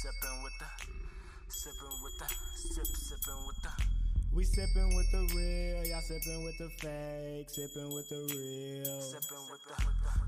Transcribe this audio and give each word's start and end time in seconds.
sipping 0.00 0.42
with 0.42 0.56
the, 0.56 0.64
sipping 1.52 1.96
with 2.00 2.16
the, 2.16 2.24
sip, 2.56 2.86
sipping 2.88 3.44
with 3.44 3.60
the. 3.60 3.68
We 4.32 4.44
sipping 4.44 4.96
with 4.96 5.10
the 5.12 5.28
real, 5.36 5.84
y'all 5.84 6.00
sipping 6.00 6.40
with 6.42 6.56
the 6.56 6.70
fake, 6.80 7.50
sipping 7.52 7.92
with 7.92 8.08
the 8.08 8.24
real. 8.32 8.96
Sipping 8.96 9.44
with 9.52 9.60
the, 9.60 9.76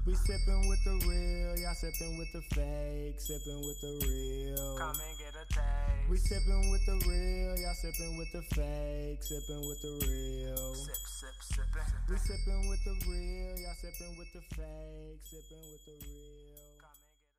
We 0.05 0.13
sipping 0.13 0.69
with 0.69 0.85
the 0.85 0.93
real, 1.09 1.57
y'all 1.57 1.73
sipping 1.73 2.19
with 2.19 2.29
the 2.37 2.43
fake, 2.53 3.17
sipping 3.17 3.65
with 3.65 3.81
the 3.81 3.93
real. 4.05 4.77
come 4.77 4.93
and 4.93 5.17
get 5.17 5.41
a 5.41 5.47
taste. 5.49 6.05
We 6.11 6.17
sipping 6.19 6.69
with 6.69 6.85
the 6.85 6.97
real, 7.09 7.57
y'all 7.57 7.73
sipping 7.73 8.19
with 8.19 8.29
the 8.29 8.43
fake, 8.53 9.25
sipping 9.25 9.65
with 9.65 9.81
the 9.81 9.93
real. 10.05 10.75
Sip, 10.85 11.01
sip, 11.01 11.37
sipping. 11.41 11.89
We 12.13 12.17
sipping 12.21 12.69
with 12.69 12.85
the 12.85 12.93
real, 13.09 13.57
y'all 13.57 13.79
sipping 13.81 14.21
with 14.21 14.33
the 14.37 14.43
fake, 14.53 15.25
sipping 15.25 15.65
with 15.65 15.85
the 15.89 15.97
real. 16.05 16.72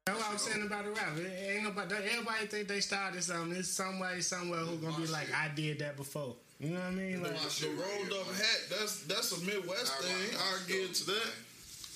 That's 0.06 0.20
what 0.20 0.30
I 0.30 0.34
was 0.34 0.42
saying 0.42 0.66
about 0.68 0.84
the 0.84 0.92
rap. 0.92 1.16
It 1.16 1.56
ain't 1.56 1.64
nobody, 1.64 1.96
everybody 1.96 2.48
think 2.52 2.68
they 2.68 2.82
started 2.82 3.24
something. 3.24 3.56
It's 3.56 3.70
somebody 3.70 4.20
somewhere 4.20 4.60
who 4.60 4.76
gonna 4.76 5.00
be 5.00 5.08
like, 5.08 5.32
I 5.32 5.48
did 5.56 5.80
that 5.80 5.96
before. 5.96 6.36
You 6.60 6.76
know 6.76 6.80
what 6.84 6.88
I 6.88 6.92
mean? 6.92 7.24
Like, 7.24 7.40
The 7.40 7.72
rolled 7.72 8.12
up 8.12 8.28
hat, 8.36 8.60
that's 8.68 9.04
that's 9.08 9.32
a 9.32 9.40
Midwest 9.48 9.96
thing. 10.04 10.36
I 10.36 10.60
get 10.68 10.94
to 10.94 11.06
that. 11.08 11.32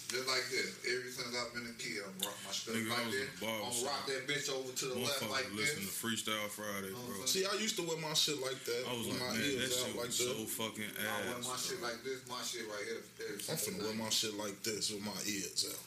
Just 0.07 0.23
like 0.23 0.47
this. 0.47 0.71
Ever 0.88 1.11
since 1.11 1.35
I've 1.35 1.52
been 1.52 1.67
a 1.67 1.75
kid, 1.75 1.99
I'm 1.99 2.16
rock 2.23 2.39
my 2.47 2.55
stuff 2.55 2.80
Nigga, 2.80 2.95
like 2.95 3.11
was 3.11 3.16
this. 3.20 3.27
I'm 3.43 3.71
shop. 3.75 3.91
rock 3.91 4.03
that 4.08 4.23
bitch 4.23 4.47
over 4.55 4.71
to 4.71 4.85
the 4.88 4.95
left 5.03 5.19
Motherfuckers 5.19 5.31
like 5.35 5.47
listen 5.52 5.83
to. 5.83 5.91
Freestyle 5.91 6.47
Friday, 6.47 6.95
bro. 6.95 7.27
See, 7.27 7.44
I 7.44 7.59
used 7.59 7.75
to 7.75 7.83
wear 7.83 7.99
my 7.99 8.16
shit 8.16 8.39
like 8.39 8.55
that. 8.71 8.88
I 8.88 8.95
was 8.95 9.11
like, 9.11 9.19
my 9.19 9.35
man, 9.35 9.52
that 9.59 9.67
shit 9.67 9.99
like 9.99 10.08
was 10.08 10.16
that. 10.16 10.31
so 10.31 10.47
fucking 10.47 10.91
ass. 10.95 11.11
I 11.11 11.27
wear 11.27 11.39
my 11.44 11.58
shit 11.59 11.80
like 11.83 11.99
this. 12.08 12.23
My 12.23 12.39
shit 12.39 12.63
right 12.71 12.88
here. 12.88 13.03
every 13.19 13.35
I'm 13.35 13.59
finna 13.59 13.59
single 13.59 13.83
wear 13.83 13.99
my 13.99 14.08
shit 14.08 14.31
like 14.39 14.55
this 14.63 14.95
with 14.95 15.03
my 15.03 15.19
ears 15.27 15.67
out. 15.75 15.83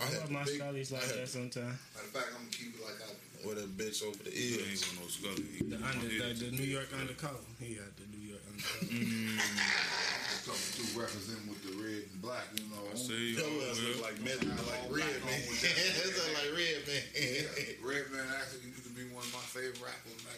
I 0.00 0.04
I 0.08 0.18
love 0.18 0.30
my 0.30 0.44
big- 0.44 0.60
scullies 0.60 0.90
like 0.92 1.04
that 1.12 1.28
sometimes. 1.28 1.76
Matter 1.94 2.08
of 2.08 2.12
fact, 2.16 2.28
I'm 2.32 2.44
gonna 2.48 2.50
keep 2.56 2.74
it 2.74 2.82
like 2.84 3.00
I. 3.04 3.12
Wear 3.40 3.56
that 3.56 3.72
bitch 3.72 4.04
over 4.04 4.20
the 4.20 4.28
You 4.36 4.60
ain't 4.60 4.68
ears. 4.68 4.84
got 4.84 5.00
no 5.00 5.08
scully. 5.08 5.64
The, 5.64 5.76
under, 5.80 6.08
the, 6.12 6.28
the 6.44 6.50
New 6.52 6.68
York 6.68 6.92
undercover. 6.92 7.40
He 7.56 7.72
got 7.80 7.88
the 7.96 8.04
New 8.12 8.20
York 8.36 8.44
undercover. 8.44 8.92
I'm 8.92 10.40
coming 10.44 10.68
through 10.76 10.92
representing 11.00 11.48
with 11.48 11.64
the 11.64 11.72
red 11.80 12.04
and 12.04 12.20
black. 12.20 12.44
You 12.52 12.68
know. 12.68 12.84
I 12.92 12.96
see 13.00 13.32
Your 13.32 13.48
you. 13.48 13.64
ass 13.64 13.80
over 13.80 13.96
look 13.96 13.96
there. 13.96 14.04
like 14.12 14.18
Med- 14.20 14.44
like 14.44 14.84
Redman. 14.92 15.40
It 15.56 16.04
look 16.20 16.36
like 16.36 16.52
Redman. 16.52 17.04
Redman 17.80 18.28
actually 18.36 18.68
used 18.76 18.84
to 18.84 18.92
be 18.92 19.08
one 19.08 19.24
of 19.24 19.32
my 19.32 19.40
favorite 19.48 19.80
rappers 19.80 20.20
back 20.28 20.36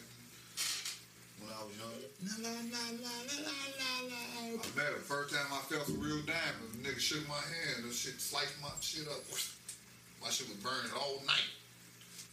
when 1.43 1.53
I 1.53 1.63
was 1.67 1.75
younger. 1.75 2.07
La 2.23 2.35
la 2.39 2.55
la 2.55 2.83
la 3.03 3.15
la 3.27 3.57
la 3.79 3.91
la. 4.09 4.21
I 4.63 4.69
met 4.79 4.95
him. 4.95 5.03
First 5.03 5.35
time 5.35 5.51
I 5.51 5.61
felt 5.67 5.87
some 5.87 5.99
real 5.99 6.23
diamonds. 6.23 6.79
The 6.79 6.87
nigga 6.87 7.01
shook 7.01 7.27
my 7.29 7.43
hand. 7.43 7.85
This 7.85 7.99
shit 7.99 8.21
sliced 8.21 8.55
my 8.63 8.71
shit 8.81 9.07
up. 9.09 9.21
My 10.23 10.31
shit 10.31 10.49
was 10.49 10.59
burning 10.63 10.93
all 10.95 11.19
night. 11.27 11.51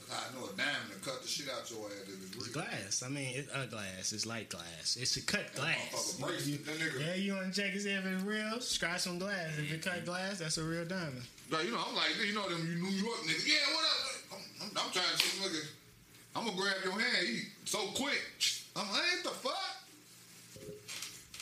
That's 0.10 0.14
how 0.14 0.30
I 0.30 0.34
know 0.38 0.46
a 0.46 0.54
diamond 0.58 0.94
to 0.94 1.00
cut 1.02 1.22
the 1.22 1.28
shit 1.28 1.50
out 1.50 1.70
your 1.70 1.86
ass. 1.90 2.06
It's 2.06 2.48
glass. 2.50 3.04
I 3.06 3.10
mean, 3.10 3.34
it's 3.34 3.50
a 3.54 3.66
glass. 3.66 4.14
It's 4.14 4.26
light 4.26 4.50
glass. 4.50 4.98
It's 5.00 5.18
a 5.18 5.22
cut 5.22 5.54
glass. 5.56 6.18
Nigga- 6.22 7.00
Yeah, 7.00 7.16
you 7.16 7.34
want 7.34 7.54
to 7.54 7.62
check 7.62 7.74
and 7.74 7.82
see 7.82 7.92
if 7.92 8.06
it's 8.06 8.24
real? 8.24 8.62
Scratch 8.62 9.02
some 9.02 9.20
glass. 9.20 9.58
If 9.58 9.72
it 9.72 9.82
cut 9.82 9.94
mm-hmm. 9.94 10.06
glass, 10.06 10.40
that's 10.40 10.58
a 10.58 10.64
real 10.64 10.86
diamond. 10.86 11.26
Like, 11.50 11.66
you 11.66 11.72
know, 11.72 11.82
I'm 11.88 11.96
like, 11.96 12.14
you 12.26 12.34
know 12.34 12.48
them 12.48 12.62
you 12.62 12.82
New 12.82 12.90
York 12.90 13.22
niggas. 13.26 13.48
Yeah, 13.48 13.74
what 13.74 13.86
up? 13.86 13.98
I'm, 14.34 14.38
I'm, 14.62 14.86
I'm 14.86 14.92
trying 14.92 15.06
to 15.14 15.18
see 15.18 15.42
nigga. 15.42 15.66
I'm 16.36 16.46
gonna 16.46 16.58
grab 16.58 16.76
your 16.84 16.94
hand. 16.94 17.28
He 17.28 17.42
so 17.66 17.80
quick. 17.96 18.22
I'm 18.76 18.88
like, 18.90 19.02
what 19.02 19.24
the 19.24 19.36
fuck? 19.44 19.76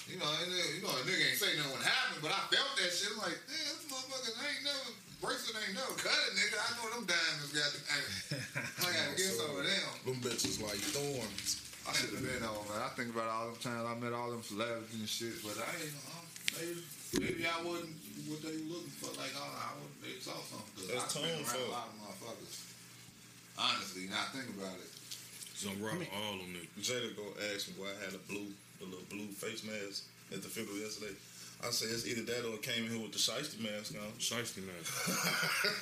You 0.08 0.16
know, 0.24 0.30
you 0.48 0.80
know, 0.82 0.96
a 0.96 1.04
nigga 1.04 1.20
ain't 1.20 1.36
say 1.40 1.52
nothing 1.60 1.76
what 1.76 1.84
happened, 1.84 2.24
but 2.24 2.32
I 2.32 2.40
felt 2.48 2.72
that 2.80 2.92
shit. 2.96 3.12
I'm 3.12 3.20
like, 3.28 3.36
damn, 3.44 3.76
this 3.76 3.84
motherfucker 3.92 4.40
ain't 4.40 4.64
never 4.64 4.88
bracelet 5.20 5.60
ain't 5.68 5.76
never 5.76 5.96
cut 6.00 6.16
it, 6.16 6.34
nigga. 6.40 6.56
I 6.64 6.70
know 6.80 6.88
them 6.96 7.04
diamonds 7.04 7.52
got 7.52 7.68
the. 7.76 7.82
I 7.84 8.88
gotta 8.88 9.14
get 9.20 9.36
some 9.36 9.52
of 9.52 9.68
them. 9.68 9.92
Them 10.08 10.18
bitches 10.24 10.64
like 10.64 10.80
thorns. 10.96 11.60
I 11.84 11.92
should 11.92 12.16
have 12.16 12.24
been 12.24 12.40
on, 12.44 12.64
man. 12.72 12.84
I 12.84 12.92
think 12.96 13.12
about 13.12 13.28
all 13.28 13.52
them 13.52 13.60
times 13.60 13.84
I 13.84 13.94
met 14.00 14.12
all 14.16 14.32
them 14.32 14.44
celebrities 14.44 14.96
and 14.96 15.08
shit, 15.12 15.36
but 15.44 15.60
I 15.60 15.68
ain't. 15.76 15.92
Uh, 16.08 16.24
maybe, 16.56 16.80
maybe 17.20 17.44
I 17.44 17.60
wasn't 17.64 17.96
what 18.32 18.40
they 18.48 18.56
were 18.64 18.80
looking 18.80 18.96
for. 19.00 19.12
Like, 19.20 19.36
oh, 19.36 19.44
I 19.44 19.76
was, 19.76 19.92
they 20.04 20.16
saw 20.24 20.40
something. 20.40 20.72
'Cause 20.76 20.88
That's 20.88 21.16
I 21.16 21.20
tone 21.20 21.44
around 21.44 21.68
a 21.68 21.72
lot 21.76 21.88
of 21.92 21.96
motherfuckers. 22.00 22.56
Honestly, 23.60 24.08
now 24.08 24.24
I 24.24 24.28
think 24.36 24.52
about 24.56 24.80
it. 24.80 24.92
So 25.58 25.74
I'm 25.74 25.82
rocking 25.82 26.06
all 26.14 26.38
them 26.38 26.54
niggas. 26.54 26.86
Jada 26.86 27.18
go 27.18 27.26
ask 27.50 27.66
me 27.66 27.74
why 27.82 27.90
I 27.90 28.06
had 28.06 28.14
a 28.14 28.22
blue, 28.30 28.46
the 28.78 28.86
little 28.86 29.10
blue 29.10 29.26
face 29.34 29.66
mask 29.66 30.06
at 30.30 30.46
the 30.46 30.50
funeral 30.54 30.78
yesterday. 30.78 31.18
I 31.66 31.74
said 31.74 31.90
it's 31.90 32.06
either 32.06 32.22
that 32.30 32.46
or 32.46 32.54
it 32.54 32.62
came 32.62 32.86
in 32.86 32.94
here 32.94 33.02
with 33.02 33.10
the 33.10 33.18
shiesty 33.18 33.58
mask 33.58 33.98
on. 33.98 34.06
Shiesty 34.22 34.62
mask. 34.62 34.94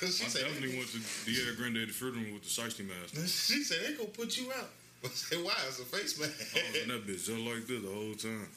she 0.00 0.24
I 0.24 0.28
said, 0.32 0.48
definitely 0.48 0.80
went 0.80 0.88
to 0.96 1.00
Diego 1.28 1.52
Granddaddy 1.60 1.92
funeral 1.92 2.24
with 2.32 2.48
the 2.48 2.48
shiesty 2.48 2.88
mask. 2.88 3.20
She 3.28 3.60
said 3.60 3.84
they 3.84 3.92
gonna 4.00 4.08
put 4.16 4.32
you 4.40 4.48
out. 4.56 4.72
I 5.04 5.08
said, 5.12 5.44
why? 5.44 5.52
It's 5.68 5.76
a 5.76 5.84
face 5.84 6.16
mask. 6.16 6.56
I 6.56 6.64
was 6.72 6.80
in 6.80 6.88
that 6.88 7.04
bitch 7.04 7.28
just 7.28 7.36
like 7.44 7.68
this 7.68 7.84
the 7.84 7.92
whole 7.92 8.16
time. 8.16 8.48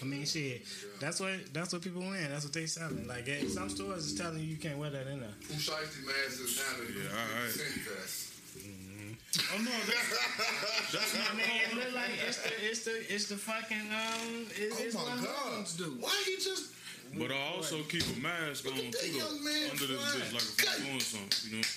I 0.00 0.04
mean, 0.04 0.22
shit. 0.22 0.62
That's 1.00 1.18
what 1.18 1.34
that's 1.52 1.72
what 1.72 1.82
people 1.82 2.02
wearing. 2.02 2.30
That's 2.30 2.44
what 2.44 2.54
they 2.54 2.66
selling. 2.66 3.08
Like 3.08 3.26
some 3.50 3.66
stores 3.70 4.06
is 4.06 4.14
telling 4.14 4.38
you 4.38 4.46
you 4.54 4.56
can't 4.62 4.78
wear 4.78 4.90
that 4.90 5.10
in 5.10 5.18
there. 5.18 5.34
Who 5.50 5.54
shiesty 5.58 6.06
mask 6.06 6.38
is 6.38 6.62
now 6.62 6.78
the 6.78 6.94
Yeah, 6.94 7.10
all 7.10 7.42
right. 7.42 8.35
Cindy 9.36 9.44
vest? 9.44 9.52
Oh 9.52 9.62
no, 9.62 9.70
that's, 9.86 10.92
that's 10.92 11.14
I 11.14 11.18
not 11.28 11.36
mean, 11.36 11.46
it 11.60 11.74
look 11.76 11.94
like 11.94 12.10
it's 12.26 12.38
the 12.42 12.50
it's 12.64 12.80
the 12.84 12.94
it's 13.14 13.26
the 13.28 13.36
fucking 13.36 13.88
um. 13.92 14.46
It, 14.56 14.72
Oh 14.72 14.82
it's 14.82 14.94
my 14.94 15.02
god! 15.02 15.26
homes 15.56 15.74
do. 15.76 15.96
Why 16.00 16.10
he 16.26 16.36
just? 16.36 16.72
But 17.16 17.30
I 17.30 17.38
also 17.54 17.82
keep 17.84 18.02
a 18.02 18.20
mask 18.20 18.66
on 18.66 18.74
too, 18.74 19.08
young 19.08 19.44
man 19.44 19.70
under 19.70 19.86
this 19.86 20.00
flying. 20.00 20.26
bitch 20.26 20.34
like 20.34 20.42
if 20.42 20.80
I'm 20.80 20.86
doing 20.86 21.00
something. 21.00 21.50
You 21.50 21.56
know, 21.56 21.68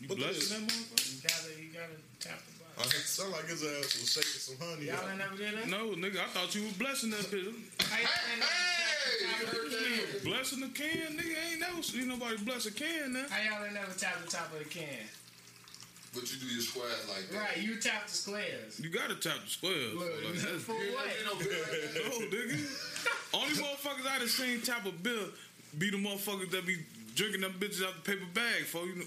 you 0.00 0.08
Look 0.08 0.18
at 0.18 0.24
blessing 0.34 0.50
that 0.50 0.62
motherfucker? 0.66 1.06
You 1.14 1.20
gotta 1.22 1.50
you 1.62 1.68
gotta 1.72 1.96
tap 2.20 2.38
the 2.42 2.52
I 2.76 2.84
button. 2.84 3.00
sound 3.06 3.32
like 3.32 3.46
his 3.48 3.62
ass 3.62 3.96
was 3.96 4.10
shaking 4.12 4.42
some 4.42 4.58
honey. 4.60 4.86
Y'all 4.90 5.08
ain't 5.08 5.18
never 5.18 5.36
did 5.36 5.54
that. 5.56 5.68
No, 5.70 5.94
nigga, 5.96 6.20
I 6.20 6.28
thought 6.34 6.52
you 6.54 6.64
was 6.64 6.72
blessing 6.74 7.10
that 7.10 7.24
bitch. 7.30 7.54
How 7.86 7.96
y'all 7.96 8.10
Hey, 8.10 8.42
tap 8.42 9.40
the 9.40 9.46
top 9.46 9.54
of 9.54 9.70
the 9.70 9.76
can? 9.78 10.24
Blessing 10.26 10.60
the 10.60 10.68
can, 10.74 11.08
nigga. 11.16 11.36
Ain't 11.52 11.60
never 11.60 11.82
seen 11.82 12.08
nobody 12.08 12.36
bless 12.44 12.66
a 12.66 12.72
can 12.72 13.12
now. 13.14 13.24
How 13.30 13.40
y'all 13.40 13.64
ain't 13.64 13.74
never 13.74 13.94
tap 13.94 14.20
the 14.24 14.28
top 14.30 14.52
of 14.52 14.58
the 14.58 14.64
can? 14.68 15.06
But 16.16 16.32
you 16.32 16.38
do 16.40 16.46
your 16.46 16.62
squares 16.62 17.06
like 17.08 17.28
that. 17.30 17.38
Right, 17.38 17.58
you 17.58 17.76
tap 17.76 18.06
the 18.08 18.12
squares. 18.14 18.80
You 18.80 18.88
gotta 18.88 19.14
tap 19.16 19.36
the 19.44 19.50
squares. 19.50 19.92
Look, 19.94 20.10
Like, 20.24 20.34
that's- 20.34 20.62
for 20.62 20.72
what? 20.72 21.18
You 21.18 21.24
know, 21.26 21.34
Bill, 21.36 21.50
no, 21.94 22.26
nigga. 22.26 23.32
Only 23.34 23.54
motherfuckers 23.54 24.06
I 24.06 24.18
done 24.18 24.28
seen 24.28 24.62
tap 24.62 24.86
a 24.86 24.92
bill 24.92 25.28
be 25.76 25.90
the 25.90 25.98
motherfuckers 25.98 26.50
that 26.52 26.64
be 26.66 26.78
drinking 27.14 27.42
them 27.42 27.54
bitches 27.60 27.84
out 27.86 27.94
the 28.02 28.10
paper 28.10 28.24
bag 28.32 28.64
for 28.64 28.86
you. 28.86 28.94
Know. 28.96 29.04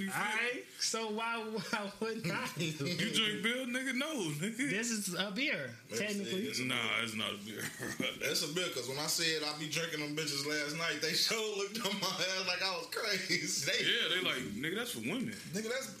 You, 0.00 0.08
Alright, 0.08 0.64
so 0.78 1.10
why 1.12 1.44
why 1.44 1.92
wouldn't 2.00 2.32
I? 2.32 2.48
you 2.56 2.72
drink 2.72 3.42
beer, 3.44 3.68
nigga? 3.68 3.92
No, 3.94 4.08
nigga. 4.40 4.56
This 4.70 4.90
is 4.90 5.12
a 5.12 5.30
beer, 5.30 5.68
technically. 5.94 6.48
It's 6.48 6.60
a 6.60 6.64
Nah, 6.64 6.74
it's 7.04 7.14
not 7.14 7.28
a 7.36 7.44
beer. 7.44 7.60
That's 8.22 8.48
a 8.48 8.54
bit 8.54 8.72
because 8.72 8.88
when 8.88 8.96
I 8.98 9.04
said 9.06 9.42
I 9.44 9.52
be 9.60 9.68
drinking 9.68 10.00
them 10.00 10.16
bitches 10.16 10.48
last 10.48 10.78
night, 10.80 11.02
they 11.02 11.12
sure 11.12 11.36
looked 11.58 11.84
on 11.84 11.92
my 12.00 12.08
ass 12.08 12.48
like 12.48 12.64
I 12.64 12.70
was 12.80 12.88
crazy. 12.88 13.68
They, 13.68 13.84
yeah, 13.84 14.08
they 14.08 14.20
like, 14.24 14.40
nigga, 14.56 14.76
that's 14.80 14.92
for 14.92 15.00
women. 15.00 15.36
nigga, 15.52 15.68
that's 15.68 15.92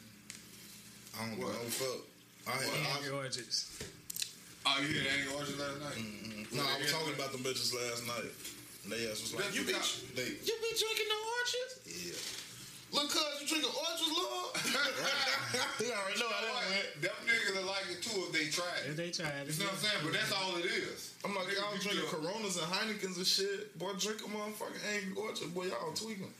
I 1.20 1.28
don't 1.28 1.36
What? 1.38 1.52
know. 1.52 1.68
Fuck. 1.68 2.00
I, 2.48 2.52
I, 2.56 2.96
Angry 2.96 3.12
Orchards. 3.12 3.68
Oh, 4.64 4.78
you 4.80 4.94
did 4.94 5.04
Angry 5.12 5.34
Orchard 5.36 5.58
last 5.60 5.76
night? 5.76 5.98
Mm-hmm. 6.00 6.56
no, 6.56 6.62
I 6.64 6.80
was 6.80 6.90
talking 6.90 7.12
about 7.12 7.32
them 7.32 7.42
bitches 7.44 7.76
last 7.76 8.06
night. 8.08 8.32
And 8.84 8.92
they 8.96 9.04
ass 9.12 9.20
was 9.20 9.34
like, 9.36 9.44
That's 9.44 9.56
you 9.60 9.64
be, 9.68 9.72
what 9.76 10.16
they, 10.16 10.24
you 10.40 10.56
be 10.56 10.72
drinking 10.72 11.08
the 11.12 11.20
orchards? 11.20 11.74
Yeah. 11.84 12.39
Look, 12.92 13.08
cuz 13.10 13.22
you 13.40 13.46
drinking 13.46 13.70
orchards, 13.70 14.10
Lord. 14.10 14.50
you 15.80 15.92
already 15.94 16.20
know 16.20 16.28
how 16.28 16.42
that 16.42 16.54
went. 16.70 17.02
Them 17.02 17.16
niggas 17.26 17.56
will 17.56 17.66
like 17.66 17.86
it 17.90 18.02
too 18.02 18.26
if 18.26 18.32
they 18.32 18.46
try 18.50 18.66
If 18.86 18.96
they 18.96 19.10
tried 19.10 19.46
it. 19.46 19.54
You 19.54 19.64
know 19.64 19.70
what 19.70 19.78
I'm 19.78 19.84
saying? 19.84 20.00
But 20.04 20.12
that's 20.12 20.32
all 20.32 20.56
it 20.58 20.66
is. 20.66 21.14
I'm 21.24 21.34
like, 21.34 21.54
y'all 21.54 21.70
drinking 21.78 22.08
feel- 22.10 22.20
Coronas 22.20 22.56
and 22.58 22.66
Heinekens 22.66 23.16
and 23.16 23.26
shit. 23.26 23.78
Boy, 23.78 23.92
drink 23.98 24.20
a 24.20 24.28
motherfucking 24.28 24.82
Angry 24.90 25.14
Orchard. 25.16 25.54
Boy, 25.54 25.66
y'all 25.66 25.92
tweaking. 25.94 26.32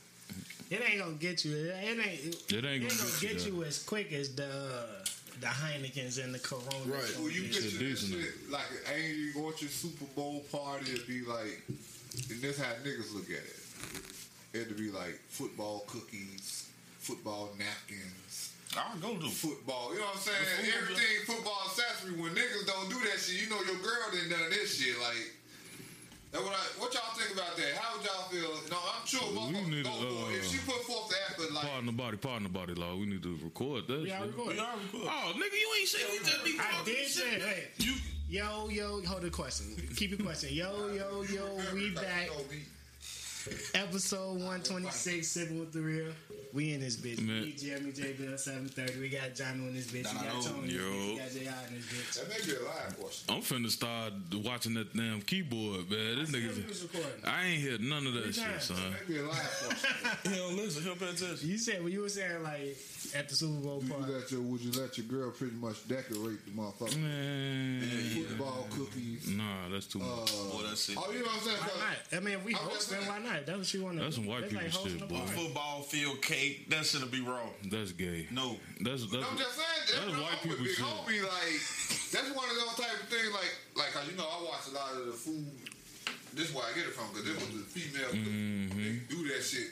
It 0.70 0.80
ain't 0.88 1.00
gonna 1.00 1.12
get 1.14 1.44
you. 1.44 1.56
It 1.56 1.74
ain't. 1.74 1.98
It 1.98 2.64
ain't 2.64 2.86
gonna 2.86 2.94
gonna 2.94 3.20
get 3.20 3.38
get 3.38 3.46
you 3.46 3.56
you 3.56 3.64
as 3.64 3.82
quick 3.82 4.12
as 4.12 4.34
the 4.34 4.46
uh, 4.46 5.04
the 5.40 5.46
Heinekens 5.46 6.22
and 6.22 6.32
the 6.32 6.38
Corona. 6.38 6.66
Right. 6.86 7.16
Well, 7.18 7.30
you 7.30 7.44
It's 7.44 7.58
picture 7.58 7.76
a 7.76 7.78
this 7.78 8.00
decent 8.02 8.22
shit 8.22 8.50
like 8.50 8.70
an 8.70 8.94
Angry 8.94 9.32
Orchard 9.42 9.70
Super 9.70 10.04
Bowl 10.14 10.44
party. 10.52 10.92
It'd 10.92 11.06
be 11.08 11.22
like, 11.22 11.62
and 11.68 12.40
this 12.40 12.58
how 12.60 12.72
niggas 12.84 13.14
look 13.14 13.30
at 13.30 13.42
it. 13.42 13.56
It'd 14.52 14.76
be 14.76 14.90
like 14.90 15.20
football 15.28 15.84
cookies, 15.86 16.68
football 16.98 17.50
napkins, 17.58 18.52
I'll 18.76 18.98
go 18.98 19.16
do. 19.16 19.28
football. 19.28 19.92
You 19.94 20.00
know 20.00 20.06
what 20.06 20.16
I'm 20.16 20.20
saying? 20.22 20.42
The 20.42 20.62
food- 20.62 20.74
Everything 20.82 21.16
football 21.26 21.62
accessory. 21.66 22.12
When 22.20 22.34
niggas 22.34 22.66
don't 22.66 22.88
do 22.90 22.98
that 23.10 23.18
shit, 23.20 23.42
you 23.42 23.48
know 23.50 23.62
your 23.62 23.78
girl 23.82 24.10
didn't 24.12 24.30
done 24.30 24.50
this 24.50 24.78
shit. 24.78 24.98
Like, 24.98 25.34
that 26.32 26.42
what, 26.42 26.52
I, 26.54 26.62
what 26.78 26.94
y'all 26.94 27.10
think 27.18 27.34
about 27.34 27.56
that? 27.56 27.74
How 27.78 27.96
would 27.96 28.06
y'all 28.06 28.28
feel? 28.30 28.50
No, 28.70 28.78
I'm 28.78 29.06
sure 29.06 29.20
We 29.30 29.38
motherfuckers 29.38 29.68
need 29.70 29.84
go 29.84 29.90
to, 29.90 30.10
for 30.10 30.30
it. 30.30 30.34
If 30.38 30.46
uh, 30.46 30.48
she 30.50 30.58
put 30.66 30.82
forth 30.86 31.08
the 31.10 31.16
effort, 31.30 31.52
like, 31.54 31.86
the 31.86 31.92
body, 31.92 32.16
pardon 32.18 32.42
the 32.44 32.48
body, 32.54 32.74
law. 32.74 32.94
We 32.96 33.06
need 33.06 33.22
to 33.24 33.38
record 33.42 33.86
that. 33.88 34.02
We 34.02 34.12
all 34.12 34.22
shit. 34.22 34.34
recording. 34.36 34.60
Oh, 34.62 35.32
nigga, 35.34 35.58
you 35.58 35.68
ain't 35.78 35.88
say 35.88 35.98
we 36.10 36.18
just 36.18 36.44
be 36.44 36.56
talking 36.56 36.60
I 36.60 36.78
talking 36.78 36.94
did 36.94 37.08
say, 37.08 37.30
shit. 37.30 37.42
hey, 37.42 37.64
You 37.78 37.94
yo, 38.28 38.68
yo, 38.68 39.02
hold 39.02 39.22
the 39.22 39.30
question. 39.30 39.74
Keep 39.96 40.10
your 40.10 40.20
question. 40.26 40.54
Yo, 40.54 40.90
yo, 40.94 41.22
yo, 41.22 41.46
we 41.74 41.90
back. 41.90 42.30
Know 43.50 43.56
me. 43.56 43.62
Episode 43.88 44.32
126, 44.34 45.26
Sipping 45.28 45.60
with 45.60 45.72
the 45.72 45.80
Real. 45.80 46.12
We 46.52 46.72
in 46.74 46.80
this 46.80 46.96
bitch. 46.96 47.20
Man. 47.22 47.42
We 47.42 47.52
Jeremy 47.52 47.92
J 47.92 48.12
Bill 48.14 48.36
seven 48.36 48.66
thirty. 48.68 48.98
We 48.98 49.08
got 49.08 49.36
John 49.36 49.52
in 49.68 49.72
this 49.72 49.86
bitch. 49.86 50.12
We 50.12 50.18
got 50.18 50.32
Dono. 50.32 50.42
Tony. 50.42 50.58
in 50.58 50.66
this 50.66 50.74
Yo. 50.74 50.82
bitch. 50.82 51.34
We 51.38 51.44
got 51.44 51.54
Jr. 51.54 51.68
in 51.68 51.74
this 51.76 51.86
bitch. 51.86 52.14
That 52.18 52.28
may 52.28 52.52
be 52.52 52.58
a 52.58 52.62
live 52.66 52.98
question. 53.00 53.34
I'm 53.36 53.40
finna 53.42 53.70
start 53.70 54.12
watching 54.44 54.74
that 54.74 54.92
damn 54.96 55.22
keyboard, 55.22 55.88
man. 55.88 56.18
This 56.18 56.30
He 56.30 56.36
nigga. 56.38 56.82
recording. 56.92 57.24
I 57.24 57.46
ain't 57.46 57.60
hear 57.60 57.78
none 57.78 58.04
of 58.04 58.14
that 58.14 58.34
shit, 58.34 58.62
son. 58.62 58.76
That 58.76 59.08
may 59.08 59.14
be 59.14 59.20
a 59.20 59.22
live 59.28 59.62
question. 59.64 59.90
He 60.32 60.36
don't 60.38 60.56
listen. 60.56 60.82
He 60.82 60.88
don't 60.88 60.98
pay 60.98 61.10
attention. 61.10 61.48
You 61.48 61.56
said 61.56 61.84
when 61.84 61.92
you 61.92 62.00
were 62.00 62.08
saying 62.08 62.42
like 62.42 62.76
at 63.14 63.28
the 63.28 63.34
Super 63.36 63.60
Bowl 63.62 63.76
Would 63.76 63.86
you 63.86 63.94
party. 63.94 64.12
let 64.12 64.32
your 64.32 64.40
Would 64.42 64.60
you 64.60 64.72
let 64.72 64.98
your 64.98 65.06
girl 65.06 65.30
pretty 65.30 65.54
much 65.54 65.86
decorate 65.86 66.44
the 66.46 66.50
motherfucker? 66.50 66.96
Man, 67.00 67.80
Football 68.26 68.66
cookies. 68.70 69.28
nah, 69.28 69.68
that's 69.70 69.86
too 69.86 70.00
much. 70.00 70.08
Uh, 70.34 70.50
Boy, 70.58 70.62
that 70.68 70.76
shit. 70.76 70.96
Oh, 70.98 71.12
you 71.12 71.20
know 71.20 71.26
what 71.26 71.34
I'm 71.36 71.40
saying? 71.42 71.56
Why 71.58 71.78
not? 71.78 72.16
I 72.18 72.20
mean, 72.24 72.34
if 72.34 72.44
we 72.44 72.52
host, 72.54 72.90
then 72.90 73.02
saying. 73.02 73.08
why 73.12 73.18
not? 73.20 73.39
That's 73.46 73.58
what 73.58 73.74
you 73.74 73.82
want 73.84 73.96
to. 73.98 74.02
That's 74.04 74.16
some 74.16 74.26
white 74.26 74.48
people 74.48 74.70
shit, 74.70 75.08
boy. 75.08 75.18
Football 75.26 75.82
field 75.82 76.20
cake. 76.22 76.68
That 76.70 76.84
shouldn't 76.86 77.10
be 77.10 77.20
wrong. 77.20 77.50
That's 77.70 77.92
gay. 77.92 78.26
No. 78.30 78.56
That's 78.80 79.06
that's. 79.10 79.24
I'm 79.26 79.38
just 79.38 79.56
saying, 79.56 79.68
that's, 79.86 80.06
That's 80.06 80.20
white 80.20 80.40
people 80.42 80.64
shit. 80.66 80.78
Homie, 80.78 81.22
like, 81.22 81.60
that's 82.12 82.30
one 82.34 82.48
of 82.48 82.56
those 82.56 82.74
type 82.76 82.96
of 83.02 83.08
things, 83.08 83.30
like, 83.32 83.52
like, 83.76 83.92
'cause 83.92 84.08
you 84.10 84.16
know, 84.16 84.26
I 84.28 84.42
watch 84.44 84.66
a 84.70 84.74
lot 84.74 84.92
of 85.00 85.06
the 85.06 85.12
food. 85.12 85.46
This 86.34 86.48
is 86.50 86.54
where 86.54 86.64
I 86.64 86.72
get 86.74 86.86
it 86.86 86.94
from, 86.94 87.08
because 87.10 87.24
this 87.26 87.36
was 87.36 87.50
the 87.58 87.66
female 87.66 88.10
Mm-hmm. 88.10 88.78
they 88.78 88.92
do 89.08 89.28
that 89.34 89.42
shit. 89.42 89.70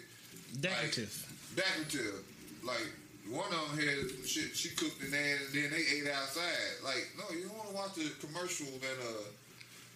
Decorative. 0.61 1.15
Decorative. 1.55 2.25
Like, 2.65 2.89
one 3.31 3.47
of 3.53 3.77
them 3.77 3.87
had 3.87 4.11
some 4.11 4.27
shit 4.27 4.57
she 4.57 4.71
cooked 4.75 5.03
in 5.05 5.11
there, 5.13 5.37
and 5.37 5.55
then 5.55 5.71
they 5.71 5.85
ate 5.87 6.09
outside. 6.11 6.83
Like, 6.83 7.07
no, 7.17 7.25
you 7.37 7.47
don't 7.47 7.57
want 7.57 7.69
to 7.71 7.75
watch 7.75 7.95
the 7.95 8.11
commercial 8.27 8.67
and, 8.67 8.99
uh, 9.03 9.23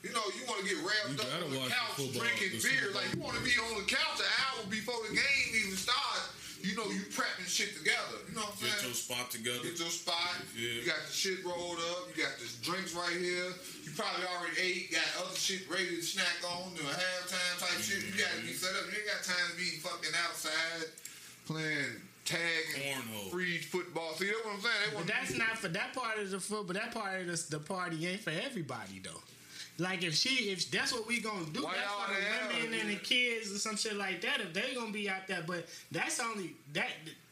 you 0.03 0.11
know, 0.13 0.23
you 0.35 0.43
want 0.51 0.63
to 0.63 0.67
get 0.67 0.79
You 0.79 0.87
wrapped 0.87 1.19
up 1.23 1.31
on 1.43 1.51
the 1.51 1.59
watch 1.59 1.69
the 1.71 1.75
couch 1.75 1.95
football- 1.99 2.23
drinking 2.27 2.51
the 2.59 2.61
beer. 2.63 2.87
Like, 2.95 3.09
you 3.15 3.21
want 3.23 3.37
to 3.39 3.45
be 3.47 3.55
on 3.59 3.79
the 3.79 3.87
couch 3.87 4.19
an 4.19 4.31
hour 4.43 4.67
before 4.71 4.99
the 5.09 5.15
game 5.15 5.49
even 5.55 5.77
starts. 5.79 6.39
You 6.63 6.79
know, 6.79 6.87
you 6.95 7.03
prepping 7.11 7.47
shit 7.51 7.75
together. 7.75 8.23
You 8.31 8.39
know 8.39 8.47
what 8.47 8.55
I'm 8.63 8.71
Get 8.71 8.87
your 8.87 8.95
spot 8.95 9.31
together. 9.35 9.67
Get 9.67 9.83
your 9.83 9.91
spot. 9.91 10.39
Yeah. 10.55 10.79
You 10.79 10.87
got 10.87 11.03
the 11.03 11.11
shit 11.13 11.43
rolled 11.43 11.83
up. 11.91 12.07
You 12.15 12.23
got 12.23 12.39
the 12.39 12.47
drinks 12.63 12.95
right 12.95 13.19
here. 13.19 13.51
You 13.83 13.91
probably 13.99 14.23
already 14.31 14.63
ate. 14.63 14.95
Got 14.95 15.03
other 15.27 15.35
shit 15.35 15.67
ready 15.67 15.99
to 15.99 16.03
snack 16.07 16.39
on. 16.47 16.71
Doing 16.79 16.87
halftime 16.87 17.59
type 17.59 17.83
shit. 17.83 18.07
You 18.07 18.15
got 18.15 18.31
to 18.39 18.47
be 18.47 18.55
set 18.55 18.79
up. 18.79 18.87
You 18.95 18.99
ain't 19.03 19.11
got 19.11 19.27
time 19.27 19.43
to 19.51 19.57
be 19.59 19.75
fucking 19.83 20.15
outside 20.23 20.87
playing 21.51 21.99
tag 22.25 22.39
and 22.79 23.03
Cornhole. 23.11 23.31
free 23.35 23.59
football. 23.59 24.15
See, 24.15 24.27
that's 24.31 24.45
what 24.47 24.55
I'm 24.55 24.61
saying. 24.63 24.91
They 24.91 24.97
But 24.99 25.07
that's 25.09 25.35
not 25.37 25.59
for 25.59 25.67
that 25.69 25.93
part 25.95 26.19
of 26.19 26.31
the 26.31 26.39
foot. 26.39 26.67
But 26.69 26.77
that 26.79 26.95
part 26.95 27.21
of 27.23 27.27
the, 27.27 27.59
the 27.59 27.59
party 27.59 28.07
ain't 28.07 28.21
for 28.23 28.31
everybody 28.31 29.03
though. 29.03 29.19
Like 29.79 30.03
if 30.03 30.15
she, 30.15 30.51
if 30.51 30.71
that's 30.71 30.93
what 30.93 31.07
we 31.07 31.21
gonna 31.21 31.47
do, 31.47 31.65
Why 31.65 31.75
that's 31.75 31.93
for 31.93 32.59
the 32.59 32.63
women 32.65 32.81
and 32.81 32.91
the 32.91 32.97
kids 32.97 33.53
or 33.53 33.59
some 33.59 33.77
shit 33.77 33.97
like 33.97 34.21
that. 34.21 34.41
If 34.41 34.53
they 34.53 34.75
gonna 34.75 34.93
be 34.93 35.09
out 35.09 35.27
there, 35.27 35.43
but 35.47 35.67
that's 35.91 36.21
only 36.21 36.55
that 36.75 36.89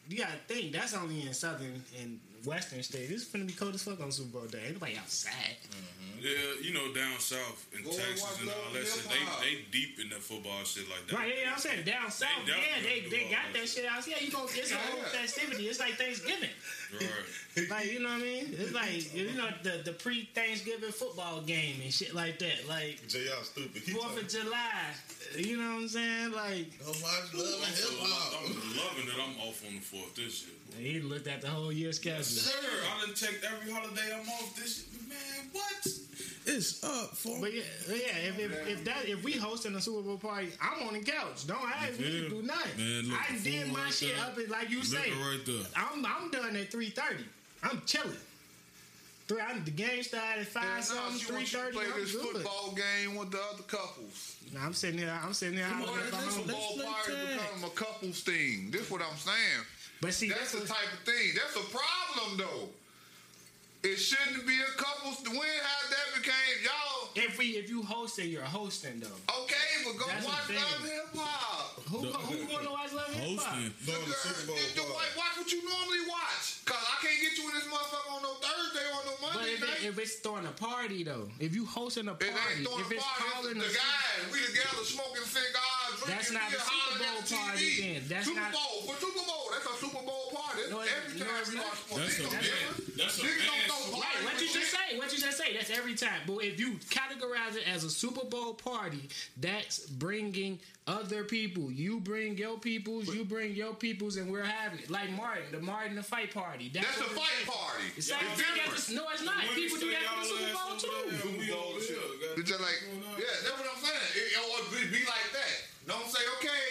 you 0.09 0.17
gotta 0.17 0.37
think 0.47 0.73
that's 0.73 0.95
only 0.95 1.21
in 1.25 1.33
southern 1.33 1.83
and 2.01 2.19
western 2.45 2.83
state. 2.83 3.09
This 3.09 3.23
is 3.23 3.27
gonna 3.27 3.45
be 3.45 3.53
cold 3.53 3.73
as 3.73 3.83
fuck 3.83 4.01
on 4.01 4.11
Super 4.11 4.39
Bowl 4.39 4.47
day. 4.47 4.59
Ain't 4.67 4.73
nobody 4.75 4.97
outside. 4.97 5.57
Mm-hmm. 5.71 6.19
Yeah, 6.21 6.61
you 6.61 6.73
know, 6.73 6.93
down 6.93 7.17
south 7.17 7.65
in 7.73 7.81
Go 7.83 7.89
Texas 7.89 8.41
and 8.41 8.49
all 8.49 8.73
that 8.73 8.85
shit, 8.85 9.09
they 9.09 9.23
they 9.41 9.53
deep 9.71 9.97
in 9.97 10.09
that 10.09 10.21
football 10.21 10.61
shit 10.63 10.85
like 10.85 11.07
that. 11.07 11.17
Right, 11.17 11.33
yeah, 11.33 11.53
I'm 11.53 11.57
saying 11.57 11.83
down 11.83 12.11
south, 12.11 12.45
yeah, 12.45 12.77
they, 12.83 13.09
they 13.09 13.25
got 13.31 13.49
that 13.53 13.61
that 13.61 13.69
shit 13.69 13.85
out. 13.85 14.07
Yeah, 14.07 14.17
you 14.19 14.31
go, 14.31 14.45
it's 14.45 14.71
a 14.71 14.75
whole 14.75 15.03
festivity. 15.03 15.67
It's 15.67 15.79
like 15.79 15.93
Thanksgiving. 15.93 16.49
Right. 16.93 17.69
Like, 17.69 17.91
you 17.91 17.99
know 17.99 18.09
what 18.09 18.17
I 18.17 18.21
mean? 18.21 18.55
It's 18.57 18.73
like, 18.73 19.13
you 19.15 19.33
know, 19.33 19.49
the, 19.63 19.81
the 19.85 19.93
pre 19.93 20.27
Thanksgiving 20.33 20.91
football 20.91 21.41
game 21.41 21.75
and 21.83 21.93
shit 21.93 22.15
like 22.15 22.39
that. 22.39 22.67
Like, 22.67 23.07
JR 23.07 23.43
stupid. 23.43 23.81
He 23.83 23.91
Fourth 23.91 24.17
of 24.17 24.27
July. 24.27 24.91
You 25.37 25.57
know 25.57 25.75
what 25.75 25.81
I'm 25.81 25.87
saying? 25.87 26.31
Like, 26.31 26.79
Go 26.79 26.91
watch 26.91 27.33
Love 27.33 27.63
and 27.65 27.75
Hip 27.75 27.99
Hop. 28.01 28.41
I'm 28.41 28.53
loving 28.75 29.05
that 29.05 29.19
I'm 29.21 29.47
off 29.47 29.63
on 29.67 29.75
the 29.75 29.81
fourth 29.81 30.15
this 30.15 30.43
year. 30.43 30.55
Boy. 30.71 30.81
he 30.83 30.99
looked 30.99 31.27
at 31.27 31.41
the 31.41 31.47
whole 31.47 31.71
year 31.71 31.91
schedule. 31.91 32.23
Sir, 32.23 32.51
I 32.51 33.05
done 33.05 33.15
take 33.15 33.39
every 33.43 33.71
holiday 33.71 34.13
I'm 34.13 34.27
off 34.29 34.55
this 34.55 34.85
year. 34.91 35.01
Man, 35.09 35.49
what? 35.51 35.87
It's 36.47 36.83
up 36.83 37.15
for 37.15 37.35
me. 37.35 37.41
But 37.41 37.53
yeah, 37.53 37.61
yeah 37.89 38.29
if, 38.29 38.39
if, 38.39 38.67
if 38.67 38.85
that 38.85 39.05
if 39.07 39.23
we 39.23 39.33
hosting 39.33 39.75
a 39.75 39.81
Super 39.81 40.01
Bowl 40.01 40.17
party, 40.17 40.49
I'm 40.61 40.87
on 40.87 40.93
the 40.93 41.01
couch. 41.01 41.45
Don't 41.45 41.57
ask 41.63 41.99
me 41.99 42.05
to 42.05 42.29
do 42.29 42.41
nothing. 42.41 42.77
Man, 42.83 43.09
look, 43.09 43.19
I 43.29 43.37
did 43.37 43.71
my 43.71 43.83
right 43.83 43.93
shit 43.93 44.15
there. 44.15 44.25
up 44.25 44.37
at 44.37 44.49
like 44.49 44.69
you 44.69 44.83
say. 44.83 45.11
Right 45.11 45.39
there. 45.45 45.65
I'm 45.75 46.05
I'm 46.05 46.31
done 46.31 46.55
at 46.55 46.71
three 46.71 46.89
thirty. 46.89 47.25
I'm 47.63 47.81
chilling. 47.85 48.09
Three, 49.27 49.39
I, 49.39 49.59
the 49.59 49.71
game 49.71 50.01
started 50.03 50.41
at 50.41 50.47
five 50.47 50.63
Now, 50.63 50.81
something, 50.81 51.19
she 51.19 51.25
three 51.25 51.35
wants 51.35 51.53
you 51.53 51.59
to 51.59 51.63
thirty. 51.65 51.77
play 51.77 51.85
I'm 51.93 52.01
this 52.01 52.11
good. 52.15 52.23
football 52.37 52.73
game 52.75 53.15
with 53.15 53.31
the 53.31 53.39
other 53.53 53.63
couples. 53.63 54.35
Nah, 54.51 54.65
I'm 54.65 54.73
sitting 54.73 54.99
there. 54.99 55.19
I'm 55.23 55.33
sitting 55.33 55.55
there. 55.57 55.67
Boy, 55.69 55.85
hollering 55.85 56.05
at 56.07 56.11
my 56.11 56.19
this 56.21 56.35
football 56.35 56.77
party 56.83 57.11
become 57.37 57.63
a 57.63 57.69
couples 57.69 58.21
thing. 58.21 58.71
This 58.71 58.89
what 58.89 59.01
I'm 59.01 59.15
saying. 59.17 59.65
But 60.01 60.13
see, 60.13 60.29
That's 60.29 60.51
the 60.51 60.65
type 60.65 60.91
of 60.93 60.99
thing. 61.05 61.31
That's 61.35 61.55
a 61.55 61.65
problem 61.69 62.37
though. 62.37 62.69
It 63.83 63.97
shouldn't 63.97 64.45
be 64.45 64.53
a 64.61 64.71
couples. 64.77 65.17
When 65.25 65.37
how 65.37 65.81
that 65.89 66.07
became 66.21 66.57
y'all? 66.61 67.09
if 67.17 67.37
we 67.37 67.57
if 67.57 67.65
you 67.69 67.81
hosting, 67.81 68.29
you're 68.29 68.45
hosting 68.45 68.99
though. 69.01 69.17
Okay, 69.41 69.67
but 69.85 69.97
go 69.97 70.05
That's 70.05 70.21
the 70.25 70.29
watch 70.29 70.45
thing. 70.45 70.57
Love 70.61 70.85
Hip 70.85 71.09
Hop. 71.17 71.81
Who 71.89 71.97
who 72.05 72.45
going 72.45 72.65
to 72.65 72.71
watch 72.71 72.93
Love 72.93 73.09
Hip 73.09 73.41
Hop? 73.41 73.57
Hosting. 73.57 73.73
During 73.85 74.05
the 74.05 74.13
Super 74.21 74.53
Bowl 74.53 74.57
Just 74.61 74.77
party. 74.77 74.93
watch, 74.93 75.13
watch 75.17 75.33
what 75.41 75.49
you 75.49 75.61
normally 75.65 76.03
watch. 76.05 76.45
Cause 76.69 76.77
I 76.77 76.95
can't 77.01 77.19
get 77.25 77.33
you 77.41 77.45
in 77.49 77.53
this 77.57 77.65
motherfucker 77.73 78.09
on 78.13 78.21
no 78.21 78.33
Thursday 78.37 78.85
or 78.85 79.01
no 79.01 79.13
But 79.17 79.33
Monday 79.33 79.53
if, 79.57 79.61
night. 79.65 79.81
it, 79.81 79.89
if 79.89 79.95
it's 79.97 80.15
throwing 80.21 80.45
a 80.45 80.53
party 80.53 81.01
though, 81.01 81.25
if 81.41 81.57
you 81.57 81.65
hosting 81.65 82.05
a 82.05 82.13
It 82.13 82.21
party, 82.21 82.61
ain't 82.61 82.69
throwing 82.69 82.85
if 82.85 82.91
a 82.93 82.93
it's 83.01 83.01
party. 83.01 83.25
calling 83.33 83.57
It's 83.57 83.65
a 83.65 83.69
the 83.73 83.81
guys. 83.81 84.29
We 84.29 84.37
together 84.45 84.85
smoking 84.85 85.25
cigars, 85.25 85.93
drinking 85.97 86.13
That's 86.13 86.29
not 86.37 86.53
beer, 86.53 86.61
the 86.61 86.69
Super 86.69 86.77
hollering 86.77 87.01
Bowl 87.01 87.17
at 87.17 87.25
the 87.25 87.33
party 87.33 87.65
TV. 87.65 87.81
then. 87.81 88.01
That's 88.13 88.25
Super 88.29 88.45
not- 88.45 88.53
Bowl. 88.53 88.77
For 88.85 88.95
Super 89.01 89.25
Bowl, 89.25 89.40
that's 89.51 89.65
a 89.65 89.75
Super 89.79 90.03
Bowl 90.05 90.31
party. 90.33 90.61
No, 90.69 90.79
Every 90.81 91.19
no, 91.19 91.25
time 91.25 91.35
it's 91.41 91.49
we 91.51 91.55
not. 91.57 91.65
watch 91.65 91.77
sports, 91.79 92.17
That's 92.17 92.19
a 92.19 92.23
man- 92.23 92.41
that's 92.97 93.17
a 93.17 93.21
Niggas 93.21 93.45
don't 93.45 93.57
man- 93.57 93.67
throw 93.67 93.99
Right, 94.01 94.23
what 94.23 94.41
you 94.41 94.47
just 94.49 94.71
say? 94.71 94.97
What 94.97 95.11
you 95.13 95.19
just 95.19 95.37
say? 95.37 95.53
That's 95.53 95.69
every 95.69 95.95
time. 95.95 96.21
But 96.27 96.43
if 96.43 96.59
you 96.59 96.73
categorize 96.89 97.55
it 97.55 97.67
as 97.67 97.83
a 97.83 97.89
Super 97.89 98.25
Bowl 98.25 98.53
party, 98.53 99.09
that's 99.37 99.79
bringing 99.85 100.59
other 100.87 101.23
people. 101.23 101.71
You 101.71 101.99
bring 101.99 102.37
your 102.37 102.57
peoples, 102.57 103.07
you 103.13 103.23
bring 103.25 103.53
your 103.53 103.73
peoples, 103.73 104.17
and 104.17 104.31
we're 104.31 104.43
having 104.43 104.79
it. 104.79 104.89
Like 104.89 105.09
Martin, 105.11 105.43
the 105.51 105.59
Martin 105.59 105.95
the 105.95 106.03
fight 106.03 106.33
party. 106.33 106.69
That's 106.73 106.97
a 106.97 107.03
what 107.03 107.11
fight 107.23 107.41
is. 107.41 107.47
party. 107.47 107.85
It's 107.97 108.07
same 108.07 108.19
thing 108.19 108.45
at 108.49 108.55
different. 108.65 108.85
the- 108.87 108.95
No, 108.95 109.03
it's 109.13 109.23
not. 109.23 109.37
When 109.45 109.55
People 109.55 109.77
do 109.79 109.91
that 109.91 110.03
for 110.03 110.19
the 110.21 110.25
Super 110.27 110.53
Bowl 110.53 110.77
too. 110.77 110.87
there, 110.91 111.21
and 111.31 111.37
we 111.39 111.51
over 111.51 111.79
here, 111.79 111.97
It's 112.37 112.49
just 112.49 112.61
like, 112.61 112.79
yeah, 113.17 113.25
that's 113.43 113.51
what 113.57 113.67
I'm 113.67 113.81
saying. 113.83 114.07
It, 114.15 114.27
it 114.35 114.43
would 114.51 114.67
be, 114.71 114.99
be 114.99 115.03
like 115.05 115.27
that. 115.33 115.53
Don't 115.87 116.07
say, 116.07 116.21
okay, 116.39 116.63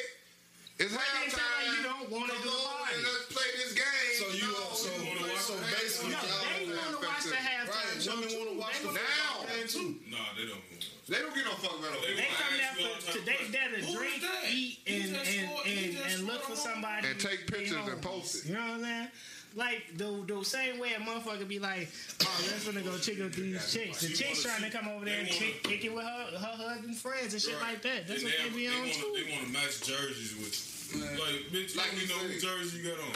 it's 0.81 0.93
But 0.97 1.05
then 1.05 1.29
say 1.31 1.37
halftime. 1.37 1.61
like 1.61 1.77
you 1.77 1.83
don't 1.85 2.07
wanna 2.11 2.37
do 2.41 2.51
the 2.51 2.65
party. 2.65 2.95
and 2.97 3.05
Let's 3.05 3.27
play 3.31 3.49
this 3.61 3.73
game. 3.77 4.15
So 4.17 4.25
you 4.33 4.49
No, 4.49 4.61
want- 4.65 4.77
so- 4.81 4.89
we 4.97 5.05
gonna 5.07 5.21
play 5.21 5.37
so 5.37 5.55
some 5.55 5.61
basically 5.71 6.11
No, 6.11 6.21
they 6.25 6.67
want 6.73 6.93
to 6.97 7.07
watch 7.07 7.25
the 7.29 7.37
halftime 7.37 7.69
Right, 7.71 8.01
women 8.09 8.29
want 8.41 8.49
to 8.51 8.57
watch 8.59 8.77
They 8.81 8.89
the 8.89 8.93
Now. 8.97 9.35
game 9.47 9.69
too. 9.69 9.89
Nah, 10.09 10.17
they 10.37 10.47
don't. 10.49 10.65
They 11.11 11.19
don't 11.19 11.35
get 11.35 11.45
no 11.45 11.51
fuck 11.59 11.75
about 11.79 12.01
They 12.03 12.15
They 12.15 12.29
come 12.31 12.57
there 12.57 12.71
ask 12.71 12.79
you 12.81 12.87
all 12.87 12.95
for 12.95 13.03
type 13.03 13.13
to, 13.13 13.19
of 13.19 13.25
they 13.27 13.33
questions. 13.35 13.53
there 13.53 13.69
to 13.69 13.77
Who 13.77 13.91
is 13.91 13.95
drink, 13.99 14.23
that? 14.23 14.45
eat, 14.51 14.79
He 14.87 15.01
and 15.01 15.17
and, 15.17 15.67
and, 15.67 16.13
and 16.13 16.27
look 16.27 16.43
for 16.45 16.57
somebody 16.57 17.09
And 17.09 17.19
take 17.21 17.47
pictures 17.51 17.87
and 17.87 18.01
post 18.03 18.35
it. 18.45 18.49
You 18.49 18.55
know 18.55 18.61
what 18.61 18.71
I'm 18.71 18.83
saying? 18.83 19.09
Like 19.57 19.97
the 19.97 20.23
the 20.27 20.45
same 20.45 20.79
way 20.79 20.93
a 20.95 21.01
motherfucker 21.01 21.47
be 21.49 21.59
like, 21.59 21.89
oh, 22.23 22.45
let's 22.51 22.65
gonna 22.65 22.83
go 22.83 22.97
chick 22.99 23.19
with 23.19 23.35
these 23.35 23.73
chicks. 23.73 24.01
The 24.01 24.15
chicks 24.15 24.45
wanna 24.47 24.59
trying 24.59 24.71
to 24.71 24.79
come 24.79 24.89
over 24.89 25.05
there 25.05 25.19
and 25.21 25.29
kick, 25.29 25.65
kick 25.65 25.85
it 25.85 25.93
with 25.93 26.05
her 26.05 26.25
her 26.39 26.55
husband 26.71 26.97
friends 26.97 27.33
and 27.35 27.43
shit 27.43 27.55
Right. 27.59 27.73
like 27.75 27.83
that. 27.83 28.07
That's 28.07 28.23
And 28.23 28.31
what 28.31 28.39
they 28.39 28.45
have- 28.45 28.55
be 28.55 28.69
on 28.69 28.79
wanna, 28.79 28.95
too. 28.95 29.13
They 29.19 29.33
want 29.35 29.47
to 29.47 29.53
match 29.53 29.81
jerseys 29.83 30.35
with 30.39 30.55
you. 30.95 31.03
Like, 31.03 31.51
bitch, 31.51 31.75
Like 31.77 31.93
let 31.93 32.03
you 32.03 32.09
know 32.09 32.19
said. 32.23 32.31
who 32.31 32.41
jersey 32.41 32.79
you 32.79 32.91
got 32.95 33.01
on. 33.01 33.15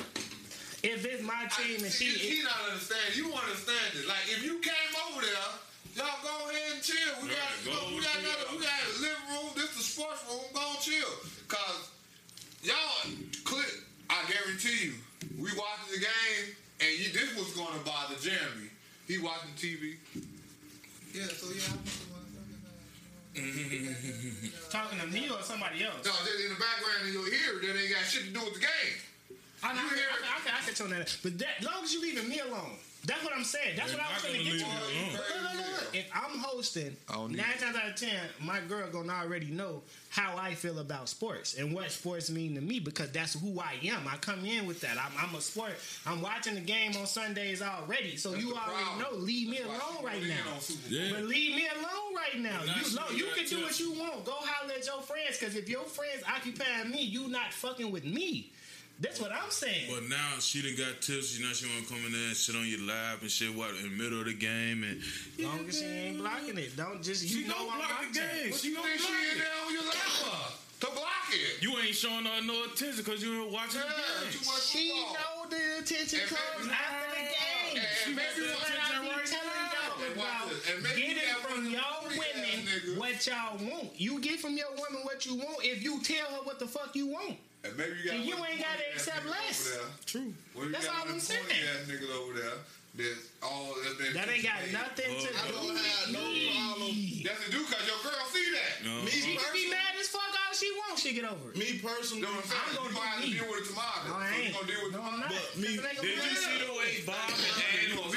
If 0.82 1.04
it's 1.06 1.22
my 1.22 1.46
team 1.56 1.82
and 1.84 1.92
she, 1.92 2.04
he, 2.12 2.36
he 2.36 2.42
not 2.42 2.58
understand. 2.68 3.14
You 3.16 3.32
understand 3.32 3.90
it. 3.94 4.06
Like 4.08 4.26
if 4.26 4.42
you 4.42 4.58
came 4.58 4.92
over 5.06 5.22
there, 5.22 5.50
y'all 5.94 6.18
go 6.22 6.50
ahead 6.50 6.72
and 6.74 6.82
chill. 6.82 7.14
We 7.22 7.28
Right, 7.30 7.38
got 7.38 7.64
go 7.64 7.70
look, 7.70 7.94
we 7.94 8.02
got 8.02 8.18
another, 8.18 8.46
we 8.52 8.58
got 8.58 8.74
a 8.82 8.90
living 9.00 9.26
room. 9.30 9.48
This 9.54 9.70
is 9.70 9.76
the 9.78 9.82
sports 9.86 10.20
room. 10.28 10.42
Go 10.52 10.66
and 10.66 10.80
chill. 10.82 11.14
Cause 11.46 11.90
y'all 12.62 13.06
click. 13.44 13.70
I 14.10 14.20
guarantee 14.30 14.92
you, 14.92 14.94
we 15.38 15.50
watching 15.56 15.90
the 15.92 16.00
game, 16.00 16.54
and 16.80 16.90
you, 16.98 17.12
this 17.12 17.34
was 17.36 17.52
gonna 17.56 17.80
bother 17.84 18.14
Jeremy. 18.20 18.68
He 19.06 19.18
watching 19.18 19.50
TV. 19.56 19.96
Yeah. 21.12 21.26
So 21.28 21.46
yeah. 21.54 21.76
talking 24.70 24.98
to 25.00 25.06
me 25.08 25.28
or 25.28 25.42
somebody 25.42 25.82
else. 25.84 26.04
No, 26.04 26.10
just 26.12 26.40
in 26.44 26.50
the 26.54 26.60
background 26.60 27.08
in 27.08 27.12
your 27.12 27.26
ear, 27.26 27.58
that 27.62 27.80
ain't 27.80 27.90
got 27.90 28.04
shit 28.06 28.24
to 28.26 28.30
do 28.32 28.40
with 28.44 28.54
the 28.54 28.60
game. 28.60 28.94
I, 29.62 29.74
know, 29.74 29.80
I, 29.80 29.82
You 29.82 29.88
can- 29.88 29.98
hear 29.98 30.06
I, 30.06 30.14
it? 30.14 30.20
can- 30.22 30.30
I, 30.30 30.38
can- 30.44 30.54
I 30.54 30.60
can 30.66 30.74
tone 30.74 30.90
that. 30.90 31.16
But 31.22 31.38
that, 31.38 31.48
as 31.58 31.64
long 31.66 31.82
as 31.84 31.92
you 31.92 32.00
leaving 32.02 32.28
me 32.28 32.38
alone. 32.40 32.78
That's 33.06 33.22
what 33.22 33.34
I'm 33.36 33.44
saying. 33.44 33.76
That's 33.76 33.92
They're 33.92 34.00
what 34.00 34.10
I 34.10 34.14
was 34.14 34.22
not 34.24 34.32
going 34.32 34.44
to 34.44 34.50
gonna 34.50 34.58
get 34.58 34.66
to. 34.66 34.94
you. 34.94 35.12
Look, 35.12 35.20
look, 35.28 35.52
look, 35.54 35.80
look. 35.82 35.94
If 35.94 36.06
I'm 36.14 36.38
hosting, 36.38 36.96
I 37.08 37.12
don't 37.14 37.32
nine 37.32 37.44
times 37.60 37.76
out 37.76 37.90
of 37.90 37.96
ten, 37.96 38.18
my 38.40 38.60
girl 38.60 38.88
gonna 38.90 39.12
already 39.12 39.46
know 39.46 39.82
how 40.08 40.36
I 40.36 40.54
feel 40.54 40.78
about 40.78 41.08
sports 41.08 41.54
and 41.54 41.74
what 41.74 41.90
sports 41.90 42.30
mean 42.30 42.54
to 42.54 42.60
me 42.60 42.80
because 42.80 43.10
that's 43.10 43.34
who 43.38 43.60
I 43.60 43.74
am. 43.88 44.08
I 44.08 44.16
come 44.16 44.44
in 44.44 44.66
with 44.66 44.80
that. 44.80 44.96
I'm, 44.96 45.12
I'm 45.28 45.34
a 45.34 45.40
sport. 45.40 45.72
I'm 46.06 46.22
watching 46.22 46.54
the 46.54 46.60
game 46.60 46.92
on 46.96 47.06
Sundays 47.06 47.60
already, 47.62 48.16
so 48.16 48.30
That's 48.30 48.42
you 48.42 48.54
already 48.54 48.84
problem. 48.84 48.98
know. 49.18 49.18
Leave 49.24 49.48
me 49.50 49.58
That's 49.58 49.68
alone 49.68 50.04
right 50.04 50.22
now. 50.22 50.54
on 50.54 50.60
Super 50.60 50.88
Bowl. 50.88 50.98
Yeah. 50.98 51.10
But 51.14 51.24
leave 51.24 51.56
me 51.56 51.66
alone 51.68 52.14
right 52.16 52.40
now. 52.40 52.60
You 52.62 52.84
she 52.84 52.96
know, 52.96 53.08
you 53.14 53.26
can 53.36 53.46
do 53.46 53.62
what 53.62 53.78
you 53.78 53.92
want. 53.92 54.24
Go 54.24 54.32
holler 54.36 54.72
at 54.72 54.86
your 54.86 55.02
friends, 55.02 55.38
because 55.38 55.54
if 55.56 55.68
your 55.68 55.84
friends 55.84 56.22
occupying 56.28 56.90
me, 56.90 57.02
you 57.02 57.28
not 57.28 57.52
fucking 57.52 57.90
with 57.92 58.04
me. 58.04 58.52
That's 59.04 59.20
what 59.20 59.32
I'm 59.32 59.50
saying. 59.50 59.92
But 59.92 60.08
now 60.08 60.40
she 60.40 60.62
done 60.64 60.74
got 60.80 61.02
tipsy. 61.04 61.42
Now 61.44 61.52
she 61.52 61.68
want 61.68 61.84
to 61.86 61.92
come 61.92 62.00
in 62.08 62.12
there 62.12 62.32
and 62.32 62.36
sit 62.36 62.56
on 62.56 62.64
your 62.66 62.80
lap 62.88 63.20
and 63.20 63.30
shit. 63.30 63.52
What 63.54 63.76
in 63.76 63.82
the 63.84 63.92
middle 63.92 64.20
of 64.20 64.26
the 64.26 64.32
game 64.32 64.80
and 64.82 64.96
As 65.38 65.44
long 65.44 65.68
as 65.68 65.76
she 65.78 65.84
ain't 65.84 66.18
blocking 66.18 66.56
it, 66.56 66.72
don't 66.76 67.02
just 67.02 67.20
She 67.28 67.44
you 67.44 67.48
know 67.48 67.54
gonna 67.68 67.70
I'm 67.70 67.78
block 67.84 68.00
the 68.08 68.18
game. 68.18 68.50
What 68.50 68.60
She 68.60 68.68
you 68.72 68.76
gonna 68.80 68.88
think 68.88 69.00
she 69.04 69.12
block 69.12 69.28
in 69.28 69.38
there 69.44 69.56
on 69.60 69.72
your 69.76 69.84
lap 69.84 70.08
for? 70.24 70.40
To 70.80 70.88
block 70.96 71.28
it. 71.36 71.62
You 71.62 71.70
ain't 71.84 71.94
showing 71.94 72.24
her 72.24 72.40
no 72.48 72.64
attention 72.64 73.04
because 73.04 73.20
you 73.22 73.44
were 73.44 73.52
watching 73.52 73.84
Yeah, 73.84 73.92
the 73.92 74.32
game. 74.32 74.40
much 74.48 74.64
She 74.72 74.88
football. 74.88 75.12
know 75.12 75.52
the 75.52 75.62
attention 75.84 76.20
And 76.24 76.28
comes 76.32 76.64
maybe- 76.64 76.72
after 76.72 77.08
the 77.12 77.24
game. 77.28 77.76
And 77.76 77.92
She 78.04 78.10
maybe 78.16 78.40
that's 78.40 78.56
watch 78.56 78.72
what 78.72 78.72
I 78.72 78.88
attention 78.88 79.04
be 79.04 79.08
right 79.12 79.26
telling 79.28 79.52
now. 79.52 79.68
y'all 79.84 80.00
And 80.00 80.12
about. 80.16 80.48
And 80.64 80.78
maybe 80.80 81.00
Get 81.04 81.16
it 81.20 81.36
from 81.44 81.60
y'all 81.68 82.02
women 82.08 82.96
what 82.96 83.16
y'all 83.28 83.56
want. 83.68 83.88
You 84.00 84.12
get 84.20 84.40
from 84.40 84.56
your 84.56 84.72
woman 84.80 85.04
what 85.04 85.24
you 85.28 85.34
want 85.36 85.60
if 85.64 85.82
you 85.84 86.00
tell 86.02 86.26
her 86.40 86.42
what 86.48 86.58
the 86.58 86.66
fuck 86.66 86.96
you 86.96 87.06
want. 87.12 87.36
And 87.64 87.72
maybe 87.76 87.96
you 88.02 88.04
got 88.10 88.14
And 88.16 88.24
you 88.28 88.36
ain't 88.44 88.60
gotta 88.60 88.84
accept 88.92 89.24
less. 89.26 89.72
over. 89.80 89.88
True. 90.06 90.32
Well, 90.54 90.68
you 90.68 90.76
all 90.76 91.08
I'm 91.08 91.20
saying. 91.20 91.40
corny 91.48 91.60
ass 91.64 91.88
niggas 91.88 92.12
over 92.12 92.32
there 92.38 92.58
that 92.94 93.16
all 93.42 93.74
that, 93.74 93.98
that, 93.98 94.10
That 94.14 94.28
ain't 94.30 94.44
got 94.46 94.60
nothing 94.70 95.10
to 95.18 95.28
I 95.34 95.48
do 95.48 95.52
don't 95.58 95.74
have 95.74 96.12
no 96.14 96.22
with 96.30 96.46
problem. 96.54 96.94
me. 96.94 97.24
That's 97.26 97.40
the 97.42 97.50
dude 97.50 97.66
cause 97.66 97.82
your 97.88 97.98
girl 98.06 98.22
see 98.30 98.46
that. 98.54 98.72
No. 98.86 99.02
Me 99.02 99.10
She 99.10 99.34
can 99.34 99.50
be 99.50 99.66
mad 99.72 99.98
as 99.98 100.06
fuck 100.14 100.22
all 100.30 100.54
she 100.54 100.70
wants. 100.78 101.02
She 101.02 101.10
get 101.16 101.24
over 101.26 101.50
it. 101.50 101.56
me 101.58 101.82
personally, 101.82 102.22
You 102.22 102.30
know 102.30 102.38
what 102.38 102.46
I'm? 102.46 102.54
I'm 102.54 102.70
gonna 102.78 102.94
gonna 102.94 103.10
have 103.10 103.24
to 103.24 103.30
deal 103.34 103.48
with 103.50 103.64
it 103.64 103.66
tomorrow. 103.66 104.06
No, 104.06 104.14
I 104.14 104.30
so 104.30 104.36
you 104.38 104.42
ain't. 104.46 104.54
gonna 104.54 104.68
deal 104.70 104.82
with 104.86 104.92
No, 104.94 105.00
it 105.00 105.10
I'm 105.10 105.14
tomorrow. 105.18 105.34
not. 105.34 105.42
But 105.42 105.58
me- 105.58 105.74
Cause 105.74 105.82
it 105.82 105.88
ain't 105.90 105.98
gonna 105.98 106.06
Did 106.06 106.22
you 106.22 106.38
see 106.38 106.58
the 106.62 106.72
way 106.78 106.90
Bob 107.02 107.26
and 107.34 107.42
Ann 107.42 107.82
You 107.90 107.98
was 107.98 108.13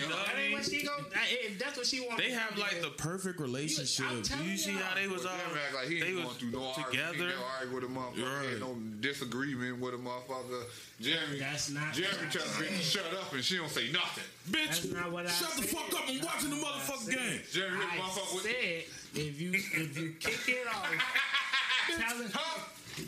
gonna 0.00 0.14
leave 0.14 0.18
all 0.18 0.24
it 0.24 0.26
that 0.26 0.34
night, 0.34 0.34
lovey 0.34 0.42
ain't 0.42 0.54
what 0.54 0.64
she 0.64 0.82
gon' 0.82 1.04
If 1.30 1.58
that's 1.58 1.76
what 1.76 1.86
she 1.86 2.00
wants. 2.00 2.22
They 2.22 2.30
have 2.30 2.58
like 2.58 2.80
the 2.82 2.90
perfect 2.90 3.40
relationship. 3.40 4.06
I'm 4.06 4.22
Do 4.22 4.44
you 4.44 4.56
see 4.56 4.72
how 4.72 4.94
they 4.94 5.06
was 5.08 5.24
all 5.26 5.32
act 5.32 5.74
like 5.74 5.88
he 5.88 6.00
they 6.00 6.06
ain't 6.08 6.16
was 6.16 6.24
going 6.24 6.36
through 6.36 6.50
no 6.60 6.72
together? 6.72 7.18
never 7.28 7.44
argue 7.60 7.74
with 7.74 7.84
a 7.84 7.86
motherfucker. 7.88 8.40
Right. 8.40 8.50
Ain't 8.50 8.60
no 8.60 8.74
disagreement 9.00 9.80
with 9.80 9.94
a 9.94 9.98
motherfucker. 9.98 10.64
Jeremy, 11.00 11.38
That's 11.38 11.70
not 11.70 11.92
Jeremy 11.94 12.16
what 12.24 12.32
tell 12.32 12.42
I 12.42 12.46
her 12.48 12.64
to 12.64 12.72
said. 12.72 12.82
shut 12.82 13.14
up 13.14 13.32
and 13.32 13.44
she 13.44 13.56
don't 13.56 13.68
say 13.70 13.90
nothing. 13.92 14.24
That's 14.50 14.80
Bitch, 14.80 14.94
not 14.94 15.12
what 15.12 15.26
I 15.26 15.30
shut 15.30 15.50
the 15.56 15.62
fuck 15.62 15.92
up. 15.94 16.08
I'm 16.08 16.20
watching 16.20 16.50
the 16.50 16.56
motherfucking 16.56 17.10
game. 17.10 17.40
Jeremy 17.52 17.84
I 17.84 17.96
motherfucker 17.98 18.40
said 18.42 18.84
if 19.14 19.40
you 19.40 19.52
if 19.54 19.98
you 19.98 20.14
kick 20.20 20.40
it 20.48 20.66
off, 20.68 20.86
tell 21.96 22.16
her, 22.16 22.60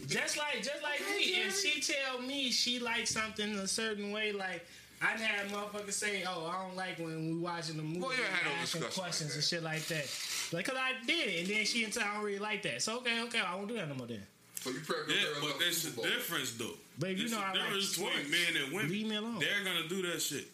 just 0.06 0.36
like 0.38 0.56
just 0.62 0.82
like 0.82 1.00
me. 1.00 1.24
If 1.44 1.58
she 1.58 1.80
tell 1.80 2.20
me 2.20 2.50
she 2.50 2.78
likes 2.78 3.10
something 3.10 3.54
a 3.58 3.66
certain 3.66 4.10
way, 4.10 4.32
like 4.32 4.64
I 5.02 5.12
done 5.16 5.22
had 5.22 5.48
motherfuckers 5.50 5.92
say, 5.94 6.22
"Oh, 6.26 6.46
I 6.46 6.62
don't 6.64 6.76
like 6.76 6.98
when 6.98 7.26
we 7.26 7.34
watching 7.34 7.76
the 7.76 7.82
movie 7.82 8.00
Well, 8.00 8.12
you 8.14 8.22
ain't 8.22 8.32
had 8.32 8.52
asking 8.60 8.82
discussion 8.82 8.82
like 8.82 8.94
questions 8.94 9.34
and 9.34 9.44
shit 9.44 9.62
like 9.62 9.84
that." 9.88 10.06
Like, 10.52 10.66
cause 10.66 10.76
I 10.78 10.92
did 11.06 11.28
it, 11.28 11.40
and 11.40 11.48
then 11.48 11.64
she 11.64 11.84
and 11.84 11.96
I 11.98 12.14
don't 12.14 12.24
really 12.24 12.38
like 12.38 12.62
that. 12.62 12.82
So 12.82 12.98
okay, 12.98 13.20
okay, 13.22 13.40
I 13.40 13.54
won't 13.56 13.68
do 13.68 13.74
that 13.74 13.88
no 13.88 13.94
more 13.94 14.06
then. 14.06 14.22
So 14.60 14.70
you 14.70 14.78
prep 14.80 15.08
your 15.08 15.16
Yeah, 15.16 15.24
girl 15.24 15.40
but 15.42 15.50
up 15.50 15.58
there's 15.58 15.84
a 15.84 15.90
Super 15.90 16.08
difference 16.08 16.52
though. 16.52 16.74
Babe, 17.00 17.16
you 17.18 17.28
There's 17.28 17.32
know 17.32 17.38
a 17.38 17.40
I 17.40 17.50
like 17.50 17.54
difference 17.64 17.96
between 17.96 18.12
sports. 18.12 18.30
men 18.30 18.62
and 18.62 18.72
women. 18.72 18.90
Leave 18.92 19.06
me 19.08 19.16
alone. 19.16 19.38
They're 19.40 19.64
gonna 19.64 19.88
do 19.88 20.02
that 20.12 20.22
shit. 20.22 20.46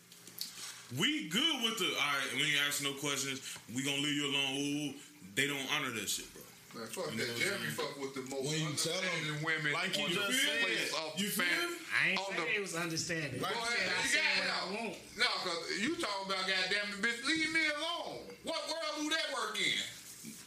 We 0.97 1.28
good 1.28 1.62
with 1.62 1.78
the 1.78 1.85
all 1.85 1.93
right. 2.17 2.33
We 2.37 2.43
ain't 2.45 2.62
ask 2.67 2.83
no 2.83 2.95
questions. 2.95 3.43
We 3.75 3.83
gonna 3.85 3.99
leave 3.99 4.17
you 4.17 4.26
alone. 4.33 4.57
Ooh, 4.57 4.95
they 5.35 5.47
don't 5.47 5.67
honor 5.76 5.90
that 5.90 6.09
shit, 6.09 6.33
bro. 6.33 6.38
Man, 6.77 6.87
fuck 6.87 7.11
that. 7.17 7.37
Jeremy 7.41 7.73
fuck 7.73 7.97
with 7.99 8.13
the 8.15 8.23
most 8.29 8.45
When 8.45 8.61
you 8.61 8.73
tell 8.77 8.93
'em, 8.93 9.09
understanding 9.09 9.43
women 9.43 9.73
like 9.73 9.97
you 9.97 10.05
on 10.05 10.11
just 10.13 10.29
the 10.29 10.35
said, 10.37 10.67
face 10.69 10.93
of 10.95 11.19
you 11.19 11.29
feel 11.33 11.45
fan- 11.49 11.77
I 11.89 12.09
ain't 12.11 12.19
on 12.21 12.27
say 12.37 12.37
the- 12.45 12.55
it 12.55 12.61
was 12.61 12.75
understanding. 12.77 13.41
Like 13.41 13.57
I 13.57 13.59
Go 13.59 13.65
said 13.65 13.89
I 13.89 14.03
you 14.03 14.09
said 14.09 14.23
got 14.23 14.37
what 14.39 14.53
I 14.53 14.83
want. 14.85 14.97
No, 15.17 15.27
cause 15.49 15.79
you 15.81 15.97
talking 15.97 16.27
about 16.29 16.45
goddamn 16.47 16.89
it, 16.93 17.01
bitch. 17.03 17.25
Leave 17.25 17.53
me 17.53 17.65
alone. 17.73 18.21
What 18.45 18.61
world 18.69 18.95
do 19.01 19.09
that 19.11 19.33
work 19.33 19.57
in? 19.59 19.81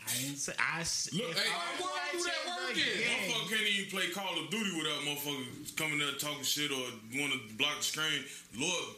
I 0.07 0.11
ain't 0.29 0.37
say 0.37 0.53
I. 0.59 0.79
Look, 0.79 1.37
hey, 1.37 1.49
I'm 1.49 1.81
what 1.81 1.89
world 1.89 2.13
do 2.13 2.23
that 2.23 2.45
work 2.47 2.69
in? 2.69 2.75
game- 2.77 3.31
Motherfucker 3.31 3.49
can't 3.49 3.61
even 3.67 3.89
play 3.91 4.09
Call 4.11 4.37
of 4.39 4.49
Duty 4.51 4.71
without 4.77 5.01
motherfuckers 5.01 5.75
coming 5.75 5.97
there 5.99 6.11
talking 6.13 6.43
shit 6.43 6.71
or 6.71 6.85
want 7.17 7.33
to 7.33 7.39
block 7.57 7.77
the 7.79 7.83
screen. 7.83 8.23
Lord, 8.55 8.95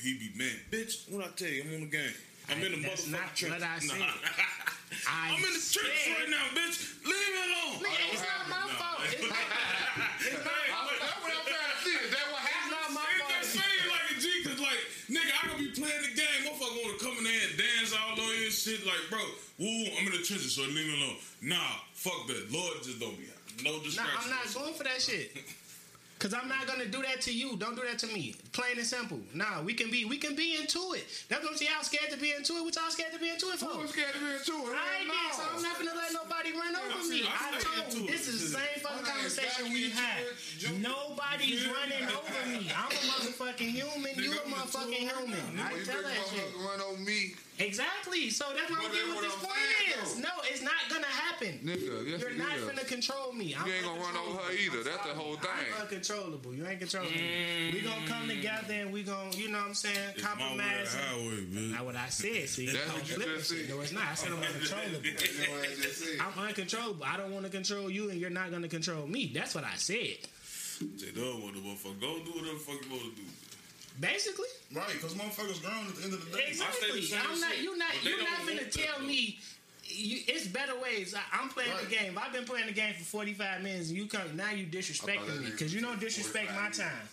he 0.00 0.14
be 0.14 0.30
man, 0.36 0.54
bitch. 0.70 1.08
What 1.10 1.24
I 1.26 1.30
tell 1.34 1.48
you, 1.48 1.62
I'm 1.66 1.74
on 1.74 1.80
the 1.80 1.86
game. 1.86 2.14
I'm 2.48 2.58
I- 2.62 2.66
in 2.66 2.72
the 2.80 2.88
that's 2.88 3.06
motherfucking 3.06 3.10
not 3.10 3.36
trench. 3.36 3.54
what 3.60 3.62
I 3.68 3.78
said. 3.80 3.98
Nah. 4.90 5.10
I 5.10 5.34
I'm 5.34 5.38
in 5.38 5.52
the 5.54 5.62
trench 5.62 5.98
said- 6.02 6.18
right 6.18 6.30
now, 6.30 6.44
bitch. 6.54 6.76
Leave 7.06 7.30
me 7.30 7.40
alone. 7.46 7.74
Nigga, 7.80 7.94
oh, 7.94 8.10
it's 8.14 8.22
not 8.26 8.42
my 8.50 8.62
Nah. 8.66 8.78
fault. 8.78 9.00
It's 9.06 9.22
not, 9.22 9.38
it's 10.20 10.42
not, 10.44 10.60
That's 11.00 11.16
what 11.22 11.30
I'm 11.30 11.46
trying 11.46 11.72
to 11.72 11.78
see. 11.86 11.96
Is 11.96 12.10
that 12.10 12.26
what 12.34 12.42
it's 12.44 12.68
not 12.74 12.86
my 12.92 13.06
Ain't 13.06 13.24
that 13.30 13.44
fault. 13.46 13.56
saying 13.56 13.84
like 13.88 14.06
a 14.10 14.16
G? 14.20 14.24
Cause 14.44 14.58
like, 14.60 14.82
nigga, 15.08 15.32
I 15.32 15.42
could 15.48 15.60
be 15.62 15.70
playing 15.78 16.02
the 16.04 16.12
game. 16.18 16.38
Motherfucker 16.44 16.76
want 16.82 16.92
to 16.98 17.00
come 17.00 17.16
in 17.22 17.24
there 17.24 17.40
and 17.48 17.54
dance 17.56 17.90
all 17.94 18.18
on 18.18 18.30
you 18.34 18.50
and 18.50 18.54
shit. 18.54 18.82
Like, 18.84 19.02
bro, 19.08 19.22
woo, 19.62 19.86
I'm 19.96 20.04
in 20.10 20.12
the 20.18 20.22
trenches, 20.26 20.52
so 20.58 20.62
leave 20.66 20.74
me 20.86 20.94
alone. 20.98 21.16
Nah, 21.42 21.86
fuck 21.94 22.26
that. 22.28 22.50
Lord, 22.50 22.82
just 22.82 22.98
don't 23.00 23.14
be. 23.16 23.30
No 23.62 23.78
distractions. 23.80 24.26
Nah. 24.26 24.26
I'm 24.26 24.30
not 24.42 24.46
going 24.54 24.74
for 24.74 24.84
that 24.84 25.00
shit. 25.00 25.32
Cause 26.20 26.34
I'm 26.34 26.48
not 26.52 26.66
gonna 26.66 26.84
do 26.84 27.00
that 27.00 27.22
to 27.22 27.32
you. 27.32 27.56
Don't 27.56 27.74
do 27.74 27.80
that 27.88 27.98
to 28.00 28.06
me. 28.08 28.34
Plain 28.52 28.76
and 28.76 28.84
simple. 28.84 29.18
Nah, 29.32 29.62
we 29.64 29.72
can 29.72 29.90
be 29.90 30.04
we 30.04 30.18
can 30.18 30.36
be 30.36 30.60
into 30.60 30.92
it. 30.92 31.08
That's 31.30 31.42
what 31.42 31.58
y'all 31.58 31.80
scared 31.80 32.12
to 32.12 32.18
be 32.20 32.36
into 32.36 32.60
it. 32.60 32.62
What 32.62 32.76
y'all 32.76 32.90
scared 32.90 33.14
to 33.14 33.18
be 33.18 33.30
into 33.30 33.46
it 33.46 33.56
for? 33.56 33.72
Who 33.72 33.80
was 33.80 33.90
scared 33.90 34.12
to 34.12 34.20
be 34.20 34.36
into 34.36 34.52
it? 34.68 34.76
I 34.76 35.00
ain't 35.00 35.08
did, 35.08 35.32
so 35.32 35.42
I'm 35.48 35.62
not 35.64 35.80
gonna 35.80 35.96
let 35.96 36.12
nobody 36.12 36.52
run 36.52 36.76
over 36.76 37.08
me. 37.08 37.24
I 37.24 37.56
told 37.56 37.88
into 37.88 38.04
it. 38.04 38.12
this 38.12 38.28
is 38.28 38.52
the 38.52 38.60
same 38.60 38.84
fucking 38.84 39.06
conversation 39.08 39.72
we 39.72 39.88
had. 39.88 40.20
Nobody's 40.84 41.64
running 41.64 42.04
over 42.04 42.40
me. 42.52 42.68
I'm 42.68 42.92
a 42.92 43.00
motherfucking 43.16 43.72
human. 43.72 44.12
You 44.20 44.36
a 44.36 44.44
motherfucking 44.44 45.08
human. 45.08 45.56
I 45.56 45.72
tell 45.88 46.04
that 46.04 46.20
shit. 46.28 46.52
run 46.60 46.84
over 46.84 47.00
me. 47.00 47.32
Exactly. 47.60 48.30
So 48.30 48.46
that's 48.56 48.70
what 48.70 48.80
But 48.80 48.86
I'm 48.86 48.92
getting 48.92 49.08
that's 49.10 49.16
what 49.16 49.24
this 49.24 49.34
I'm 49.34 49.40
point 49.40 49.58
saying, 49.78 50.02
is. 50.04 50.14
though. 50.14 50.20
No, 50.22 50.30
it's 50.44 50.62
not 50.62 50.80
gonna 50.88 51.06
happen. 51.06 51.60
Nigga, 51.64 52.08
yes 52.08 52.20
You're 52.20 52.32
not 52.34 52.56
is. 52.56 52.64
gonna 52.64 52.84
control 52.84 53.32
me. 53.32 53.54
I'm 53.58 53.66
You 53.66 53.74
ain't 53.74 53.84
gonna 53.84 54.00
run 54.00 54.16
over 54.16 54.38
her 54.42 54.52
either. 54.52 54.78
I'm 54.78 54.84
That's 54.84 55.06
the 55.06 55.14
whole 55.14 55.36
thing. 55.36 55.50
I'm 55.76 55.82
uncontrollable. 55.82 56.54
You 56.54 56.66
ain't 56.66 56.80
controlling 56.80 57.12
me. 57.12 57.70
We 57.72 57.80
gonna 57.82 58.06
come 58.06 58.28
together 58.28 58.74
and 58.74 58.92
we 58.92 59.02
gonna, 59.02 59.30
you 59.36 59.48
know 59.48 59.58
what 59.58 59.68
I'm 59.68 59.74
saying, 59.74 59.96
It's 60.16 60.22
my 60.22 60.30
way 60.30 60.34
or 60.34 60.48
compromise. 60.48 60.92
the 60.94 60.98
highway, 61.00 61.40
bitch. 61.52 61.72
Not 61.72 61.84
what 61.84 61.96
I 61.96 62.08
said. 62.08 62.48
See, 62.48 62.66
That's 62.66 62.88
I'm 62.88 62.94
what 62.94 63.08
you 63.08 63.16
just 63.36 63.48
said. 63.50 63.68
No, 63.68 63.80
it's 63.80 63.92
not. 63.92 64.04
I 64.10 64.14
said 64.14 64.32
I'm 64.32 64.42
uncontrollable. 64.42 65.04
You 65.06 65.12
know 65.12 65.52
what 65.52 65.68
I 65.68 65.74
just 65.76 65.98
said? 66.00 66.18
I'm 66.20 66.44
uncontrollable. 66.48 67.04
I 67.04 67.16
don't 67.16 67.32
want 67.32 67.44
to 67.44 67.50
control 67.52 67.90
you, 67.90 68.10
and 68.10 68.20
you're 68.20 68.30
not 68.30 68.50
gonna 68.50 68.68
control 68.68 69.06
me. 69.06 69.30
That's 69.34 69.54
what 69.54 69.64
I 69.64 69.74
said. 69.76 70.16
Say, 70.96 71.12
don't 71.14 71.42
want 71.42 71.54
the 71.54 71.60
motherfucker. 71.60 72.00
Go 72.00 72.18
do 72.24 72.30
whatever 72.32 72.54
the 72.56 72.58
fuck 72.64 72.76
you 72.76 72.82
supposed 72.84 73.16
to 73.16 73.22
do. 73.22 73.28
Basically, 74.00 74.46
Right, 74.72 74.86
because 74.92 75.14
motherfuckers 75.14 75.60
grown 75.62 75.86
at 75.88 75.96
the 75.96 76.04
end 76.04 76.14
of 76.14 76.24
the 76.30 76.36
day. 76.36 76.44
exactly. 76.48 77.00
the 77.00 77.16
I'm 77.16 77.40
not. 77.40 77.52
shit. 77.52 77.62
You're 77.64 77.76
not. 77.76 78.04
You're 78.04 78.18
not 78.18 78.46
gonna 78.46 78.64
tell 78.70 79.00
me. 79.04 79.38
You, 79.92 80.20
it's 80.28 80.46
better 80.46 80.78
ways. 80.80 81.14
I, 81.14 81.20
I'm 81.32 81.48
playing 81.48 81.72
the 81.82 81.90
game. 81.94 82.16
I've 82.16 82.32
been 82.32 82.44
playing 82.44 82.66
the 82.66 82.72
game 82.72 82.94
for 82.94 83.02
45 83.04 83.62
minutes, 83.62 83.88
and 83.88 83.98
you 83.98 84.06
come 84.06 84.36
now. 84.36 84.50
You 84.52 84.64
disrespecting 84.66 85.42
me 85.42 85.50
because 85.50 85.74
you 85.74 85.80
don't 85.80 85.98
disrespect 86.00 86.46
my 86.50 86.70
45 86.70 86.76
time. 86.86 87.08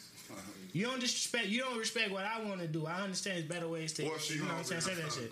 You 0.73 0.85
don't 0.85 0.99
disrespect. 0.99 1.47
You 1.47 1.61
don't 1.61 1.77
respect 1.77 2.11
what 2.11 2.23
I 2.25 2.41
want 2.43 2.59
to 2.61 2.67
do. 2.67 2.85
I 2.85 3.01
understand 3.01 3.37
there's 3.37 3.47
better 3.49 3.67
ways 3.67 3.93
to. 3.93 4.03
Well, 4.05 4.17
she 4.17 4.35
you 4.35 4.39
know 4.41 4.45
gonna 4.47 4.57
what 4.59 4.71
I'm 4.73 4.81
saying? 4.81 4.97
Say 4.97 5.01
that 5.01 5.11
shit. 5.11 5.31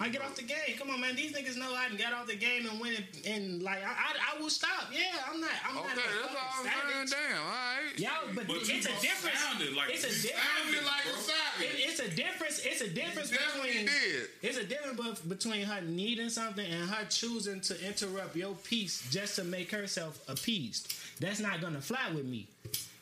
I 0.00 0.08
get 0.08 0.22
off 0.22 0.34
the 0.36 0.42
game. 0.42 0.76
Come 0.78 0.90
on, 0.90 1.00
man. 1.00 1.16
These 1.16 1.32
niggas 1.32 1.56
know 1.56 1.74
I 1.74 1.88
can 1.88 1.96
get 1.96 2.12
off 2.12 2.26
the 2.26 2.36
game 2.36 2.66
and 2.66 2.78
win 2.80 2.92
it. 2.92 3.26
And 3.26 3.62
like, 3.62 3.82
I, 3.82 3.88
I, 3.90 4.36
I 4.36 4.40
will 4.40 4.50
stop. 4.50 4.88
Yeah, 4.92 5.00
I'm 5.32 5.40
not. 5.40 5.50
I'm 5.68 5.78
Okay, 5.78 5.88
not. 5.88 5.96
a 5.96 6.22
that's 6.22 6.34
all 6.34 6.66
I'm 6.66 7.06
saying. 7.06 7.22
Damn, 7.30 7.40
all 7.40 7.48
right. 7.48 7.98
Y'all, 7.98 8.34
but, 8.34 8.46
But 8.46 8.56
it's 8.56 8.86
a 8.86 9.00
difference. 9.00 9.38
sounded 9.38 9.74
like 9.74 9.90
it's 9.90 10.04
a 10.04 10.22
difference. 10.22 10.44
Sounded 10.58 10.84
like 10.84 11.04
a 11.06 11.16
savage. 11.18 11.60
It, 11.60 11.88
it's 11.88 12.00
a 12.00 12.08
difference. 12.10 12.60
It's 12.64 12.80
a 12.82 12.88
difference 12.90 13.30
Definitely 13.30 13.70
between. 13.70 13.86
did. 13.86 14.28
It's 14.42 14.58
a 14.58 14.64
difference 14.64 15.20
between 15.20 15.62
her 15.64 15.80
needing 15.80 16.28
something 16.28 16.66
and 16.66 16.88
her 16.90 17.06
choosing 17.08 17.60
to 17.62 17.86
interrupt 17.86 18.36
your 18.36 18.54
peace 18.56 19.06
just 19.10 19.36
to 19.36 19.44
make 19.44 19.70
herself 19.70 20.20
appeased. 20.28 20.94
That's 21.20 21.40
not 21.40 21.60
gonna 21.60 21.80
fly 21.80 22.10
with 22.14 22.26
me 22.26 22.46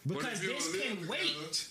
because 0.07 0.41
this 0.41 0.77
can 0.81 1.07
wait. 1.09 1.69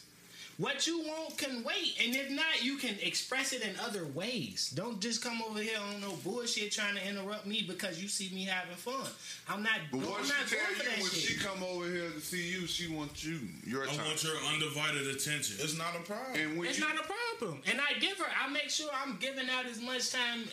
What 0.57 0.87
you 0.87 0.99
want 0.99 1.37
can 1.37 1.65
wait, 1.65 1.97
and 2.01 2.15
if 2.15 2.29
not, 2.31 2.63
you 2.63 2.77
can 2.77 2.95
express 3.01 3.51
it 3.51 3.61
in 3.61 3.75
other 3.85 4.05
ways. 4.05 4.71
Don't 4.73 5.01
just 5.01 5.21
come 5.21 5.41
over 5.41 5.59
here 5.59 5.77
on 5.77 5.99
no 5.99 6.13
bullshit 6.23 6.71
trying 6.71 6.95
to 6.95 7.05
interrupt 7.05 7.45
me 7.45 7.65
because 7.67 8.01
you 8.01 8.07
see 8.07 8.33
me 8.33 8.45
having 8.45 8.77
fun. 8.77 9.05
I'm 9.49 9.63
not. 9.63 9.79
But 9.91 9.97
I'm 9.97 10.03
what 10.05 10.19
not 10.21 10.47
she 10.47 10.55
tell 10.55 10.71
you 10.71 11.01
when 11.01 11.09
shit. 11.11 11.19
she 11.19 11.37
come 11.43 11.61
over 11.61 11.85
here 11.91 12.09
to 12.09 12.21
see 12.21 12.49
you, 12.49 12.67
she 12.67 12.87
wants 12.87 13.21
you, 13.25 13.41
your 13.65 13.83
I 13.83 13.87
time. 13.87 14.05
want 14.05 14.23
your 14.23 14.37
undivided 14.53 15.07
attention. 15.07 15.57
It's 15.59 15.77
not 15.77 15.93
a 15.93 15.99
problem. 16.03 16.39
and 16.39 16.57
when 16.57 16.69
It's 16.69 16.79
you, 16.79 16.85
not 16.85 16.95
a 16.95 17.03
problem, 17.03 17.61
and 17.69 17.81
I 17.81 17.99
give 17.99 18.17
her. 18.19 18.25
I 18.41 18.47
make 18.49 18.69
sure 18.69 18.89
I'm 19.03 19.17
giving 19.17 19.49
out 19.49 19.65
as 19.65 19.81
much 19.81 20.09
time. 20.13 20.45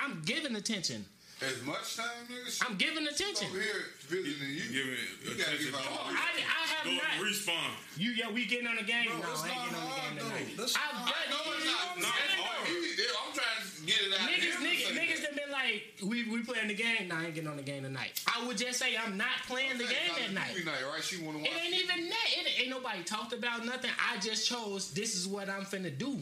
I'm 0.00 0.22
giving 0.24 0.54
attention. 0.54 1.04
As 1.40 1.62
much 1.62 1.96
time, 1.96 2.26
nigga, 2.26 2.50
I'm 2.66 2.76
giving 2.76 3.06
attention. 3.06 3.46
over 3.48 3.60
here 3.60 3.94
visiting 4.10 4.50
you. 4.50 4.62
Give 4.74 4.86
me 4.90 4.98
You 5.24 5.30
attention. 5.38 5.70
give 5.70 5.74
her 5.74 5.86
all 5.90 6.10
I, 6.10 6.34
I 6.34 6.66
have 6.74 6.84
Go 6.84 6.92
not. 6.98 7.22
respawn. 7.22 7.70
You 7.96 8.10
yeah, 8.10 8.30
we 8.30 8.44
getting 8.46 8.66
on 8.66 8.76
the 8.76 8.82
game. 8.82 9.06
Bro, 9.06 9.18
no, 9.22 9.30
it's 9.32 9.42
I 9.44 9.48
ain't 9.48 9.56
not 9.56 9.70
getting 9.70 9.78
on 9.78 9.86
the 9.86 9.94
game 9.94 10.18
though. 10.18 10.24
tonight. 10.34 10.56
That's 10.58 10.74
I've 10.74 10.94
not- 10.94 11.06
done. 11.06 11.14
I 11.14 11.30
know 11.30 11.52
it's 11.54 11.64
not. 11.64 11.96
you 11.96 12.02
not 12.02 12.10
what 12.10 12.26
I'm 12.28 12.42
hard. 12.42 12.66
I'm 12.68 13.32
trying 13.38 13.62
to 13.62 13.86
get 13.86 14.00
it 14.02 14.12
out. 14.18 14.26
Niggas, 14.28 14.56
of 14.58 14.62
him 14.62 14.62
to 14.62 14.66
niggas, 14.66 14.98
niggas 14.98 15.20
that. 15.22 15.34
that 15.34 15.36
been 15.38 15.52
like, 15.54 15.82
we 16.02 16.16
we 16.28 16.42
playing 16.42 16.68
the 16.68 16.74
game. 16.74 17.06
Nah, 17.08 17.20
I 17.20 17.24
ain't 17.26 17.34
getting 17.34 17.50
on 17.50 17.56
the 17.56 17.62
game 17.62 17.82
tonight. 17.84 18.18
I 18.26 18.44
would 18.46 18.58
just 18.58 18.78
say 18.78 18.96
I'm 18.96 19.16
not 19.16 19.38
playing 19.46 19.78
the 19.78 19.84
game 19.86 20.10
that 20.18 20.32
night. 20.34 20.58
night, 20.64 20.82
right? 20.90 21.02
She 21.04 21.22
wanna 21.22 21.38
watch. 21.38 21.48
It 21.48 21.54
ain't 21.54 21.74
even 21.74 22.08
that. 22.10 22.26
It 22.34 22.60
ain't 22.66 22.70
nobody 22.70 23.02
talked 23.04 23.32
about 23.32 23.64
nothing. 23.64 23.90
I 24.10 24.18
just 24.18 24.46
chose. 24.48 24.90
This 24.90 25.14
is 25.14 25.28
what 25.28 25.48
I'm 25.48 25.62
finna 25.62 25.96
do. 25.96 26.18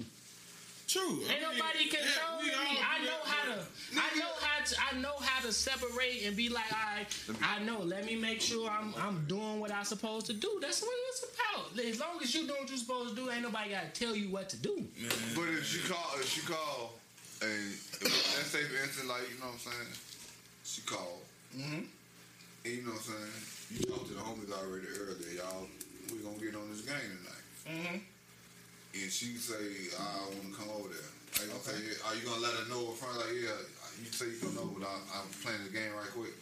True. 0.86 1.20
Ain't 1.28 1.42
nobody 1.42 1.88
controlling 1.88 2.46
me. 2.46 2.52
I 2.78 3.04
know 3.04 3.18
how 3.24 3.52
to. 3.54 3.58
I 3.96 4.18
know 4.18 4.30
how 4.40 4.64
to. 4.64 4.76
I 4.94 4.98
know 5.00 5.14
how 5.20 5.42
to 5.44 5.52
separate 5.52 6.22
and 6.26 6.36
be 6.36 6.48
like, 6.48 6.72
all 6.72 6.78
right. 6.96 7.06
I 7.42 7.58
know. 7.64 7.80
Let 7.82 8.04
me 8.06 8.14
make 8.14 8.40
sure 8.40 8.70
I'm 8.70 8.94
I'm 8.96 9.24
doing 9.26 9.58
what 9.58 9.72
I'm 9.72 9.84
supposed 9.84 10.26
to 10.26 10.32
do. 10.32 10.58
That's 10.62 10.80
what 10.82 10.90
it's 11.08 11.26
about. 11.34 11.84
As 11.84 11.98
long 12.00 12.20
as 12.22 12.32
you 12.34 12.46
doing 12.46 12.60
what 12.60 12.68
you're 12.68 12.78
supposed 12.78 13.16
to 13.16 13.16
do, 13.16 13.30
ain't 13.30 13.42
nobody 13.42 13.70
got 13.70 13.92
to 13.94 14.00
tell 14.00 14.14
you 14.14 14.28
what 14.30 14.48
to 14.50 14.56
do. 14.56 14.84
But 15.34 15.48
if 15.48 15.66
she 15.66 15.80
call, 15.88 16.06
if 16.20 16.28
she 16.28 16.40
call, 16.42 16.94
and 17.42 17.50
let's 18.02 18.46
say 18.54 18.62
for 18.62 18.82
instance, 18.82 19.08
like 19.08 19.22
you 19.32 19.38
know 19.40 19.46
what 19.46 19.54
I'm 19.54 19.58
saying, 19.58 19.88
she 20.64 20.82
called, 20.82 21.20
Mm-hmm. 21.56 21.82
and 22.64 22.74
you 22.74 22.82
know 22.82 22.90
what 22.92 23.00
I'm 23.00 23.06
saying, 23.06 23.32
you 23.74 23.86
talked 23.86 24.08
to 24.08 24.14
the 24.14 24.20
homies 24.20 24.52
already 24.52 24.86
earlier, 25.00 25.42
y'all. 25.42 25.66
We 26.12 26.18
gonna 26.18 26.36
get 26.38 26.54
on 26.54 26.68
this 26.70 26.82
game 26.82 26.94
tonight, 26.94 27.44
Mm-hmm. 27.66 27.96
And 29.02 29.12
she 29.12 29.36
say, 29.36 29.92
I 29.98 30.24
want 30.30 30.48
to 30.48 30.54
come 30.56 30.70
over 30.72 30.88
there. 30.88 31.10
Like, 31.42 31.52
okay, 31.60 31.76
are 32.06 32.14
you 32.16 32.24
gonna 32.24 32.40
let 32.40 32.54
her 32.56 32.66
know 32.72 32.92
in 32.92 32.96
front? 32.96 33.18
Like, 33.20 33.34
yeah, 33.36 33.52
you 34.00 34.08
say 34.08 34.32
you 34.32 34.38
come 34.40 34.56
over, 34.56 34.80
but 34.80 34.88
I, 34.88 34.96
I'm 35.20 35.28
playing 35.44 35.64
the 35.68 35.72
game 35.74 35.92
right 35.92 36.08
quick. 36.16 36.32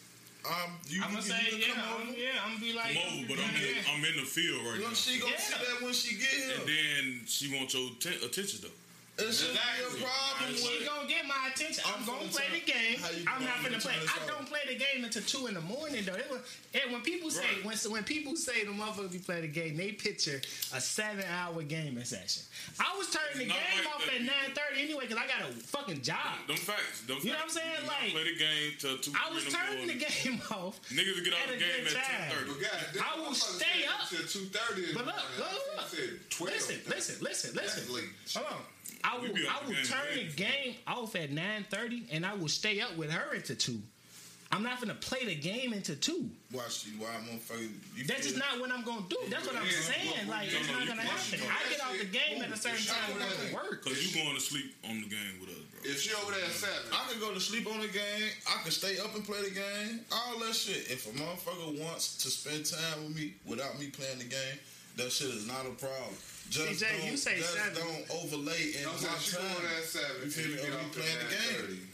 Um, 0.44 0.76
you, 0.86 1.00
I'm 1.02 1.08
gonna 1.16 1.24
you, 1.24 1.32
say, 1.32 1.40
you 1.50 1.72
yeah, 1.72 1.74
I'm, 1.80 2.06
yeah. 2.14 2.36
I'm 2.44 2.60
gonna 2.60 2.60
be 2.60 2.72
like, 2.76 2.92
I'm 2.94 3.24
over, 3.24 3.26
but 3.32 3.38
I'm 3.40 3.56
in, 3.56 3.74
I'm 3.90 4.04
in 4.04 4.16
the 4.20 4.28
field 4.28 4.60
right 4.66 4.76
You 4.76 4.86
know, 4.86 4.92
now. 4.92 4.94
she 4.94 5.18
gonna 5.18 5.32
Yeah. 5.32 5.40
see 5.40 5.56
that 5.56 5.76
when 5.82 5.94
she 5.96 6.10
get 6.20 6.28
here. 6.28 6.54
And 6.60 6.68
then 6.68 7.04
she 7.26 7.48
wants 7.56 7.72
your 7.74 7.90
atten- 7.96 8.20
attention 8.22 8.60
though. 8.62 8.76
It 9.16 9.30
shouldn't 9.32 9.54
Exactly. 9.54 10.02
a 10.02 10.04
problem 10.04 10.54
She 10.58 10.66
with 10.78 10.86
gonna 10.90 11.06
get 11.08 11.22
my 11.24 11.48
attention. 11.54 11.84
I'm, 11.86 12.00
I'm 12.02 12.06
gonna 12.06 12.18
finna 12.26 12.32
play 12.34 12.44
tell- 12.50 12.58
the 12.58 12.66
game. 12.66 12.98
I'm 13.30 13.44
not 13.44 13.56
gonna 13.62 13.68
gonna 13.78 13.80
play. 13.80 13.94
I 13.94 14.26
don't 14.26 14.46
play 14.48 14.60
the 14.66 14.74
game 14.74 15.04
until 15.04 15.22
two 15.22 15.46
in 15.46 15.54
the 15.54 15.60
morning 15.60 16.02
though. 16.04 16.18
It 16.18 16.26
was, 16.28 16.40
and 16.74 16.90
when 16.90 17.00
people 17.02 17.30
say 17.30 17.46
Right. 17.62 17.64
when 17.64 17.76
when 17.94 18.02
people 18.02 18.34
say 18.34 18.64
the 18.64 18.72
motherfucker 18.72 19.12
be 19.12 19.18
playing 19.22 19.42
the 19.42 19.54
game, 19.54 19.76
they 19.76 19.92
picture 19.92 20.42
a 20.74 20.80
seven 20.80 21.24
hour 21.30 21.62
gaming 21.62 22.02
session. 22.02 22.42
I 22.80 22.90
was 22.98 23.06
turning 23.14 23.46
the 23.46 23.54
game 23.54 23.62
like 23.86 23.94
off 23.94 24.04
that. 24.04 24.14
at 24.18 24.22
nine 24.22 24.50
thirty 24.50 24.82
anyway 24.82 25.06
because 25.06 25.22
I 25.22 25.26
got 25.30 25.46
a 25.48 25.52
fucking 25.62 26.02
job. 26.02 26.34
Them 26.48 26.56
facts. 26.56 27.02
Them 27.06 27.18
You 27.22 27.30
know 27.30 27.36
what 27.38 27.42
I'm 27.44 27.50
saying? 27.50 27.70
You 27.70 27.80
do 27.82 27.86
not 27.86 28.02
Like, 28.02 28.12
play 28.18 28.24
the 28.34 28.38
game 28.38 28.72
till 28.82 28.98
two. 28.98 29.12
I 29.14 29.30
was 29.32 29.44
three 29.44 29.54
in 29.54 29.58
turning 29.62 29.86
the 29.86 29.94
morning. 29.94 30.10
game 30.26 30.42
off. 30.50 30.80
Niggas 30.90 31.22
get 31.24 31.34
at 31.34 31.38
out 31.38 31.48
the 31.54 31.58
game 31.62 31.86
at 31.86 31.92
time. 31.94 32.02
ten 32.02 32.50
thirty. 32.50 32.98
I 32.98 33.20
will 33.22 33.34
stay 33.34 33.86
up. 33.86 34.10
till 34.10 34.26
two 34.26 34.50
thirty. 34.50 34.90
But 34.92 35.06
look, 35.06 35.22
look, 35.38 35.54
look. 35.78 36.50
Listen, 36.50 36.80
listen, 36.90 37.22
listen, 37.22 37.54
listen. 37.54 37.84
Hold 38.34 38.46
on. 38.50 38.58
I 39.04 39.18
will, 39.18 39.26
I 39.28 39.66
will 39.66 39.74
game 39.74 39.84
turn 39.84 40.16
the 40.16 40.24
game 40.34 40.74
off 40.86 41.14
at 41.14 41.30
nine 41.30 41.64
thirty, 41.70 42.04
and 42.10 42.24
I 42.24 42.34
will 42.34 42.48
stay 42.48 42.80
up 42.80 42.96
with 42.96 43.10
her 43.12 43.34
into 43.34 43.54
two. 43.54 43.78
I'm 44.52 44.62
not 44.62 44.78
gonna 44.80 44.94
play 44.94 45.24
the 45.24 45.34
game 45.34 45.72
into 45.72 45.96
two. 45.96 46.30
Watch 46.52 46.86
you, 46.86 46.92
why 47.00 47.08
motherfucker. 47.26 47.68
You 47.96 48.04
That's 48.04 48.22
just 48.22 48.38
not 48.38 48.60
what 48.60 48.70
I'm 48.70 48.84
gonna 48.84 49.04
do. 49.08 49.18
That's 49.28 49.46
what 49.46 49.56
I'm 49.56 49.66
Yeah. 49.66 49.80
saying. 49.82 50.28
Like 50.28 50.48
it's 50.52 50.68
not 50.70 50.86
gonna 50.86 51.02
happen. 51.02 51.40
I 51.42 51.70
get 51.70 51.80
off 51.82 51.98
the 51.98 52.04
game 52.06 52.40
at 52.42 52.52
a 52.52 52.56
certain 52.56 52.84
time 52.86 53.12
when 53.18 53.22
I 53.22 53.28
go 53.30 53.48
to 53.48 53.54
work. 53.54 53.84
Cause 53.84 53.98
you 54.00 54.22
going 54.22 54.34
to 54.36 54.40
sleep 54.40 54.72
on 54.84 55.00
the 55.02 55.08
game 55.08 55.40
with 55.40 55.50
us, 55.50 55.58
bro. 55.72 55.90
If 55.90 56.00
she 56.00 56.14
over 56.14 56.30
there 56.30 56.44
at 56.44 56.52
seven, 56.52 56.76
I 56.92 57.10
can 57.10 57.18
go 57.20 57.34
to 57.34 57.40
sleep 57.40 57.66
on 57.66 57.80
the 57.80 57.88
game. 57.88 58.30
I 58.48 58.62
can 58.62 58.70
stay 58.70 58.98
up 59.00 59.12
and 59.16 59.24
play 59.24 59.42
the 59.42 59.50
game. 59.50 60.00
All 60.12 60.38
that 60.38 60.54
shit. 60.54 60.86
If 60.88 61.06
a 61.10 61.18
motherfucker 61.18 61.80
wants 61.82 62.16
to 62.22 62.30
spend 62.30 62.64
time 62.66 63.02
with 63.04 63.16
me 63.16 63.34
without 63.44 63.78
me 63.80 63.88
playing 63.90 64.18
the 64.18 64.24
game, 64.30 64.58
that 64.96 65.10
shit 65.10 65.30
is 65.30 65.48
not 65.48 65.66
a 65.66 65.70
problem. 65.70 66.14
Just 66.50 66.82
CJ, 66.82 66.98
don't, 67.00 67.10
you 67.10 67.16
say 67.16 67.36
just 67.38 67.54
seven. 67.54 67.74
don't 67.74 68.04
overlay 68.22 68.72
in 68.78 68.86
I'm 68.86 68.94
my 68.94 69.08
time. 69.08 69.42
going 69.42 69.66
at 69.78 69.84
seven. 69.84 70.22
You 70.24 70.30
feel 70.30 70.44
and 70.44 70.54
me? 70.54 70.60
get 70.62 70.70
Or 70.70 70.78
off 70.78 70.86
at 70.86 70.92
playing 70.92 71.18
the 71.18 71.28
game. 71.34 71.88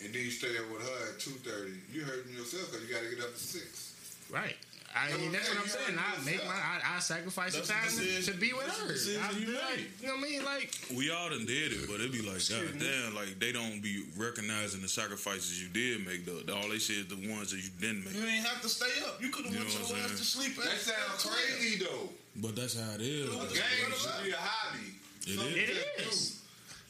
9:30, 0.00 0.04
And 0.06 0.14
then 0.14 0.22
you 0.22 0.30
stay 0.30 0.52
there 0.52 0.66
with 0.70 0.82
her 0.82 0.98
at 1.12 1.18
two 1.18 1.30
thirty. 1.42 1.74
You 1.92 2.02
hurting 2.04 2.32
yourself 2.34 2.70
because 2.70 2.86
you 2.86 2.94
got 2.94 3.02
to 3.02 3.10
get 3.10 3.20
up 3.24 3.30
at 3.32 3.38
six. 3.38 3.94
Right. 4.30 4.56
I 4.94 5.16
mean, 5.16 5.32
that's 5.32 5.48
what 5.48 5.58
I'm 5.58 5.68
saying. 5.68 5.98
I 5.98 6.22
make 6.24 6.44
my, 6.44 6.52
I, 6.52 6.96
I 6.96 6.98
sacrifice 7.00 7.52
the 7.52 7.64
That's 7.64 7.96
the 7.96 8.04
time 8.04 8.22
to, 8.22 8.32
to 8.32 8.38
be 8.38 8.52
with 8.52 8.68
her. 8.68 8.88
decision 8.92 9.22
I, 9.24 9.30
you 9.32 9.46
like, 9.56 9.76
made. 9.76 9.86
you 10.00 10.06
know 10.08 10.14
what 10.16 10.26
I 10.26 10.28
mean? 10.28 10.44
Like, 10.44 10.68
We 10.94 11.10
all 11.10 11.30
done 11.30 11.46
did 11.46 11.72
it, 11.72 11.88
but 11.88 11.94
it'd 11.96 12.12
be 12.12 12.20
like, 12.20 12.44
God 12.48 12.78
damn, 12.78 13.14
like 13.14 13.38
they 13.40 13.52
don't 13.52 13.80
be 13.82 14.04
recognizing 14.18 14.82
the 14.82 14.88
sacrifices 14.88 15.62
you 15.62 15.68
did 15.68 16.04
make. 16.06 16.26
Though 16.26 16.44
all 16.54 16.68
they 16.68 16.78
see 16.78 17.00
is 17.00 17.06
the 17.08 17.16
ones 17.32 17.50
that 17.52 17.58
you 17.64 17.70
didn't 17.80 18.04
make. 18.04 18.14
You 18.14 18.26
ain't 18.28 18.44
have 18.44 18.60
to 18.60 18.68
stay 18.68 18.92
up. 19.08 19.16
You 19.22 19.30
could 19.30 19.46
have 19.46 19.54
You 19.54 19.60
went 19.60 19.72
your 19.72 19.82
what 19.82 20.10
ass 20.10 20.18
to 20.18 20.24
sleep. 20.24 20.56
That 20.56 20.66
at- 20.66 20.80
sounds 20.80 21.24
crazy 21.24 21.82
though. 21.84 22.08
But 22.36 22.56
that's 22.56 22.78
how 22.78 22.92
it 22.94 23.00
is. 23.00 23.28
A 23.28 23.32
though. 23.32 23.44
game 23.48 23.92
should 23.96 24.24
be 24.24 24.30
a 24.32 24.36
hobby. 24.36 24.92
It 25.26 25.36
Something 25.38 25.56
is. 25.56 25.68
It 25.70 25.98
to 25.98 26.08
is. 26.08 26.41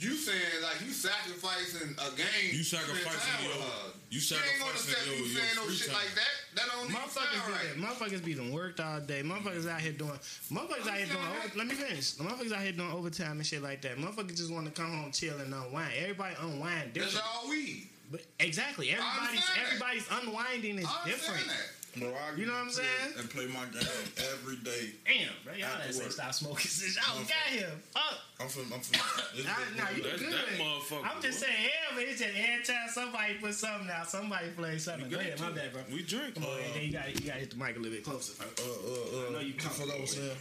Do. 0.02 0.08
You 0.08 0.16
saying 0.16 0.62
like 0.62 0.80
you 0.84 0.92
sacrificing 0.92 1.94
a 1.94 2.10
game? 2.18 2.50
You 2.50 2.58
to 2.58 2.64
spend 2.64 2.82
sacrificing 2.86 3.32
time 3.32 3.46
with 3.46 3.56
your- 3.56 3.64
her. 3.64 3.92
you 4.10 4.20
She 4.20 4.34
ain't 4.34 4.44
gonna 4.58 4.76
sacrificing 4.76 5.06
your- 5.06 5.16
you 5.16 5.24
your 5.32 5.42
saying 5.42 5.56
no 5.56 5.70
shit 5.70 5.86
time. 5.86 5.96
like 5.96 6.14
that. 6.14 6.32
That 6.54 6.66
don't 6.68 6.84
even 6.90 6.96
Motherfuckers 6.96 7.38
sound 7.38 7.46
be, 7.46 7.52
right. 7.52 7.76
motherfuckers 7.78 8.24
be 8.24 8.34
done 8.34 8.50
worked 8.52 8.80
all 8.80 9.00
day. 9.00 9.22
Motherfuckers 9.22 9.66
out 9.70 9.80
here 9.80 9.92
doing. 9.92 10.18
Motherfuckers 10.50 10.86
out 10.88 10.96
here 10.98 11.06
doing. 11.06 11.26
Over, 11.26 11.52
let 11.56 11.66
me 11.66 11.74
finish. 11.74 12.10
The 12.12 12.24
motherfuckers 12.24 12.52
out 12.52 12.62
here 12.62 12.72
doing 12.72 12.92
overtime 12.92 13.38
and 13.38 13.46
shit 13.46 13.62
like 13.62 13.80
that. 13.82 13.96
Motherfuckers 13.96 14.36
just 14.36 14.50
want 14.50 14.66
to 14.66 14.72
come 14.72 14.90
home, 14.90 15.12
chill, 15.12 15.38
and 15.38 15.54
unwind. 15.54 15.94
Everybody 15.96 16.36
unwind 16.40 16.92
That's 16.94 17.16
all 17.18 17.48
we. 17.48 17.88
But 18.10 18.20
exactly, 18.40 18.90
everybody's 18.90 19.44
everybody's 19.64 20.06
unwinding 20.10 20.78
is 20.80 20.84
I 20.86 21.02
understand 21.04 21.38
different. 21.38 21.48
that. 21.48 21.68
Bro, 21.98 22.09
I 22.09 22.35
You 22.38 22.46
know 22.46 22.52
what 22.55 22.62
I'm 22.62 22.70
saying? 22.70 23.12
And 23.18 23.28
play 23.28 23.46
my 23.48 23.66
game 23.68 23.85
every 24.33 24.57
day. 24.64 24.92
Damn, 25.05 25.28
bro, 25.44 25.52
y'all 25.52 25.66
After 25.76 25.92
done 25.92 25.92
say 25.92 26.09
stop 26.09 26.33
smoking 26.33 26.70
since 26.70 26.96
y'all 26.96 27.20
got 27.20 27.52
here. 27.52 27.68
Fuck. 27.92 28.16
I'm 28.40 28.48
from. 28.48 28.72
I'm 28.72 28.81
from. 28.81 28.96
this 29.37 29.44
Nah, 29.44 29.52
is- 29.61 29.76
nah, 29.76 29.90
you 29.94 30.02
That's 30.02 30.22
good. 30.22 30.33
that 30.33 30.57
motherfucker. 30.59 31.05
I'm 31.05 31.20
just 31.20 31.38
saying, 31.40 31.52
yeah, 31.62 31.94
but 31.94 32.05
it's 32.05 32.18
just 32.20 32.33
every 32.35 32.64
time 32.64 32.88
somebody 32.88 33.35
put 33.35 33.55
something 33.55 33.90
out, 33.90 34.09
somebody 34.09 34.48
plays 34.57 34.85
something. 34.85 35.11
Go 35.11 35.18
ahead, 35.18 35.38
my 35.38 35.50
bad, 35.50 35.72
bro. 35.72 35.83
We 35.92 36.02
drink. 36.02 36.35
Come 36.35 36.44
on, 36.44 36.59
and 36.64 36.74
then 36.74 36.83
you 36.85 36.92
got 36.92 37.09
you 37.12 37.26
got 37.26 37.35
to 37.35 37.40
hit 37.40 37.50
the 37.50 37.57
mic 37.57 37.76
a 37.76 37.78
little 37.78 37.92
bit 37.92 38.05
closer. 38.05 38.40
Uh, 38.40 38.46
uh, 38.48 38.64
uh, 38.64 39.28
I 39.28 39.33
know 39.33 39.40
you 39.40 39.52
what 39.52 39.88
the 39.88 39.94
I 39.94 40.00
was 40.00 40.11
saying. 40.12 40.37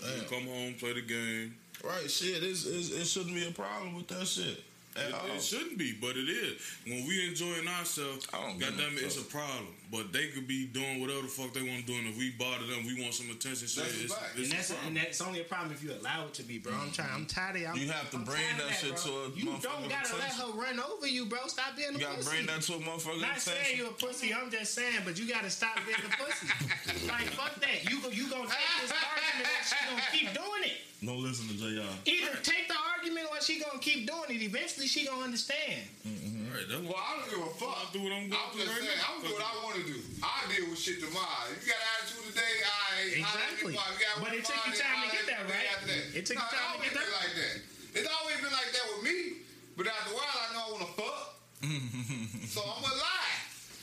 Damn. 0.00 0.24
Come 0.30 0.46
home, 0.46 0.74
play 0.78 0.92
the 0.92 1.02
game. 1.02 1.56
Right, 1.82 2.08
shit. 2.10 2.42
It's, 2.42 2.64
it's, 2.66 2.90
it 2.92 3.04
shouldn't 3.06 3.34
be 3.34 3.46
a 3.48 3.50
problem 3.50 3.96
with 3.96 4.06
that 4.08 4.26
shit. 4.26 4.62
At 4.96 5.08
It, 5.08 5.14
all. 5.14 5.26
it 5.34 5.42
shouldn't 5.42 5.76
be, 5.76 5.92
but 5.92 6.16
it 6.16 6.28
is. 6.28 6.60
When 6.86 7.06
we 7.06 7.26
enjoying 7.28 7.66
ourselves, 7.68 8.26
I 8.32 8.40
don't 8.46 8.58
give 8.58 8.76
goddamn 8.76 8.96
it, 8.96 9.02
it's 9.02 9.18
a 9.20 9.24
problem. 9.24 9.68
But 9.90 10.12
they 10.12 10.26
could 10.34 10.48
be 10.48 10.66
doing 10.66 11.00
whatever 11.00 11.22
the 11.22 11.28
fuck 11.28 11.54
they 11.54 11.62
want 11.62 11.86
to 11.86 11.86
do, 11.86 11.94
and 11.94 12.08
if 12.10 12.18
we 12.18 12.34
bother 12.34 12.66
them, 12.66 12.82
we 12.86 12.98
want 13.00 13.14
some 13.14 13.30
attention. 13.30 13.68
Shit, 13.70 13.84
That's 13.86 13.94
a 13.94 14.04
it's, 14.04 14.14
fact. 14.14 14.32
it's 14.34 14.50
And 14.50 14.58
that's 14.58 14.70
problem. 14.74 14.86
and 14.88 14.96
that's 14.98 15.20
only 15.22 15.40
a 15.40 15.44
problem 15.46 15.70
if 15.70 15.82
you 15.84 15.92
allow 15.94 16.26
it 16.26 16.34
to 16.34 16.42
be, 16.42 16.58
bro. 16.58 16.74
I'm 16.74 16.90
trying. 16.90 17.14
I'm 17.14 17.26
tired 17.26 17.54
of 17.54 17.62
y'all. 17.62 17.76
You 17.78 17.86
have 17.94 18.10
to 18.10 18.16
I'm 18.18 18.24
bring 18.26 18.42
tired 18.42 18.60
of 18.62 18.66
that 18.66 18.74
shit 18.82 18.98
bro. 18.98 19.30
to 19.30 19.30
a 19.30 19.38
You 19.38 19.44
don't 19.62 19.86
gotta 19.88 20.16
let 20.18 20.34
her 20.42 20.50
run 20.58 20.80
over 20.82 21.06
you, 21.06 21.26
bro. 21.26 21.38
Stop 21.46 21.76
being 21.78 21.90
a 21.90 21.92
pussy. 21.94 22.02
You 22.02 22.06
gotta 22.10 22.18
pussy. 22.18 22.34
bring 22.34 22.46
that 22.50 22.60
to 22.66 22.72
a 22.74 22.78
motherfucker 22.82 23.20
Not 23.22 23.38
saying 23.38 23.62
attention. 23.62 23.78
you 23.78 23.86
a 23.86 23.94
pussy. 23.94 24.34
I'm 24.34 24.50
just 24.50 24.74
saying, 24.74 25.00
but 25.06 25.14
you 25.18 25.28
gotta 25.30 25.50
stop 25.50 25.78
being 25.86 26.02
a 26.02 26.10
pussy. 26.18 27.06
like 27.06 27.30
fuck 27.38 27.54
that. 27.62 27.86
You 27.86 28.02
go. 28.02 28.08
You 28.10 28.26
gonna 28.26 28.50
take 28.50 28.66
this 28.82 28.90
argument 28.90 29.46
or 29.46 29.62
she 29.62 29.76
gonna 29.86 30.10
keep 30.10 30.28
doing 30.34 30.64
it. 30.66 30.76
Don't 31.04 31.22
listen 31.22 31.46
to 31.46 31.54
JR. 31.54 31.86
Either 32.10 32.34
take 32.42 32.66
the 32.66 32.74
argument 32.74 33.28
or 33.30 33.38
she 33.40 33.60
gonna 33.62 33.78
keep 33.78 34.08
doing 34.08 34.34
it. 34.34 34.42
Eventually, 34.42 34.88
she 34.88 35.06
gonna 35.06 35.22
understand. 35.22 35.86
Mm-hmm. 36.02 36.34
Right, 36.50 36.64
Well, 36.82 36.96
I 36.96 37.20
don't 37.20 37.28
give 37.28 37.46
a 37.46 37.50
fuck. 37.60 37.76
I'll 37.84 37.92
do 37.92 38.00
what 38.02 38.12
I'm 38.16 38.30
going 38.30 38.32
I'm 38.32 38.48
through 38.56 38.64
just 38.64 38.72
right 38.72 38.80
saying, 38.80 38.96
now. 38.96 39.12
I'm 39.12 39.20
doing 39.20 39.34
what 39.36 39.44
I 39.44 39.64
want 39.64 39.76
to 39.76 39.84
do. 39.84 39.85
I 40.22 40.48
deal 40.48 40.70
with 40.70 40.80
shit 40.80 41.00
tomorrow. 41.00 41.52
You 41.52 41.68
got 41.68 41.80
attitude 42.00 42.32
today, 42.32 42.54
I 42.64 43.20
Exactly. 43.20 43.74
But 44.20 44.32
it 44.32 44.44
took 44.44 44.60
you 44.64 44.72
time 44.72 45.04
to 45.04 45.08
get 45.12 45.24
that, 45.28 45.44
right? 45.44 45.68
It 46.16 46.24
took 46.24 46.36
you 46.40 46.48
time 46.48 46.76
to 46.76 46.84
get 46.84 46.94
that. 46.96 47.08
like 47.12 47.34
that. 47.36 47.56
It's 47.96 48.08
always 48.08 48.36
been 48.40 48.52
like 48.52 48.70
that 48.72 48.86
with 48.96 49.02
me. 49.04 49.44
But 49.76 49.88
after 49.92 50.12
a 50.12 50.16
while, 50.16 50.36
I 50.40 50.48
know 50.56 50.62
I 50.64 50.70
want 50.72 50.84
to 50.88 50.92
fuck. 50.96 51.20
so 52.48 52.60
I'm 52.64 52.80
gonna 52.80 52.96
lie. 52.96 53.36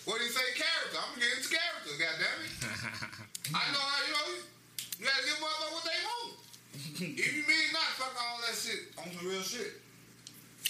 What 0.06 0.17
do 0.17 0.26
you 0.26 0.34
say, 0.34 0.46
character? 0.58 0.98
I'm 0.98 1.13
gonna 1.13 1.26
get 1.26 1.38
into 1.38 1.50
character. 1.54 1.93
Goddamn 1.98 2.39
it. 2.46 2.54
I 3.58 3.62
know 3.74 3.82
how 3.82 4.00
you 4.06 4.13
know. 4.13 4.30
You 4.98 5.04
gotta 5.06 5.26
give 5.26 5.38
motherfuckers 5.38 5.74
what 5.74 5.86
they 5.86 6.00
want. 6.02 6.32
if 7.17 7.32
you 7.34 7.43
mean 7.46 7.67
not, 7.74 7.89
fuck 7.98 8.13
all 8.17 8.41
that 8.41 8.58
shit 8.58 8.89
on 8.98 9.06
some 9.13 9.26
real 9.26 9.41
shit. 9.41 9.82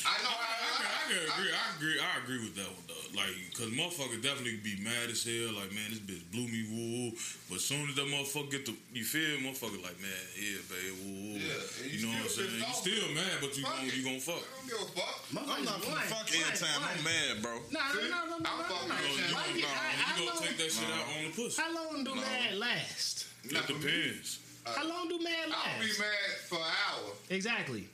I 0.05 0.15
know 0.23 0.29
I, 0.29 0.47
how. 0.63 0.73
I, 0.73 0.79
can, 0.79 0.87
I 0.87 1.03
can 1.07 1.19
agree. 1.31 1.51
I 1.53 1.65
agree. 1.77 1.97
I 1.99 2.11
agree 2.23 2.39
with 2.43 2.55
that 2.55 2.67
one 2.67 2.85
though. 2.87 2.93
Like, 3.13 3.29
cause 3.53 3.69
motherfucker 3.69 4.17
definitely 4.25 4.57
be 4.65 4.73
mad 4.81 5.05
as 5.13 5.21
hell. 5.21 5.53
Like, 5.53 5.69
man, 5.69 5.85
this 5.93 6.01
bitch 6.01 6.25
blew 6.33 6.49
me 6.49 6.65
woo. 6.65 7.13
But 7.45 7.61
soon 7.61 7.85
as 7.89 7.93
that 7.95 8.09
motherfucker 8.09 8.49
get 8.49 8.65
the, 8.65 8.73
you 8.89 9.05
feel, 9.05 9.37
motherfucker 9.45 9.77
like, 9.85 10.01
man, 10.01 10.17
yeah, 10.33 10.57
babe, 10.65 10.97
woo. 11.05 11.37
woo. 11.37 11.37
Yeah, 11.37 11.61
you 11.85 11.93
you 11.93 12.09
know 12.09 12.17
what 12.17 12.25
I'm 12.25 12.33
saying? 12.33 12.57
You 12.57 12.65
pissed 12.65 12.81
still 12.81 13.05
mad, 13.13 13.37
but 13.37 13.53
you 13.53 13.61
Fuck 13.63 13.77
gon' 13.77 13.85
it. 13.85 13.93
you 13.93 14.01
gon' 14.03 14.17
fuck. 14.17 14.41
I 14.41 14.49
don't 14.57 14.65
give 14.65 14.81
a 14.81 14.89
fuck. 14.97 15.17
I'm 15.29 15.61
not 15.61 15.77
gonna 15.85 16.09
fuck 16.09 16.25
every 16.25 16.57
time. 16.57 16.81
I'm 16.81 17.01
mad, 17.05 17.33
bro. 17.45 17.53
No, 17.69 17.77
no, 17.77 18.01
no, 18.01 18.19
no, 18.33 18.37
no, 18.41 18.49
I'm 18.49 18.57
no, 18.57 18.65
fucking 18.65 18.89
no. 18.89 18.95
with 18.97 19.13
You 19.13 19.29
you. 19.29 19.35
Why 19.37 19.45
gon' 19.45 19.55
you- 19.55 19.61
nah, 19.61 19.77
I- 19.77 19.93
you 19.93 20.01
how 20.01 20.17
gon' 20.17 20.25
long- 20.33 20.41
take 20.49 20.57
that 20.57 20.71
shit 20.73 20.89
out 20.89 21.05
on 21.13 21.21
the 21.29 21.31
pussy. 21.37 21.61
How 21.61 21.69
long 21.69 21.95
do 22.03 22.11
mad 22.17 22.51
last? 22.57 23.15
It 23.45 23.53
depends. 23.69 24.39
How 24.65 24.87
long 24.89 25.05
do 25.09 25.19
mad 25.21 25.53
I'll 25.53 25.77
be 25.77 25.91
mad 26.01 26.33
for 26.49 26.57
an 26.57 26.73
hour. 26.89 27.13
Exactly. 27.29 27.85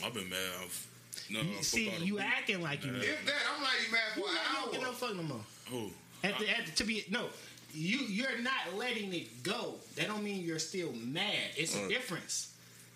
I've 0.00 0.14
been 0.14 0.30
mad. 0.32 0.72
F- 1.16 1.30
No, 1.30 1.40
You- 1.42 1.56
for 1.58 1.64
See, 1.64 1.90
you 2.02 2.14
week. 2.16 2.24
acting 2.24 2.62
like 2.62 2.84
you 2.84 2.92
mad. 2.92 3.04
If 3.04 3.26
that, 3.26 3.34
I'm 3.54 3.62
not 3.62 3.70
even 3.80 3.92
mad 3.92 4.00
for 4.14 4.20
You 4.20 4.26
an 4.26 4.34
not 4.34 4.54
gonna 4.54 4.72
get 4.72 4.80
no 4.82 4.88
hour. 4.88 4.94
fuck 4.94 5.16
no 5.16 5.22
more. 5.22 5.44
Who? 5.70 5.90
At 6.22 6.38
the, 6.38 6.48
at 6.58 6.66
the, 6.66 6.72
to 6.72 6.84
be 6.84 7.04
no, 7.10 7.28
you 7.74 7.98
you're 7.98 8.38
not 8.38 8.74
letting 8.76 9.12
it 9.12 9.42
go. 9.42 9.74
That 9.96 10.06
don't 10.08 10.22
mean 10.24 10.44
you're 10.44 10.58
still 10.58 10.92
mad. 10.92 11.50
It's 11.56 11.76
a 11.76 11.88
difference. 11.88 12.52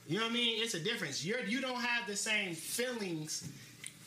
You 0.06 0.16
know 0.18 0.24
what 0.24 0.30
I 0.30 0.34
mean? 0.34 0.62
It's 0.62 0.74
a 0.74 0.80
difference. 0.80 1.24
You're 1.24 1.40
you 1.44 1.60
don't 1.60 1.80
have 1.80 2.06
the 2.06 2.16
same 2.16 2.54
feelings 2.54 3.46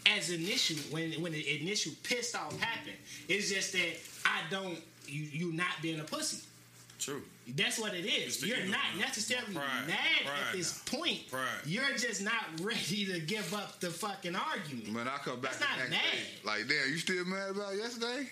as 0.08 0.32
initial 0.32 0.78
when 0.90 1.12
when 1.22 1.32
the 1.32 1.62
initial 1.62 1.92
pissed 2.04 2.36
off 2.36 2.58
happened. 2.60 2.96
It's 3.28 3.50
just 3.52 3.74
that 3.74 3.98
I 4.26 4.42
don't 4.50 4.80
you 5.08 5.24
you 5.24 5.52
not 5.54 5.80
being 5.82 6.00
a 6.00 6.04
pussy. 6.04 6.40
True. 7.02 7.22
That's 7.56 7.80
what 7.80 7.94
it 7.96 8.06
is. 8.06 8.46
You're 8.46 8.66
not 8.68 8.96
necessarily 8.98 9.54
Pride. 9.56 9.88
mad 9.88 9.98
Pride 10.24 10.36
at 10.52 10.56
this 10.56 10.82
now. 10.94 11.00
point. 11.00 11.30
Pride. 11.32 11.48
You're 11.66 11.98
just 11.98 12.22
not 12.22 12.44
ready 12.62 13.06
to 13.08 13.20
give 13.20 13.54
up 13.56 13.80
the 13.80 13.90
fucking 13.90 14.36
argument. 14.36 14.94
Man, 14.94 15.08
I 15.08 15.18
come 15.18 15.42
back 15.42 15.54
That's 15.58 15.62
not 15.62 15.80
next 15.80 15.90
day. 15.90 15.96
mad. 15.98 16.46
Like, 16.46 16.68
damn, 16.68 16.90
you 16.92 16.98
still 16.98 17.26
mad 17.26 17.50
about 17.50 17.76
yesterday? 17.76 18.30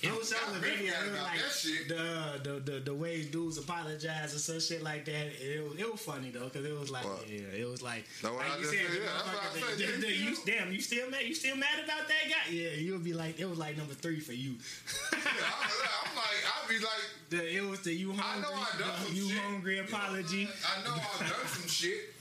It 0.00 0.14
was 0.16 0.32
on 0.32 0.54
the 0.54 0.60
video. 0.60 0.92
mad 0.92 1.02
It 1.06 1.10
was 1.10 1.18
about 1.18 1.22
like 1.26 1.40
that 1.42 1.50
shit. 1.50 1.88
the, 1.88 2.40
the 2.44 2.60
the 2.72 2.78
the 2.80 2.94
way 2.94 3.22
dudes 3.24 3.58
apologize 3.58 4.32
or 4.32 4.38
some 4.38 4.60
shit 4.60 4.80
like 4.82 5.04
that. 5.06 5.26
It 5.42 5.64
was, 5.68 5.76
it 5.78 5.90
was 5.90 6.00
funny 6.00 6.30
though 6.30 6.44
because 6.44 6.64
it 6.64 6.78
was 6.78 6.88
like 6.90 7.04
What? 7.04 7.28
yeah, 7.28 7.50
it 7.62 7.66
was 7.68 7.82
like 7.82 8.04
That's 8.22 8.32
what 8.32 8.44
like 8.46 8.52
I 8.52 8.58
you 8.58 8.64
said, 8.64 8.74
said, 8.78 8.94
yeah, 8.94 9.10
that's 9.10 9.26
what 9.26 9.34
I 9.34 9.46
motherfucker 9.58 9.78
said, 9.78 9.88
that- 9.94 10.00
the- 10.06 10.14
you 10.14 10.30
you 10.30 10.36
damn 10.46 10.72
you 10.72 10.80
still 10.80 11.10
mad 11.10 11.22
you 11.24 11.34
still 11.34 11.56
mad 11.56 11.82
about 11.84 12.06
that 12.06 12.24
guy? 12.30 12.52
Yeah, 12.54 12.70
you'll 12.78 13.00
be 13.00 13.12
like 13.12 13.40
it 13.40 13.48
was 13.50 13.58
like 13.58 13.76
number 13.76 13.94
three 13.94 14.20
for 14.20 14.34
you. 14.34 14.54
Yeah, 14.54 15.18
I'm, 15.18 15.66
I'm 15.66 16.14
like, 16.14 16.40
I'd 16.46 16.68
be 16.68 16.78
like, 16.78 17.04
the, 17.30 17.56
it 17.58 17.64
was 17.66 17.80
the 17.80 17.92
you 17.92 18.12
hungry 18.12 18.22
I 18.22 18.40
know 18.40 18.54
I 18.54 18.78
done 18.78 19.00
the 19.02 19.06
some 19.08 19.16
you 19.16 19.28
shit. 19.30 19.38
hungry 19.42 19.78
apology. 19.80 20.48
I 20.62 20.84
know 20.86 20.94
I've 20.94 21.26
done 21.26 21.46
some 21.48 21.66
shit, 21.80 22.14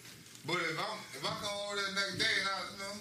but 0.47 0.57
if 0.57 0.79
I'm 0.81 0.97
if 1.13 1.21
I 1.23 1.29
come 1.45 1.53
over 1.69 1.75
there 1.77 1.93
next 1.93 2.17
day 2.17 2.33
and 2.41 2.49
I 2.49 2.57
you 2.73 2.79
know, 2.81 2.95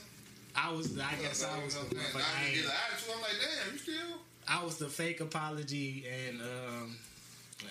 I 0.55 0.69
was 0.77 0.99
I 1.01 1.15
guess 1.23 1.41
I 1.45 1.65
was 1.65 1.75
the 1.81 1.89
you 1.89 1.97
know 1.97 2.03
what 2.13 2.21
I'm 2.21 2.21
saying, 2.21 2.21
motherfucker. 2.21 2.21
I 2.21 2.45
I 2.45 2.45
ain't- 2.45 2.55
just 2.61 2.69
get 2.69 2.77
an 2.77 2.81
attitude. 2.93 3.15
I'm 3.17 3.23
like, 3.25 3.39
damn, 3.41 3.73
you 3.73 3.79
still? 3.81 4.13
I 4.21 4.36
was 4.65 4.77
the 4.79 4.89
fake 4.89 5.21
apology, 5.21 6.05
and 6.29 6.41
um, 6.41 6.97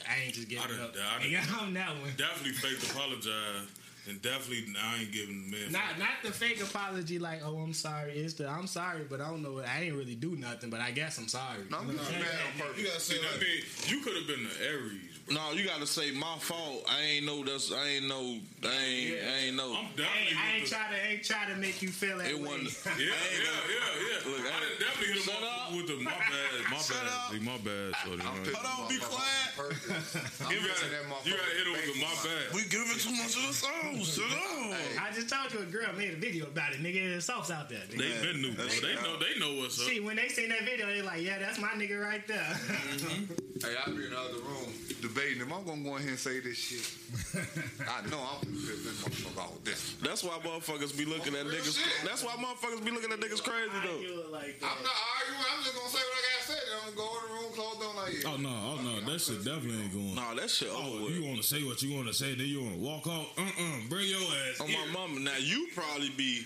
I 0.10 0.24
ain't 0.26 0.34
just 0.34 0.48
I 0.48 0.50
getting 0.50 0.78
done- 0.78 0.86
up. 0.86 0.96
I 1.18 1.22
done- 1.24 1.32
Yeah, 1.36 1.46
on 1.62 1.74
that 1.74 1.90
one. 2.02 2.12
Definitely 2.18 2.54
fake 2.54 2.92
apologize, 2.92 3.68
and 4.08 4.22
definitely 4.22 4.66
I 4.82 5.00
ain't 5.02 5.12
giving 5.12 5.50
the 5.50 5.58
man. 5.58 5.72
Not 5.72 5.98
not 6.00 6.10
the 6.24 6.32
fake 6.32 6.62
apology, 6.62 7.18
like 7.20 7.42
oh 7.46 7.58
I'm 7.58 7.74
sorry. 7.74 8.14
It's 8.14 8.34
the 8.36 8.48
I'm 8.48 8.68
sorry, 8.68 9.04
but 9.10 9.22
I 9.22 9.30
don't 9.30 9.42
know. 9.42 9.60
I 9.60 9.82
ain't 9.84 9.96
really 9.96 10.16
do 10.16 10.36
nothing, 10.36 10.70
but 10.70 10.80
I 10.82 10.92
guess 10.92 11.18
I'm 11.18 11.28
sorry. 11.28 11.64
no, 11.72 11.78
I'm 11.80 11.88
You 11.88 11.94
know 11.94 12.00
just 12.00 12.12
what 12.12 12.22
I'm 12.22 12.26
mad 12.26 12.40
on 12.54 12.60
purpose. 12.68 12.80
You 12.82 12.88
gotta 12.88 13.00
say 13.00 13.14
See, 13.16 13.20
I 13.26 13.32
like, 13.32 13.42
mean, 13.42 13.62
you 13.88 14.04
could 14.04 14.16
have 14.18 14.28
been 14.28 14.44
the 14.44 14.66
Aries. 14.66 15.15
Bro. 15.28 15.36
No, 15.36 15.52
you 15.54 15.66
gotta 15.66 15.88
say 15.88 16.12
my 16.12 16.38
fault. 16.40 16.84
I 16.90 17.02
ain't 17.02 17.26
know 17.26 17.44
that's. 17.44 17.72
I 17.72 17.98
ain't 17.98 18.08
know. 18.08 18.38
I 18.64 18.68
ain't. 18.68 19.18
I 19.26 19.38
ain't 19.48 19.56
know. 19.56 19.74
I'm 19.74 19.86
I 19.98 20.06
ain't, 20.30 20.38
I 20.38 20.58
ain't 20.58 20.68
try 20.68 20.86
to 20.92 21.10
ain't 21.12 21.24
try 21.24 21.46
to 21.50 21.56
make 21.58 21.82
you 21.82 21.90
feel 21.90 22.18
that 22.20 22.30
It 22.30 22.38
way. 22.38 22.44
wasn't. 22.62 22.78
Yeah, 23.00 23.06
yeah, 23.06 23.10
yeah, 23.10 24.22
yeah. 24.26 24.32
Look, 24.32 24.42
I 24.42 24.54
I- 24.54 24.60
done 24.62 24.78
definitely 24.80 25.08
hit 25.08 25.18
him 25.18 25.24
Shut 25.34 25.44
up 25.44 25.68
up. 25.70 25.74
with 25.76 25.88
the 25.88 25.98
my 26.04 26.12
bad, 26.30 26.72
my 26.72 26.78
Shut 26.78 26.98
bad, 27.02 27.10
up. 27.10 27.42
my 27.42 27.58
bad. 27.58 27.90
Shorty, 28.06 28.22
I'm 28.22 28.36
man. 28.38 28.46
pissing 28.46 28.62
Hold 28.62 28.86
on, 28.86 28.90
be 28.90 28.96
motherfucker 28.96 29.10
quiet. 29.10 29.50
off 29.50 29.60
on 29.60 29.66
purpose. 29.66 30.42
I'm 30.46 30.52
You 30.54 30.60
gotta, 30.62 30.86
that 30.86 31.02
you 31.02 31.10
motherfucker 31.10 31.38
gotta 31.42 31.58
hit 31.58 31.66
him 31.66 31.74
with 31.74 31.86
the 31.90 31.98
my 32.02 32.14
face. 32.14 32.26
bad. 32.30 32.46
We 32.54 32.62
giving 32.70 33.00
too 33.02 33.14
much 33.18 33.34
of 33.34 33.44
the 33.50 33.54
sauce. 33.58 34.08
Shut 34.14 34.30
up. 34.30 35.02
I 35.02 35.08
just 35.14 35.30
talked 35.30 35.52
to 35.58 35.60
a 35.60 35.66
girl 35.66 35.90
made 35.98 36.14
a 36.14 36.18
video 36.22 36.46
about 36.46 36.74
it, 36.74 36.86
nigga. 36.86 37.02
There's 37.10 37.26
sauce 37.26 37.50
out 37.50 37.66
there. 37.70 37.82
Nigga. 37.90 37.98
They 37.98 38.12
been 38.30 38.42
new, 38.46 38.54
bro. 38.54 38.66
That's- 38.70 38.82
They 38.82 38.94
know, 39.02 39.18
they 39.18 39.34
know 39.42 39.58
what's 39.62 39.82
up. 39.82 39.90
See, 39.90 40.00
when 40.06 40.16
they 40.22 40.30
seen 40.30 40.50
that 40.54 40.62
video, 40.70 40.86
they 40.86 41.02
like, 41.02 41.22
yeah, 41.26 41.40
that's 41.42 41.58
my 41.58 41.74
nigga 41.74 41.98
right 41.98 42.22
there. 42.30 42.38
Mm-hmm. 42.70 43.34
Hey, 43.66 43.74
I 43.74 43.90
be 43.90 44.06
in 44.06 44.12
the 44.14 44.20
other 44.20 44.38
room 44.46 44.70
debating 45.16 45.40
him. 45.42 45.54
I'm 45.54 45.64
gonna 45.64 45.82
go 45.84 45.96
in 45.96 46.02
here 46.04 46.12
and 46.12 46.20
say 46.20 46.40
this 46.40 46.58
shit. 46.60 46.84
I 47.88 48.04
know 48.12 48.20
I'm 48.20 48.44
gonna 48.44 48.60
piss 48.68 48.84
this 48.84 49.00
motherfucker 49.00 49.40
off 49.40 49.64
this. 49.64 49.96
That's 50.04 50.24
why 50.24 50.36
motherfuckers 50.44 50.92
be 50.98 51.06
looking 51.06 51.34
at 51.36 51.46
niggas. 51.48 51.80
shit. 51.80 51.88
That's 52.04 52.24
why 52.24 52.34
motherfuckers 52.36 52.84
be 52.84 52.92
looking 52.92 53.12
at 53.12 53.20
niggas 53.20 53.42
crazy 53.42 53.72
though. 53.84 54.30
Like 54.32 54.60
I'm 54.60 54.84
not 54.84 54.92
arguing. 55.16 55.46
I'm 55.56 55.64
just 55.64 55.76
gonna 55.76 55.90
say 55.96 56.04
what 56.04 56.20
I 56.20 56.22
gotta 56.28 56.46
say. 56.52 56.60
I'm 56.76 56.94
gonna 56.94 56.98
go 57.00 57.08
in 57.08 57.22
the 57.24 57.32
room, 57.34 57.52
close 57.56 57.78
down 57.80 57.96
like, 57.96 58.14
yeah. 58.14 58.30
Oh 58.30 58.38
no, 58.38 58.52
oh 58.52 58.78
no, 58.84 59.12
that 59.12 59.20
shit 59.22 59.40
definitely 59.46 59.84
ain't 59.88 59.94
going. 59.94 60.16
Nah, 60.16 60.34
that 60.36 60.50
shit 60.50 60.68
Oh, 60.72 61.04
with. 61.06 61.16
you 61.16 61.24
want 61.24 61.38
to 61.38 61.44
say 61.48 61.64
what 61.64 61.82
you 61.82 61.96
want 61.96 62.08
to 62.08 62.14
say, 62.14 62.36
then 62.36 62.48
you 62.48 62.62
want 62.62 62.76
to 62.76 62.82
walk 62.82 63.08
off. 63.08 63.32
Uh, 63.40 63.42
uh 63.48 63.80
bring 63.90 64.08
your 64.10 64.20
ass. 64.52 64.60
On 64.60 64.68
my 64.68 64.86
mama. 64.92 65.20
Now 65.20 65.38
you 65.40 65.68
probably 65.74 66.10
be. 66.18 66.44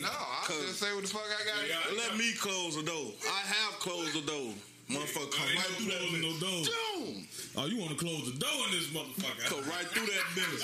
No, 0.00 0.08
I'll 0.08 0.48
just 0.48 0.80
say 0.80 0.92
what 0.94 1.02
the 1.04 1.08
fuck 1.08 1.22
I 1.28 1.44
gotta 1.44 1.68
Yeah, 1.68 1.78
say. 1.84 1.96
Let 2.08 2.16
me 2.16 2.32
close 2.32 2.74
the 2.76 2.82
door. 2.82 3.12
I 3.28 3.40
have 3.46 3.78
closed 3.78 4.14
the 4.14 4.22
door. 4.26 4.52
Motherfucker, 4.90 5.30
come 5.30 5.46
right 5.46 5.56
no 5.56 5.76
through 5.78 5.92
that 5.92 6.02
closing 6.02 6.22
no 6.22 6.32
bitch. 6.42 6.66
Doom. 6.66 7.26
Oh, 7.56 7.66
you 7.66 7.78
want 7.78 7.92
to 7.92 8.00
close 8.00 8.24
the 8.26 8.36
door 8.38 8.60
in 8.66 8.72
this 8.74 8.88
motherfucker? 8.90 9.46
Come 9.46 9.64
right 9.68 9.88
through 9.92 10.06
that 10.10 10.26
bitch. 10.34 10.62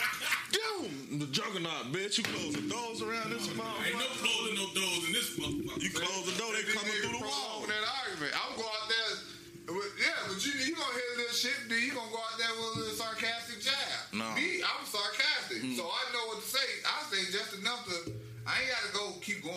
Doom. 0.52 1.18
The 1.20 1.26
juggernaut, 1.30 1.92
bitch. 1.92 2.18
You 2.18 2.24
close 2.24 2.54
the 2.54 2.66
doors 2.68 3.00
around 3.02 3.30
this 3.30 3.46
motherfucker. 3.48 3.88
Ain't 3.88 3.98
no 3.98 4.08
closing 4.18 4.56
no 4.58 4.66
doors 4.74 5.02
in 5.06 5.12
this 5.12 5.30
motherfucker. 5.38 5.82
You 5.82 5.90
close 5.94 6.24
the 6.28 6.36
door, 6.36 6.50
they 6.52 6.66
coming 6.66 6.92
through 6.98 7.18
the 7.18 7.24
wall. 7.24 7.64
prolonging 7.64 7.72
that 7.72 7.86
argument. 8.04 8.32
I'm 8.36 8.52
going 8.56 8.68
out 8.68 8.88
there. 8.88 9.12
Yeah, 9.68 10.16
but 10.24 10.40
you 10.40 10.52
you 10.64 10.72
gonna 10.72 10.96
hear 10.96 11.12
this 11.28 11.44
shit, 11.44 11.52
then 11.68 11.76
you 11.84 11.92
gonna 11.92 12.08
go 12.08 12.16
out 12.16 12.40
there 12.40 12.48
with 12.56 12.72
a 12.72 12.74
little 12.80 12.96
sarcastic 12.96 13.60
jab. 13.60 13.76
No. 14.16 14.24
Me, 14.32 14.64
I'm 14.64 14.80
sarcastic, 14.88 15.60
hmm. 15.60 15.76
so 15.76 15.84
I 15.84 16.02
know 16.16 16.24
what 16.32 16.40
to 16.40 16.48
say. 16.48 16.68
I 16.88 17.04
say 17.12 17.20
just 17.28 17.60
enough 17.60 17.84
to. 17.84 18.16
I 18.48 18.64
ain't 18.64 18.72
gotta 18.72 18.92
go 18.96 19.04
keep 19.04 19.07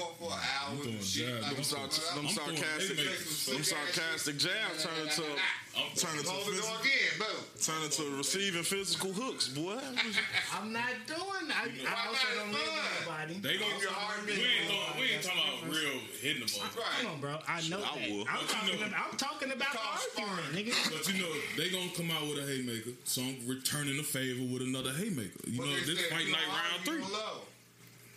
going 0.01 0.15
for 0.17 0.31
an 0.33 0.41
hour 0.41 0.67
I'm 0.67 0.73
and 0.73 0.81
throwing 0.81 0.99
shit. 1.05 1.27
jabs. 1.29 1.45
Like, 1.45 1.55
Them, 1.55 1.63
sar- 1.63 2.15
them 2.17 2.25
I'm 2.25 2.33
sarcastic, 2.33 2.97
haymakers. 2.97 3.45
them 3.45 3.63
sarcastic 3.63 4.35
jabs 4.37 4.83
turn 4.83 4.97
into 5.05 5.23
I'm 5.71 5.87
turn 5.95 6.11
into 6.19 6.27
Close 6.27 6.45
the 6.45 6.51
door 6.59 6.75
phys- 6.75 6.81
again, 6.83 7.13
boom. 7.15 7.39
turn 7.63 7.81
into 7.87 8.03
receiving 8.17 8.63
physical 8.63 9.13
hooks, 9.13 9.47
boy. 9.47 9.79
I'm 10.57 10.73
not 10.73 10.91
doing. 11.07 11.47
I, 11.47 11.63
I 11.63 11.71
Why 11.71 12.11
also 12.11 12.27
not? 12.27 12.35
don't 12.43 12.51
live 12.51 12.67
with 12.75 13.07
nobody. 13.07 13.33
They 13.39 13.55
gon' 13.55 13.79
Your 13.79 13.91
heart 13.95 14.19
we 14.27 14.35
beat. 14.35 14.43
ain't 14.43 14.67
going 14.67 14.99
we 14.99 15.05
ain't 15.15 15.23
talking 15.23 15.39
about 15.47 15.71
real 15.71 15.95
hitting 16.19 16.43
them 16.43 16.51
motherfucker. 16.51 16.75
Right. 16.75 16.99
Come 17.01 17.11
on, 17.15 17.19
bro. 17.23 17.33
I 17.47 17.57
know 17.71 17.79
I 17.79 17.87
that. 17.87 18.11
would. 18.11 18.27
I'm 18.27 18.43
talking. 18.51 18.79
know- 18.81 18.87
About, 18.91 18.99
I'm 18.99 19.15
talking 19.17 19.51
about 19.55 19.75
arguing, 19.79 20.51
nigga. 20.59 20.75
But 20.91 21.03
you 21.07 21.23
know, 21.23 21.31
they 21.55 21.69
gonna 21.71 21.93
come 21.95 22.11
out 22.11 22.27
with 22.27 22.43
a 22.43 22.45
haymaker, 22.51 22.91
so 23.07 23.21
I'm 23.23 23.39
returning 23.47 23.95
the 23.95 24.03
favor 24.03 24.43
with 24.51 24.63
another 24.67 24.91
haymaker. 24.91 25.39
You 25.47 25.59
know, 25.63 25.71
this 25.87 26.03
fight 26.11 26.27
night 26.27 26.51
round 26.51 26.83
three. 26.83 26.99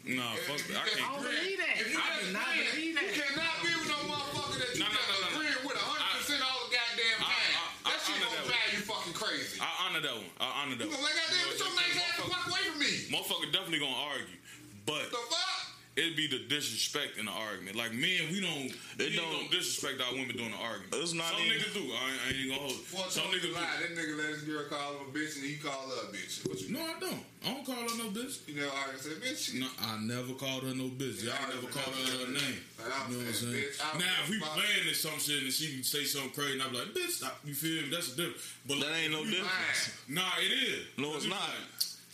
You. 0.04 0.16
Nah, 0.16 0.36
fuck 0.44 0.60
that. 0.68 0.76
I 0.76 0.88
can't. 0.88 1.00
don't 1.00 1.22
believe 1.24 1.58
that. 1.58 1.74
If 1.80 1.88
you 1.92 1.98
I 1.98 2.04
do 2.20 2.32
not 2.32 2.44
friend, 2.44 2.68
believe 2.76 2.94
You 2.94 3.08
cannot 3.16 3.54
be 3.64 3.70
with 3.72 3.88
no 3.88 3.98
motherfucker 4.08 4.56
that 4.60 4.70
you 4.76 4.80
No, 4.84 4.88
no, 4.88 5.00
no, 5.00 5.14
no, 5.14 5.16
no. 5.24 5.28
agreeing 5.34 5.60
with 5.64 5.78
100% 5.80 6.44
all 6.44 6.60
the 6.64 6.70
goddamn 6.76 7.18
I- 7.20 7.32
time. 7.32 7.52
I- 7.56 7.72
I 7.84 7.90
that 7.94 8.00
shit 8.04 8.16
gonna 8.20 8.36
that 8.36 8.46
drive 8.48 8.70
you 8.76 8.80
fucking 8.84 9.14
crazy. 9.16 9.56
I 9.60 9.70
honor 9.88 10.00
that 10.04 10.14
one. 10.16 10.30
I 10.40 10.46
honor 10.60 10.76
that 10.76 10.84
You 10.84 10.92
one. 10.92 11.00
gonna 11.00 11.08
like, 11.08 11.16
goddamn, 11.24 11.48
get 11.48 11.58
your 11.60 11.72
nice 11.74 11.96
ass 12.04 12.16
fuck 12.20 12.44
away 12.48 12.62
from 12.68 12.78
me. 12.80 12.92
Motherfucker 13.12 13.48
definitely 13.52 13.80
gonna 13.80 13.96
argue, 14.12 14.38
but 14.84 15.08
The 15.08 15.20
fuck? 15.32 15.53
It'd 15.96 16.16
be 16.16 16.26
the 16.26 16.40
disrespect 16.48 17.18
in 17.18 17.26
the 17.26 17.32
argument. 17.32 17.76
Like 17.76 17.92
men, 17.92 18.26
we 18.32 18.40
don't, 18.40 18.66
It 18.98 19.10
we 19.10 19.16
don't- 19.16 19.30
don't 19.30 19.50
disrespect 19.50 20.00
our 20.02 20.12
women 20.12 20.36
during 20.36 20.50
the 20.50 20.56
argument. 20.58 20.94
It's 20.94 21.12
not 21.12 21.30
Some 21.32 21.42
even- 21.42 21.58
niggas 21.58 21.74
do. 21.74 21.80
I, 21.92 22.10
ain't- 22.10 22.20
I 22.26 22.28
ain't 22.34 22.48
gonna 22.50 22.60
hold. 22.60 22.72
it. 22.72 22.90
Boy, 22.92 23.04
Some 23.10 23.22
niggas 23.30 23.52
lie. 23.54 23.70
do. 23.78 23.94
That 23.94 23.96
nigga 23.96 24.16
let 24.18 24.28
his 24.34 24.42
girl 24.42 24.64
call 24.68 24.98
him 24.98 25.08
a 25.08 25.12
bitch 25.18 25.36
and 25.36 25.44
he 25.44 25.56
call 25.56 25.88
her 25.90 26.08
a 26.08 26.12
bitch. 26.12 26.46
What 26.48 26.60
you 26.60 26.68
No, 26.74 26.80
I 26.82 26.98
don't. 26.98 27.24
I 27.44 27.52
don't 27.54 27.64
call 27.66 27.76
her 27.76 27.96
no 27.98 28.10
bitch. 28.10 28.38
You 28.48 28.54
know, 28.62 28.70
I 28.72 28.96
said, 28.98 29.20
bitch. 29.22 29.54
No, 29.54 29.68
I 29.80 29.98
never 30.00 30.32
called 30.34 30.62
her 30.64 30.74
no 30.74 30.88
bitch. 30.88 31.22
Yeah, 31.22 31.36
I 31.38 31.44
ain't 31.52 31.54
never 31.62 31.72
called 31.72 31.94
her 31.94 32.18
her 32.24 32.32
name. 32.32 32.58
You 32.78 32.84
know 32.84 33.18
what 33.18 33.26
I'm 33.28 33.32
saying? 33.34 33.52
Bitch, 33.54 33.80
I 33.94 33.98
Now, 33.98 34.14
if 34.24 34.30
we 34.30 34.38
was- 34.40 34.48
playing 34.48 34.84
this 34.86 35.00
some 35.00 35.18
shit 35.20 35.42
and 35.42 35.52
she 35.52 35.82
say 35.82 36.04
something 36.04 36.30
crazy, 36.32 36.54
and 36.54 36.62
I'm 36.62 36.72
like, 36.74 36.88
bitch, 36.94 37.10
stop. 37.10 37.38
You 37.44 37.54
feel 37.54 37.82
me? 37.82 37.88
That's 37.90 38.08
a 38.14 38.16
different. 38.16 38.36
But 38.66 38.80
That 38.80 38.94
ain't 38.96 39.12
no 39.12 39.22
you- 39.22 39.30
difference. 39.30 39.90
Nah, 40.08 40.32
it 40.40 40.50
is. 40.52 40.86
No, 40.96 41.14
it's 41.16 41.26
not. 41.26 41.50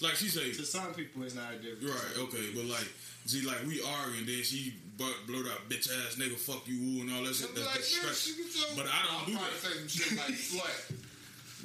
Like 0.01 0.17
she 0.17 0.29
say, 0.29 0.51
To 0.53 0.65
some 0.65 0.95
people, 0.95 1.23
it's 1.25 1.35
not 1.35 1.53
a 1.53 1.57
different. 1.59 1.85
right, 1.95 2.17
okay, 2.25 2.51
but 2.55 2.65
like, 2.65 2.89
see, 3.31 3.47
like 3.47 3.63
we 3.67 3.79
arguing, 3.83 4.27
then 4.27 4.43
she 4.43 4.75
bu- 4.99 5.21
blurt 5.27 5.47
out, 5.47 5.63
bitch 5.71 5.87
ass 5.89 6.17
nigga, 6.19 6.35
fuck 6.35 6.67
you, 6.67 6.75
ooh, 6.77 7.01
and 7.07 7.13
all 7.15 7.23
that 7.23 7.35
shit. 7.35 7.55
Be 7.55 7.63
That's 7.63 7.71
like, 7.71 7.85
bitch, 7.85 7.95
you 7.95 8.03
disrespectful. 8.11 8.77
But 8.77 8.87
I 8.91 8.99
don't 9.07 9.15
I'll 9.23 9.27
do 9.27 9.33
probably 9.39 9.55
that. 9.55 9.63
say 9.63 9.73
some 9.79 9.89
shit 9.89 10.13
like 10.19 10.35
slut. 10.51 10.77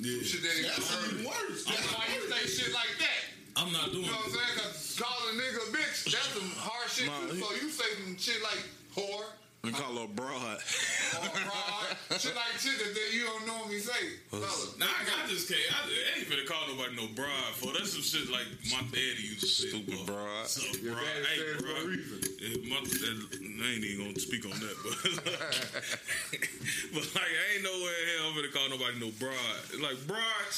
Yeah. 0.01 0.21
Shit 0.27 0.41
that 0.43 0.53
ain't 0.59 0.67
That's 0.75 0.91
even 1.09 1.25
worse. 1.25 1.63
That's 1.65 1.87
why 1.95 2.03
you 2.13 2.21
say 2.27 2.41
shit 2.51 2.73
like 2.75 2.93
that. 2.99 3.21
I'm 3.55 3.71
not 3.71 3.91
doing 3.95 4.03
You 4.03 4.11
know 4.11 4.17
what 4.19 4.27
I'm 4.27 4.31
saying? 4.35 4.55
Cause 4.59 4.99
calling 4.99 5.31
a 5.31 5.39
nigga 5.39 5.59
a 5.63 5.67
bitch, 5.71 6.11
that's 6.11 6.27
some 6.35 6.51
hard 6.59 6.89
shit 6.91 7.07
Nah, 7.07 7.31
too. 7.31 7.39
So 7.39 7.47
you 7.55 7.69
say 7.71 7.89
some 8.03 8.17
shit 8.19 8.43
like 8.43 8.59
whore, 8.91 9.23
We 9.63 9.71
call 9.71 9.95
her 9.95 10.07
broad. 10.11 10.59
or 10.59 11.29
broad, 11.31 11.74
shit 12.19 12.35
like 12.35 12.55
shit 12.59 12.77
that 12.79 12.93
that 12.93 13.09
you 13.13 13.25
don't 13.25 13.47
normally 13.47 13.79
say. 13.79 14.21
Fellas. 14.29 14.77
Nah, 14.77 14.85
I, 14.85 15.23
I 15.25 15.27
just 15.27 15.47
can't. 15.49 15.61
I, 15.73 15.89
I 15.89 16.19
ain't 16.19 16.27
finna 16.29 16.45
call 16.45 16.67
nobody 16.69 16.95
no 16.95 17.07
broad 17.15 17.53
for. 17.57 17.73
That's 17.73 17.93
some 17.93 18.01
shit 18.03 18.29
like 18.31 18.45
my 18.71 18.81
daddy 18.91 19.23
used 19.25 19.41
to 19.41 19.47
say. 19.47 19.67
Stupid 19.69 20.05
bro. 20.05 20.15
broad. 20.15 20.47
So, 20.47 20.61
Your 20.81 20.93
broad, 20.93 21.05
daddy 21.05 21.25
hey, 21.25 21.37
said 21.37 21.47
it 21.47 21.59
for 21.59 21.65
a 21.65 21.73
broad. 21.73 21.85
reason. 21.89 22.21
My, 22.69 22.77
that, 22.85 23.17
I 23.41 23.67
ain't 23.73 23.83
even 23.85 24.05
gonna 24.05 24.19
speak 24.19 24.45
on 24.45 24.51
that, 24.59 24.75
but 24.85 24.95
but 26.93 27.05
like 27.15 27.31
I 27.33 27.45
ain't 27.55 27.63
nowhere 27.63 27.95
in 27.97 28.05
hell 28.13 28.29
I'm 28.29 28.35
finna 28.37 28.51
call 28.53 28.69
nobody 28.69 28.95
no 29.01 29.09
broad. 29.17 29.81
Like 29.81 29.97
broad. 30.05 30.49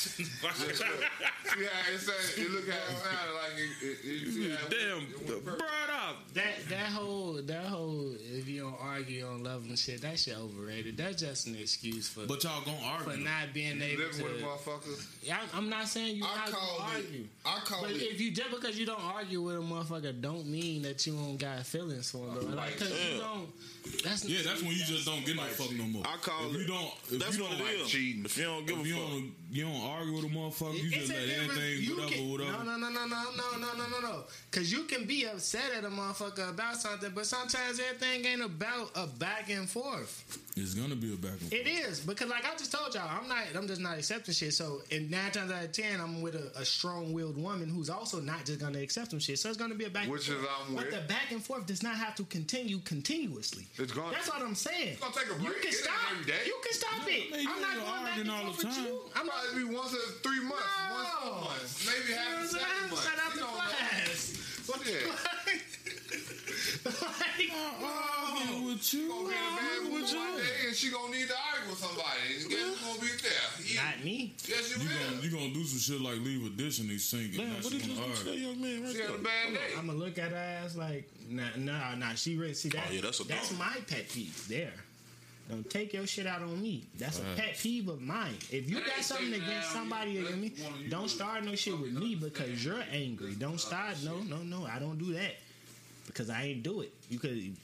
Yeah, 1.58 1.94
it 1.94 2.00
said 2.00 2.44
it 2.44 2.52
look 2.52 2.68
at 2.68 2.76
it 2.76 2.98
sounded 3.00 3.34
like 3.40 3.56
it. 3.56 3.72
it, 3.86 3.98
it 4.04 4.22
you 4.26 4.32
see 4.32 4.50
how 4.50 4.66
it- 4.68 4.72
Damn, 4.72 5.36
it 5.36 5.46
broad 5.46 5.90
up. 5.92 6.18
That 6.34 6.54
that 6.70 6.88
whole 6.92 7.40
that 7.44 7.66
whole 7.66 8.14
if 8.34 8.48
you 8.48 8.62
don't 8.62 8.78
argue 8.82 9.26
on 9.26 9.44
love 9.44 9.64
and 9.66 9.78
shit, 9.78 10.02
that 10.02 10.20
shit 10.20 10.38
overrated. 10.38 10.98
That's 10.98 11.22
just 11.22 11.37
an 11.46 11.56
excuse 11.56 12.08
for 12.08 12.26
But 12.26 12.44
y'all 12.44 12.62
gonna 12.64 12.78
argue 12.84 13.12
for 13.12 13.18
not 13.18 13.54
being 13.54 13.82
able 13.82 14.04
Living 14.04 14.24
with 14.24 14.40
to. 14.40 14.46
motherfuckers. 14.46 15.06
Yeah, 15.24 15.38
I'm- 15.40 15.50
I'm 15.54 15.70
not 15.70 15.88
saying 15.88 16.16
you 16.18 16.24
I 16.26 16.36
not 16.36 16.50
call 16.52 16.78
it. 16.78 16.82
argue. 16.96 17.28
I 17.46 17.60
call 17.60 17.82
But 17.84 17.92
it. 17.92 18.02
if 18.02 18.20
you 18.22 18.32
just 18.32 18.50
because 18.52 18.78
you 18.80 18.86
don't 18.86 19.00
argue 19.02 19.42
with 19.42 19.56
a 19.56 19.60
motherfucker, 19.60 20.20
don't 20.20 20.48
mean 20.48 20.82
that 20.84 21.06
you 21.06 21.14
don't 21.14 21.38
got 21.38 21.66
feelings 21.66 22.10
for 22.12 22.26
them. 22.28 22.46
Bro. 22.48 22.56
Like, 22.56 22.78
cause 22.80 22.90
you 22.90 22.96
Yeah. 22.96 23.18
don't. 23.20 23.50
That's 24.04 24.26
Yeah, 24.26 24.42
that's 24.44 24.62
when 24.62 24.72
you 24.72 24.84
just 24.84 25.06
don't 25.06 25.26
get 25.26 25.36
no 25.38 25.44
fuck 25.44 25.72
no 25.72 25.84
more. 25.86 26.06
I 26.06 26.18
call 26.18 26.50
if 26.50 26.56
it- 26.56 26.60
you 26.62 26.68
don't. 26.68 26.94
If 27.12 27.20
That's 27.20 27.38
you 27.38 27.44
don't 27.44 27.54
it 27.54 27.64
like 27.64 27.76
is. 27.86 27.90
cheating. 27.90 28.26
If 28.26 28.38
you 28.38 28.44
don't 28.44 28.66
give 28.66 28.80
If 28.80 28.86
a 28.86 28.88
you 28.90 28.96
fuck. 28.96 29.47
Don't, 29.50 29.74
you 29.74 29.80
don't 29.82 29.90
argue 29.90 30.14
with 30.14 30.26
a 30.26 30.28
motherfucker. 30.28 30.74
You 30.84 30.90
just 30.90 31.02
It's 31.02 31.10
a 31.10 31.14
let 31.14 31.26
difference. 31.28 31.52
anything, 31.60 31.84
You 31.84 31.96
whatever, 31.96 32.12
can- 32.14 32.30
whatever. 32.32 32.52
No, 32.64 32.78
no, 32.78 32.78
no, 32.78 32.90
no, 32.90 33.06
no, 33.06 33.24
no, 33.36 33.58
no, 33.58 33.74
no, 33.78 33.88
no, 33.90 34.00
no. 34.02 34.24
Because 34.52 34.72
you 34.72 34.84
can 34.84 35.06
be 35.06 35.26
upset 35.26 35.72
at 35.78 35.84
a 35.84 35.90
motherfucker 35.90 36.50
about 36.50 36.78
something, 36.78 37.12
but 37.14 37.26
sometimes 37.26 37.80
everything 37.80 38.26
ain't 38.26 38.42
about 38.44 38.92
a, 38.96 39.04
a 39.04 39.08
back 39.08 39.50
and 39.50 39.70
forth. 39.70 40.44
It's 40.56 40.74
gonna 40.74 40.96
be 40.96 41.14
a 41.14 41.16
back 41.16 41.32
and 41.34 41.42
forth. 41.42 41.54
It 41.54 41.68
is 41.68 42.00
because, 42.00 42.30
like 42.30 42.44
I 42.46 42.56
just 42.58 42.72
told 42.72 42.94
y'all, 42.96 43.08
I'm 43.08 43.28
not. 43.28 43.46
I'm 43.56 43.68
just 43.68 43.80
not 43.80 43.98
accepting 44.00 44.34
shit. 44.34 44.54
So, 44.56 44.82
in 44.90 45.08
nine 45.10 45.30
times 45.32 45.52
out 45.52 45.64
of 45.64 45.72
ten, 45.72 46.02
I'm 46.02 46.20
with 46.22 46.34
a, 46.34 46.52
a 46.60 46.66
strong-willed 46.66 47.38
woman 47.38 47.70
who's 47.70 47.92
also 47.92 48.20
not 48.20 48.44
just 48.46 48.60
gonna 48.60 48.80
accept 48.80 49.12
some 49.12 49.20
shit. 49.20 49.38
So 49.38 49.50
it's 49.50 49.58
gonna 49.58 49.76
be 49.76 49.86
a 49.86 49.90
back. 49.92 50.08
Which 50.08 50.30
and 50.30 50.40
is. 50.40 50.46
I'm 50.68 50.76
But 50.76 50.86
with. 50.86 50.96
the 50.96 51.02
back 51.08 51.32
and 51.32 51.44
forth 51.44 51.68
does 51.68 51.84
not 51.84 51.96
have 51.96 52.16
to 52.16 52.24
continue 52.24 52.80
continuously. 52.80 53.68
It's 53.78 53.92
gonna- 53.92 54.12
That's 54.12 54.28
what 54.30 54.42
I'm 54.42 54.56
saying. 54.56 54.94
It's 54.94 55.00
gonna 55.02 55.14
take 55.14 55.30
a 55.30 55.44
You 55.44 55.52
can 55.62 55.68
It 55.70 55.74
stop. 55.76 55.94
every 56.12 56.26
day. 56.26 56.40
You 56.48 56.60
can 56.64 56.74
stop 56.74 56.92
Yeah, 57.08 57.14
it. 57.14 57.32
man, 57.32 57.40
you 57.42 57.50
I'm 57.54 57.62
not 57.62 57.76
going 57.76 57.86
back 57.86 58.04
arguing 58.18 58.22
and 58.22 58.32
all 58.32 58.44
forth 58.54 58.58
the 58.62 58.68
with 58.68 58.76
time. 58.76 58.86
you. 58.88 59.02
I'm 59.16 59.26
not. 59.28 59.37
Probably 59.38 59.64
be 59.64 59.70
once 59.76 59.94
every 59.94 60.16
three 60.24 60.42
months, 60.44 60.74
once 60.92 61.10
four 61.22 61.30
No. 61.30 61.42
months, 61.46 61.86
maybe 61.86 62.10
You 62.10 62.16
know 62.16 62.22
half 62.22 62.34
what 62.34 62.38
a 62.38 62.42
I'm 62.42 62.50
second 62.50 62.90
month. 62.90 63.04
Shout 63.06 63.20
out 63.20 63.28
You 63.28 63.38
to 63.38 63.46
don't 63.46 63.54
know. 63.54 63.62
class. 63.62 64.22
What 64.68 64.80
the 64.84 64.92
Yeah. 64.92 64.98
fuck? 65.14 65.38
like, 66.88 67.52
Argue 67.58 68.68
with 68.68 68.94
you. 68.94 69.08
Gonna 69.08 69.30
be 69.30 69.36
in 69.36 69.38
a 69.38 69.56
bad 69.56 69.78
argue 69.78 69.92
mood 69.92 70.02
one 70.04 70.38
day, 70.38 70.56
and 70.68 70.76
she 70.76 70.90
gonna 70.90 71.12
need 71.16 71.28
to 71.28 71.36
argue 71.54 71.70
with 71.70 71.80
somebody. 71.80 72.22
And 72.42 72.50
guess 72.50 72.60
who's 72.60 72.80
gonna 72.82 73.00
be 73.02 73.08
there? 73.22 73.48
You. 73.64 73.76
not 73.76 74.04
me. 74.04 74.36
Yes, 74.48 74.70
you 74.76 74.82
You 74.84 74.90
will. 74.90 75.10
gonna 75.12 75.22
you 75.24 75.30
gonna 75.32 75.54
do 75.54 75.64
some 75.66 75.80
shit 75.80 76.02
like 76.02 76.20
leave 76.20 76.46
a 76.46 76.50
dish 76.50 76.80
and 76.80 76.90
he 76.90 76.98
singing. 76.98 77.32
Damn, 77.38 77.48
Now 77.50 77.56
what 77.56 77.64
she 77.64 77.78
did 77.80 77.88
you 77.88 78.00
wanna 78.02 78.16
say, 78.16 78.30
argue. 78.30 78.48
young 78.48 78.62
man? 78.62 78.84
Right 78.84 78.92
She 78.96 79.02
had 79.02 79.10
a 79.12 79.18
bad 79.18 79.54
day. 79.54 79.60
I'm 79.78 79.88
gonna 79.88 80.00
look 80.00 80.18
at 80.18 80.32
her 80.32 80.38
ass 80.38 80.76
like, 80.76 81.10
nah, 81.30 81.50
nah, 81.58 81.96
nah. 81.96 82.14
She 82.16 82.36
ready. 82.38 82.54
See 82.54 82.70
oh, 82.70 82.78
that? 82.78 82.88
Oh, 82.90 82.94
yeah, 82.94 83.02
that's 83.02 83.20
a 83.20 83.24
that's 83.24 83.50
dog. 83.50 83.60
my 83.60 83.78
pet 83.88 84.10
peeve. 84.10 84.48
There. 84.48 84.74
Don't 85.50 85.70
take 85.70 85.94
your 85.94 86.06
shit 86.06 86.28
out 86.28 86.42
on 86.42 86.62
me. 86.62 86.84
That's 86.98 87.20
a 87.20 87.24
pet 87.36 87.58
peeve 87.58 87.88
of 87.88 88.02
mine. 88.02 88.36
If 88.52 88.70
you 88.70 88.80
got 88.80 89.02
something 89.02 89.34
against 89.34 89.72
somebody 89.72 90.12
you. 90.12 90.26
against 90.26 90.38
me, 90.40 90.50
That's 90.50 90.64
one 90.64 90.74
of 90.74 90.82
you 90.82 90.90
don't 90.90 91.10
start 91.10 91.44
no 91.44 91.56
shit 91.56 91.80
with 91.80 91.94
me 91.94 92.16
because 92.16 92.64
you're 92.66 92.84
angry. 92.92 93.34
Don't 93.36 93.60
start. 93.60 93.96
No, 94.04 94.18
no, 94.20 94.38
no. 94.38 94.66
I 94.66 94.80
don't 94.80 94.98
do 94.98 95.14
that 95.14 95.36
because 96.06 96.30
I 96.30 96.44
ain't 96.44 96.64
do 96.64 96.82
it. 96.82 96.92
You 97.10 97.20
could 97.20 97.56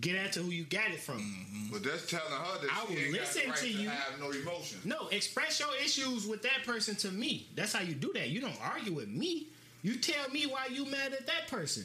get 0.00 0.16
at 0.16 0.32
to 0.32 0.40
who 0.40 0.50
you 0.50 0.64
got 0.64 0.90
it 0.90 1.00
from. 1.00 1.18
Mm-hmm. 1.18 1.72
But 1.72 1.84
that's 1.84 2.08
telling 2.08 2.32
her 2.32 2.60
that 2.62 2.70
I 2.72 2.84
will 2.84 3.12
listen 3.12 3.48
right 3.48 3.56
to 3.58 3.64
to, 3.64 3.70
you. 3.70 3.88
have 3.88 4.18
no 4.18 4.30
emotion. 4.30 4.80
No, 4.84 5.08
express 5.08 5.60
your 5.60 5.68
issues 5.82 6.26
with 6.26 6.42
that 6.42 6.64
person 6.64 6.96
to 6.96 7.10
me. 7.12 7.48
That's 7.54 7.72
how 7.72 7.82
you 7.82 7.94
do 7.94 8.12
that. 8.14 8.30
You 8.30 8.40
don't 8.40 8.58
argue 8.62 8.92
with 8.92 9.08
me. 9.08 9.48
You 9.84 9.96
tell 9.96 10.30
me 10.32 10.46
why 10.46 10.68
you 10.72 10.86
mad 10.86 11.12
at 11.12 11.26
that 11.26 11.46
person. 11.48 11.84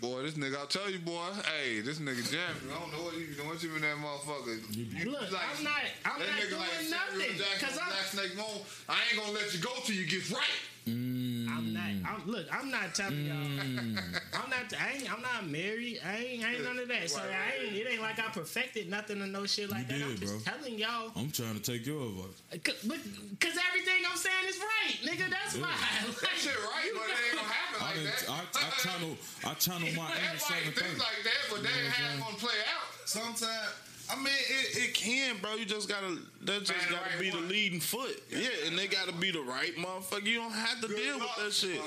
Boy, 0.00 0.22
this 0.22 0.34
nigga, 0.34 0.58
I'll 0.58 0.68
tell 0.68 0.88
you, 0.88 1.00
boy. 1.00 1.26
Hey, 1.42 1.80
this 1.80 1.98
nigga 1.98 2.22
jamming. 2.30 2.70
I 2.70 2.78
don't 2.78 2.92
know 2.92 3.02
what 3.02 3.18
you 3.18 3.34
doing. 3.34 3.48
What 3.48 3.60
you 3.60 3.74
in 3.74 3.82
that 3.82 3.96
motherfucker? 3.96 4.62
You, 4.70 5.10
Look, 5.10 5.32
like, 5.32 5.42
I'm 5.58 5.64
not. 5.64 5.82
I'm 6.04 6.20
not 6.20 6.28
nigga 6.28 6.50
doing 6.50 6.60
like 6.60 6.70
Samuel 6.70 7.18
nothing 7.18 7.38
Jackson, 7.38 7.58
because 7.58 7.78
I'm. 7.82 7.88
Black 7.88 8.06
Snake 8.14 8.36
Moan. 8.36 8.62
I 8.88 8.94
ain't 9.10 9.18
gonna 9.18 9.32
let 9.32 9.52
you 9.52 9.58
go 9.58 9.70
till 9.82 9.96
you 9.96 10.06
get 10.06 10.30
right. 10.30 10.54
I'm 10.86 11.72
not. 11.72 11.82
Mm. 11.84 12.02
I'm, 12.06 12.26
look, 12.30 12.46
I'm 12.52 12.70
not 12.70 12.94
telling 12.94 13.24
y'all. 13.24 13.36
Mm. 13.36 13.98
I'm 14.34 14.50
not. 14.50 14.72
I 14.80 14.92
ain't. 14.98 15.12
I'm 15.12 15.22
not 15.22 15.46
married. 15.46 16.00
I 16.04 16.16
ain't. 16.16 16.44
I 16.44 16.54
ain't 16.54 16.64
none 16.64 16.78
of 16.78 16.88
that. 16.88 17.10
So 17.10 17.20
I 17.20 17.62
ain't. 17.64 17.76
It 17.76 17.86
ain't 17.90 18.02
like 18.02 18.18
I 18.18 18.28
perfected 18.32 18.90
nothing 18.90 19.22
or 19.22 19.26
no 19.26 19.46
shit 19.46 19.70
like 19.70 19.90
You 19.90 19.98
that. 19.98 20.04
I'm 20.04 20.10
did, 20.16 20.20
just 20.20 20.44
bro. 20.44 20.54
telling 20.54 20.78
y'all. 20.78 21.12
I'm 21.16 21.30
trying 21.30 21.54
to 21.54 21.62
take 21.62 21.86
your 21.86 22.02
advice. 22.06 22.42
Uh, 22.52 22.56
Cause, 22.64 22.82
but, 22.84 22.98
Cause 23.40 23.56
everything 23.70 24.02
I'm 24.10 24.16
saying 24.16 24.46
is 24.48 24.58
right, 24.58 24.96
nigga. 25.06 25.30
That's 25.30 25.56
why. 25.56 25.70
That 25.70 26.36
shit 26.36 26.56
right, 26.56 26.90
but 26.94 27.06
it 27.06 27.18
ain't 27.30 27.36
gonna 27.38 27.52
happen 27.52 27.78
I, 27.80 27.84
like 27.86 27.94
done- 27.94 28.04
that. 28.04 28.30
I, 28.58 28.66
I 28.66 28.70
channel 28.82 29.16
I 29.46 29.54
channel 29.54 29.88
my 29.94 30.08
inner 30.10 30.34
Everybody 30.34 30.38
seven 30.38 30.72
thinks 30.72 30.98
like 30.98 31.20
that, 31.24 31.40
but 31.50 31.62
that 31.62 31.72
ain't 31.78 31.92
how 31.94 32.26
gonna 32.26 32.38
play 32.38 32.58
out. 32.74 32.90
Sometimes, 33.04 33.70
I 34.12 34.16
mean, 34.16 34.26
it, 34.28 34.76
it 34.90 34.94
can, 34.94 35.36
bro. 35.40 35.54
You 35.54 35.64
just 35.64 35.88
gotta, 35.88 36.18
that 36.44 36.60
just 36.60 36.72
Find 36.72 36.90
gotta 36.90 37.10
right 37.10 37.20
be 37.20 37.30
the 37.30 37.38
leading 37.40 37.80
foot. 37.80 38.22
Yeah, 38.30 38.48
and 38.66 38.78
they 38.78 38.86
gotta 38.86 39.12
be 39.12 39.30
the 39.30 39.40
right 39.40 39.74
motherfucker. 39.76 40.26
You 40.26 40.38
don't 40.40 40.52
have 40.52 40.80
to 40.82 40.88
deal 40.88 41.18
with 41.18 41.34
that 41.38 41.52
shit. 41.52 41.80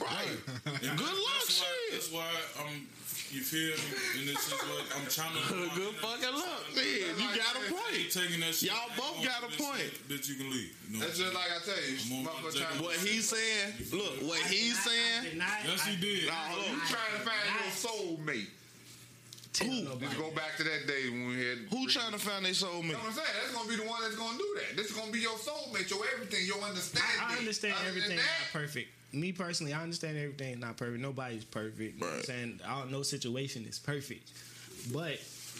Right. 0.00 0.36
And 0.64 0.98
Good 0.98 1.06
luck, 1.06 1.44
that's 1.44 1.60
why, 1.60 1.66
shit. 1.66 1.92
That's 1.92 2.12
why 2.12 2.26
I'm. 2.60 2.86
You 3.34 3.42
feel 3.42 3.74
me? 3.74 4.22
And 4.22 4.28
this 4.30 4.38
situation, 4.38 4.86
I'm 4.94 5.06
channeling. 5.10 5.68
my 5.68 5.74
Good 5.74 5.82
inner 5.92 5.98
fucking 5.98 6.34
luck. 6.38 6.62
man. 6.78 6.86
Yeah, 6.86 7.18
you 7.18 7.28
got 7.36 7.52
a 7.58 7.62
point. 7.74 8.06
Taking 8.08 8.40
that 8.40 8.54
shit. 8.54 8.70
Y'all 8.70 8.86
both 8.96 9.18
got 9.26 9.42
a 9.42 9.50
point. 9.58 9.90
Bitch, 10.08 10.30
you 10.30 10.36
can 10.38 10.48
leave. 10.48 10.70
You 10.88 10.94
know 10.94 11.04
That's 11.04 11.18
what 11.18 11.34
just 11.34 11.34
like 11.34 11.50
I 11.50 11.58
tell 11.66 11.74
you, 11.74 11.98
I'm 12.06 12.12
on 12.16 12.24
my 12.24 12.30
motherfucker 12.30 12.54
jacket. 12.54 12.66
trying 12.70 12.78
to 12.78 12.84
What 12.86 12.96
he's 13.02 13.26
saying, 13.28 13.68
look, 13.92 14.14
what 14.30 14.38
he's 14.46 14.78
saying, 14.78 15.42
Yes, 15.42 15.84
he 15.84 15.96
did. 15.98 16.28
Nah, 16.30 16.54
hold 16.54 16.66
You 16.70 16.78
on. 16.78 16.86
trying 16.86 17.12
to 17.18 17.22
find 17.26 17.44
your 17.50 17.74
soulmate. 17.74 18.46
Who? 19.58 19.98
Just 20.00 20.18
go 20.18 20.30
back 20.32 20.56
to 20.58 20.64
that 20.64 20.86
day 20.86 21.08
when 21.10 21.28
we 21.28 21.44
had. 21.46 21.58
who 21.70 21.86
trying 21.88 22.12
to 22.12 22.18
find 22.18 22.44
their 22.44 22.52
soulmate? 22.52 22.84
You 22.84 22.92
know 22.92 22.98
what 22.98 23.06
I'm 23.08 23.12
saying? 23.12 23.28
That's 23.42 23.54
gonna 23.54 23.68
be 23.68 23.76
the 23.76 23.82
one 23.88 24.02
that's 24.02 24.16
gonna 24.16 24.38
do 24.38 24.56
that. 24.60 24.76
This 24.76 24.86
is 24.90 24.96
gonna 24.96 25.12
be 25.12 25.20
your 25.20 25.36
soulmate, 25.38 25.88
your 25.90 26.00
everything, 26.14 26.46
your 26.46 26.60
understanding. 26.62 27.10
I 27.22 27.36
understand 27.38 27.74
Other 27.80 27.88
everything 27.88 28.16
not 28.16 28.24
perfect. 28.52 28.88
Me 29.12 29.32
personally, 29.32 29.72
I 29.72 29.82
understand 29.82 30.18
everything 30.18 30.60
not 30.60 30.76
perfect. 30.76 31.00
Nobody's 31.00 31.44
perfect. 31.44 31.94
You 31.94 32.00
know 32.00 32.06
what 32.06 32.12
I'm 32.12 32.16
Right. 32.18 32.26
saying 32.26 32.60
all, 32.68 32.86
no 32.86 33.02
situation 33.02 33.64
is 33.66 33.78
perfect. 33.78 34.30
But 34.92 35.18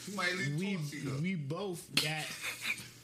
You 0.08 0.16
might 0.16 0.34
leave 0.36 0.56
we 0.58 0.66
the 0.66 0.76
toilet 0.76 0.88
seat 0.90 1.08
up. 1.08 1.20
we 1.22 1.34
both 1.36 1.94
got 1.94 2.24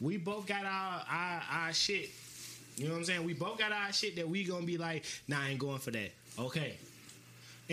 we 0.01 0.17
both 0.19 0.47
got 0.47 0.65
our, 0.67 1.05
our 1.09 1.43
our 1.51 1.73
shit. 1.73 2.11
You 2.77 2.87
know 2.87 2.93
what 2.93 2.99
I'm 2.99 3.05
saying? 3.05 3.25
We 3.25 3.35
both 3.35 3.59
got 3.59 3.71
our 3.73 3.93
shit 3.93 4.17
that 4.17 4.29
we 4.29 4.45
gonna 4.45 4.67
be 4.67 4.79
like, 4.79 5.05
nah, 5.29 5.41
I 5.43 5.51
ain't 5.51 5.59
going 5.59 5.79
for 5.79 5.91
that. 5.93 6.11
Okay. 6.39 6.77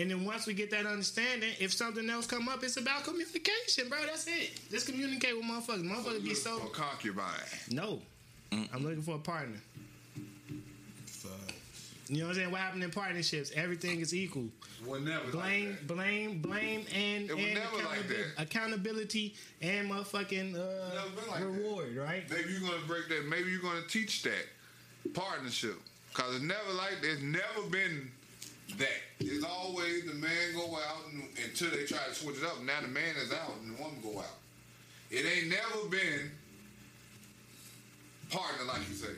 And 0.00 0.10
then 0.10 0.24
once 0.24 0.46
we 0.46 0.54
get 0.54 0.70
that 0.70 0.86
understanding, 0.86 1.50
if 1.60 1.72
something 1.72 2.08
else 2.08 2.26
come 2.26 2.48
up, 2.48 2.64
it's 2.64 2.76
about 2.78 3.04
communication, 3.04 3.88
bro. 3.88 3.98
That's 4.06 4.26
it. 4.26 4.58
Just 4.70 4.86
communicate 4.86 5.36
with 5.36 5.44
motherfuckers. 5.44 5.82
Motherfuckers 5.84 6.24
be 6.24 6.34
so 6.34 6.56
A 6.58 6.68
concubine. 6.70 7.28
no. 7.70 8.00
I'm 8.52 8.82
looking 8.82 9.02
for 9.02 9.14
a 9.14 9.18
partner. 9.18 9.60
You 12.08 12.18
know 12.18 12.24
what 12.24 12.30
I'm 12.30 12.34
saying? 12.36 12.50
What 12.50 12.60
happened 12.60 12.82
in 12.82 12.90
partnerships? 12.90 13.52
Everything 13.54 14.00
is 14.00 14.12
equal. 14.12 14.46
Well, 14.84 14.98
never 14.98 15.30
Blame, 15.30 15.68
like 15.70 15.86
blame, 15.86 16.38
blame, 16.40 16.84
and, 16.92 17.30
and 17.30 17.54
never 17.54 17.76
like 17.76 17.98
accountability, 18.00 18.14
that. 18.36 18.42
accountability 18.42 19.34
and 19.62 19.90
motherfucking 19.90 20.54
uh, 20.56 21.30
like 21.30 21.40
that. 21.40 21.46
reward, 21.46 21.94
right? 21.96 22.24
Maybe 22.28 22.50
you're 22.50 22.62
gonna 22.68 22.82
break 22.88 23.08
that. 23.10 23.26
Maybe 23.28 23.50
you're 23.52 23.60
gonna 23.62 23.86
teach 23.88 24.22
that 24.24 24.46
partnership. 25.14 25.76
Cause 26.12 26.34
it's 26.34 26.42
never 26.44 26.72
like 26.76 26.94
it's 27.02 27.22
never 27.22 27.68
been 27.70 28.10
that. 28.78 29.00
It's 29.20 29.44
always 29.44 30.04
the 30.04 30.14
man 30.14 30.54
go 30.54 30.76
out 30.76 31.10
and, 31.12 31.22
until 31.44 31.70
they 31.70 31.84
try 31.84 31.98
to 32.08 32.14
switch 32.14 32.38
it 32.38 32.44
up. 32.44 32.62
Now 32.62 32.80
the 32.80 32.88
man 32.88 33.14
is 33.22 33.32
out 33.32 33.52
and 33.62 33.76
the 33.76 33.82
woman 33.82 33.98
go 34.02 34.18
out. 34.18 34.38
It 35.10 35.24
ain't 35.26 35.48
never 35.48 35.88
been 35.88 36.30
partner 38.30 38.64
like 38.66 38.88
you 38.88 38.94
say. 38.94 39.14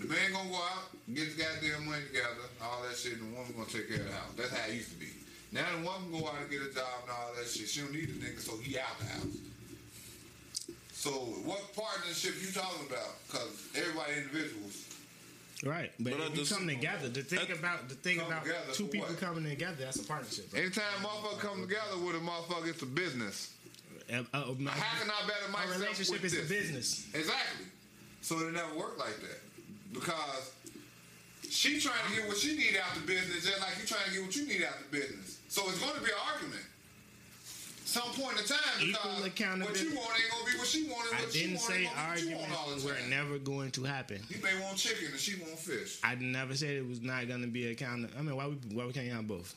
The 0.00 0.08
man 0.08 0.32
gonna 0.32 0.48
go 0.48 0.56
out, 0.56 0.88
get 1.12 1.28
his 1.28 1.34
goddamn 1.34 1.84
money 1.84 2.02
together, 2.08 2.48
all 2.62 2.82
that 2.88 2.96
shit, 2.96 3.20
and 3.20 3.32
the 3.32 3.36
woman 3.36 3.52
gonna 3.52 3.68
take 3.68 3.88
care 3.88 4.00
of 4.00 4.08
the 4.08 4.14
house. 4.14 4.32
That's 4.34 4.50
how 4.50 4.68
it 4.68 4.74
used 4.74 4.92
to 4.92 4.98
be. 4.98 5.12
Now 5.52 5.66
the 5.76 5.84
woman 5.84 6.10
go 6.10 6.26
out 6.26 6.40
and 6.40 6.50
get 6.50 6.62
a 6.62 6.72
job 6.72 7.04
and 7.04 7.12
all 7.12 7.32
that 7.36 7.46
shit. 7.46 7.68
She 7.68 7.80
don't 7.80 7.92
need 7.92 8.08
the 8.08 8.24
nigga, 8.24 8.40
so 8.40 8.56
he 8.56 8.78
out 8.78 8.96
the 8.98 9.06
house. 9.06 9.36
So 10.92 11.10
what 11.44 11.60
partnership 11.76 12.34
you 12.40 12.52
talking 12.52 12.86
about? 12.88 13.20
Cause 13.28 13.68
everybody 13.76 14.20
individuals. 14.20 14.89
Right, 15.62 15.92
but, 16.00 16.16
But 16.16 16.20
if 16.32 16.38
you 16.38 16.56
come 16.56 16.66
together, 16.66 17.08
the 17.08 17.22
thing 17.22 17.50
about 17.52 17.88
the 17.88 17.94
thing 17.94 18.18
about 18.20 18.44
two 18.72 18.86
people 18.86 19.08
what? 19.08 19.20
coming 19.20 19.44
together, 19.44 19.76
that's 19.78 20.00
a 20.00 20.04
partnership. 20.04 20.50
Bro. 20.50 20.60
Anytime 20.60 20.84
motherfucker 21.02 21.38
come 21.38 21.60
together 21.60 21.98
with 21.98 22.16
a 22.16 22.18
motherfucker, 22.18 22.68
it's 22.68 22.82
a 22.82 22.86
business. 22.86 23.52
Uh, 24.10 24.22
uh, 24.32 24.54
my- 24.58 24.70
How 24.70 25.02
can 25.02 25.10
I 25.10 25.26
better 25.28 25.46
a 25.48 25.52
myself 25.52 25.80
relationship 25.80 26.24
is 26.24 26.38
a 26.38 26.48
business. 26.48 27.06
Exactly. 27.12 27.66
So 28.22 28.38
it 28.40 28.52
never 28.54 28.74
worked 28.74 28.98
like 28.98 29.20
that 29.20 29.40
because 29.92 30.52
she 31.48 31.78
trying 31.78 32.08
to 32.08 32.16
get 32.16 32.26
what 32.28 32.38
she 32.38 32.56
need 32.56 32.76
out 32.76 32.94
the 32.94 33.06
business, 33.06 33.44
just 33.44 33.60
like 33.60 33.78
you 33.80 33.86
trying 33.86 34.06
to 34.06 34.12
get 34.12 34.22
what 34.22 34.34
you 34.36 34.46
need 34.46 34.62
out 34.64 34.74
the 34.78 34.96
business. 34.98 35.40
So 35.48 35.68
it's 35.68 35.78
going 35.78 35.94
to 35.94 36.00
be 36.00 36.10
an 36.10 36.18
argument. 36.32 36.62
Some 37.90 38.12
point 38.12 38.38
in 38.38 38.44
time, 38.46 38.58
because 38.78 39.20
what 39.20 39.40
you 39.40 39.96
want 39.96 40.14
ain't 40.14 40.30
gonna 40.30 40.52
be 40.52 40.58
what 40.58 40.66
she 40.68 40.84
wanted. 40.84 41.12
I 41.12 41.28
she 41.30 41.40
didn't 41.46 41.58
say 41.58 41.82
ain't 41.82 41.94
gonna 41.96 42.20
you 42.20 42.36
want 42.36 42.52
all 42.52 42.58
arguments 42.70 42.84
were 42.84 43.08
never 43.10 43.38
going 43.38 43.72
to 43.72 43.82
happen. 43.82 44.20
You 44.28 44.36
may 44.42 44.54
want 44.62 44.76
chicken 44.76 45.08
and 45.10 45.18
she 45.18 45.40
want 45.42 45.58
fish. 45.58 45.98
I 46.04 46.14
never 46.14 46.54
said 46.54 46.70
it 46.70 46.88
was 46.88 47.02
not 47.02 47.26
going 47.26 47.40
to 47.40 47.48
be 47.48 47.66
a 47.72 47.74
count. 47.74 48.08
I 48.16 48.22
mean, 48.22 48.36
why 48.36 48.46
we 48.46 48.54
why 48.72 48.86
we 48.86 48.92
can't 48.92 49.08
have 49.08 49.26
both? 49.26 49.56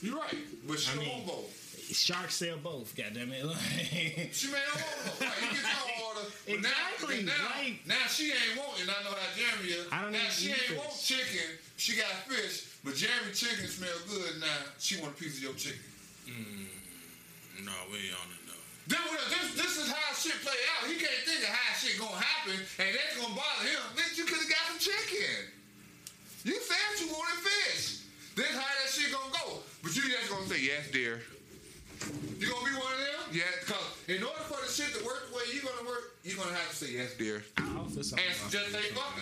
You're 0.00 0.14
right, 0.16 0.36
but 0.68 0.78
she 0.78 0.92
I 0.92 0.94
don't 0.94 1.04
mean- 1.04 1.12
want 1.14 1.26
both. 1.26 1.62
Sharks 1.92 2.34
sell 2.36 2.56
both. 2.62 2.94
Goddamn 2.96 3.32
it! 3.32 3.42
She 4.32 4.46
may 4.46 4.58
not 4.58 4.74
want 4.78 5.18
both. 5.18 5.20
Right? 5.22 5.42
You 5.42 5.50
get 5.50 5.62
your 5.66 6.06
order. 6.06 6.26
Exactly, 6.46 7.22
Now, 7.24 7.32
now, 7.34 7.50
right. 7.50 7.78
now 7.86 8.06
she 8.08 8.24
ain't 8.30 8.58
wanting. 8.58 8.86
I 8.90 9.02
know 9.02 9.10
how 9.10 9.30
Jeremy 9.34 9.68
is. 9.74 9.86
I 9.90 10.02
don't 10.02 10.12
now 10.12 10.18
she 10.30 10.50
ain't 10.50 10.58
fish. 10.58 10.78
want 10.78 10.94
chicken. 11.02 11.48
She 11.76 11.96
got 11.96 12.10
fish, 12.30 12.78
but 12.84 12.94
Jeremy 12.94 13.32
chicken 13.34 13.66
smell 13.66 13.90
good 14.08 14.38
now. 14.40 14.70
She 14.78 15.00
want 15.00 15.14
a 15.14 15.16
piece 15.18 15.38
of 15.38 15.42
your 15.42 15.54
chicken. 15.54 15.82
Mm. 16.26 16.66
No, 17.64 17.72
we 17.92 18.10
ain't 18.10 18.16
on 18.18 18.28
it 18.34 18.42
though. 18.48 18.64
This, 18.86 19.00
this, 19.32 19.46
this 19.56 19.72
is 19.84 19.88
how 19.90 20.14
shit 20.14 20.36
play 20.44 20.58
out. 20.76 20.86
He 20.90 20.94
can't 21.00 21.22
think 21.26 21.42
of 21.42 21.50
how 21.50 21.70
shit 21.74 21.98
gonna 21.98 22.16
happen, 22.20 22.54
and 22.54 22.90
that's 22.94 23.14
gonna 23.18 23.34
bother 23.34 23.66
him. 23.66 23.82
Bitch, 23.96 24.18
you 24.18 24.24
could 24.24 24.38
have 24.38 24.50
got 24.50 24.62
some 24.70 24.78
chicken. 24.78 25.50
You 26.44 26.54
said 26.60 27.00
you 27.02 27.08
wanted 27.10 27.40
fish. 27.42 28.06
This 28.36 28.52
how 28.54 28.62
that 28.62 28.88
shit 28.92 29.10
gonna 29.10 29.32
go. 29.32 29.58
But 29.82 29.96
you 29.96 30.02
just 30.06 30.30
gonna 30.30 30.46
say 30.46 30.60
yes, 30.62 30.90
dear. 30.92 31.20
You 32.38 32.46
gonna 32.50 32.66
be 32.68 32.76
one 32.76 32.92
of 32.92 33.00
them? 33.00 33.22
Yeah, 33.32 33.42
because 33.64 33.82
in 34.06 34.22
order 34.22 34.44
for 34.46 34.60
the 34.64 34.70
shit 34.70 34.92
to 34.94 35.04
work 35.04 35.30
the 35.30 35.36
way 35.36 35.42
you 35.52 35.62
gonna 35.62 35.88
work, 35.88 36.14
you're 36.22 36.36
gonna 36.36 36.54
have 36.54 36.70
to 36.70 36.76
say 36.76 36.92
yes, 36.92 37.14
dear. 37.18 37.42
I 37.56 37.62
offer 37.80 38.02
something. 38.04 38.20
And 38.22 38.52
just 38.52 38.70
say 38.70 38.92
fuck. 38.94 39.18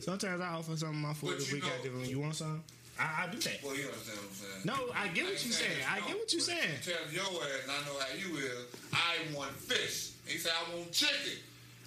Sometimes 0.00 0.40
I 0.40 0.48
offer 0.54 0.76
something 0.76 1.00
my 1.00 1.14
food 1.14 1.30
But 1.34 1.42
if 1.42 1.48
you 1.50 1.54
we 1.56 1.60
got 1.62 1.70
know- 1.78 1.82
different. 1.82 2.08
You 2.10 2.20
want 2.20 2.36
some? 2.36 2.62
I, 2.98 3.24
I 3.24 3.26
do 3.32 3.38
that. 3.38 3.58
Well, 3.64 3.74
you 3.76 3.86
understand 3.88 4.18
what 4.18 4.28
I'm 4.28 4.36
saying? 4.36 4.62
No, 4.64 4.78
I 4.94 5.08
get 5.08 5.24
what 5.24 5.40
you're 5.44 5.52
saying. 5.52 5.80
I 5.88 6.00
get 6.06 6.16
what 6.18 6.32
you're 6.32 6.40
saying. 6.44 6.76
Tell 6.84 6.94
your 7.10 7.24
ass, 7.42 7.62
and 7.64 7.72
I 7.72 7.78
know 7.88 7.96
how 7.98 8.12
you 8.14 8.36
is. 8.36 8.66
I 8.92 9.16
want 9.34 9.52
fish. 9.56 10.12
He 10.26 10.38
said, 10.38 10.52
I 10.52 10.76
want 10.76 10.92
chicken. 10.92 11.40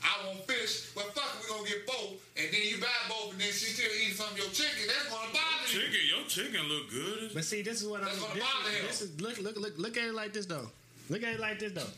I 0.04 0.28
want 0.28 0.46
fish. 0.46 0.91
Well, 0.96 1.06
fuck 1.15 1.24
it, 1.39 1.46
we 1.46 1.50
gonna 1.50 1.70
get 1.70 1.88
both. 1.88 2.20
And 2.38 2.48
then 2.52 2.62
you 2.63 2.78
buy 2.82 2.88
both, 3.10 3.32
and 3.32 3.39
then 3.41 3.48
she 3.48 3.74
still 3.74 3.89
eating 4.02 4.13
some 4.13 4.30
of 4.34 4.38
your 4.38 4.50
chicken. 4.50 4.86
That's 4.88 5.10
gonna 5.10 5.32
bother 5.32 5.65
you. 5.72 5.80
Chicken, 5.80 6.02
your 6.10 6.26
chicken 6.28 6.62
look 6.68 6.89
good. 6.91 7.32
But 7.34 7.46
see, 7.46 7.62
this 7.62 7.82
is 7.82 7.88
what 7.88 8.02
I'm. 8.02 8.08
That's 8.08 8.20
gonna 8.20 8.34
This, 8.36 8.44
bother 8.44 8.70
him. 8.70 8.86
is, 8.86 9.00
this 9.00 9.02
is 9.02 9.22
look, 9.22 9.38
look, 9.39 9.58
look, 9.58 9.78
look 9.78 9.98
at 9.98 10.04
it 10.06 10.13
like 10.13 10.34
this 10.34 10.46
though. 10.46 10.68
Look 11.10 11.24
at 11.24 11.34
it 11.36 11.39
like 11.39 11.60
this 11.60 11.72
though. 11.72 11.89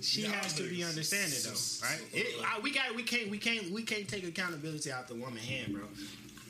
She 0.00 0.22
has 0.22 0.54
to 0.54 0.62
be 0.68 0.82
understanding 0.82 1.38
though, 1.44 1.86
right? 1.86 2.00
It, 2.12 2.34
I, 2.46 2.58
we 2.60 2.72
got, 2.72 2.94
we 2.94 3.02
can't, 3.02 3.28
we 3.30 3.38
can't, 3.38 3.70
we 3.70 3.82
can't 3.82 4.08
take 4.08 4.24
accountability 4.26 4.90
out 4.90 5.06
the 5.08 5.14
woman 5.14 5.36
hand, 5.38 5.74
bro. 5.74 5.82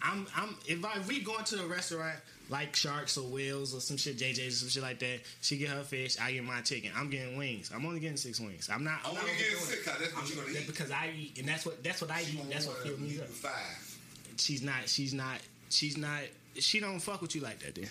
I'm, 0.02 0.26
I'm. 0.36 0.56
If 0.66 0.84
I 0.84 0.98
we 1.08 1.20
going 1.20 1.44
to 1.44 1.62
a 1.62 1.66
restaurant 1.66 2.16
like 2.50 2.74
Sharks 2.74 3.16
or 3.16 3.28
whales 3.28 3.74
or 3.74 3.80
some 3.80 3.96
shit, 3.96 4.18
JJ's 4.18 4.38
or 4.54 4.56
some 4.56 4.68
shit 4.68 4.82
like 4.82 4.98
that, 4.98 5.20
she 5.40 5.56
get 5.58 5.68
her 5.70 5.82
fish, 5.82 6.16
I 6.20 6.32
get 6.32 6.44
my 6.44 6.60
chicken. 6.60 6.90
I'm 6.96 7.08
getting 7.08 7.36
wings. 7.36 7.70
I'm 7.74 7.86
only 7.86 8.00
getting 8.00 8.16
six 8.16 8.40
wings. 8.40 8.68
I'm 8.72 8.84
not. 8.84 8.98
I'm 9.04 9.14
want 9.14 9.26
not 9.26 9.32
to 9.32 9.38
get 9.38 9.46
overdoing 9.52 9.64
sick, 9.64 9.78
it. 9.78 9.84
cause 9.86 9.98
that's 10.00 10.14
what 10.14 10.28
you're 10.34 10.44
gonna 10.44 10.58
eat. 10.58 10.66
because 10.66 10.90
I 10.90 11.10
eat, 11.16 11.38
and 11.38 11.48
that's 11.48 11.64
what 11.64 11.82
that's 11.84 12.00
what 12.02 12.10
I 12.10 12.22
eat. 12.22 12.50
That's 12.50 12.66
what 12.66 12.78
fills 12.78 12.98
me 12.98 13.18
up 13.20 13.28
Five. 13.28 13.98
she's 14.36 14.62
not 14.62 14.86
she's 14.88 15.14
not 15.14 15.38
she's 15.70 15.96
not 15.96 16.20
she 16.58 16.80
don't 16.80 17.00
fuck 17.00 17.22
with 17.22 17.34
you 17.34 17.40
like 17.40 17.60
that 17.60 17.74
then. 17.74 17.88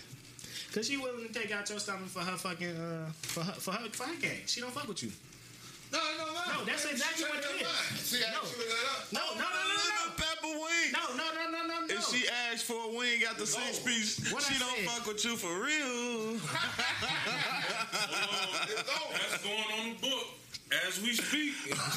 Cause 0.74 0.88
she 0.88 0.96
willing 0.98 1.28
to 1.28 1.34
take 1.34 1.52
out 1.52 1.70
your 1.70 1.80
stomach 1.80 2.08
for 2.08 2.20
her 2.20 2.38
fucking 2.38 2.78
uh 2.78 3.06
for 3.22 3.44
her 3.44 3.52
for 3.54 3.72
her 3.72 3.90
for 3.90 4.04
her 4.04 4.16
gang. 4.22 4.38
She 4.46 4.62
don't 4.62 4.72
fuck 4.72 4.88
with 4.88 5.02
you. 5.04 5.12
No, 5.92 6.00
no, 6.18 6.26
no. 6.26 6.42
No, 6.60 6.66
that's 6.66 6.86
exactly 6.86 7.26
what 7.26 7.40
it 7.40 7.62
is. 7.62 7.68
See 8.00 8.22
how 8.24 8.42
No. 8.42 8.48
you 8.50 8.56
that 8.70 8.86
up? 8.96 9.12
No, 9.12 9.20
no, 9.36 9.44
no, 9.44 9.44
no, 9.44 9.76
no, 9.76 10.12
Pepper 10.16 10.48
wing. 10.48 10.92
no, 10.94 11.04
no, 11.16 11.26
no, 11.36 11.44
no, 11.52 11.68
no, 11.68 11.86
no. 11.86 11.94
If 11.96 12.04
she 12.08 12.28
asks 12.28 12.64
for 12.64 12.80
a 12.86 12.88
wing 12.98 13.24
after 13.30 13.46
six 13.46 13.80
piece, 13.80 14.32
What 14.32 14.44
she 14.44 14.56
I 14.56 14.60
don't 14.60 14.78
said. 14.78 14.88
fuck 14.90 15.06
with 15.08 15.26
you 15.26 15.36
for 15.36 15.54
real. 15.60 16.40
That's 18.02 19.44
going 19.44 19.80
on 19.80 19.90
the 19.90 20.08
book 20.10 20.28
as 20.88 21.02
we 21.02 21.14
speak. 21.14 21.54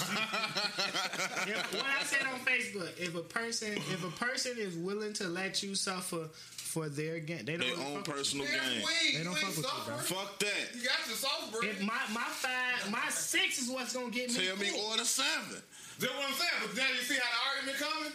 If, 1.46 1.74
what 1.74 1.84
I 1.86 2.02
said 2.04 2.22
on 2.26 2.40
Facebook, 2.40 2.88
if 2.98 3.14
a 3.14 3.20
person 3.20 3.74
if 3.76 4.02
a 4.04 4.10
person 4.24 4.52
is 4.58 4.74
willing 4.76 5.12
to 5.14 5.24
let 5.28 5.62
you 5.62 5.74
suffer 5.74 6.28
for 6.74 6.90
their 6.90 7.22
gain, 7.22 7.46
they 7.46 7.54
don't 7.56 7.70
Their 7.70 7.86
own 7.86 8.02
personal 8.02 8.50
That's 8.50 8.58
game. 8.66 8.82
wings. 8.82 9.14
They 9.14 9.22
don't 9.22 9.38
You 9.38 9.46
fuck 9.46 9.54
with 9.54 9.70
you, 9.70 9.82
bro. 9.86 9.94
Fuck 10.10 10.30
that. 10.42 10.62
You 10.74 10.82
got 10.82 10.98
your 11.06 11.14
sauce 11.14 11.46
you. 11.46 11.54
bread. 11.54 11.70
If 11.70 11.86
my 11.86 12.02
my 12.10 12.26
five 12.34 12.90
my 12.90 13.06
six 13.14 13.62
is 13.62 13.70
what's 13.70 13.94
gonna 13.94 14.10
get 14.10 14.34
me. 14.34 14.42
Tell 14.42 14.58
me 14.58 14.74
cool. 14.74 14.90
order 14.90 15.06
seven. 15.06 15.62
That's 16.02 16.10
what 16.10 16.26
I'm 16.26 16.34
saying. 16.34 16.58
But 16.66 16.74
now 16.74 16.90
you 16.90 17.02
see 17.06 17.14
how 17.14 17.30
the 17.30 17.40
argument 17.46 17.78
coming? 17.78 18.14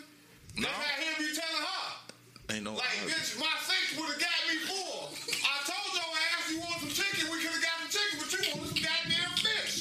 No. 0.59 0.67
That's 0.67 0.75
how 0.75 0.99
him 0.99 1.13
be 1.23 1.31
telling 1.31 1.63
her. 1.63 1.87
Ain't 2.51 2.63
no. 2.67 2.75
Like, 2.75 2.83
argument. 2.99 3.15
bitch, 3.15 3.39
my 3.39 3.55
six 3.63 3.83
would 3.95 4.11
have 4.11 4.19
got 4.19 4.39
me 4.51 4.55
four. 4.67 5.07
I 5.39 5.55
told 5.63 5.87
your 5.95 6.11
ass 6.35 6.43
you 6.51 6.59
want 6.59 6.83
some 6.83 6.91
chicken, 6.91 7.31
we 7.31 7.39
could 7.39 7.55
have 7.55 7.63
got 7.63 7.75
some 7.87 7.91
chicken, 7.95 8.15
but 8.19 8.27
you 8.35 8.41
wanted 8.51 8.75
some 8.75 8.83
goddamn 8.83 9.31
fish. 9.39 9.71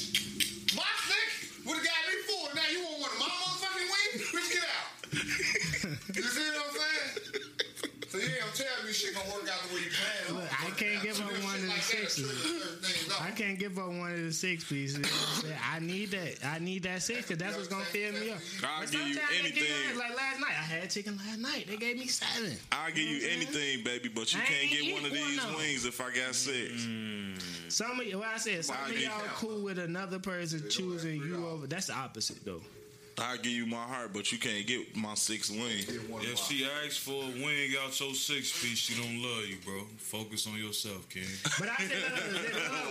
My 0.71 0.87
six 1.03 1.27
would 1.67 1.75
have 1.75 1.83
got 1.83 2.01
me 2.07 2.15
four. 2.31 2.45
Now 2.55 2.67
you 2.71 2.79
want 2.87 2.97
one 3.03 3.11
of 3.11 3.19
my 3.19 3.27
motherfucking 3.27 3.89
wings? 3.91 4.23
Bitch, 4.31 4.49
get 4.55 4.63
out. 4.71 4.87
you 6.15 6.23
see 6.31 6.47
what 6.55 6.63
I'm 6.63 6.71
saying? 6.71 6.78
So 8.79 8.87
you 8.87 8.87
ain't 8.87 8.87
gonna 8.87 8.87
tell 8.87 8.87
me 8.87 8.93
shit 8.93 9.15
gonna 9.15 9.29
work 9.33 9.49
out 9.49 9.67
the 9.67 9.75
way 9.75 9.81
you 9.81 9.89
planned. 9.91 10.39
Look, 10.39 10.63
I 10.63 10.69
can't 10.71 11.03
give 11.03 11.19
up 11.21 11.31
one 11.43 11.55
of 11.55 11.61
the 11.61 11.67
like 11.67 11.75
that, 11.77 11.83
sixes. 11.83 12.41
certain 12.41 12.79
things 12.81 13.11
off. 13.11 13.21
I 13.27 13.31
can't 13.31 13.59
give 13.59 13.77
up 13.79 13.87
one 13.87 14.11
of 14.11 14.17
the 14.19 14.31
six 14.33 14.63
pieces. 14.63 14.97
You 14.97 15.03
know 15.03 15.09
what 15.09 15.29
I'm 15.35 15.41
saying? 15.43 15.59
I 15.71 15.79
need 15.79 16.11
that. 16.11 16.45
I 16.45 16.59
need 16.59 16.83
that 16.83 17.01
six 17.01 17.21
because 17.27 17.37
that's 17.37 17.55
what's 17.55 17.67
gonna 17.67 17.85
fill 17.85 18.13
me 18.13 18.31
up. 18.31 18.37
I'll 18.63 18.81
But 18.81 18.91
give 18.91 19.01
you 19.07 19.13
sometimes 19.15 19.43
they 19.43 19.51
give 19.51 19.63
anything. 19.69 19.97
Like 19.99 20.15
last 20.17 20.39
night, 20.39 20.49
I 20.57 20.63
had 20.63 20.89
chicken 20.89 21.17
last 21.17 21.39
night. 21.39 21.67
They 21.67 21.77
gave 21.77 21.97
me 21.97 22.07
seven. 22.07 22.57
I'll 22.71 22.91
give 22.91 23.03
you 23.05 23.27
anything, 23.29 23.83
baby, 23.83 24.09
but 24.09 24.33
you 24.33 24.39
can't 24.41 24.69
get 24.71 24.93
one 24.93 25.05
of 25.05 25.11
these 25.11 25.45
wings 25.57 25.85
if 25.85 25.99
I 26.01 26.11
got 26.15 26.35
six. 26.35 26.71
Some 27.69 27.99
of 27.99 28.05
y- 28.07 28.15
what 28.15 28.27
I 28.27 28.37
said, 28.37 28.65
some 28.65 28.75
of 28.85 28.91
you 28.97 29.07
y'all 29.07 29.21
cool 29.35 29.61
with 29.63 29.77
another 29.79 30.19
person 30.19 30.63
choosing 30.69 31.21
you 31.21 31.47
over. 31.47 31.67
That's 31.67 31.87
the 31.87 31.93
opposite 31.93 32.43
though. 32.45 32.61
I'll 33.21 33.37
give 33.37 33.51
you 33.51 33.65
my 33.65 33.77
heart, 33.77 34.11
but 34.13 34.31
you 34.31 34.37
can't 34.37 34.65
get 34.65 34.95
my 34.95 35.13
six 35.13 35.49
wing. 35.49 35.83
If 36.21 36.39
she 36.39 36.65
asks 36.65 36.97
for 36.97 37.23
a 37.23 37.27
wing 37.43 37.71
out 37.83 37.99
your 37.99 38.13
six 38.13 38.61
piece, 38.61 38.77
she 38.77 39.01
don't 39.01 39.21
love 39.21 39.45
you, 39.45 39.57
bro. 39.65 39.81
Focus 39.97 40.47
on 40.47 40.55
yourself, 40.57 41.07
King. 41.09 41.23
But 41.59 41.69
I 41.69 41.75
said, 41.77 42.01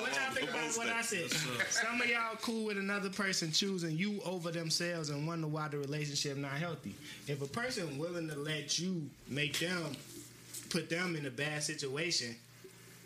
what 0.01 0.15
y'all 0.15 0.35
think 0.35 0.51
about 0.51 0.77
what 0.77 0.89
I 0.89 1.03
said? 1.03 1.31
Some 1.71 2.01
of 2.01 2.07
y'all 2.09 2.37
cool 2.43 2.67
with 2.67 2.79
another 2.79 3.11
person 3.11 3.53
choosing 3.53 3.97
you 3.97 4.21
over 4.25 4.51
themselves 4.51 5.11
and 5.11 5.27
wonder 5.27 5.47
why 5.47 5.69
the 5.69 5.79
relationship 5.79 6.37
not 6.37 6.53
healthy. 6.53 6.95
If 7.27 7.43
a 7.43 7.47
person 7.47 7.99
willing 7.99 8.29
to 8.29 8.37
let 8.37 8.79
you 8.79 9.09
make 9.29 9.59
them 9.59 9.97
put 10.71 10.91
them 10.91 11.17
in 11.17 11.27
a 11.27 11.31
bad 11.31 11.63
situation, 11.63 12.37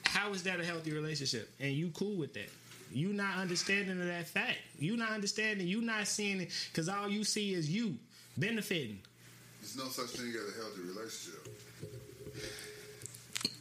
how 0.04 0.32
is 0.32 0.42
that 0.42 0.60
a 0.60 0.64
healthy 0.64 0.92
relationship? 0.92 1.48
And 1.60 1.72
you 1.72 1.90
cool 1.94 2.16
with 2.16 2.34
that? 2.34 2.50
You 2.92 3.12
not 3.12 3.36
understanding 3.36 4.00
of 4.00 4.06
that 4.06 4.26
fact. 4.26 4.58
You 4.78 4.96
not 4.96 5.10
understanding. 5.10 5.66
You 5.66 5.80
not 5.80 6.06
seeing 6.06 6.42
it 6.42 6.50
because 6.70 6.88
all 6.88 7.08
you 7.08 7.24
see 7.24 7.54
is 7.54 7.70
you 7.70 7.96
benefiting. 8.36 9.00
There's 9.60 9.76
no 9.76 9.84
such 9.88 10.10
thing 10.10 10.28
as 10.28 10.54
a 10.54 10.60
healthy 10.60 10.80
relationship. 10.82 11.48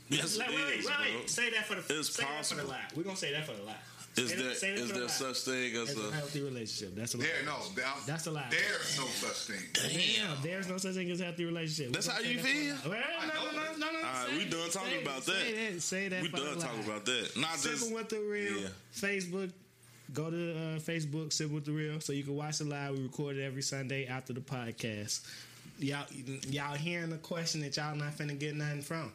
Yes, 0.09 0.37
Like, 0.37 0.49
it 0.49 0.55
wait, 0.55 0.79
is, 0.79 0.85
wait, 0.85 0.95
bro. 0.95 1.19
wait. 1.19 1.29
Say 1.29 1.49
that 1.51 1.65
for 1.65 1.75
the 1.75 1.99
It's 1.99 2.13
say 2.13 2.23
that 2.23 2.45
for 2.45 2.55
the 2.55 2.63
lie. 2.65 2.81
We're 2.95 3.03
gonna 3.03 3.15
say 3.15 3.31
that 3.31 3.45
for 3.45 3.53
the 3.53 3.63
lie. 3.63 3.75
Is 4.17 4.29
Say 4.29 4.35
there 4.35 4.47
that- 4.49 4.57
say 4.57 4.69
that 4.71 4.79
is 4.79 4.87
for 4.87 4.93
the 4.93 4.99
there 4.99 5.09
such 5.09 5.37
thing 5.39 5.75
as 5.75 5.87
That's 5.87 5.99
a 5.99 6.09
a 6.09 6.11
healthy 6.11 6.41
relationship. 6.41 6.95
That's 6.95 7.13
a 7.13 7.17
lie. 7.17 7.23
There, 7.23 7.45
no, 7.45 7.57
there- 7.75 7.85
That's 8.05 8.27
a 8.27 8.31
lie. 8.31 8.47
There's 8.51 8.97
no 8.97 9.05
such 9.07 9.55
thing. 9.55 9.65
Damn, 9.73 10.41
there's 10.43 10.67
no 10.67 10.77
such 10.77 10.95
thing 10.95 11.09
as 11.11 11.21
a 11.21 11.25
healthy 11.25 11.45
relationship. 11.45 11.93
That's 11.93 12.07
how 12.07 12.19
you 12.19 12.35
that 12.35 12.45
feel? 12.45 12.75
Well, 12.87 12.99
no, 13.21 13.27
no, 13.27 13.51
no, 13.51 13.77
no, 13.77 13.91
no. 13.91 13.97
All 13.99 14.03
right, 14.27 14.37
we 14.37 14.45
done 14.49 14.69
talking 14.69 14.89
Say 14.91 15.01
about 15.01 15.23
Say 15.23 15.31
that. 15.53 15.73
that. 15.73 15.81
Say 15.81 16.07
that. 16.09 16.21
we 16.23 16.27
done 16.29 16.59
talking 16.59 16.83
about 16.83 17.05
that. 17.05 17.31
Not 17.37 17.53
just 17.61 17.93
with 17.93 18.09
the 18.09 18.19
real. 18.19 18.61
Yeah. 18.63 18.67
Facebook. 18.95 19.51
Go 20.13 20.29
to 20.29 20.51
uh, 20.51 20.79
Facebook, 20.79 21.31
Sip 21.31 21.49
with 21.49 21.63
the 21.63 21.71
Real, 21.71 22.01
so 22.01 22.11
you 22.11 22.23
can 22.25 22.35
watch 22.35 22.59
it 22.59 22.67
live. 22.67 22.97
We 22.97 23.03
record 23.03 23.37
it 23.37 23.43
every 23.45 23.61
Sunday 23.61 24.07
after 24.07 24.33
the 24.33 24.41
podcast. 24.41 25.21
Y'all, 25.79 26.05
y'all 26.49 26.75
hearing 26.75 27.09
the 27.11 27.17
question 27.17 27.61
that 27.61 27.77
y'all 27.77 27.95
not 27.95 28.17
finna 28.17 28.37
get 28.37 28.53
nothing 28.57 28.81
from. 28.81 29.13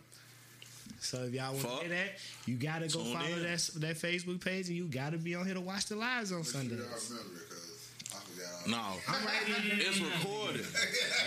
So 1.01 1.23
if 1.25 1.33
y'all 1.35 1.53
want 1.55 1.63
to 1.65 1.69
hear 1.81 1.89
that, 1.91 2.09
you 2.47 2.57
gotta 2.57 2.89
go 2.89 3.03
Tune 3.03 3.15
follow 3.15 3.27
in. 3.37 3.43
that 3.43 3.71
that 3.77 3.97
Facebook 3.97 4.41
page, 4.45 4.69
and 4.69 4.77
you 4.77 4.85
gotta 4.87 5.19
be 5.19 5.35
on 5.35 5.45
here 5.45 5.55
to 5.55 5.61
watch 5.61 5.87
the 5.87 5.97
lives 5.97 6.33
on 6.33 6.39
Make 6.39 6.47
sure 6.47 6.53
Sundays. 6.61 6.79
y'all 6.79 6.87
remember 7.11 7.37
it, 7.41 7.49
cause 7.49 7.91
I 8.13 8.17
forgot. 8.17 8.69
no. 8.69 8.97
I'm 9.09 9.25
writing, 9.27 9.79
It's 9.79 10.01
recorded. 10.01 10.67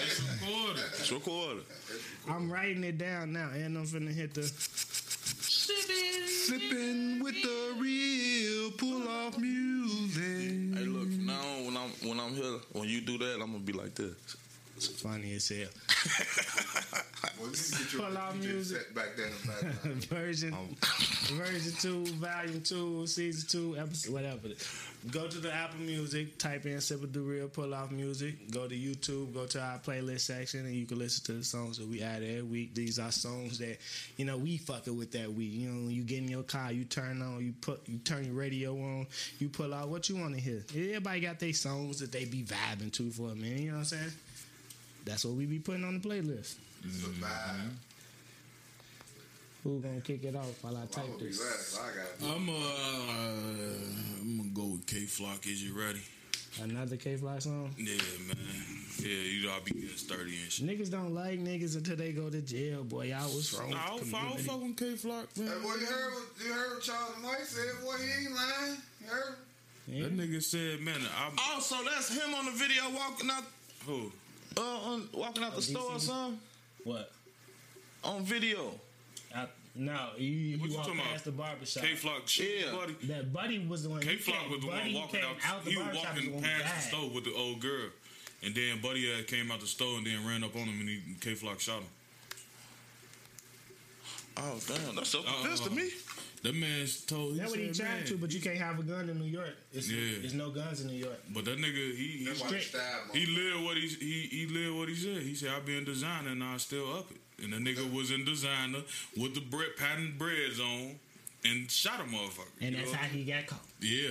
It's 0.04 0.22
recorded. 0.42 0.84
It's 1.00 1.12
recorded. 1.12 1.64
I'm 2.28 2.52
writing 2.52 2.84
it 2.84 2.98
down 2.98 3.32
now, 3.34 3.50
and 3.54 3.78
I'm 3.78 3.86
finna 3.86 4.14
hit 4.14 4.34
the. 4.34 4.44
Sipping 5.70 7.24
with 7.24 7.36
the 7.42 7.76
real 7.78 8.72
pull 8.72 9.08
off 9.08 9.38
music. 9.38 10.78
Hey, 10.78 10.86
look, 10.86 11.04
from 11.12 11.26
now 11.26 11.40
on, 11.42 11.66
when 11.66 11.78
I'm 11.78 11.90
when 12.08 12.20
I'm 12.20 12.34
here, 12.36 12.60
when 12.74 12.88
you 12.90 13.02
do 13.02 13.18
that, 13.20 13.34
I'm 13.36 13.52
gonna 13.52 13.60
be 13.60 13.74
like 13.74 13.94
this. 13.96 14.14
It's 14.80 14.88
funny 15.02 15.34
as 15.34 15.50
hell. 15.50 15.68
Well, 17.38 17.50
you 17.52 17.56
get 17.56 17.94
your 17.94 18.02
Pull 18.02 18.18
out 18.18 18.38
music. 18.38 18.78
set 18.82 18.96
back 18.96 19.16
there 19.16 19.28
in 19.28 19.32
the 19.32 19.48
background. 19.48 20.06
version, 20.06 20.54
Oh. 20.54 21.36
version 21.36 21.74
two, 21.80 22.06
volume 22.16 22.62
two, 22.62 23.08
season 23.08 23.48
two, 23.50 23.78
episode, 23.78 24.12
whatever. 24.14 24.50
Go 25.12 25.28
to 25.28 25.38
the 25.38 25.54
Apple 25.54 25.80
Music, 25.80 26.38
type 26.38 26.66
in 26.66 26.82
"Sip 26.82 27.02
of 27.02 27.14
the 27.14 27.22
Real," 27.22 27.48
pull 27.48 27.74
off 27.74 27.92
music. 27.92 28.52
Go 28.52 28.68
to 28.68 28.76
YouTube, 28.76 29.34
go 29.34 29.46
to 29.48 29.62
our 29.62 29.80
playlist 29.80 30.22
section, 30.22 30.66
and 30.66 30.76
you 30.76 30.86
can 30.86 31.00
listen 31.00 31.24
to 31.26 31.34
the 31.34 31.44
songs 31.46 31.78
that 31.78 31.88
we 31.88 32.02
add 32.02 32.24
every 32.24 32.42
week. 32.42 32.76
These 32.76 33.00
are 33.00 33.12
songs 33.12 33.58
that 33.60 33.78
you 34.18 34.26
know 34.26 34.38
we 34.38 34.58
fucking 34.58 34.98
with 34.98 35.12
that 35.14 35.32
week. 35.34 35.54
You 35.54 35.70
know, 35.70 35.86
when 35.86 35.92
you 35.96 36.04
get 36.04 36.18
in 36.20 36.28
your 36.28 36.44
car, 36.44 36.72
you 36.74 36.84
turn 36.84 37.22
on, 37.22 37.44
you 37.44 37.54
put, 37.62 37.88
you 37.88 38.00
turn 38.00 38.26
your 38.26 38.34
radio 38.34 38.74
on, 38.74 39.08
you 39.40 39.48
pull 39.48 39.74
out 39.74 39.88
what 39.90 40.10
you 40.10 40.18
want 40.18 40.36
to 40.36 40.42
hear. 40.42 40.64
Everybody 40.76 41.22
got 41.22 41.40
their 41.40 41.54
songs 41.54 42.00
that 42.00 42.12
they 42.12 42.26
be 42.26 42.44
vibing 42.44 42.92
to 42.94 43.10
for 43.12 43.32
a 43.32 43.36
minute. 43.36 43.60
You 43.60 43.68
know 43.72 43.74
what 43.76 43.80
I'm 43.80 43.86
saying? 43.86 44.12
That's 45.06 45.26
what 45.26 45.36
we 45.36 45.46
be 45.46 45.60
putting 45.60 45.84
on 45.84 46.00
the 46.00 46.08
playlist. 46.08 46.56
It's 46.86 47.04
a 47.04 47.10
vibe. 47.10 47.72
Who 49.64 49.80
gonna 49.82 50.00
kick 50.02 50.24
it 50.24 50.36
off 50.36 50.64
while 50.64 50.78
I 50.78 50.82
I'm 50.82 50.88
type 50.88 51.06
gonna 51.08 51.24
this? 51.26 51.40
last. 51.42 51.80
I 51.82 52.26
got. 52.26 52.36
I'm 52.36 52.50
uh, 52.50 52.54
I'm 54.22 54.38
gonna 54.38 54.50
go 54.54 54.66
with 54.74 54.86
Kay 54.88 55.06
Flock. 55.06 55.46
Is 55.48 55.64
you 55.64 55.78
ready? 55.78 56.00
Another 56.64 56.96
K 56.96 57.16
Fly 57.18 57.40
song. 57.40 57.72
Yeah, 57.78 57.96
man. 58.28 58.38
Yeah, 59.00 59.08
you 59.08 59.46
know 59.46 59.54
I 59.54 59.60
be 59.64 59.72
getting 59.72 59.96
sturdy 59.98 60.36
and 60.42 60.52
shit. 60.52 60.66
Niggas 60.66 60.90
don't 60.90 61.14
like 61.14 61.40
niggas 61.40 61.76
until 61.76 61.96
they 61.98 62.12
go 62.12 62.30
to 62.30 62.42
jail, 62.42 62.84
boy. 62.84 63.06
Y'all 63.08 63.24
was 63.26 63.54
wrong. 63.58 63.70
Nah, 63.72 63.78
I 63.84 63.88
don't, 63.98 64.14
I 64.14 64.30
don't 64.30 64.40
fuck 64.42 64.62
with 64.62 64.78
Kay 64.78 64.96
Flock, 64.96 65.28
man. 65.38 65.48
Hey, 65.48 65.54
boy, 65.62 65.74
you 65.76 65.86
heard 65.86 66.14
what 66.14 66.46
you 66.46 66.54
heard 66.54 66.74
what 66.76 66.82
Charles 66.84 67.12
White 67.24 67.46
said? 67.46 67.84
Boy, 67.84 67.96
he 67.98 68.26
ain't 68.26 68.36
lying. 68.36 68.78
You 69.02 69.08
heard? 69.08 69.36
That 69.90 70.18
nigga 70.18 70.42
said, 70.44 70.82
man, 70.82 70.96
I'm 71.20 71.34
Oh, 71.38 71.60
so 71.60 71.76
that's 71.84 72.10
him 72.16 72.34
on 72.36 72.46
the 72.46 72.52
video 72.52 72.84
walking 72.96 73.30
out, 73.30 73.44
who? 73.86 74.12
Uh, 74.58 74.62
on, 74.62 75.10
walking 75.14 75.44
out 75.44 75.56
the 75.56 75.62
store 75.62 75.94
or 75.94 76.00
something 76.00 76.40
What? 76.84 77.12
on 78.04 78.24
video. 78.24 78.74
I, 79.36 79.46
no, 79.76 80.10
you, 80.18 80.28
you 80.28 80.58
What 80.60 80.70
you 80.70 80.76
walk 80.78 80.86
talking 80.88 81.02
past 81.02 81.26
about? 81.28 81.38
the 81.38 81.44
barbershop. 81.44 81.84
Kay 81.84 81.96
Flock 81.96 82.38
Yeah. 82.38 82.72
buddy. 82.76 82.94
That 83.04 83.32
Buddy 83.32 83.60
was 83.68 83.84
the 83.84 83.90
one. 83.90 84.02
Kay 84.02 84.16
Flock 84.18 84.50
was 84.50 84.60
the 84.62 84.68
Buddy 84.68 84.94
one 84.94 85.02
walking 85.04 85.22
came 85.22 85.30
out. 85.46 85.64
the 85.64 85.72
he 85.72 85.78
was 85.78 85.96
walking 85.96 86.42
past 86.42 86.92
the 86.92 86.98
store 86.98 87.10
with 87.10 87.24
the 87.26 87.34
old 87.36 87.60
girl, 87.62 87.90
and 88.44 88.56
then 88.56 88.82
Buddy 88.82 89.12
uh, 89.14 89.24
came 89.28 89.52
out 89.52 89.60
the 89.62 89.68
store 89.68 89.98
and 89.98 90.08
then 90.08 90.26
ran 90.28 90.44
up 90.44 90.56
on 90.56 90.64
him 90.64 90.80
and 90.80 90.90
he 90.90 91.02
Kay 91.22 91.36
Flock 91.36 91.60
shot 91.60 91.80
him. 91.82 91.88
Oh 94.38 94.58
damn, 94.68 94.96
that's 94.96 95.10
self 95.10 95.26
defense 95.26 95.62
Uh, 95.62 95.66
to 95.66 95.70
me. 95.72 95.90
That 96.44 96.56
man 96.56 96.88
told. 97.08 97.36
That's 97.38 97.52
what 97.52 97.60
he 97.60 97.74
said, 97.74 97.86
tried 97.86 98.06
to, 98.08 98.18
but 98.18 98.34
you 98.34 98.40
can't 98.40 98.58
have 98.58 98.80
a 98.80 98.84
gun 98.84 99.10
in 99.10 99.20
New 99.20 99.26
York. 99.26 99.56
It's, 99.74 99.90
Yeah. 99.92 100.20
There's 100.22 100.34
no 100.34 100.50
guns 100.52 100.82
in 100.82 100.88
New 100.88 100.94
York. 100.98 101.20
But 101.34 101.44
that 101.46 101.58
nigga, 101.58 101.96
he 101.96 102.08
he, 102.20 102.26
That's 102.26 102.42
why 102.42 102.52
they 102.52 102.60
stab 102.62 102.82
he 103.14 103.26
lived 103.26 103.64
what 103.66 103.76
he 103.78 103.88
he 103.88 104.22
he 104.32 104.46
lived 104.48 104.78
what 104.78 104.88
he 104.90 104.96
said. 104.96 105.22
He 105.24 105.36
said, 105.36 105.50
"I 105.50 105.60
be 105.60 105.78
in 105.78 105.84
designer 105.84 106.30
and 106.30 106.44
I 106.44 106.56
still 106.58 106.94
up 106.96 107.12
it." 107.12 107.44
And 107.44 107.52
the 107.54 107.58
nigga 107.58 107.92
was 107.94 108.12
in 108.12 108.24
designer 108.26 108.80
with 109.18 109.34
the 109.36 109.42
bread 109.42 109.76
patent 109.78 110.18
breads 110.18 110.60
on 110.60 110.96
and 111.46 111.70
shot 111.72 112.00
a 112.02 112.04
motherfucker. 112.04 112.48
And 112.62 112.76
that's 112.76 112.92
know? 112.92 112.98
how 112.98 113.08
he 113.08 113.24
got 113.26 113.48
caught. 113.48 113.60
Yeah, 113.82 114.10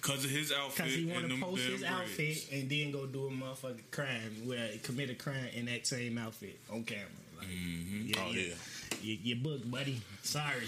cause 0.00 0.24
of 0.24 0.30
his 0.30 0.52
outfit 0.52 0.76
Because 0.76 0.94
he 0.94 1.02
and 1.02 1.12
wanted 1.12 1.28
to 1.28 1.34
them 1.34 1.40
post 1.42 1.62
his 1.62 1.80
braids. 1.80 1.84
outfit 1.94 2.48
and 2.52 2.70
then 2.70 2.90
go 2.92 3.06
do 3.06 3.26
a 3.26 3.30
motherfucking 3.30 3.90
crime 3.92 4.32
where 4.46 4.66
he 4.68 4.78
commit 4.78 5.10
a 5.10 5.14
crime 5.14 5.48
in 5.54 5.66
that 5.66 5.86
same 5.86 6.18
outfit 6.18 6.58
on 6.72 6.82
camera. 6.84 7.06
Like, 7.38 7.46
Mm-hmm. 7.48 8.06
yeah, 8.08 8.16
Oh, 8.20 8.30
yeah. 8.32 8.42
yeah. 8.48 8.54
You, 9.02 9.18
you 9.22 9.36
booked, 9.36 9.70
buddy. 9.70 10.00
Sorry. 10.22 10.66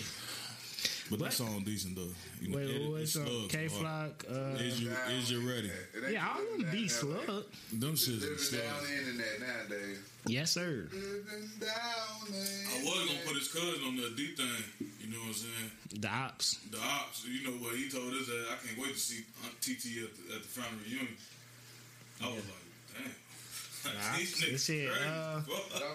But 1.11 1.19
that 1.19 1.33
song 1.33 1.63
decent 1.65 1.97
though. 1.97 2.15
You 2.41 2.49
know, 2.49 2.57
Wait, 2.57 2.71
it- 2.71 2.89
what's 2.91 3.17
it's 3.17 3.53
K 3.53 3.67
boy. 3.67 3.75
Flock. 3.75 4.25
Uh, 4.31 4.35
Is 4.63 4.81
you 4.81 4.91
is 5.11 5.31
you 5.31 5.41
ready? 5.41 5.71
It 5.93 6.13
yeah, 6.13 6.29
all 6.29 6.41
living 6.41 6.53
them 6.53 6.63
down 6.63 6.73
be 6.73 6.81
there, 6.81 6.89
slug. 6.89 7.45
Them 7.73 7.95
shits 7.95 8.09
is 8.09 8.23
Living 8.23 8.39
slugs. 8.39 8.65
down 8.65 8.85
the 8.87 8.95
internet 8.99 9.41
nowadays. 9.41 9.99
Yes, 10.27 10.51
sir. 10.53 10.87
Down 11.59 11.71
I 11.71 12.85
was 12.85 13.09
gonna 13.09 13.21
put 13.27 13.37
his 13.37 13.49
cousin 13.53 13.83
on 13.87 13.97
the 13.97 14.11
D 14.17 14.35
Thang. 14.37 14.47
You 15.01 15.11
know 15.11 15.19
what 15.21 15.29
I'm 15.29 15.35
saying? 15.35 15.71
The 16.01 16.09
ops. 16.09 16.59
The 16.71 16.79
ops. 16.79 17.27
You 17.27 17.43
know 17.45 17.57
what 17.59 17.75
he 17.75 17.89
told 17.91 18.15
us 18.15 18.27
that 18.29 18.47
I 18.53 18.67
can't 18.67 18.79
wait 18.79 18.95
to 18.95 19.01
see 19.01 19.25
Aunt 19.45 19.61
TT 19.61 20.05
at 20.07 20.15
the, 20.15 20.35
at 20.37 20.43
the 20.43 20.49
family 20.49 20.85
reunion. 20.87 21.17
I 22.23 22.27
was 22.27 22.37
like, 22.37 22.45
damn. 22.45 22.60
These 23.83 24.35
ops. 24.35 24.41
This 24.51 24.65
shit, 24.65 24.91
crazy. 24.91 25.07
uh, 25.07 25.41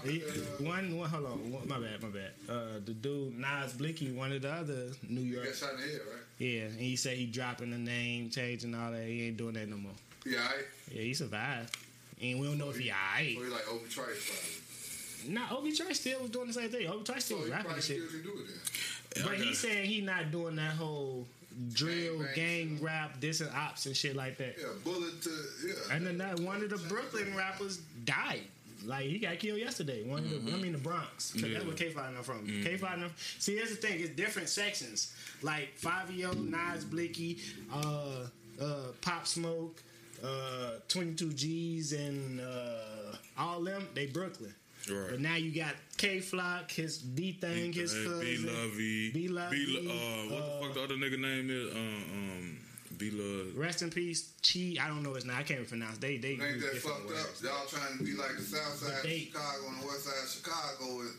He- 0.03 0.19
one, 0.63 0.97
one, 0.97 1.09
hold 1.09 1.25
on, 1.25 1.51
one, 1.51 1.67
my 1.67 1.79
bad, 1.79 2.01
my 2.01 2.09
bad. 2.09 2.31
Uh, 2.49 2.79
the 2.85 2.93
dude 2.93 3.37
Nas 3.37 3.73
Blixky, 3.73 4.13
one 4.15 4.31
of 4.31 4.41
the 4.41 4.51
other 4.51 4.91
New 5.07 5.21
You 5.21 5.33
York, 5.35 5.45
got 5.47 5.55
shot 5.55 5.73
in 5.75 5.81
the 5.81 5.87
head, 5.87 6.01
right? 6.11 6.21
yeah, 6.39 6.61
and 6.63 6.79
he 6.79 6.95
said 6.95 7.17
he 7.17 7.25
dropping 7.27 7.71
the 7.71 7.77
name, 7.77 8.29
changing 8.29 8.73
all 8.75 8.91
that. 8.91 9.03
He 9.05 9.27
ain't 9.27 9.37
doing 9.37 9.53
that 9.53 9.67
no 9.67 9.77
more. 9.77 9.91
Yeah, 10.25 10.39
alright. 10.39 10.65
Yeah, 10.91 11.01
he 11.03 11.13
survived, 11.13 11.75
and 12.21 12.39
we 12.39 12.47
don't 12.47 12.57
know 12.57 12.69
if 12.71 12.77
he 12.77 12.91
alright. 12.91 13.35
So 13.37 13.43
he 13.43 13.49
like 13.49 13.71
Obi 13.71 13.89
Trice 13.89 14.29
probably. 14.29 15.33
Nah, 15.33 15.57
Obi 15.57 15.71
Trice 15.75 15.99
still 15.99 16.21
was 16.21 16.29
doing 16.31 16.47
the 16.47 16.53
same 16.53 16.69
thing. 16.69 16.87
Obi 16.87 17.03
Trice 17.03 17.25
still 17.25 17.37
So 17.37 17.41
was 17.43 17.51
rapping 17.51 17.65
probably 17.65 17.81
the 17.81 17.87
shit, 17.87 18.09
still 18.09 18.21
can 18.21 18.31
do 18.31 19.23
but 19.23 19.35
he 19.37 19.53
said 19.53 19.85
he 19.85 20.01
not 20.01 20.29
doing 20.31 20.55
that 20.57 20.71
whole 20.73 21.25
drill, 21.73 22.17
Gang 22.19 22.25
bang 22.25 22.35
gang 22.35 22.75
shit. 22.77 22.85
rap, 22.85 23.21
dissing 23.21 23.55
ops 23.55 23.85
and 23.85 23.95
shit 23.95 24.15
like 24.15 24.37
that. 24.37 24.55
Yeah, 24.59 24.67
bullet 24.83 25.21
to 25.23 25.29
yeah. 25.65 25.95
And 25.95 26.05
then 26.05 26.17
that 26.19 26.39
one 26.39 26.63
of 26.63 26.69
the 26.69 26.77
Brooklyn 26.89 27.35
rappers 27.35 27.77
died. 28.03 28.41
Like 28.85 29.05
he 29.05 29.17
got 29.19 29.39
killed 29.39 29.59
yesterday. 29.59 30.03
One 30.03 30.19
of 30.19 30.45
the, 30.45 30.51
I 30.51 30.57
mean 30.57 30.73
the 30.73 30.77
Bronx. 30.77 31.33
Yeah. 31.35 31.53
That's 31.53 31.65
where 31.65 31.75
K 31.75 31.89
Five 31.89 32.13
from. 32.25 32.45
K 32.63 32.77
Five. 32.77 33.11
See, 33.39 33.55
here's 33.55 33.69
the 33.69 33.75
thing. 33.75 33.99
It's 33.99 34.09
different 34.11 34.49
sections. 34.49 35.13
Like 35.41 35.69
Fivio, 35.79 36.33
Nas 36.49 36.85
Blixky, 36.85 37.39
uh, 37.73 38.27
uh, 38.63 38.91
Pop 39.01 39.25
Smoke, 39.25 39.81
uh, 40.23 40.71
Twenty 40.87 41.13
Two 41.13 41.33
G's, 41.33 41.93
and 41.93 42.39
uh, 42.41 43.15
all 43.37 43.61
them. 43.61 43.87
They 43.93 44.05
Brooklyn. 44.05 44.53
Right. 44.89 45.11
But 45.11 45.19
now 45.19 45.35
you 45.35 45.51
got 45.51 45.73
Kay 45.97 46.19
Flock, 46.19 46.71
his 46.71 46.99
D 46.99 47.33
Thang, 47.33 47.73
his 47.73 47.93
B 47.93 48.03
cousin. 48.05 48.45
Lovey. 48.45 49.11
B 49.11 49.27
Lovey, 49.27 49.65
B. 49.65 49.87
Uh, 49.89 50.33
what 50.33 50.43
uh, 50.43 50.45
the 50.45 50.61
fuck 50.61 50.73
the 50.75 50.83
other 50.83 50.95
nigga 50.95 51.19
name 51.19 51.49
is? 51.49 51.73
Um, 51.73 52.03
um 52.13 52.57
B 52.97 53.11
Love. 53.11 53.57
Rest 53.57 53.81
in 53.81 53.89
peace, 53.89 54.29
Chi. 54.41 54.77
I 54.79 54.87
don't 54.87 55.03
know 55.03 55.13
his 55.13 55.25
name. 55.25 55.35
I 55.37 55.43
can't 55.43 55.59
even 55.61 55.65
pronounce. 55.65 55.97
They 55.97 56.17
they 56.17 56.39
Ain't 56.39 56.61
use 56.61 56.63
that 56.63 56.75
fucked 56.81 57.07
words. 57.07 57.43
up? 57.43 57.43
Y'all 57.43 57.65
trying 57.67 57.97
to 57.97 58.03
be 58.03 58.13
like 58.13 58.35
the 58.37 58.43
south 58.43 58.75
side 58.79 59.01
But 59.01 59.11
of 59.11 59.19
Chicago 59.19 59.67
and 59.67 59.81
the 59.81 59.87
west 59.87 60.03
side 60.05 60.21
of 60.23 60.29
Chicago, 60.29 61.01
and, 61.01 61.13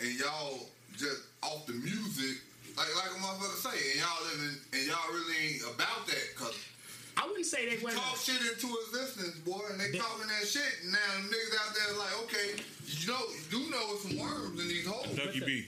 and 0.00 0.10
y'all 0.18 0.58
just 0.96 1.22
off 1.42 1.66
the 1.66 1.72
music, 1.74 2.42
like 2.76 2.90
like 2.96 3.10
a 3.14 3.20
motherfucker 3.22 3.72
say, 3.72 3.78
and 3.94 4.00
y'all 4.00 4.20
living, 4.26 4.56
and 4.74 4.82
y'all 4.86 5.08
really 5.12 5.54
ain't 5.54 5.62
about 5.62 6.06
that, 6.06 6.26
cause 6.36 6.54
I 7.16 7.26
wouldn't 7.26 7.46
say 7.46 7.68
they 7.68 7.82
wasn't. 7.82 8.02
talk 8.02 8.16
shit 8.18 8.40
into 8.40 8.76
existence, 8.86 9.38
boy, 9.44 9.60
and 9.70 9.80
they 9.80 9.90
They- 9.92 9.98
talking 9.98 10.26
that 10.28 10.46
shit. 10.48 10.62
and 10.82 10.92
Now 10.92 10.98
niggas 11.30 11.54
out 11.60 11.74
there 11.74 11.96
like, 11.98 12.14
okay, 12.24 12.62
you 12.86 13.06
know, 13.08 13.22
you 13.30 13.40
do 13.50 13.70
know 13.70 13.96
some 14.02 14.18
worms 14.18 14.60
in 14.60 14.68
these 14.68 14.86
holes. 14.86 15.06
Ducky 15.16 15.40
B. 15.40 15.66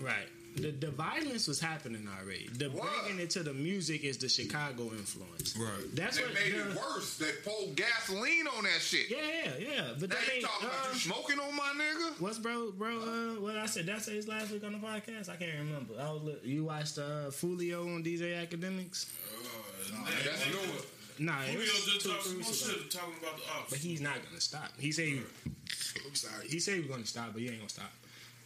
Right. 0.00 0.28
The 0.56 0.72
the 0.72 0.90
violence 0.90 1.46
was 1.46 1.60
happening 1.60 2.08
already. 2.20 2.48
The 2.52 2.70
What? 2.70 2.90
bringing 3.04 3.20
it 3.20 3.30
to 3.30 3.42
the 3.42 3.54
music 3.54 4.02
is 4.04 4.18
the 4.18 4.28
Chicago 4.28 4.90
influence. 4.90 5.56
Right. 5.56 5.94
That's 5.94 6.16
They 6.16 6.24
what. 6.24 6.34
made 6.34 6.52
the- 6.54 6.70
it 6.70 6.76
worse. 6.76 7.16
They 7.16 7.30
poured 7.44 7.76
gasoline 7.76 8.46
on 8.48 8.64
that 8.64 8.80
shit. 8.80 9.08
Yeah, 9.10 9.18
yeah, 9.18 9.56
yeah. 9.58 9.94
But 9.98 10.10
Now 10.10 10.16
that 10.16 10.26
you 10.26 10.32
ain't. 10.34 10.44
talking 10.44 10.68
about 10.68 10.86
Uh, 10.88 10.92
you 10.92 10.98
smoking 10.98 11.38
on 11.38 11.56
my 11.56 11.72
nigga? 11.76 12.20
what's 12.20 12.38
bro, 12.38 12.72
bro? 12.72 12.98
Uh, 12.98 13.40
what 13.40 13.56
I 13.56 13.66
said? 13.66 13.86
Did 13.86 13.94
I 13.94 13.98
say 14.00 14.14
this 14.14 14.26
last 14.28 14.50
week 14.50 14.64
on 14.64 14.72
the 14.72 14.78
podcast? 14.78 15.28
I 15.28 15.36
can't 15.36 15.56
remember. 15.58 15.94
I 16.00 16.10
was 16.12 16.22
look, 16.22 16.40
you 16.44 16.64
watched 16.64 16.98
uh, 16.98 17.30
Foolio 17.30 17.84
on 17.94 18.02
DJ 18.02 18.34
Akademiks? 18.46 19.06
That's 20.24 20.46
new. 20.46 21.24
Nah, 21.26 21.42
it 21.42 21.50
Julio 21.50 21.66
just 21.66 22.00
two, 22.02 22.08
talked 22.10 22.22
some 22.24 22.38
more 22.40 22.46
weeks 22.48 22.64
ago. 22.64 22.72
shit 22.78 22.90
talking 22.90 23.14
about 23.20 23.36
the 23.36 23.42
ops. 23.52 23.70
But 23.70 23.78
he's 23.78 24.00
not 24.00 24.16
gonna 24.26 24.40
stop. 24.40 24.72
He 24.78 24.90
said, 24.90 25.04
he, 25.08 25.20
"I'm 26.06 26.14
sorry." 26.14 26.48
He 26.48 26.58
said 26.60 26.74
he 26.76 26.80
was 26.80 26.88
gonna 26.90 27.04
stop, 27.06 27.32
but 27.34 27.42
he 27.42 27.48
ain't 27.48 27.58
gonna 27.58 27.68
stop 27.68 27.92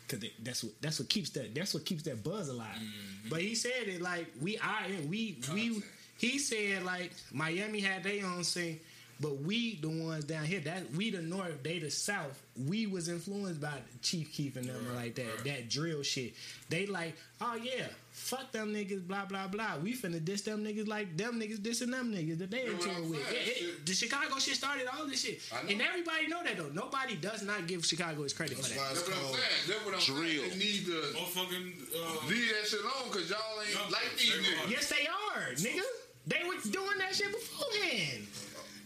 because 0.06 0.28
that's 0.42 0.64
what 0.64 0.72
that's 0.80 0.98
what 0.98 1.08
keeps 1.08 1.30
that 1.30 1.54
that's 1.54 1.74
what 1.74 1.84
keeps 1.84 2.02
that 2.04 2.22
buzz 2.22 2.48
alive. 2.48 2.66
Mm-hmm. 2.74 3.28
But 3.30 3.40
he 3.40 3.54
said 3.54 3.86
it 3.86 4.00
like 4.00 4.26
we 4.40 4.58
are 4.58 4.82
we 5.08 5.38
we. 5.52 5.82
He 6.16 6.38
said 6.38 6.84
like 6.84 7.12
Miami 7.32 7.80
had 7.80 8.04
their 8.04 8.24
own 8.24 8.44
thing, 8.44 8.78
but 9.20 9.38
we 9.38 9.76
the 9.76 9.88
ones 9.88 10.24
down 10.24 10.44
here 10.44 10.60
that 10.60 10.90
we 10.92 11.10
the 11.10 11.22
north, 11.22 11.62
they 11.62 11.78
the 11.78 11.90
south. 11.90 12.40
We 12.66 12.86
was 12.86 13.08
influenced 13.08 13.60
by 13.60 13.74
Chief 14.00 14.32
Keef 14.32 14.56
and 14.56 14.66
them 14.66 14.94
like 14.94 15.16
that 15.16 15.44
that 15.44 15.68
drill 15.68 16.02
shit. 16.02 16.34
They 16.68 16.86
like, 16.86 17.16
oh 17.40 17.56
yeah, 17.56 17.86
fuck 18.14 18.52
them 18.52 18.72
niggas, 18.72 19.06
blah 19.06 19.24
blah 19.26 19.48
blah. 19.48 19.76
We 19.82 19.92
finna 19.94 20.24
diss 20.24 20.42
them 20.42 20.64
niggas 20.64 20.86
like 20.86 21.16
them 21.16 21.38
niggas 21.40 21.58
dissing 21.58 21.90
them 21.90 22.14
niggas 22.14 22.38
that 22.38 22.50
they 22.50 22.62
That's 22.62 22.70
into 22.72 22.88
what 22.88 22.96
it 22.96 23.02
I'm 23.04 23.10
with. 23.10 23.20
Yeah, 23.32 23.66
it- 23.68 23.84
the 23.86 23.92
Chicago 23.94 24.38
shit 24.38 24.54
started 24.54 24.86
all 24.86 25.04
this 25.06 25.20
shit, 25.22 25.40
and 25.68 25.82
everybody 25.82 26.28
know 26.28 26.42
that 26.44 26.56
though. 26.56 26.70
Nobody 26.72 27.16
does 27.16 27.42
not 27.42 27.66
give 27.66 27.84
Chicago 27.84 28.22
its 28.22 28.32
credit 28.32 28.56
for 28.56 28.62
that. 28.70 28.78
why 28.78 28.90
it's 28.92 29.02
That's 29.02 29.08
what 29.10 29.18
I'm 29.18 29.34
saying. 29.34 29.62
That's 29.68 29.84
what 29.84 29.94
I'm 29.94 30.00
Drill. 30.00 30.42
saying. 30.46 30.50
They 30.50 30.56
need 30.64 30.86
to 30.86 30.98
Motherfucking. 31.18 31.66
Uh, 31.94 32.28
leave 32.30 32.48
that 32.54 32.64
shit 32.68 32.80
alone 32.80 33.10
because 33.12 33.28
y'all 33.30 33.60
ain't 33.60 33.74
Young 33.74 33.90
like 33.90 34.02
folks, 34.14 34.22
these 34.22 34.30
they 34.32 34.38
niggas. 34.46 34.70
Yes, 34.70 34.88
they 34.88 35.06
are, 35.10 35.42
nigga. 35.58 35.82
They 36.26 36.42
were 36.46 36.56
doing 36.70 36.98
that 36.98 37.14
shit 37.14 37.30
beforehand. 37.30 38.26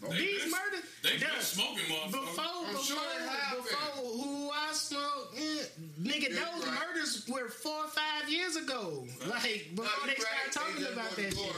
they 0.09 0.17
These 0.17 0.43
been- 0.43 0.51
murders, 0.51 0.85
They 1.03 1.19
been 1.19 1.41
smoking, 1.41 1.85
motherfucker. 1.87 2.11
Before, 2.13 2.45
I'm 2.45 2.73
before, 2.73 2.85
sure 2.85 3.63
before 3.63 4.03
who 4.03 4.38
I 4.59 4.73
smoke, 4.73 5.35
eh, 5.37 5.41
nigga, 6.01 6.31
Yeah, 6.31 6.45
those 6.55 6.67
right. 6.67 6.79
murders 6.89 7.25
were 7.29 7.49
four 7.49 7.85
or 7.85 7.89
five 7.89 8.29
years 8.29 8.57
ago. 8.57 9.07
Like 9.29 9.69
before 9.75 9.85
Nah, 9.85 10.07
they 10.07 10.15
you 10.17 10.21
started 10.23 10.53
talking 10.53 10.81
just 10.81 10.93
about 10.93 11.11
that 11.17 11.35
shit, 11.37 11.55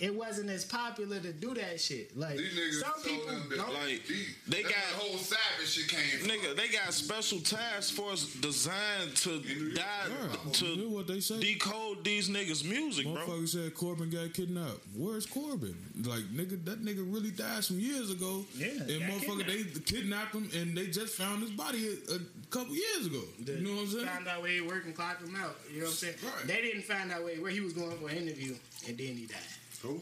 it. 0.00 0.06
it 0.06 0.14
wasn't 0.14 0.50
as 0.50 0.64
popular 0.64 1.18
to 1.20 1.32
do 1.32 1.54
that 1.54 1.80
shit. 1.80 2.16
Like 2.16 2.36
These 2.36 2.52
niggas 2.54 2.80
some 2.80 3.02
people 3.02 3.26
them 3.26 3.46
that, 3.50 3.56
don't. 3.58 3.72
Like 3.74 4.02
they 4.48 4.62
got 4.62 4.72
the 4.72 4.96
whole 4.98 5.18
savage 5.18 5.68
shit 5.68 5.88
came 5.88 6.18
from. 6.20 6.28
nigga, 6.28 6.56
they 6.56 6.68
got 6.68 6.92
special 6.92 7.40
task 7.40 7.94
force 7.94 8.32
designed 8.36 9.16
to 9.16 9.40
die 9.74 9.84
Yeah, 10.08 10.52
to 10.52 10.64
hear 10.64 10.88
what 10.88 11.06
they 11.06 11.20
say. 11.20 11.40
decode 11.40 12.04
these 12.04 12.28
niggas' 12.28 12.64
music, 12.64 13.06
bro. 13.06 13.14
Motherfucker 13.16 13.48
said 13.48 13.74
Corbin 13.74 14.10
got 14.10 14.32
kidnapped. 14.34 14.80
Where's 14.96 15.26
Corbin? 15.26 15.76
Like 16.04 16.24
nigga, 16.32 16.64
that 16.64 16.82
nigga 16.84 17.04
really 17.12 17.30
died 17.30 17.64
some 17.64 17.78
years 17.78 18.10
ago. 18.10 18.44
Yeah, 18.56 18.68
and 18.68 19.00
got 19.00 19.10
motherfucker, 19.10 19.46
they 19.46 19.80
kidnapped 19.80 20.34
him, 20.34 20.48
and 20.54 20.76
they 20.76 20.86
just 20.86 21.14
found 21.14 21.42
his 21.42 21.50
body 21.50 21.98
a, 22.10 22.14
a 22.16 22.46
couple 22.50 22.74
years 22.74 23.06
ago. 23.06 23.22
you 23.38 23.60
know 23.60 23.74
what 23.76 23.80
I'm 23.82 23.88
saying? 23.88 24.06
Found 24.06 24.28
out 24.28 24.42
where 24.42 24.50
he 24.50 24.60
worked 24.60 24.86
and 24.86 24.94
clocked 24.94 25.22
him 25.22 25.36
out. 25.36 25.56
You 25.72 25.78
know 25.80 25.84
what 25.86 25.90
I'm 25.90 25.96
saying? 25.96 26.14
Right. 26.24 26.46
They 26.46 26.60
didn't 26.62 26.82
find 26.84 27.10
out 27.12 27.22
where, 27.24 27.36
where 27.36 27.50
he 27.50 27.60
was 27.60 27.72
going 27.72 27.96
for 27.98 28.08
an 28.08 28.16
interview, 28.16 28.54
and 28.88 28.96
then 28.98 29.06
he 29.16 29.26
died. 29.26 29.38
Who? 29.82 30.00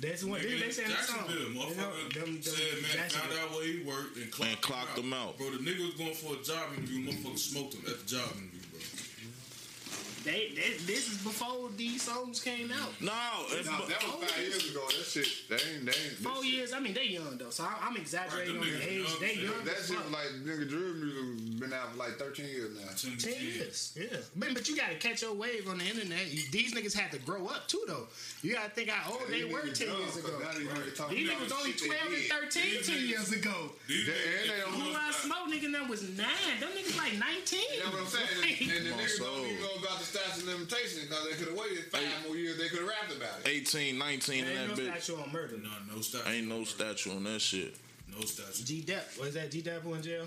That's 0.00 0.22
what 0.22 0.40
Nigga, 0.42 0.60
they 0.60 0.70
said 0.70 0.84
in 0.84 0.90
the 0.92 0.96
song. 0.98 1.16
Jacksonville, 1.26 1.48
You 1.50 1.54
know, 1.54 1.60
motherfucker 1.66 2.14
them- 2.14 2.34
them 2.34 2.42
said, 2.42 2.54
man, 2.54 2.82
found 2.82 2.92
Jacksonville. 3.10 3.38
out 3.38 3.50
where 3.50 3.66
he 3.66 3.82
worked 3.82 4.16
and 4.16 4.30
clocked, 4.30 4.52
And 4.52 4.60
clocked 4.62 4.98
him 4.98 5.12
out. 5.12 5.36
Bro, 5.38 5.50
the 5.50 5.58
nigga 5.58 5.84
was 5.86 5.94
going 5.94 6.14
for 6.14 6.34
a 6.38 6.42
job 6.44 6.70
interview. 6.76 7.10
Motherfucker 7.10 7.38
smoked 7.38 7.74
him 7.74 7.82
at 7.88 7.98
the 7.98 8.06
job 8.06 8.30
interview, 8.36 8.50
bro. 8.50 8.57
They, 10.24 10.52
they, 10.54 10.76
this 10.84 11.10
is 11.10 11.22
before 11.22 11.70
these 11.76 12.02
songs 12.02 12.40
came 12.42 12.70
out. 12.72 12.90
No, 13.00 13.12
it's, 13.50 13.68
No, 13.68 13.86
that 13.86 14.02
was 14.02 14.30
five 14.30 14.40
years 14.42 14.70
ago. 14.70 14.80
That 14.88 15.04
shit, 15.04 15.28
they 15.48 15.54
ain't, 15.56 15.86
they 15.86 15.92
ain't. 15.92 16.18
Four 16.20 16.34
this 16.34 16.44
shit- 16.44 16.52
years. 16.54 16.72
I 16.72 16.80
mean, 16.80 16.94
they 16.94 17.04
young 17.04 17.38
though, 17.38 17.50
so 17.50 17.64
I, 17.64 17.74
I'm 17.86 17.96
exaggerating 17.96 18.56
Right, 18.58 18.64
on 18.66 18.78
the 18.78 18.90
age. 18.90 19.06
young, 19.08 19.20
They 19.20 19.34
shit. 19.34 19.44
young. 19.44 19.64
That 19.64 19.76
shit 19.86 19.98
was 20.02 20.10
like 20.12 20.28
nigga 20.44 20.68
drill 20.68 20.94
music 20.94 21.60
been 21.60 21.72
out 21.72 21.92
for 21.92 21.98
like 21.98 22.18
13 22.18 22.46
years 22.46 22.70
now. 22.78 22.90
Ten 23.18 23.34
years, 23.42 23.96
yeah. 23.98 24.16
But, 24.36 24.54
but 24.54 24.68
you 24.68 24.76
gotta 24.76 24.94
catch 24.96 25.22
your 25.22 25.34
wave 25.34 25.68
on 25.68 25.78
the 25.78 25.84
internet. 25.84 26.26
These 26.52 26.74
niggas 26.74 26.94
had 26.96 27.10
to 27.12 27.18
grow 27.20 27.46
up 27.46 27.66
too, 27.68 27.82
though. 27.86 28.06
You 28.42 28.54
gotta 28.54 28.70
think 28.70 28.90
how 28.90 29.10
old 29.12 29.22
they 29.28 29.42
These 29.42 29.52
were 29.52 29.60
ten 29.70 29.88
young, 29.88 29.98
years 29.98 30.10
'cause 30.16 30.24
ago. 30.24 30.38
now 30.42 30.52
these 30.58 30.68
niggas 30.68 30.96
talking 30.96 31.16
These 31.16 31.28
about 31.30 31.40
niggas 31.42 31.58
only 31.58 31.72
twelve 31.72 32.06
and 32.06 32.16
did. 32.22 32.30
thirteen 32.30 32.70
These 32.70 32.86
ten 32.86 32.96
niggas- 32.96 33.08
years 33.08 33.32
ago. 33.32 33.56
These 33.86 34.06
They- 34.06 34.12
and 34.12 34.50
they 34.50 34.60
don't 34.60 34.74
Who 34.74 34.94
I 34.94 35.10
smoke 35.12 35.46
nigga 35.50 35.72
them 35.72 35.88
was 35.88 36.02
nine. 36.16 36.56
Them 36.60 36.70
niggas 36.76 36.96
like 36.96 37.14
nineteen. 37.18 37.66
You 37.74 37.80
know 37.84 37.90
what 37.90 38.00
I'm 38.02 38.06
saying? 38.06 38.28
And, 38.38 38.70
and 38.70 38.86
the 38.86 38.92
niggas 39.02 39.18
don't 39.18 39.46
even 39.46 39.62
know 39.62 39.74
about 39.82 39.98
the 39.98 40.06
statute 40.08 40.42
of 40.42 40.48
limitations 40.48 41.04
because 41.04 41.24
they 41.24 41.34
could 41.36 41.48
have 41.48 41.56
waited 41.58 41.84
five 41.92 42.02
Hey. 42.02 42.26
more 42.26 42.36
years. 42.36 42.56
They 42.58 42.68
could 42.68 42.80
have 42.80 42.88
rapped 42.88 43.12
about 43.16 43.40
it. 43.44 43.48
18, 43.48 43.98
19 43.98 44.44
in 44.44 44.50
Ain't 44.50 44.56
that 44.56 44.68
no 44.68 44.74
bitch. 44.92 45.02
statue 45.02 45.20
on 45.22 45.32
murder. 45.32 45.56
No, 45.58 45.70
no 45.94 46.00
statue. 46.00 46.28
Ain't 46.30 46.48
no 46.48 46.64
statue 46.64 47.10
on 47.12 47.24
that 47.24 47.40
shit. 47.40 47.76
No 48.14 48.20
statue. 48.24 48.64
G 48.64 48.80
Dep, 48.80 49.16
was 49.18 49.34
that 49.34 49.50
G 49.50 49.60
Dep 49.62 49.82
who 49.82 49.94
in 49.94 50.02
jail? 50.02 50.26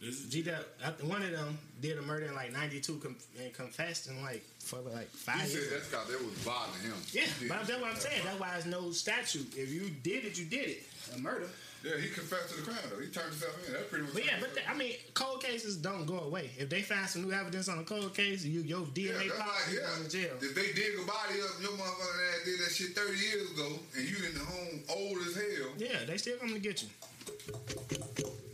This 0.00 0.18
is 0.20 0.30
G 0.30 0.40
Dep, 0.40 0.66
one 1.02 1.20
of 1.22 1.30
them 1.30 1.58
did 1.82 1.98
a 1.98 2.02
murder 2.02 2.24
in 2.26 2.34
like 2.34 2.52
'92 2.54 2.96
com- 3.00 3.16
and 3.38 3.52
confessed 3.52 4.06
in 4.08 4.22
like 4.22 4.42
for 4.60 4.78
like 4.78 5.10
He 5.12 5.16
five 5.18 5.40
said 5.42 5.50
years. 5.52 5.70
that's 5.72 5.88
because 5.88 6.08
they 6.08 6.14
was 6.24 6.34
bothering 6.42 6.84
him. 6.84 6.94
Yeah, 7.12 7.26
but 7.48 7.66
that's 7.66 7.80
what 7.82 7.90
I'm 7.90 7.96
saying. 8.00 8.22
That's 8.24 8.40
why 8.40 8.52
there's 8.52 8.64
no 8.64 8.92
statute. 8.92 9.52
If 9.56 9.68
you 9.70 9.90
did 10.02 10.24
it, 10.24 10.38
you 10.38 10.46
did 10.46 10.68
it. 10.70 10.82
A 11.14 11.18
murder. 11.18 11.48
Yeah, 11.82 11.96
he 11.96 12.08
confessed 12.10 12.50
to 12.50 12.56
the 12.56 12.62
crime 12.62 12.76
though. 12.90 13.00
He 13.00 13.08
turned 13.08 13.30
himself 13.30 13.56
in. 13.66 13.72
That's 13.72 13.86
pretty 13.88 14.04
much. 14.04 14.12
But 14.14 14.24
yeah, 14.26 14.36
but 14.38 14.54
the, 14.54 14.68
I 14.68 14.74
mean, 14.76 14.94
cold 15.14 15.42
cases 15.42 15.76
don't 15.78 16.04
go 16.04 16.18
away. 16.20 16.50
If 16.58 16.68
they 16.68 16.82
find 16.82 17.08
some 17.08 17.22
new 17.22 17.32
evidence 17.32 17.68
on 17.70 17.78
a 17.78 17.84
cold 17.84 18.12
case, 18.14 18.44
you 18.44 18.60
your 18.60 18.80
Yeah, 18.94 19.12
DNA 19.12 19.28
that's 19.28 19.38
pop, 19.38 19.46
like, 19.48 19.76
yeah. 19.76 20.04
to 20.04 20.10
jail. 20.10 20.34
If 20.42 20.54
they 20.54 20.72
dig 20.72 20.98
a 21.00 21.06
body 21.06 21.40
up, 21.40 21.56
your 21.62 21.72
motherfucker 21.72 22.34
ass 22.36 22.44
did 22.44 22.60
that 22.60 22.70
shit 22.72 22.94
30 22.94 23.18
years 23.18 23.50
ago, 23.52 23.78
and 23.96 24.04
you 24.08 24.16
in 24.28 24.34
the 24.34 24.44
home 24.44 24.82
old 24.90 25.18
as 25.26 25.34
hell. 25.34 25.72
Yeah, 25.78 26.04
they 26.06 26.16
still 26.18 26.36
coming 26.36 26.54
to 26.54 26.60
get 26.60 26.82
you. 26.82 26.88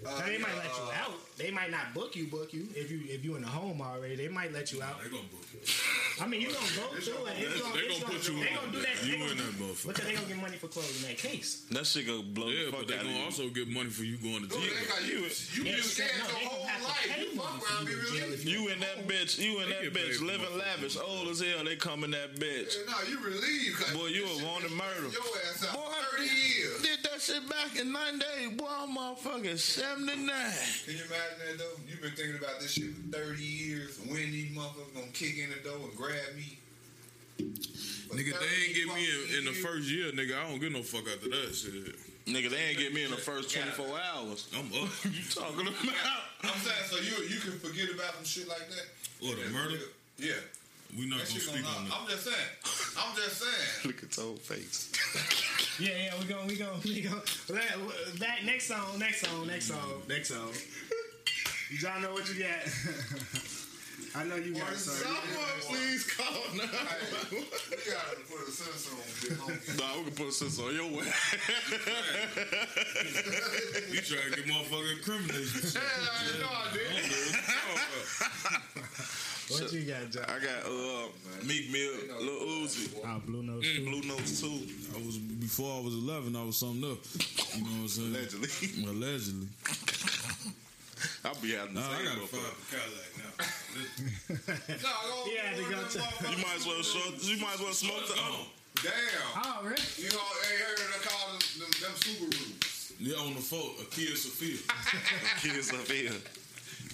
Uh, 0.06 0.18
Now, 0.20 0.26
they 0.26 0.38
might 0.38 0.50
yeah, 0.54 0.56
let 0.56 0.76
you 0.76 0.84
uh, 0.84 1.02
out. 1.04 1.12
They 1.36 1.50
might 1.50 1.70
not 1.70 1.92
book 1.92 2.16
you, 2.16 2.26
book 2.28 2.52
you 2.54 2.66
if 2.74 2.90
you 2.90 3.00
if 3.06 3.22
you 3.24 3.36
in 3.36 3.42
the 3.42 3.48
home 3.48 3.82
already. 3.82 4.16
They 4.16 4.28
might 4.28 4.52
let 4.52 4.72
you 4.72 4.82
out. 4.82 5.02
they 5.02 5.10
gonna 5.10 5.22
book 5.28 5.44
you. 5.52 5.60
I 6.18 6.26
mean, 6.26 6.40
you 6.40 6.48
gonna 6.48 6.58
go 6.76 6.96
through 6.96 7.26
it. 7.26 7.34
It's 7.36 7.54
They 7.54 7.60
gonna, 7.60 7.74
they 7.74 7.80
it's 7.80 8.00
gonna 8.00 8.14
put 8.14 8.28
you 8.28 8.34
They 8.40 8.48
in 8.48 8.54
gonna 8.56 8.72
do 8.72 8.78
that. 8.80 8.96
that. 8.96 9.04
You 9.06 9.14
in 9.28 9.36
that 9.36 9.52
motherfucker. 9.60 9.86
But 9.86 9.94
they 9.96 10.14
gonna 10.14 10.26
get 10.32 10.36
money 10.40 10.56
for 10.56 10.68
closing 10.68 11.06
that 11.08 11.18
case. 11.18 11.66
That 11.70 11.84
shit 11.86 12.06
go 12.06 12.22
blow 12.22 12.48
Yeah, 12.48 12.66
the 12.66 12.70
fuck 12.72 12.80
but 12.80 12.88
they 12.88 12.96
gonna 12.96 13.24
also 13.24 13.48
get 13.50 13.68
money 13.68 13.90
for 13.90 14.04
you 14.04 14.16
going 14.16 14.42
to 14.42 14.48
jail. 14.48 14.60
they 14.64 14.86
got 14.88 15.04
you, 15.04 15.28
you 15.28 15.60
Yeah, 15.68 15.76
been 15.76 15.82
scared 15.84 16.10
your 16.16 16.24
whole 16.48 16.64
life. 16.64 17.18
You 17.20 17.36
fuck 17.36 17.52
around, 17.60 17.84
you 17.88 17.92
be 17.92 18.00
to 18.00 18.06
jail 18.16 18.24
released. 18.32 18.40
if 18.40 18.48
you- 18.48 18.60
You 18.62 18.68
in 18.72 18.80
that 18.80 18.98
bitch, 19.06 19.38
you 19.38 19.60
in 19.60 19.68
that 19.68 19.92
bitch, 19.92 20.20
living 20.24 20.56
lavish, 20.56 20.96
old 20.96 21.28
as 21.28 21.40
hell. 21.44 21.64
They 21.64 21.76
come 21.76 22.04
in 22.04 22.12
that 22.12 22.36
bitch. 22.36 22.72
No, 22.88 22.96
you 23.10 23.20
relieved. 23.20 23.76
'cause 23.76 23.92
Boy, 23.92 24.06
you 24.08 24.24
a 24.24 24.44
wanted 24.44 24.72
been 24.72 24.78
murder. 24.78 25.12
Your 25.12 25.20
ass 25.52 25.66
out 25.68 25.74
Boy, 25.74 25.92
30 26.16 26.24
years. 26.32 26.80
Did 27.26 27.34
that 27.34 27.42
shit 27.42 27.50
back 27.50 27.80
in 27.80 27.92
nine 27.92 28.18
days. 28.18 28.56
Boy, 28.56 28.66
I'm 28.68 28.96
motherfucking 28.96 29.58
79. 29.58 30.16
Can 30.16 30.94
you 30.94 31.04
imagine 31.04 31.38
that 31.46 31.58
though? 31.58 31.80
You've 31.88 32.02
been 32.02 32.12
thinking 32.12 32.36
about 32.36 32.60
this 32.60 32.72
shit 32.72 32.94
for 32.94 33.16
30 33.16 33.42
years. 33.42 33.98
When 34.06 34.30
these 34.30 34.56
motherfuckers 34.56 34.94
gonna 34.94 35.06
kick 35.12 35.38
in 35.38 35.50
the 35.50 35.68
door 35.68 35.88
and 35.88 35.96
grab 35.96 36.34
me? 36.36 36.58
For 38.08 38.14
Nigga, 38.14 38.38
they 38.38 38.52
ain't 38.66 38.74
get 38.74 38.94
me 38.94 39.04
in, 39.04 39.38
in 39.38 39.44
the 39.44 39.52
first 39.52 39.88
year, 39.90 40.12
nigga. 40.12 40.38
I 40.38 40.48
don't 40.48 40.60
get 40.60 40.72
no 40.72 40.82
fuck 40.82 41.06
after 41.12 41.28
that 41.28 41.54
shit. 41.54 41.96
Nigga, 42.26 42.50
they 42.50 42.62
ain't 42.70 42.78
get 42.78 42.94
me 42.94 43.04
in 43.04 43.10
the 43.10 43.16
first 43.16 43.54
24 43.54 43.86
hours. 43.86 44.48
I'm 44.54 44.66
up. 44.66 44.88
you 45.04 45.22
talking 45.30 45.66
about? 45.66 45.94
I'm 46.44 46.58
saying, 46.60 46.86
so 46.86 46.96
you 46.96 47.26
you 47.26 47.40
can 47.40 47.58
forget 47.58 47.90
about 47.94 48.14
some 48.16 48.24
shit 48.24 48.48
like 48.48 48.68
that? 48.70 48.86
What, 49.20 49.38
a 49.38 49.50
murder? 49.50 49.78
Yeah. 50.18 50.34
We 50.96 51.06
not 51.08 51.18
That 51.20 51.28
gonna 51.28 51.40
speak 51.40 51.64
gonna 51.64 51.76
on 51.76 51.84
knock. 51.88 51.92
that. 51.92 52.00
I'm 52.00 52.08
just 52.08 52.24
saying. 52.24 52.48
I'm 52.98 53.16
just 53.16 53.36
saying. 53.42 53.84
Look 53.86 54.02
at 54.02 54.16
your 54.16 54.36
face. 54.36 54.92
Yeah, 55.78 55.90
yeah, 55.90 56.14
we're 56.18 56.24
going, 56.26 56.46
we 56.46 56.56
going, 56.56 56.80
we 56.84 57.02
going 57.02 57.20
that 58.18 58.44
next 58.46 58.66
song, 58.68 58.98
next 58.98 59.20
song, 59.20 59.46
next 59.46 59.66
song, 59.66 60.02
next 60.08 60.28
song. 60.30 60.50
Y'all 61.82 62.00
know 62.00 62.12
what 62.14 62.26
you 62.32 62.42
got. 62.42 62.64
I 64.14 64.24
know 64.24 64.36
you 64.36 64.54
got 64.54 64.72
something. 64.72 65.04
Someone 65.04 65.60
please 65.68 66.06
call 66.06 66.32
now. 66.56 66.62
Hey, 66.64 67.28
we 67.30 67.44
gotta 67.92 68.16
put 68.24 68.48
a 68.48 68.50
sensor 68.50 68.94
on 68.96 69.04
Big 69.20 69.36
Homie. 69.36 69.78
Nah, 69.78 69.98
we 69.98 70.04
can 70.06 70.14
put 70.14 70.28
a 70.28 70.32
sense 70.32 70.58
on 70.60 70.74
your 70.74 70.86
way. 70.88 71.04
You 73.92 74.00
trying 74.00 74.30
to 74.32 74.36
get 74.36 74.46
motherfucking 74.46 74.96
incrimination 74.96 75.60
shit. 75.60 75.74
Yeah, 75.74 75.82
I 76.08 76.40
know 76.40 76.48
I 76.48 76.72
did. 76.72 77.04
I 79.48 79.52
what 79.52 79.60
you 79.60 79.62
talking 79.62 79.62
about. 79.62 79.62
What 79.62 79.72
you 79.72 79.82
got, 79.86 80.10
John? 80.10 80.24
I 80.26 80.38
got 80.42 80.60
uh 80.66 81.46
Meek 81.46 81.70
Mill, 81.70 81.92
Lil 82.20 82.66
Uzi, 82.66 82.90
Oh, 83.04 83.22
Blue 83.26 83.42
Notes. 83.42 83.66
Mm. 83.66 83.84
Blue 83.86 84.02
Notes 84.08 84.40
2, 84.40 84.46
I 84.46 85.06
was 85.06 85.16
before 85.18 85.78
I 85.78 85.84
was 85.84 85.94
11. 85.94 86.34
I 86.36 86.42
was 86.44 86.56
something 86.56 86.82
else. 86.82 87.54
You 87.56 87.62
know 87.62 87.70
what 87.70 87.80
I'm 87.82 87.88
saying? 87.88 88.14
allegedly. 88.14 88.50
Allegedly. 88.90 89.48
I'll 91.24 91.34
be 91.42 91.52
having 91.54 91.74
the 91.74 91.80
Nah, 91.80 91.90
I 91.90 91.96
same 91.96 92.04
got 92.06 92.16
a 92.16 92.20
motherfucker. 92.20 92.54
five 92.54 92.70
Cadillac 92.74 93.10
now. 93.18 93.34
No, 94.82 94.90
go 95.10 95.30
He 95.30 95.36
had 95.36 95.56
to 95.56 95.62
go 95.62 96.30
You 96.30 96.38
might 96.42 96.56
as 96.56 96.66
well 96.66 96.82
show, 96.82 97.06
you 97.20 97.36
might 97.42 97.54
as 97.54 97.60
well 97.60 97.72
smoke 97.72 98.06
the 98.08 98.14
Oh, 98.18 98.46
Damn. 98.82 98.92
Oh, 99.44 99.58
really? 99.62 99.82
You 99.96 100.10
know, 100.10 100.26
hey, 100.42 100.56
heard 100.62 100.78
they 100.78 101.06
call 101.06 101.32
them, 101.32 101.40
them, 101.58 101.70
them 101.80 101.94
Subarus. 101.96 102.92
yeah, 103.00 103.16
on 103.16 103.34
the 103.34 103.40
phone, 103.40 103.72
a 103.80 103.84
Kia 103.90 104.14
Sephia. 104.14 104.58
kids 105.40 105.72
up 105.72 105.86
here. 105.88 106.12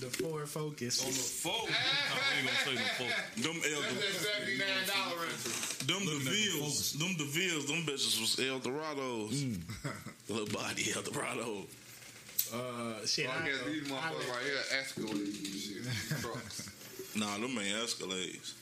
The 0.02 0.10
Ford 0.10 0.48
Focus. 0.48 0.98
on 1.04 1.12
the 1.12 1.14
phone. 1.16 1.52
I 1.70 2.38
ain't 2.38 2.46
gonna 2.46 2.58
say 2.66 2.74
the 2.74 2.90
phone. 2.98 3.42
Them 3.42 3.62
elder, 3.62 3.94
That's 3.94 4.24
that 4.26 4.42
$79 4.42 5.22
rental. 5.22 5.86
them 5.86 6.02
Looking 6.06 6.18
at 6.18 6.24
the 6.24 6.30
DeVilles, 6.30 6.58
focus. 6.58 6.92
them 6.92 7.08
DeVilles, 7.14 7.66
them 7.68 7.82
bitches 7.86 8.20
was 8.20 8.36
Eldorados. 8.36 9.58
Little 10.28 10.46
body 10.60 10.92
Eldorado. 10.96 11.66
Uh, 12.52 13.06
shit. 13.06 13.28
I 13.30 13.46
guess 13.46 13.60
I- 13.64 13.68
these 13.70 13.90
I- 13.90 13.94
motherfuckers 13.94 14.28
right 14.28 14.44
here 14.44 14.80
Escalade 14.80 15.12
and 15.12 15.36
shit. 15.36 15.82
Trucks. 16.20 16.68
Nah, 17.14 17.34
them 17.38 17.56
ain't 17.58 17.76
Escalades. 17.78 18.54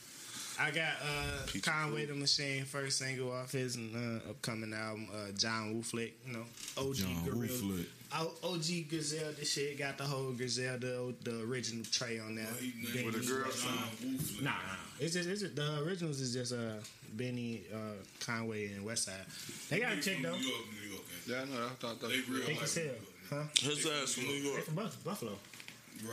I 0.61 0.71
got 0.71 0.93
uh, 1.03 1.59
Conway 1.63 2.05
the 2.05 2.15
Machine 2.15 2.65
first 2.65 2.99
single 2.99 3.33
off 3.33 3.53
his 3.53 3.77
uh, 3.79 4.21
upcoming 4.29 4.73
album, 4.75 5.09
uh, 5.13 5.33
John 5.37 5.73
Woo 5.75 5.83
Flick. 5.83 6.15
You 6.27 6.35
know, 6.35 6.45
OG 6.77 6.95
John 6.97 7.25
Woo 7.25 7.31
Gorilla. 7.33 7.49
Flick. 7.49 7.87
O- 8.13 8.35
OG 8.55 8.89
Griselda 8.91 9.45
shit 9.45 9.79
got 9.79 9.97
the 9.97 10.05
whole 10.05 10.33
Griselda, 10.33 11.13
the 11.23 11.41
original 11.49 11.85
tray 11.91 12.19
on 12.19 12.35
there. 12.35 12.47
Benny- 12.93 13.07
With 13.07 13.15
a 13.17 13.27
girl 13.27 13.45
John 13.45 13.89
Woofley. 14.05 14.43
Nah, 14.43 14.51
nah. 14.51 14.57
It's 14.99 15.15
just, 15.15 15.29
it's 15.29 15.41
just 15.43 15.57
the 15.57 15.83
originals 15.83 16.21
is 16.21 16.35
just 16.35 16.53
uh 16.53 16.75
Benny, 17.15 17.63
uh, 17.73 17.79
Conway, 18.19 18.67
and 18.73 18.85
Westside. 18.85 19.13
They 19.71 19.79
got 19.81 19.93
a 19.93 19.95
He 19.97 20.03
chick 20.03 20.15
from 20.15 20.23
though. 20.25 20.37
New 20.37 20.43
York, 20.47 20.61
New 20.83 20.91
York. 20.91 21.03
ain't 21.17 21.51
Yeah, 21.51 21.57
I 21.57 21.59
know. 21.61 21.67
I 21.67 21.71
thought 21.81 22.01
that 22.01 22.11
They 22.11 22.17
was 22.19 22.29
real. 22.29 22.41
They 22.41 22.53
can 22.53 22.57
like 22.57 22.67
sell, 22.69 22.85
huh? 23.31 23.43
His 23.61 23.87
ass 23.87 24.13
from 24.15 24.25
New 24.25 24.43
They 24.43 24.49
York. 24.49 24.65
from 24.65 24.75
Buffalo. 24.75 25.33
Right. 26.03 26.13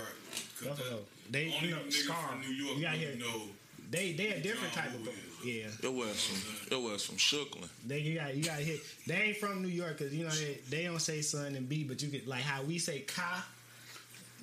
Buffalo. 0.63 0.97
that- 0.97 1.31
They, 1.31 1.51
Only 1.53 1.69
you 1.69 1.75
know, 1.75 1.81
nigga 1.81 1.91
Scar. 1.93 2.29
from 2.29 2.41
New 2.41 2.47
York 2.55 2.77
You 2.77 2.83
got 2.83 2.95
here. 2.95 3.15
know. 3.17 3.41
They, 3.89 4.13
they 4.13 4.29
a 4.29 4.39
different 4.41 4.73
type 4.73 4.93
of. 4.93 5.05
Woo 5.05 5.11
Yeah. 5.43 5.67
It 5.81 5.93
was 5.93 6.25
from, 6.25 6.77
it 6.77 6.81
was 6.81 7.05
from 7.05 7.15
Shookland. 7.15 7.69
They 7.85 7.99
you 7.99 8.15
got 8.19 8.35
you 8.35 8.43
got 8.43 8.59
hit. 8.59 8.81
They 9.05 9.15
ain't 9.15 9.37
from 9.37 9.61
New 9.61 9.69
York 9.69 9.97
because 9.97 10.13
you 10.13 10.25
know 10.25 10.31
they, 10.31 10.59
they 10.69 10.83
don't 10.83 10.99
say 10.99 11.21
son 11.21 11.55
and 11.55 11.69
B, 11.69 11.83
but 11.83 12.01
you 12.01 12.09
get 12.09 12.27
like 12.27 12.41
how 12.41 12.63
we 12.63 12.77
say 12.79 12.99
ka. 13.01 13.45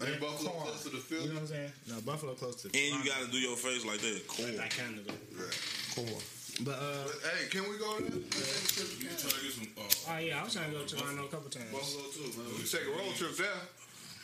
Ain't 0.03 0.11
yeah, 0.15 0.19
Buffalo 0.19 0.51
car. 0.51 0.63
close 0.63 0.83
to 0.85 0.91
the 0.91 0.97
field? 0.97 1.23
You 1.23 1.29
know 1.29 1.35
what 1.35 1.41
I'm 1.43 1.47
saying? 1.49 1.73
No, 1.89 2.01
Buffalo 2.01 2.35
close 2.35 2.63
to. 2.63 2.69
And 2.69 3.05
you 3.05 3.11
gotta 3.11 3.31
do 3.31 3.39
your 3.39 3.57
face 3.57 3.85
like 3.85 4.01
that. 4.01 4.23
Cool. 4.27 4.47
Like 4.57 4.77
kind 4.77 4.99
of 4.99 5.07
Yeah. 5.07 5.95
core. 5.95 6.21
But 6.63 6.79
uh, 6.79 7.05
But, 7.05 7.31
hey, 7.31 7.49
can 7.51 7.63
we 7.71 7.79
go 7.79 7.99
there? 7.99 8.11
You 8.15 9.11
trying 9.11 9.35
to 9.35 9.43
get 9.43 9.53
some. 9.55 9.69
Uh, 9.77 10.15
oh 10.15 10.19
yeah, 10.19 10.41
I 10.41 10.45
was 10.45 10.55
trying 10.55 10.71
to 10.73 10.79
go 10.79 10.85
to 10.85 10.97
Toronto 10.97 11.25
a 11.27 11.29
couple 11.29 11.51
times. 11.51 11.71
Buffalo 11.71 12.05
too, 12.11 12.31
man. 12.39 12.47
We 12.59 12.65
take 12.65 12.87
a 12.87 12.91
road 12.91 13.15
trip 13.15 13.37
there. 13.37 13.61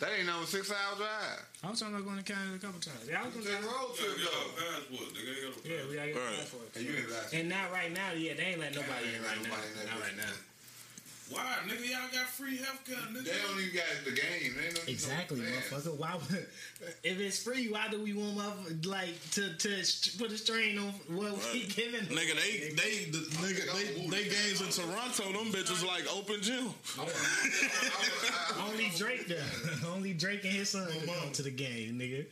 That 0.01 0.17
ain't 0.17 0.25
number 0.27 0.47
six 0.49 0.73
hour 0.73 0.97
drive. 0.97 1.45
I 1.63 1.69
was 1.69 1.77
talking 1.79 1.93
about 1.95 2.09
going 2.09 2.17
to 2.17 2.25
Canada 2.25 2.57
a 2.57 2.63
couple 2.65 2.81
times. 2.81 3.05
Yeah, 3.05 3.21
I 3.21 3.29
was 3.29 3.37
We 3.37 3.45
gonna. 3.45 3.61
take 3.61 3.65
a 3.65 3.69
road 3.69 3.93
gotta 3.93 4.01
trip 4.01 4.17
get 4.17 4.33
our 4.33 4.49
though. 4.49 4.57
passport. 4.57 5.09
They 5.13 5.21
gotta 5.29 5.41
get 5.45 5.53
our 5.53 5.61
Yeah, 5.61 5.83
we 5.85 5.93
gotta 6.01 6.09
get 6.09 6.17
Right. 6.17 6.41
right. 6.41 6.49
it. 6.49 6.77
And 6.81 6.83
you 6.89 6.93
ain't 6.97 7.35
And 7.37 7.47
not 7.53 7.67
right 7.69 7.93
now, 7.93 8.09
yeah, 8.17 8.33
they 8.33 8.57
ain't 8.57 8.61
let 8.65 8.73
nobody 8.73 9.13
Ain't 9.13 9.17
in 9.17 9.23
let 9.23 9.29
right 9.29 9.43
now. 9.45 9.49
nobody 9.53 9.69
in 9.69 9.77
that 9.77 9.89
Not 9.93 10.01
right 10.01 10.17
now. 10.17 10.35
Why, 11.31 11.57
nigga? 11.67 11.89
Y'all 11.91 12.01
got 12.13 12.27
free 12.27 12.59
healthcare, 12.59 13.07
nigga. 13.13 13.25
They 13.25 13.31
don't 13.47 13.61
even 13.61 13.75
got 13.75 13.85
the 14.05 14.11
game. 14.11 14.55
They 14.61 14.75
don't 14.75 14.89
Exactly, 14.89 15.41
know 15.41 15.47
motherfucker. 15.47 15.97
Why 15.97 16.15
would 16.15 16.47
if 17.05 17.21
it's 17.21 17.43
free? 17.43 17.69
Why 17.69 17.87
do 17.89 18.03
we 18.03 18.13
want 18.15 18.37
motherfucker 18.37 18.87
like 18.87 19.31
to 19.33 19.55
to 19.57 20.19
put 20.19 20.33
a 20.33 20.39
strain 20.39 20.79
on 20.79 20.89
what 21.09 21.39
we 21.53 21.67
giving? 21.67 22.01
Nigga, 22.11 22.35
they 22.35 22.75
they 22.75 23.11
the, 23.11 23.19
nigga 23.39 23.73
they 23.73 24.09
they 24.09 24.25
games 24.29 24.61
in 24.61 24.71
Toronto. 24.71 25.23
Them 25.33 25.53
bitches 25.53 25.87
like 25.87 26.05
open 26.13 26.43
gym. 26.43 26.69
Only 28.69 28.91
Drake 28.97 29.27
there. 29.29 29.45
Only 29.95 30.13
Drake 30.15 30.45
and 30.45 30.53
his 30.53 30.71
son 30.71 30.91
can 30.91 31.07
come 31.07 31.31
to 31.33 31.43
the 31.43 31.51
game, 31.51 31.99
nigga. 31.99 32.25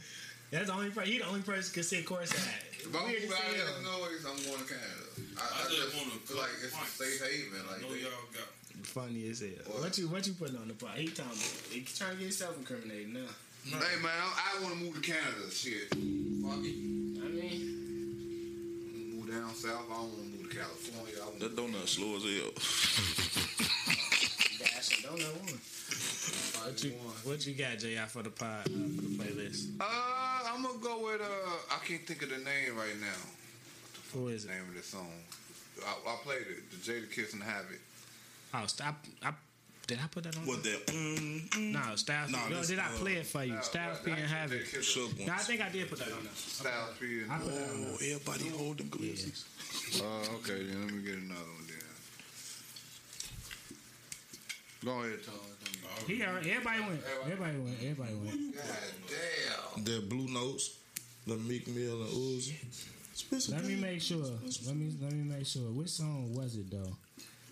That's 0.50 0.66
the 0.68 0.72
only 0.72 0.88
person. 0.88 1.12
He 1.12 1.18
the 1.18 1.26
only 1.28 1.42
person 1.42 1.74
can 1.74 1.82
sit 1.82 2.06
courtside. 2.06 2.40
If 2.80 2.88
I'm 2.96 3.04
Weird 3.04 3.20
moving 3.28 3.36
as 3.36 3.60
out 3.60 3.68
of. 3.68 3.84
Illinois, 3.84 4.16
I'm 4.24 4.40
going 4.48 4.64
to 4.64 4.68
Canada. 4.72 5.04
I, 5.36 5.44
I, 5.44 5.44
I 5.44 5.68
just 5.68 5.76
just 5.76 5.92
wanna 5.92 6.40
like 6.40 6.56
it's 6.64 6.72
a 6.72 6.76
points. 6.76 6.96
safe 6.96 7.20
haven. 7.20 7.68
Like 7.68 7.82
know 7.84 7.92
y'all 7.92 8.24
got. 8.32 8.48
Funny 8.82 9.28
as 9.28 9.40
hell. 9.40 9.50
What 9.82 9.98
you 9.98 10.08
what 10.08 10.26
you 10.26 10.32
putting 10.34 10.56
on 10.56 10.68
the 10.68 10.74
pot? 10.74 10.96
He 10.96 11.08
talking. 11.08 11.38
He 11.70 11.80
trying 11.82 12.12
to 12.12 12.16
get 12.16 12.22
himself 12.24 12.56
incriminated 12.58 13.12
now. 13.12 13.20
hey 13.66 13.96
man, 14.02 14.12
I, 14.12 14.58
I 14.58 14.62
want 14.62 14.74
to 14.78 14.84
move 14.84 14.94
to 14.94 15.00
Canada. 15.00 15.50
Shit, 15.50 15.88
fuck 15.90 16.64
it. 16.64 16.76
I 17.20 17.28
mean, 17.28 19.16
Move 19.16 19.28
down 19.30 19.54
south. 19.54 19.84
I 19.90 19.94
don't 19.94 20.08
want 20.08 20.14
to 20.14 20.18
move 20.38 20.50
to 20.50 20.56
California. 20.56 21.14
I 21.20 21.22
want 21.26 21.40
That 21.40 21.56
donut 21.56 21.88
slow 21.88 22.16
as 22.16 22.22
hell. 22.24 22.52
dash. 24.58 25.04
I 25.04 25.06
don't 25.08 25.20
one. 25.44 25.60
What 26.64 26.84
you 26.84 26.90
what 27.24 27.46
you 27.46 27.54
got, 27.54 27.78
Jr. 27.78 28.06
for 28.08 28.22
the 28.22 28.30
pod 28.30 28.66
uh, 28.66 28.70
for 28.70 29.02
the 29.02 29.08
playlist? 29.18 29.62
Uh, 29.80 29.84
I'm 30.52 30.62
gonna 30.62 30.78
go 30.78 31.00
with 31.04 31.20
uh. 31.20 31.74
I 31.74 31.78
can't 31.86 32.06
think 32.06 32.22
of 32.22 32.28
the 32.30 32.38
name 32.38 32.76
right 32.76 32.98
now. 33.00 33.20
Who 34.14 34.28
is 34.28 34.44
The 34.44 34.52
it? 34.52 34.54
name 34.54 34.64
of 34.68 34.74
the 34.76 34.82
song. 34.82 35.10
I, 35.86 35.92
I 36.10 36.16
played 36.24 36.46
it. 36.48 36.70
The 36.70 36.76
Jadakiss 36.92 37.32
and 37.34 37.42
Habit. 37.42 37.80
Oh, 38.54 38.64
stop. 38.66 39.04
I, 39.22 39.32
did 39.86 39.98
I 40.02 40.06
put 40.08 40.24
that 40.24 40.36
on? 40.36 40.46
What 40.46 40.62
that? 40.64 40.86
Mm, 40.88 41.48
mm, 41.50 41.72
No, 41.72 41.96
Styles. 41.96 42.30
Nah, 42.30 42.48
no, 42.48 42.62
did 42.64 42.78
I 42.78 42.86
uh, 42.86 42.88
play 42.98 43.14
it 43.14 43.26
for 43.26 43.44
you? 43.44 43.56
Styles 43.62 43.98
P 44.04 44.10
and 44.10 44.20
Habit. 44.20 44.66
shook 44.66 45.18
No, 45.20 45.32
I 45.32 45.36
think 45.38 45.60
I 45.60 45.68
did 45.70 45.88
put 45.88 45.98
that 45.98 46.12
on 46.12 46.22
there. 46.24 46.32
Styles 46.34 46.96
P 47.00 47.20
and. 47.22 47.32
I 47.32 47.38
put 47.38 47.52
Oh, 47.52 47.96
there. 47.98 48.14
everybody 48.16 48.48
hold 48.50 48.78
them 48.78 48.88
glizzies. 48.88 49.44
Uh, 50.00 50.34
okay, 50.36 50.64
then 50.64 50.84
let 50.86 50.94
me 50.94 51.02
get 51.02 51.14
another 51.14 51.40
one 51.40 51.66
then. 51.66 51.76
Go 54.84 54.90
ahead, 55.02 55.24
Tom. 55.24 55.34
All 55.34 56.06
He 56.06 56.22
already, 56.22 56.50
everybody 56.52 56.80
went. 56.80 57.00
Everybody 57.24 57.58
went. 57.58 57.76
Everybody 57.82 58.14
went. 58.14 58.54
God 58.56 58.64
damn. 59.74 59.84
The 59.84 60.00
Blue 60.06 60.28
Notes, 60.28 60.76
the 61.26 61.36
Meek 61.36 61.66
Mill 61.68 62.02
and 62.02 62.10
Uzi. 62.10 62.54
Let 63.50 63.64
me 63.64 63.74
make 63.76 64.00
sure. 64.00 64.24
Let 64.66 64.76
me 64.76 64.94
let 65.02 65.12
me 65.12 65.24
make 65.36 65.46
sure. 65.46 65.62
Which 65.72 65.88
song 65.88 66.32
was 66.34 66.54
it 66.56 66.70
though? 66.70 66.96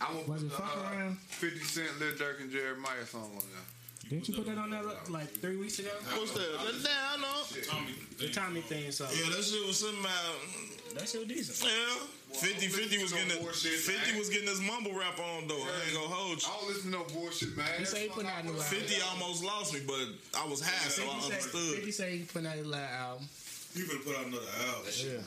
I'm 0.00 0.14
gonna 0.14 0.18
Was 0.28 0.42
put 0.42 0.46
it 0.46 0.50
the, 0.50 0.56
fuck 0.56 0.76
uh, 0.76 0.96
around? 0.96 1.18
50 1.18 1.60
Cent, 1.60 2.00
Lil 2.00 2.12
Durk, 2.12 2.40
and 2.40 2.50
Jeremih 2.50 3.06
song 3.06 3.30
on 3.34 3.42
there. 3.52 3.66
Didn't 4.08 4.28
you 4.28 4.34
put 4.36 4.46
that 4.46 4.58
on 4.58 4.70
there 4.70 4.82
like 5.10 5.28
three 5.40 5.56
weeks 5.56 5.78
ago? 5.80 5.90
What's 6.14 6.32
that? 6.32 6.46
That 6.62 6.84
down 6.84 7.24
on. 7.24 7.42
Tommy, 7.66 7.94
The 8.18 8.28
Tommy 8.28 8.60
thing 8.60 8.92
song. 8.92 9.08
Yeah, 9.10 9.34
that 9.34 9.42
shit 9.42 9.66
was 9.66 9.80
something 9.80 9.98
about. 9.98 10.94
That 10.94 11.08
shit 11.08 11.26
was 11.26 11.28
decent. 11.28 11.70
Yeah. 11.70 12.38
50, 12.38 12.66
50 12.68 13.02
was 13.02 13.12
getting 13.12 13.42
Bullshit, 13.42 13.72
his, 13.72 13.88
50 13.88 14.18
was 14.18 14.28
getting 14.28 14.48
his 14.48 14.60
mumble 14.60 14.92
rap 14.92 15.18
on 15.18 15.48
though. 15.48 15.56
I 15.56 15.86
ain't 15.86 15.94
gonna 15.94 16.06
hold 16.06 16.40
you. 16.42 16.48
I 16.48 16.56
don't 16.58 16.68
listen 16.68 16.92
to 16.92 16.98
no 16.98 17.04
bullshit, 17.12 17.56
man. 17.56 17.66
He 17.78 17.84
say 17.84 18.02
he 18.02 18.08
putting 18.08 18.28
out 18.28 18.42
a 18.42 18.46
new 18.46 18.52
album. 18.52 18.64
50 18.64 18.94
almost 19.10 19.42
lost 19.44 19.74
me, 19.74 19.80
but 19.86 20.06
I 20.38 20.46
was 20.46 20.60
high, 20.60 20.88
so 20.88 21.02
I 21.02 21.06
50 21.06 21.20
say, 21.20 21.32
understood. 21.32 21.74
50 21.76 21.90
say 21.92 22.16
he 22.18 22.24
putting 22.24 22.46
out 22.48 22.56
his 22.56 22.66
last 22.66 22.92
album. 22.92 23.28
You 23.76 23.84
better 23.86 23.98
put 24.00 24.16
out 24.16 24.26
another 24.26 24.48
album. 24.64 24.88
Yeah. 24.96 25.20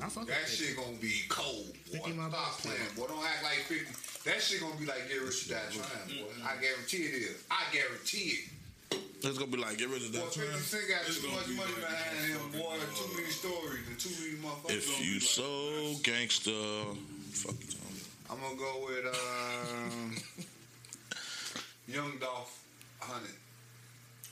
I 0.00 0.08
fuck 0.08 0.26
That 0.26 0.48
shit 0.48 0.74
gonna 0.76 0.96
be 0.96 1.12
cold, 1.28 1.68
boy. 1.92 2.00
Stop 2.00 2.58
playing, 2.64 2.80
boy. 2.96 3.06
Don't 3.08 3.20
act 3.22 3.44
like 3.44 3.60
50. 3.68 3.84
That 4.24 4.40
shit 4.40 4.60
gonna 4.60 4.76
be 4.80 4.86
like 4.86 5.04
Get 5.08 5.20
Rich 5.20 5.46
or 5.50 5.54
Die 5.54 5.60
Trying, 5.76 6.24
boy. 6.24 6.32
I 6.40 6.56
guarantee 6.60 7.04
it 7.04 7.14
is. 7.28 7.44
I 7.50 7.60
guarantee 7.72 8.40
it. 8.40 8.98
It's 9.22 9.36
gonna 9.36 9.50
be 9.52 9.58
like, 9.58 9.76
get 9.76 9.90
rid 9.90 10.00
of 10.00 10.12
Boy, 10.12 10.18
that 10.20 10.32
50 10.32 10.40
trend. 10.40 10.62
Cent 10.64 10.88
got 10.88 11.04
It's 11.06 11.20
too 11.20 11.28
much 11.28 11.48
money 11.52 11.76
like 11.76 11.92
behind 11.92 12.24
him, 12.24 12.52
boy. 12.56 12.72
album. 12.72 12.88
Too 12.96 13.12
many 13.20 13.28
stories 13.30 13.84
and 13.88 13.98
too 14.00 14.14
many 14.16 14.36
motherfuckers. 14.40 14.80
If 14.80 15.04
you 15.04 15.20
so 15.20 16.00
gangster, 16.02 16.96
fuck 17.36 17.54
you, 17.60 17.68
Tommy. 17.68 18.00
I'm 18.32 18.40
gonna 18.40 18.56
go 18.56 18.86
with 18.88 19.04
um, 19.12 20.16
Young 21.88 22.16
Dolph, 22.18 22.64
100. 23.00 23.28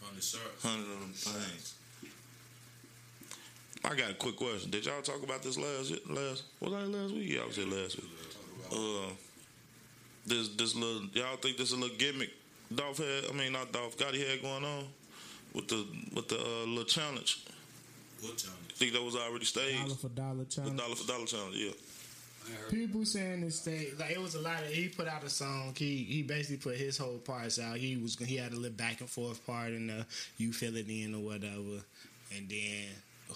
On 0.09 0.21
sir. 0.23 0.39
shirt. 0.39 0.57
Hundred 0.63 0.89
of 0.93 1.01
them 1.01 1.13
things. 1.13 1.75
I 3.85 3.95
got 3.95 4.11
a 4.11 4.15
quick 4.15 4.37
question. 4.37 4.71
Did 4.71 4.87
y'all 4.87 5.03
talk 5.03 5.23
about 5.23 5.43
this 5.43 5.57
last 5.57 5.91
last 6.09 6.43
was 6.61 6.73
that 6.73 6.89
last 6.89 7.15
week? 7.15 7.31
Yeah, 7.31 7.43
I 7.43 7.47
was 7.47 7.57
here 7.57 7.67
last 7.67 7.97
week. 7.97 8.11
Uh, 8.73 9.13
this 10.27 10.49
this 10.51 10.75
little 10.75 11.03
y'all 11.13 11.37
think 11.37 11.57
this 11.57 11.73
a 11.73 11.77
little 11.77 11.97
gimmick 11.97 12.31
Dolph 12.75 12.99
had? 12.99 13.31
I 13.31 13.33
mean, 13.33 13.53
not 13.53 13.73
Dolph. 13.73 13.97
Gotti 13.97 14.29
had 14.29 14.43
going 14.43 14.65
on 14.65 14.85
with 15.55 15.69
the 15.69 15.87
with 16.15 16.29
the 16.29 16.39
uh, 16.39 16.67
little 16.67 16.85
challenge. 16.85 17.45
What 18.21 18.37
challenge? 18.37 18.59
think 18.75 18.93
that 18.93 19.03
was 19.03 19.17
already 19.17 19.45
staged. 19.45 19.79
Dollar 19.83 19.95
for 19.97 20.09
dollar 20.09 20.45
The 20.45 20.45
challenge. 20.45 20.77
dollar 20.79 20.95
for 20.95 21.07
dollar 21.07 21.27
challenge. 21.27 21.57
Yeah. 21.57 21.71
People 22.71 23.05
saying 23.05 23.43
this 23.43 23.61
thing 23.61 23.89
like 23.99 24.11
it 24.13 24.21
was 24.21 24.35
a 24.35 24.41
lot 24.41 24.63
of. 24.63 24.69
He 24.69 24.89
put 24.89 25.07
out 25.07 25.23
a 25.25 25.29
song. 25.31 25.75
He 25.77 25.97
he 26.05 26.23
basically 26.23 26.57
put 26.57 26.77
his 26.79 26.97
whole 26.97 27.19
parts 27.19 27.59
out. 27.59 27.77
He 27.77 27.97
was 27.97 28.17
he 28.17 28.37
had 28.37 28.53
a 28.53 28.57
little 28.57 28.77
back 28.77 29.01
and 29.01 29.09
forth 29.09 29.45
part 29.47 29.73
in 29.73 29.89
the 29.89 30.07
you 30.39 30.53
fill 30.53 30.77
it 30.77 30.89
in 30.89 31.15
or 31.15 31.21
whatever, 31.21 31.83
and 32.37 32.49
then 32.49 32.87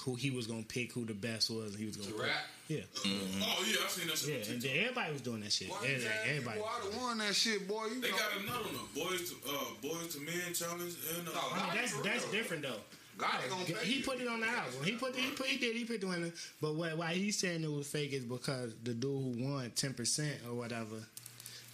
who 0.01 0.15
he 0.15 0.31
was 0.31 0.47
gonna 0.47 0.63
pick 0.63 0.93
who 0.93 1.05
the 1.05 1.15
best 1.15 1.51
was. 1.51 1.71
And 1.73 1.79
he 1.79 1.87
was 1.87 1.97
gonna 1.97 2.09
To 2.11 2.15
put- 2.17 2.25
rap? 2.27 2.47
Yeah, 2.69 2.81
Oh 3.05 3.65
yeah, 3.69 3.85
I 3.85 3.89
seen 3.89 4.07
that 4.09 4.17
shit. 4.17 4.47
yeah, 4.47 4.53
and 4.55 4.63
then 4.63 4.71
everybody 4.79 5.13
was 5.13 5.21
doing 5.23 5.41
that 5.41 5.53
shit. 5.53 5.69
Boy, 5.69 5.75
Everybody, 5.85 6.05
man, 6.05 6.19
everybody. 6.29 6.59
boy, 6.61 6.67
I 6.67 6.97
won 7.03 7.19
that 7.19 7.35
shit, 7.35 7.69
boy. 7.69 7.85
You 7.87 8.01
They 8.01 8.11
know. 8.11 8.17
got 8.17 8.41
another 8.41 8.65
one, 8.65 8.87
boys 8.95 9.31
to 9.31 9.37
uh, 9.51 9.65
boys 9.83 10.15
to 10.15 10.21
men 10.21 10.55
challenge, 10.55 10.95
and 11.19 11.29
uh, 11.29 11.33
No, 11.33 11.41
I 11.53 11.67
mean 11.67 11.77
that's 11.83 11.93
that's 12.03 12.23
real. 12.25 12.33
different 12.33 12.63
though. 12.63 12.81
God 13.19 13.31
gonna 13.51 13.65
He 13.81 14.01
put 14.01 14.21
it 14.21 14.27
on 14.29 14.41
the 14.41 14.47
album. 14.47 14.73
He 14.85 14.93
put 14.93 15.15
he 15.15 15.31
put 15.33 15.47
he 15.47 15.59
did 15.59 15.77
he 15.77 15.85
put 15.85 15.97
it 15.97 16.05
on 16.05 16.23
the 16.23 16.33
but 16.63 16.75
what 16.75 16.97
why 16.97 17.13
he's 17.13 17.39
saying 17.39 17.63
it 17.63 17.71
was 17.71 17.87
fake 17.87 18.13
is 18.15 18.25
because 18.25 18.73
the 18.85 18.95
dude 18.95 19.11
who 19.37 19.45
won 19.45 19.71
ten 19.77 19.93
percent 19.93 20.37
or 20.49 20.55
whatever, 20.55 20.97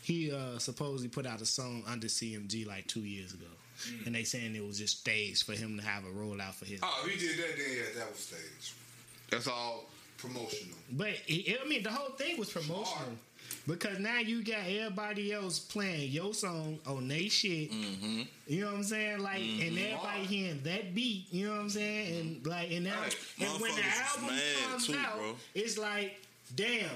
he 0.02 0.32
uh 0.32 0.58
supposedly 0.58 1.08
put 1.08 1.26
out 1.26 1.40
a 1.40 1.46
song 1.46 1.84
under 1.86 2.08
CMG 2.08 2.66
like 2.66 2.88
two 2.88 3.00
years 3.00 3.34
ago. 3.34 3.46
And 4.06 4.14
they 4.14 4.24
saying 4.24 4.54
it 4.56 4.66
was 4.66 4.78
just 4.78 5.00
staged 5.00 5.44
for 5.44 5.52
him 5.52 5.76
to 5.78 5.84
have 5.84 6.04
a 6.04 6.08
rollout 6.08 6.54
for 6.54 6.64
his. 6.64 6.80
Oh, 6.82 7.06
he 7.08 7.18
did 7.18 7.38
that 7.38 7.56
then, 7.56 7.66
yeah, 7.76 7.82
that 8.00 8.10
was 8.10 8.18
staged. 8.18 8.72
That's 9.30 9.46
all 9.46 9.84
promotional. 10.16 10.76
But 10.92 11.10
he, 11.26 11.56
I 11.62 11.66
mean, 11.68 11.82
the 11.82 11.90
whole 11.90 12.10
thing 12.16 12.38
was 12.38 12.50
promotional 12.50 13.12
because 13.66 13.98
now 13.98 14.18
you 14.18 14.42
got 14.42 14.60
everybody 14.66 15.32
else 15.32 15.58
playing 15.58 16.10
your 16.10 16.34
song 16.34 16.78
on 16.86 17.06
they 17.08 17.28
shit. 17.28 17.70
Mm-hmm. 17.70 18.22
You 18.46 18.60
know 18.62 18.66
what 18.68 18.76
I'm 18.76 18.82
saying? 18.84 19.18
Like, 19.20 19.40
and 19.40 19.78
everybody 19.78 20.24
hearing 20.24 20.60
that 20.64 20.94
beat. 20.94 21.26
You 21.30 21.46
know 21.48 21.52
what 21.54 21.60
I'm 21.60 21.70
saying? 21.70 22.20
And 22.20 22.46
like, 22.46 22.70
and 22.72 22.84
now, 22.84 23.00
Right. 23.00 23.16
and 23.40 23.60
when 23.60 23.74
the 23.76 23.82
album 23.84 24.38
comes 24.70 24.86
too, 24.86 24.96
out, 24.96 25.16
bro. 25.18 25.36
it's 25.54 25.78
like, 25.78 26.20
damn. 26.56 26.88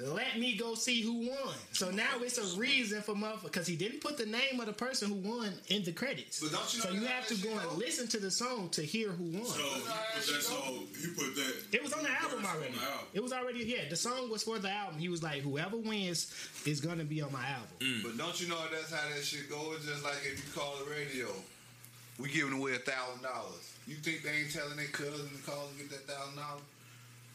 Let 0.00 0.38
me 0.38 0.56
go 0.56 0.74
see 0.74 1.02
who 1.02 1.28
won. 1.28 1.54
So 1.72 1.90
now 1.90 2.06
it's 2.20 2.38
a 2.38 2.58
reason 2.58 3.02
for 3.02 3.14
motherfucker 3.14 3.44
because 3.44 3.66
he 3.66 3.74
didn't 3.74 4.00
put 4.00 4.16
the 4.16 4.26
name 4.26 4.60
of 4.60 4.66
the 4.66 4.72
person 4.72 5.08
who 5.08 5.16
won 5.16 5.52
in 5.68 5.82
the 5.82 5.92
credits. 5.92 6.40
But 6.40 6.52
don't 6.52 6.72
you 6.72 6.78
know 6.80 6.90
so 6.90 6.92
you 6.92 7.06
have 7.06 7.26
to 7.26 7.34
go 7.36 7.50
and 7.50 7.60
though? 7.60 7.74
listen 7.74 8.06
to 8.08 8.20
the 8.20 8.30
song 8.30 8.68
to 8.70 8.82
hear 8.82 9.10
who 9.10 9.24
won. 9.24 9.44
so 9.44 9.58
he 9.58 9.80
put 9.80 9.84
that 9.84 10.42
song. 10.42 10.86
He 11.00 11.06
put 11.08 11.34
that. 11.34 11.54
It 11.72 11.82
was 11.82 11.92
on 11.92 12.04
the 12.04 12.10
album 12.10 12.44
already. 12.46 12.74
The 12.74 12.82
album. 12.82 13.06
It 13.12 13.22
was 13.22 13.32
already 13.32 13.64
yeah. 13.64 13.88
The 13.90 13.96
song 13.96 14.30
was 14.30 14.44
for 14.44 14.58
the 14.58 14.70
album. 14.70 15.00
He 15.00 15.08
was 15.08 15.22
like, 15.22 15.42
whoever 15.42 15.76
wins 15.76 16.32
is 16.64 16.80
gonna 16.80 17.04
be 17.04 17.20
on 17.20 17.32
my 17.32 17.44
album. 17.48 17.68
Mm. 17.80 18.02
But 18.04 18.16
don't 18.18 18.40
you 18.40 18.48
know 18.48 18.58
that's 18.70 18.92
how 18.92 19.08
that 19.08 19.24
shit 19.24 19.50
go? 19.50 19.72
It's 19.74 19.86
just 19.86 20.04
like 20.04 20.18
if 20.24 20.38
you 20.46 20.60
call 20.60 20.76
the 20.84 20.90
radio, 20.90 21.26
we 22.20 22.30
giving 22.30 22.58
away 22.58 22.74
a 22.74 22.78
thousand 22.78 23.22
dollars. 23.22 23.74
You 23.88 23.96
think 23.96 24.22
they 24.22 24.30
ain't 24.30 24.52
telling 24.52 24.76
their 24.76 24.86
cousin 24.86 25.28
to 25.28 25.42
call 25.50 25.66
and 25.68 25.78
get 25.78 25.90
that 25.90 26.12
thousand 26.12 26.36
dollars? 26.36 26.62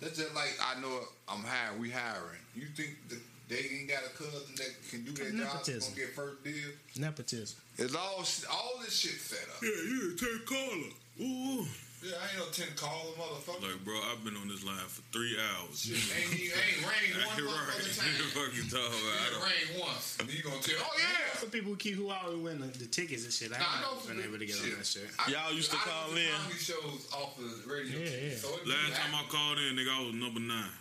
That's 0.03 0.17
just 0.17 0.35
like 0.35 0.57
I 0.61 0.79
know 0.81 0.99
I'm 1.29 1.43
hiring, 1.43 1.79
we 1.79 1.89
hiring. 1.89 2.39
You 2.55 2.65
think 2.75 2.97
that 3.09 3.19
they 3.47 3.55
ain't 3.79 3.89
got 3.89 4.03
a 4.03 4.09
cousin 4.17 4.55
that 4.57 4.69
can 4.89 5.05
do 5.05 5.11
that 5.11 5.31
job? 5.31 5.33
Nepotism. 5.33 5.93
Gonna 5.93 6.05
get 6.05 6.15
first 6.15 6.43
deal? 6.43 6.71
Nepotism. 6.99 7.59
It's 7.77 7.95
all 7.95 8.25
all 8.51 8.79
this 8.83 8.93
shit 8.93 9.19
set 9.19 9.47
up. 9.49 9.61
Yeah, 9.61 9.69
yeah, 9.69 10.15
take 10.17 10.45
caller. 10.45 10.91
Ooh. 11.21 11.65
Yeah, 12.03 12.19
I 12.19 12.27
ain't 12.35 12.39
no 12.43 12.51
ten 12.51 12.67
caller 12.75 13.15
motherfucker. 13.15 13.63
Like, 13.63 13.79
bro, 13.87 13.95
I've 14.11 14.19
been 14.27 14.35
on 14.35 14.51
this 14.51 14.59
line 14.67 14.75
for 14.91 14.99
three 15.15 15.39
hours. 15.39 15.87
ain't 15.87 16.35
even 16.35 16.51
ain't 16.51 16.83
rain 16.83 17.15
one 17.23 17.31
You're 17.39 17.47
You 18.19 18.27
fucking 18.35 18.67
talking 18.67 18.99
about. 18.99 19.15
I 19.15 19.23
It 19.23 19.31
don't- 19.31 19.47
rain 19.47 19.67
once. 19.87 20.17
And 20.19 20.27
you 20.27 20.43
gonna 20.43 20.59
tell? 20.59 20.83
Oh 20.83 20.91
yeah. 20.99 21.39
Some 21.39 21.49
people 21.49 21.75
keep 21.79 21.95
who 21.95 22.09
always 22.11 22.43
win 22.43 22.59
the, 22.59 22.67
the 22.75 22.85
tickets 22.91 23.23
and 23.23 23.31
shit. 23.31 23.55
I 23.55 23.57
Nah, 23.57 23.87
haven't 23.95 24.19
been 24.19 24.19
able 24.27 24.37
to 24.37 24.45
get 24.45 24.59
on 24.59 24.69
that 24.75 24.85
shit. 24.85 25.07
I- 25.17 25.31
Y'all 25.31 25.53
used 25.55 25.71
to 25.71 25.77
I 25.77 25.87
call 25.87 26.11
in. 26.11 26.27
comedy 26.27 26.59
shows 26.59 27.07
off 27.15 27.39
the 27.39 27.47
radio. 27.71 27.95
Yeah, 27.99 28.35
yeah. 28.35 28.35
So 28.35 28.51
Last 28.67 28.99
time 28.99 29.15
I 29.15 29.23
called 29.31 29.57
in, 29.63 29.75
nigga, 29.79 29.95
I 29.95 30.03
was 30.03 30.13
number 30.13 30.41
nine. 30.43 30.75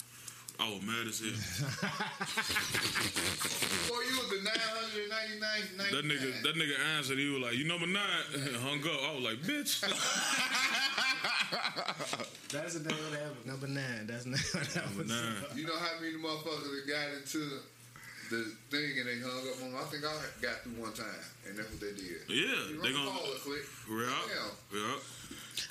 I 0.61 0.71
was 0.71 0.83
mad 0.83 1.07
as 1.09 1.19
hell. 1.19 1.31
Boy, 3.89 4.03
you 4.07 4.15
was 4.19 4.29
the 4.31 4.41
999. 4.47 5.91
That 5.91 6.05
nigga, 6.07 6.29
that 6.43 6.55
nigga 6.55 6.77
answered. 6.97 7.19
He 7.19 7.27
was 7.31 7.41
like, 7.43 7.55
"You 7.57 7.65
number 7.67 7.87
nine. 7.87 8.25
Hung 8.63 8.79
up. 8.85 9.01
I 9.11 9.15
was 9.17 9.25
like, 9.25 9.39
"Bitch." 9.43 9.81
That's 12.53 12.75
the 12.79 12.85
name 12.89 12.99
of 12.99 13.11
that 13.13 13.23
album. 13.23 13.39
Number 13.47 13.67
nine. 13.69 14.07
That's 14.07 14.27
not 14.27 14.39
that 14.53 14.77
number 14.87 15.03
was. 15.03 15.11
nine. 15.11 15.35
You 15.57 15.67
know 15.67 15.77
how 15.79 15.99
many 16.01 16.15
motherfuckers 16.15 16.71
that 16.71 16.87
got 16.87 17.09
into 17.17 17.61
the 18.31 18.45
thing 18.71 18.99
and 19.01 19.09
they 19.09 19.19
hung 19.19 19.49
up 19.49 19.63
on? 19.65 19.73
Me? 19.73 19.79
I 19.79 19.81
think 19.91 20.05
I 20.05 20.07
got 20.41 20.61
through 20.63 20.79
one 20.81 20.93
time, 20.93 21.07
and 21.49 21.57
that's 21.59 21.69
what 21.71 21.81
they 21.81 21.93
did. 21.97 22.21
Yeah, 22.29 22.69
You 22.71 22.79
they 22.81 22.93
run 22.93 22.95
the 22.95 22.99
gonna. 22.99 23.11
call 23.11 23.33
it 23.35 23.41
click. 23.43 23.65
Yeah, 23.91 24.79
yeah. 24.79 24.97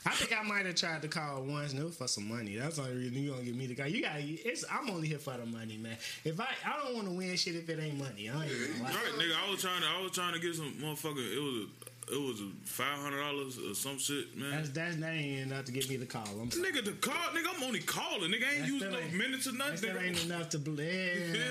I 0.06 0.12
think 0.12 0.38
I 0.38 0.44
might 0.44 0.66
have 0.66 0.76
tried 0.76 1.02
to 1.02 1.08
call 1.08 1.44
once, 1.44 1.74
and 1.74 1.82
it 1.86 1.94
for 1.94 2.08
some 2.08 2.28
money. 2.28 2.56
That's 2.56 2.78
the 2.78 2.84
only 2.84 2.96
reason 2.98 3.24
you 3.24 3.32
gonna 3.32 3.44
get 3.44 3.56
me 3.56 3.68
to 3.68 3.76
call. 3.76 3.88
You 3.88 4.02
got. 4.02 4.14
It's. 4.20 4.64
I'm 4.72 4.90
only 4.90 5.08
here 5.08 5.20
for 5.20 5.34
the 5.38 5.46
money, 5.46 5.78
man. 5.78 5.98
If 6.24 6.40
I, 6.40 6.48
I 6.66 6.80
don't 6.84 6.96
want 6.96 7.08
to 7.08 7.14
win 7.14 7.36
shit 7.36 7.56
if 7.56 7.70
it 7.70 7.80
ain't 7.80 7.98
money. 7.98 8.30
I 8.30 8.44
ain't 8.44 8.52
even 8.52 8.72
gonna. 8.82 8.84
Right, 8.94 9.14
nigga. 9.18 9.48
I 9.48 9.50
was 9.52 9.62
trying 9.62 9.82
to. 9.82 9.88
I 9.88 10.02
was 10.02 10.12
trying 10.12 10.34
to 10.34 10.40
get 10.40 10.56
some 10.56 10.74
motherfucker. 10.82 11.36
It 11.36 11.40
was. 11.42 11.64
A, 11.64 11.68
it 12.12 12.20
was 12.20 12.42
a 12.42 12.50
five 12.66 13.00
hundred 13.00 13.22
dollars 13.22 13.58
or 13.58 13.74
some 13.74 13.98
shit, 13.98 14.36
man. 14.36 14.52
That's 14.52 14.70
that's 14.72 14.96
that 14.98 15.14
ain't 15.14 15.50
enough 15.52 15.64
to 15.66 15.72
get 15.72 15.88
me 15.88 15.96
the 15.96 16.06
call. 16.06 16.28
I'm 16.42 16.52
sorry. 16.52 16.70
Nigga, 16.72 16.84
the 16.84 16.92
call, 16.94 17.14
nigga, 17.34 17.56
I'm 17.56 17.64
only 17.64 17.80
calling. 17.80 18.32
Nigga, 18.32 18.44
I 18.52 18.58
ain't 18.58 18.68
using 18.68 18.92
no 18.92 18.98
ain't- 19.00 19.14
minutes 19.14 19.48
or 19.48 19.54
nothing. 19.54 19.94
That 19.94 20.04
ain't 20.04 20.26
enough 20.26 20.50
to 20.50 20.60
believe. 20.60 21.42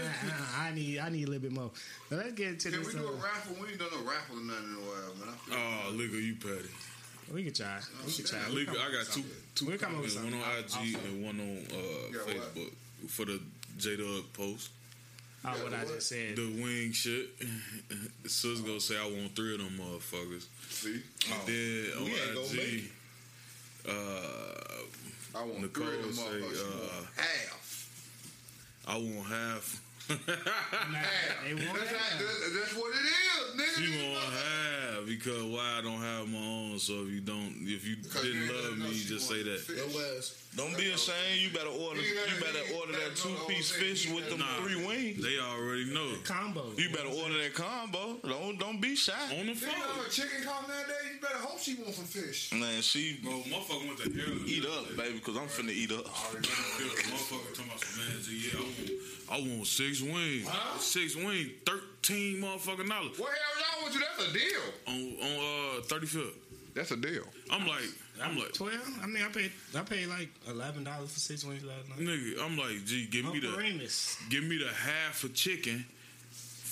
I, 0.59 0.69
I 0.69 0.75
need 0.75 0.99
I 0.99 1.09
need 1.09 1.23
a 1.29 1.31
little 1.31 1.41
bit 1.49 1.53
more. 1.53 1.71
But 2.11 2.19
let's 2.19 2.33
get 2.33 2.49
into 2.49 2.71
Can 2.71 2.81
this. 2.81 2.91
Can 2.91 3.01
we 3.01 3.07
do 3.07 3.13
a 3.13 3.17
Uh, 3.17 3.23
raffle? 3.23 3.57
We 3.63 3.69
ain't 3.71 3.79
done 3.79 3.89
no 3.93 4.11
raffle 4.11 4.37
or 4.37 4.43
nothing 4.43 4.65
in 4.65 4.75
a 4.75 4.81
while, 4.81 5.15
man. 5.19 5.29
I 5.35 5.37
feel 5.39 5.57
Oh, 5.57 5.93
nigga, 5.97 6.23
you 6.27 6.35
petty. 6.35 6.69
We 7.33 7.45
can 7.45 7.53
try. 7.53 7.79
We 8.07 8.13
can 8.13 8.25
try. 8.25 8.39
We'll 8.53 8.69
I 8.71 8.93
got 8.93 9.07
two 9.13 9.23
two 9.55 9.67
We'll 9.67 9.79
come 9.79 9.95
comments, 9.95 10.17
one 10.17 10.35
on. 10.35 10.41
IG 10.41 10.73
I'll- 10.75 11.01
and 11.07 11.25
one 11.25 11.41
on 11.41 11.59
uh, 11.71 11.77
Yeah, 12.13 12.19
what? 12.19 12.55
Facebook 12.55 12.73
for 13.09 13.25
the 13.25 13.41
J 13.79 13.97
Dub 13.97 14.25
post. 14.33 14.71
Oh, 15.43 15.49
what 15.65 15.73
I 15.73 15.85
just 15.87 16.09
said. 16.09 16.37
The 16.37 16.47
wing 16.63 16.93
shit. 16.93 17.31
Sis 18.27 18.61
gonna 18.61 18.79
say 18.81 18.99
I 18.99 19.05
want 19.05 19.35
three 19.35 19.55
of 19.55 19.61
them 19.61 19.79
motherfuckers. 19.79 20.45
See, 20.69 21.01
And 21.31 21.47
then 21.47 21.97
on 21.97 22.05
We 22.05 22.11
ain't 22.11 22.35
gonna 22.35 22.55
make 22.55 22.65
IG, 22.75 22.91
uh, 23.89 25.39
I 25.39 25.43
want 25.45 25.61
Nicole 25.61 25.87
three 25.87 25.97
of 25.97 26.03
them 26.03 26.13
say, 26.13 26.23
motherfuckers. 26.23 26.63
uh, 26.63 27.05
half. 27.17 28.85
I 28.87 28.97
want 28.99 29.27
half 29.29 29.81
They 30.09 30.17
That's, 30.17 31.67
won't 31.67 31.79
how- 31.79 31.87
have. 31.87 32.19
that's, 32.19 32.55
that's 32.59 32.75
what 32.75 32.91
it 32.93 33.05
is, 33.07 33.61
nigga. 33.61 33.79
She 33.79 33.93
You 33.93 34.11
won't 34.13 34.33
have 34.35 35.07
because 35.07 35.43
why 35.45 35.79
I 35.79 35.83
don't 35.83 36.01
have 36.01 36.29
my 36.29 36.39
own. 36.39 36.79
So 36.79 37.05
if 37.07 37.11
you 37.11 37.21
don't, 37.21 37.55
if 37.63 37.87
you 37.87 37.97
Because 37.97 38.23
didn't 38.23 38.43
ain't 38.43 38.53
love 38.53 38.63
let 38.65 38.73
her 38.73 38.79
know 38.79 38.89
me, 38.89 38.95
she 38.95 39.09
just 39.09 39.29
say 39.29 39.43
that. 39.43 39.61
fish. 39.61 39.77
Your. 39.79 39.87
Don't 40.57 40.77
be 40.77 40.91
ashamed. 40.91 41.39
You 41.39 41.51
better 41.51 41.71
order. 41.71 42.01
You 42.03 42.37
better 42.43 42.75
order 42.75 42.93
that 42.99 43.15
two 43.15 43.35
piece 43.47 43.71
fish 43.71 44.11
with 44.11 44.29
them 44.31 44.41
Nah. 44.41 44.59
three 44.67 44.85
wings. 44.85 45.23
They 45.23 45.39
already 45.39 45.85
know. 45.95 46.11
combo. 46.25 46.73
You 46.77 46.91
better 46.91 47.09
order 47.09 47.39
that 47.39 47.55
combo. 47.55 48.19
Don't 48.27 48.59
don't 48.59 48.81
be 48.81 48.97
shy. 48.97 49.13
On 49.39 49.47
the 49.47 49.55
You 49.55 49.67
know 49.67 49.73
phone. 49.73 49.99
when 50.03 50.11
chicken 50.11 50.43
come 50.43 50.65
that 50.67 50.87
day. 50.89 51.15
you 51.15 51.21
better 51.21 51.39
hope 51.39 51.61
she 51.61 51.75
wants 51.75 51.97
some 51.99 52.07
fish. 52.07 52.51
Man, 52.53 52.83
she 52.83 53.21
Bro, 53.23 53.43
motherfucker 53.47 53.87
went 53.87 53.99
to 54.03 54.11
hell. 54.11 54.39
eat 54.47 54.65
up, 54.67 54.97
baby, 54.97 55.19
because 55.23 55.37
I'm 55.37 55.47
finna 55.47 55.71
eat 55.71 55.93
up. 55.93 56.05
Motherfucker 56.07 57.55
talking 57.55 57.71
about 57.71 57.81
some 57.85 58.03
man. 58.03 58.19
Yeah, 58.27 58.97
I 59.31 59.39
want, 59.41 59.67
six 59.67 60.01
wings. 60.03 60.49
Six 60.79 61.15
wings, 61.17 61.51
thirteen 61.65 62.41
motherfucking 62.43 62.89
dollars 62.89 63.19
What 63.19 63.31
hell 63.31 63.81
y'all 63.81 63.85
with 63.85 63.95
you? 63.95 64.01
That's 64.01 64.29
a 64.29 64.33
deal. 64.33 64.61
on 64.89 65.17
on 65.23 65.79
uh 65.79 65.83
thirty 65.83 66.07
fifth. 66.07 66.37
That's 66.75 66.91
a 66.93 66.97
deal. 66.97 67.25
I'm 67.51 67.67
like, 67.67 67.83
I'm 68.23 68.39
like, 68.39 68.53
Twelve. 68.53 68.81
I 69.03 69.07
mean, 69.07 69.23
I 69.23 69.29
paid. 69.29 69.51
I 69.77 69.81
paid 69.83 70.07
like 70.07 70.29
eleven 70.49 70.85
dollars 70.85 71.13
for 71.13 71.21
six 71.21 71.45
wings 71.45 71.65
last 71.65 71.89
night. 71.89 71.99
nigga, 71.99 72.43
I'm 72.45 72.57
like, 72.57 72.85
gee, 72.85 73.07
give 73.07 73.25
me 73.25 73.33
Uncle 73.35 73.51
the 73.53 73.57
Remus. 73.57 74.17
give 74.31 74.45
me 74.45 74.59
the 74.59 74.69
half 74.69 75.25
a 75.25 75.29
chicken 75.29 75.85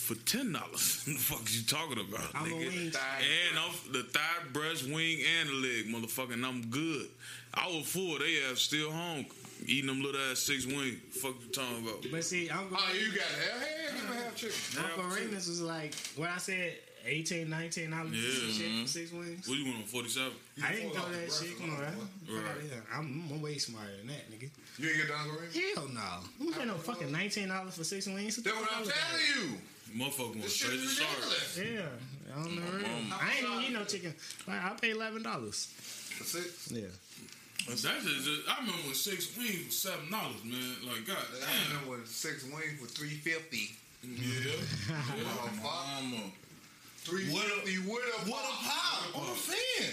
for 0.08 0.14
ten 0.24 0.52
dollars. 0.52 1.04
What 1.06 1.16
the 1.16 1.22
fuck 1.22 1.42
is 1.46 1.56
you 1.60 1.66
talking 1.66 1.98
about, 2.00 2.30
I'm 2.34 2.46
a 2.46 2.54
nigga? 2.54 2.68
wing. 2.68 2.92
And 2.92 3.58
I'm 3.58 3.92
the 3.92 4.02
thigh, 4.04 4.42
breast, 4.52 4.88
wing, 4.88 5.18
and 5.40 5.48
the 5.50 5.54
leg, 5.54 5.86
motherfucker. 5.86 6.42
I'm 6.42 6.62
good. 6.70 7.08
I 7.52 7.66
was 7.66 7.86
full. 7.86 8.18
They 8.18 8.34
have 8.48 8.58
still 8.58 8.90
home 8.90 9.26
eating 9.66 9.86
them 9.88 10.00
little 10.02 10.20
ass 10.30 10.38
six 10.40 10.64
wing. 10.66 10.96
Fuck 11.10 11.34
you 11.44 11.50
talking 11.52 11.82
about? 11.86 12.06
But 12.10 12.24
see, 12.24 12.48
Uncle, 12.48 12.78
Oh, 12.80 12.92
you 12.94 13.10
got 13.12 13.26
hell? 13.26 13.58
Hell, 13.60 13.96
you 13.96 14.06
can 14.08 14.22
have 14.22 14.34
chicken. 14.36 14.84
Uncle 14.84 15.04
Remus 15.16 15.48
was 15.48 15.60
like 15.60 15.94
what 16.16 16.30
I 16.30 16.38
said. 16.38 16.74
18 17.08 17.48
19 17.48 17.90
dollars 17.90 18.12
Yeah. 18.12 18.46
for 18.46 18.52
shit 18.52 18.82
for 18.82 18.88
six 18.88 19.12
wings. 19.12 19.48
What 19.48 19.58
you 19.58 19.64
want 19.66 19.76
on 19.78 19.84
forty 19.84 20.08
seven? 20.08 20.32
I 20.62 20.72
didn't 20.72 20.92
go 20.92 21.00
that 21.08 21.32
shit. 21.32 21.58
Come 21.58 21.70
on, 21.74 21.80
right? 21.80 21.94
Right. 22.28 22.72
I'm, 22.94 23.24
I'm 23.32 23.42
way 23.42 23.56
smarter 23.58 23.96
than 23.98 24.08
that, 24.08 24.30
nigga. 24.30 24.50
You 24.78 24.88
ain't 24.88 24.98
get 24.98 25.08
down 25.08 25.28
the 25.28 25.34
ring? 25.34 25.50
Hell 25.74 25.88
no. 25.88 26.00
I'm 26.40 26.52
paying 26.52 26.68
no 26.68 26.74
fucking 26.74 27.10
nineteen 27.10 27.48
dollars 27.48 27.74
for 27.76 27.84
six 27.84 28.06
wings. 28.06 28.36
That's 28.36 28.56
what 28.56 28.68
I'm 28.72 28.84
telling 28.84 29.24
you. 29.34 29.58
Motherfucker 29.96 30.28
want 30.36 30.42
This 30.42 30.52
shit 30.54 30.68
straight 30.68 30.80
to 30.80 30.84
is 30.84 30.92
shark. 30.92 31.10
ridiculous. 31.16 31.58
Yeah, 31.58 32.34
I 32.36 32.42
don't 32.42 32.54
know. 32.56 33.16
I 33.20 33.32
ain't 33.32 33.48
even 33.48 33.64
eat 33.64 33.72
no 33.72 33.84
chicken. 33.84 34.14
Like, 34.46 34.62
I 34.62 34.70
pay 34.80 34.90
eleven 34.90 35.22
dollars. 35.22 35.66
For 36.18 36.24
six? 36.24 36.70
Yeah. 36.70 36.88
That's 37.66 37.82
just, 37.82 38.48
I 38.48 38.60
remember 38.60 38.82
when 38.84 38.94
six 38.94 39.36
wings 39.36 39.66
was 39.66 39.78
seven 39.78 40.10
dollars, 40.10 40.44
man. 40.44 40.76
Like 40.86 41.06
God 41.06 41.16
I 41.18 41.40
damn. 41.40 41.72
remember 41.72 41.90
when 41.98 42.06
six 42.06 42.44
wings 42.44 42.78
for 42.80 42.86
three 42.86 43.16
fifty. 43.16 43.72
Yeah. 44.04 44.52
Oh, 44.94 45.50
mama. 45.62 46.22
Three 47.04 47.24
fifty 47.24 47.78
with 47.78 47.88
a 47.88 48.30
What 48.30 48.44
a 48.44 48.54
pop 48.64 49.16
on 49.16 49.22
a 49.30 49.34
fan. 49.34 49.88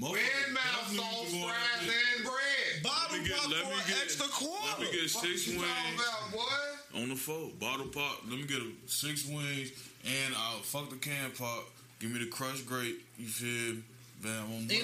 Red 0.00 0.52
mouth 0.54 0.96
sauce, 0.96 1.30
fries, 1.30 1.82
and 1.82 2.24
bread. 2.24 2.82
Bottle 2.82 3.16
Let 3.18 3.22
me 3.22 3.28
get- 3.28 3.36
pop 3.38 3.50
let 3.50 3.62
for 3.64 3.68
me 3.68 3.74
an 3.74 3.80
get- 3.88 4.02
extra 4.04 4.26
quarter. 4.28 4.66
Let 4.68 4.80
me 4.80 4.98
get 5.00 5.10
six 5.10 5.46
You 5.46 5.54
talking 5.60 5.68
wings 5.92 6.00
about, 6.00 6.32
boy? 6.32 7.02
on 7.02 7.08
the 7.10 7.16
phone. 7.16 7.52
Bottle 7.58 7.86
pop. 7.88 8.22
Let 8.28 8.38
me 8.38 8.44
get 8.44 8.58
a 8.62 8.70
six 8.86 9.24
wings 9.26 9.72
and 10.04 10.34
I'll 10.34 10.60
fuck 10.60 10.88
the 10.90 10.96
can 10.96 11.32
pop. 11.32 11.64
Give 11.98 12.10
me 12.10 12.20
the 12.20 12.30
crushed 12.30 12.66
grape. 12.66 13.04
You 13.18 13.26
feel? 13.28 13.76
Me? 14.22 14.30
Bam. 14.30 14.50
One 14.52 14.66
more. 14.68 14.76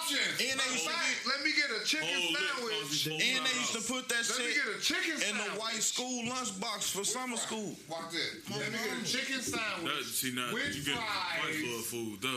Options. 0.00 0.40
And 0.40 0.58
they 0.58 0.68
used 0.74 0.84
to 0.84 0.90
Fact, 0.90 1.26
let 1.26 1.44
me 1.44 1.50
get 1.54 1.70
a 1.70 1.84
chicken 1.84 2.08
Oh, 2.10 2.34
sandwich. 2.34 3.08
oh, 3.08 3.12
And 3.14 3.46
they 3.46 3.54
used 3.62 3.74
to 3.78 3.82
put 3.92 4.08
that 4.08 4.26
Let 4.28 4.38
me 4.42 4.54
get 4.54 4.66
a 4.76 4.80
chicken 4.80 5.12
in 5.14 5.20
sandwich. 5.20 5.52
the 5.54 5.60
white 5.60 5.82
school 5.82 6.22
lunchbox 6.26 6.90
for 6.90 7.04
summer 7.04 7.36
school. 7.36 7.76
Watch 7.88 8.10
this. 8.10 8.42
Let 8.50 8.72
me 8.72 8.78
get 8.78 8.98
a 8.98 9.04
chicken 9.06 9.40
sandwich. 9.40 9.94
That, 9.94 10.04
see 10.04 10.32
now 10.34 10.50
with 10.52 10.74
you 10.74 10.82
get 10.82 10.96
white 10.98 11.54
fries 11.54 11.86
food. 11.86 12.20
Duh. 12.20 12.28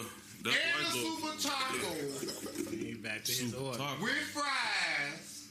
That's 0.43 0.57
and 0.57 0.69
a 0.69 0.83
white 0.83 0.93
little 0.93 1.17
super 1.17 1.33
taco 1.41 2.71
He 2.75 2.93
back 2.95 3.23
to 3.23 3.31
his 3.31 3.53
order. 3.55 3.77
taco. 3.77 4.03
with 4.03 4.13
fries. 4.35 5.47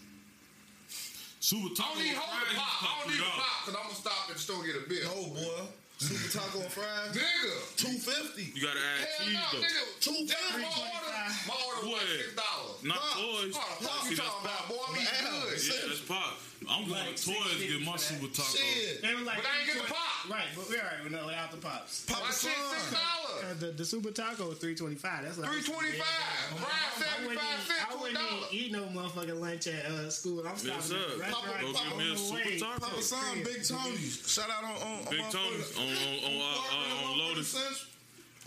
Super 1.40 1.74
taco. 1.74 1.90
I 1.90 1.94
don't 1.94 2.04
need 2.04 2.14
hold 2.14 2.30
fries 2.38 2.54
the 2.54 2.60
pop. 2.60 2.82
I 2.82 3.00
don't 3.02 3.10
need 3.10 3.20
a 3.20 3.24
pop 3.24 3.66
because 3.66 3.74
I'm 3.80 3.86
gonna 3.90 3.94
stop 3.98 4.30
at 4.30 4.34
the 4.36 4.40
store 4.40 4.62
get 4.64 4.76
a 4.76 4.86
bill. 4.88 5.10
No, 5.10 5.34
boy. 5.34 5.66
Super 6.02 6.28
taco 6.34 6.58
and 6.60 6.72
fries. 6.72 7.14
Nigga. 7.14 7.76
Two 7.76 7.94
fifty. 7.98 8.50
You 8.58 8.66
gotta 8.66 8.80
add 8.82 9.06
Hell 9.06 9.26
cheese 9.26 9.34
no, 9.38 9.46
though. 9.54 9.62
nigga. 9.62 9.82
Two 10.02 10.18
That's 10.26 10.58
my 10.58 10.66
order. 10.66 11.22
My 11.46 11.54
order 11.62 11.80
was 11.86 11.94
What? 11.94 12.02
like 12.02 12.18
six 12.18 12.34
dollars. 12.34 12.82
Not 12.82 12.98
Pop. 12.98 13.18
toys. 13.22 13.54
Oh, 13.54 13.76
the 13.78 13.86
fuck 13.86 14.02
See, 14.02 14.10
you 14.10 14.16
that's 14.16 14.28
talking 14.28 14.42
about, 14.42 14.58
pop. 14.58 14.68
boy? 14.68 14.82
I'm 14.82 14.96
eating 14.98 15.14
Damn. 15.22 15.46
good. 15.46 15.62
Yeah, 15.62 15.86
that's 15.86 16.00
pop. 16.10 16.34
I'm 16.68 16.88
going 16.88 16.98
Like 17.00 17.16
to 17.16 17.24
toys 17.26 17.58
to 17.60 17.66
get 17.68 17.82
my 17.86 17.96
super 17.96 18.26
taco. 18.32 18.56
Shit. 18.58 19.02
They 19.02 19.14
were 19.14 19.20
like, 19.22 19.36
But 19.36 19.46
I 19.46 19.58
ain't 19.62 19.66
get 19.72 19.86
the 19.86 19.92
pop. 19.92 20.30
Right, 20.30 20.46
but 20.54 20.68
we're 20.68 20.78
alright. 20.78 21.10
No, 21.10 21.26
without 21.26 21.50
the 21.50 21.56
pops. 21.58 22.04
Papa 22.06 22.20
My 22.22 22.26
shit 22.28 22.50
six 22.54 22.82
Son. 22.90 22.98
Uh, 22.98 23.42
dollars. 23.42 23.58
the, 23.60 23.66
the 23.72 23.84
super 23.84 24.10
taco 24.10 24.50
is 24.52 24.58
three 24.58 24.74
twenty 24.74 24.94
five. 24.94 25.24
That's 25.24 25.38
like 25.38 25.50
Three 25.50 25.62
twenty 25.62 25.92
five. 25.98 26.58
Fries 26.58 26.70
I 26.70 27.00
seventy 27.02 27.26
wouldn't, 27.28 27.40
five 27.42 27.58
even, 27.58 27.66
cents 27.66 27.86
I 27.90 27.94
wouldn't 28.00 28.18
dollar. 28.18 28.46
eat 28.52 28.72
no 28.72 28.82
motherfucking 28.94 29.40
lunch 29.40 29.66
at 29.66 29.84
uh, 29.86 30.10
school. 30.10 30.46
I'm 30.46 30.56
stopping 30.56 30.68
Yes, 30.78 30.90
at 30.90 30.96
sir. 30.96 31.14
the 31.14 31.20
restaurant. 31.20 31.60
Go 31.62 31.72
get 31.72 31.96
me 31.98 32.12
a 32.12 32.16
super 32.16 32.34
way. 32.48 32.58
taco. 32.58 32.80
Papa 32.86 33.02
Son, 33.02 33.36
Big 33.44 33.60
Tony's. 33.66 34.22
Shout 34.26 34.50
out 34.50 34.64
on 34.64 34.76
on 34.82 35.04
Big 35.10 35.20
on 35.20 35.30
Tony's 35.32 35.76
on 35.76 35.82
on 35.82 36.32
on, 36.32 36.40
uh, 36.40 36.54
uh, 36.54 37.10
on 37.12 37.18
Lotus. 37.18 37.86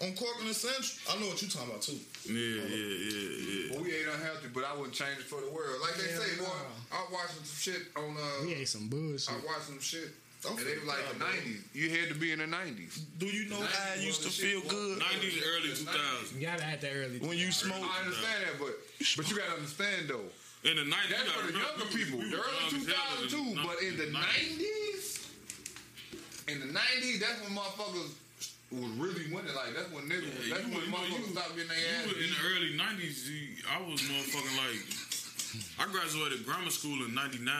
On 0.03 0.11
Corcoran 0.13 0.53
Central. 0.53 0.91
I 1.15 1.19
know 1.21 1.27
what 1.31 1.41
you 1.41 1.47
talking 1.47 1.69
about 1.69 1.81
too. 1.81 1.95
Yeah, 2.27 2.35
yeah, 2.35 2.67
yeah, 2.67 3.31
yeah. 3.39 3.71
Well, 3.71 3.83
we 3.83 3.95
ain't 3.95 4.11
unhealthy, 4.11 4.49
but 4.53 4.65
I 4.67 4.75
wouldn't 4.75 4.91
change 4.93 5.19
it 5.19 5.27
for 5.31 5.39
the 5.39 5.47
world. 5.47 5.79
Like 5.79 5.95
they 5.95 6.11
Hell 6.11 6.21
say, 6.21 6.35
boy, 6.35 6.51
no. 6.51 6.97
I 6.97 6.99
was 7.07 7.11
watching 7.15 7.43
some 7.47 7.59
shit 7.63 7.81
on. 7.95 8.11
Uh, 8.17 8.43
We 8.45 8.55
ate 8.59 8.67
some 8.67 8.89
bullshit. 8.91 9.31
I 9.31 9.39
watched 9.47 9.71
some 9.71 9.79
shit. 9.79 10.11
I'm 10.45 10.57
And 10.57 10.67
they 10.67 10.75
were 10.77 10.85
like 10.85 10.99
the 11.09 11.15
finna 11.15 11.19
cry, 11.19 11.31
bro. 11.31 11.31
nineties. 11.31 11.61
You 11.73 11.89
had 11.95 12.09
to 12.09 12.15
be 12.19 12.31
in 12.35 12.39
the 12.39 12.45
nineties. 12.47 12.93
Do 13.17 13.25
you 13.25 13.47
know 13.49 13.61
how 13.63 13.93
I 13.95 14.03
used 14.03 14.21
to 14.23 14.29
feel 14.29 14.61
good 14.67 14.99
90s, 14.99 15.41
early 15.41 15.69
2000s. 15.73 16.35
You 16.35 16.41
gotta 16.45 16.63
have 16.63 16.81
that 16.81 16.91
early. 16.93 17.17
when 17.19 17.37
you 17.39 17.51
smoke? 17.55 17.79
I 17.81 18.03
understand 18.03 18.43
that, 18.51 18.59
but 18.59 18.75
but 19.15 19.29
you 19.31 19.37
gotta 19.39 19.53
understand 19.55 20.09
though. 20.11 20.27
In 20.69 20.75
the 20.77 20.83
90s, 20.83 21.09
That's 21.09 21.23
you 21.23 21.29
for 21.31 21.51
the 21.51 21.57
younger 21.57 21.85
we 21.87 22.03
people. 22.03 22.19
we 22.19 22.29
The 22.29 22.37
early 22.37 22.61
young 22.61 22.69
two 22.69 22.77
as 22.77 22.87
hell 22.91 23.05
thousand 23.15 23.29
two, 23.31 23.37
in 23.47 23.55
the 23.55 23.63
but 23.63 23.77
in 23.81 23.93
the 23.97 24.07
90s. 24.11 24.13
nineties, 24.13 25.27
in 26.51 26.59
the 26.59 26.65
nineties, 26.73 27.19
that's 27.21 27.39
when 27.41 27.55
motherfuckers 27.55 28.11
was 28.81 28.91
really 28.99 29.25
winning. 29.33 29.55
Like 29.55 29.71
that's 29.75 29.91
when 29.91 30.05
niggas. 30.11 30.31
Yeah, 30.47 30.55
that's 30.59 30.67
you 30.67 30.73
when 30.75 30.83
was- 30.91 31.09
you 31.09 31.15
motherfuckers 31.15 31.31
stopped 31.31 31.53
getting 31.55 31.69
their 31.69 31.79
You 31.79 31.95
ass. 32.01 32.07
were 32.11 32.19
in 32.19 32.29
the 32.31 32.41
early 32.51 32.71
90s, 32.75 33.17
I 33.71 33.77
was 33.83 33.99
motherfucking 34.01 34.55
like, 34.59 34.79
I 35.79 35.83
graduated 35.91 36.45
grammar 36.45 36.69
school 36.69 36.99
in 37.05 37.13
99. 37.13 37.53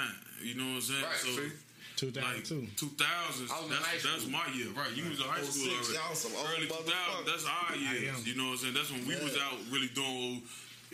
You 0.44 0.56
know 0.56 0.66
what 0.76 0.76
I'm 0.76 0.82
saying? 0.82 1.04
Right, 1.04 1.16
so, 1.16 1.28
see? 1.36 1.52
Two 1.96 2.12
like, 2.12 2.44
thousand 2.44 2.68
two. 2.76 2.92
2000s, 2.92 3.48
I 3.48 3.56
was 3.64 3.72
in 3.72 3.72
that's, 3.72 4.04
that's 4.04 4.28
my 4.28 4.44
year, 4.52 4.68
right? 4.76 4.92
You 4.92 5.08
was 5.08 5.16
in 5.20 5.26
high 5.32 5.40
school 5.48 5.64
06, 5.64 5.96
already. 5.96 5.96
y'all 5.96 6.12
some 6.16 6.36
old 6.36 6.48
Early 6.52 6.68
2000s, 6.68 6.76
motherfuckers. 6.92 7.26
that's 7.26 7.46
our 7.48 7.72
am. 7.72 7.80
years. 7.80 8.28
You 8.28 8.36
know 8.36 8.52
what 8.52 8.52
I'm 8.52 8.58
saying? 8.68 8.76
That's 8.76 8.92
when 8.92 9.08
we 9.08 9.16
was 9.16 9.36
out 9.40 9.56
really 9.72 9.88
doing 9.96 10.44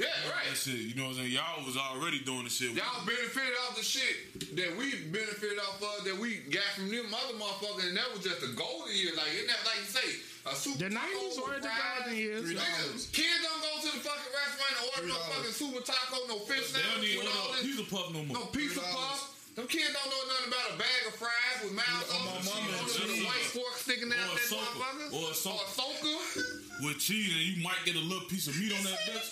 Yeah, 0.01 0.09
that 0.09 0.33
right. 0.33 0.57
shit. 0.57 0.81
You 0.81 0.95
know 0.97 1.13
what 1.13 1.21
I'm 1.21 1.29
saying? 1.29 1.37
Y'all 1.37 1.61
was 1.61 1.77
already 1.77 2.19
doing 2.25 2.43
the 2.43 2.49
shit. 2.49 2.73
Y'all 2.73 3.05
benefited 3.05 3.53
off 3.69 3.77
the 3.77 3.85
shit 3.85 4.33
that 4.57 4.73
we 4.73 4.97
benefited 5.13 5.61
off 5.61 5.77
of 5.77 6.03
that 6.09 6.17
we 6.17 6.41
got 6.49 6.65
from 6.73 6.89
them 6.89 7.05
other 7.13 7.37
motherfuckers, 7.37 7.85
and 7.87 7.95
that 7.97 8.09
was 8.09 8.25
just 8.25 8.41
the 8.41 8.49
golden 8.57 8.89
year. 8.97 9.13
Like, 9.13 9.29
isn't 9.37 9.45
that 9.47 9.61
like 9.61 9.77
you 9.85 9.89
say, 9.93 10.09
a 10.49 10.57
super 10.57 10.89
The 10.89 10.89
90s 10.89 11.37
taco 11.37 11.45
were 11.45 11.61
the 11.61 11.69
golden 11.69 12.17
years. 12.17 12.49
Nigga, 12.49 13.13
kids 13.13 13.39
don't 13.45 13.61
go 13.61 13.71
to 13.77 13.89
the 13.93 14.01
fucking 14.01 14.31
restaurant 14.33 14.73
and 14.73 14.85
order 14.89 15.07
no 15.13 15.17
$3. 15.21 15.31
fucking 15.37 15.53
super 15.53 15.81
taco, 15.85 16.17
no 16.25 16.37
fish 16.49 16.73
They 16.73 16.81
don't 16.81 16.97
sandwich 16.97 17.13
even 17.13 17.29
with 17.29 17.37
all 17.37 17.49
this, 17.53 17.61
pizza 17.61 17.85
puff 17.85 18.07
no 18.09 18.21
more. 18.25 18.33
no 18.41 18.43
pizza 18.49 18.81
$3. 18.81 18.89
puff. 18.89 19.37
Them 19.53 19.67
kids 19.67 19.91
don't 19.91 20.07
know 20.07 20.23
nothing 20.31 20.47
about 20.49 20.67
a 20.73 20.77
bag 20.79 21.01
of 21.11 21.13
fries 21.19 21.57
with 21.61 21.75
mouth 21.75 21.85
Yeah, 22.07 22.15
on 22.15 22.21
my 22.25 22.39
it. 22.39 22.47
mama 22.47 22.71
With 22.87 23.03
a 23.03 23.19
white 23.27 23.47
fork 23.51 23.75
sticking 23.75 24.07
out 24.09 24.31
Or 24.31 24.39
a 24.39 24.39
that 24.39 24.47
motherfucker. 24.47 25.07
Or 25.11 25.25
a 25.29 25.35
soaker. 25.35 25.59
Or 25.59 25.61
a 25.61 25.75
soaker. 25.75 26.17
With 26.87 26.97
cheese, 27.03 27.29
and 27.35 27.43
you 27.45 27.61
might 27.61 27.83
get 27.83 27.93
a 27.93 28.01
little 28.01 28.25
piece 28.31 28.47
of 28.47 28.55
meat 28.57 28.71
on 28.73 28.81
that 28.87 28.97
bitch. 29.05 29.27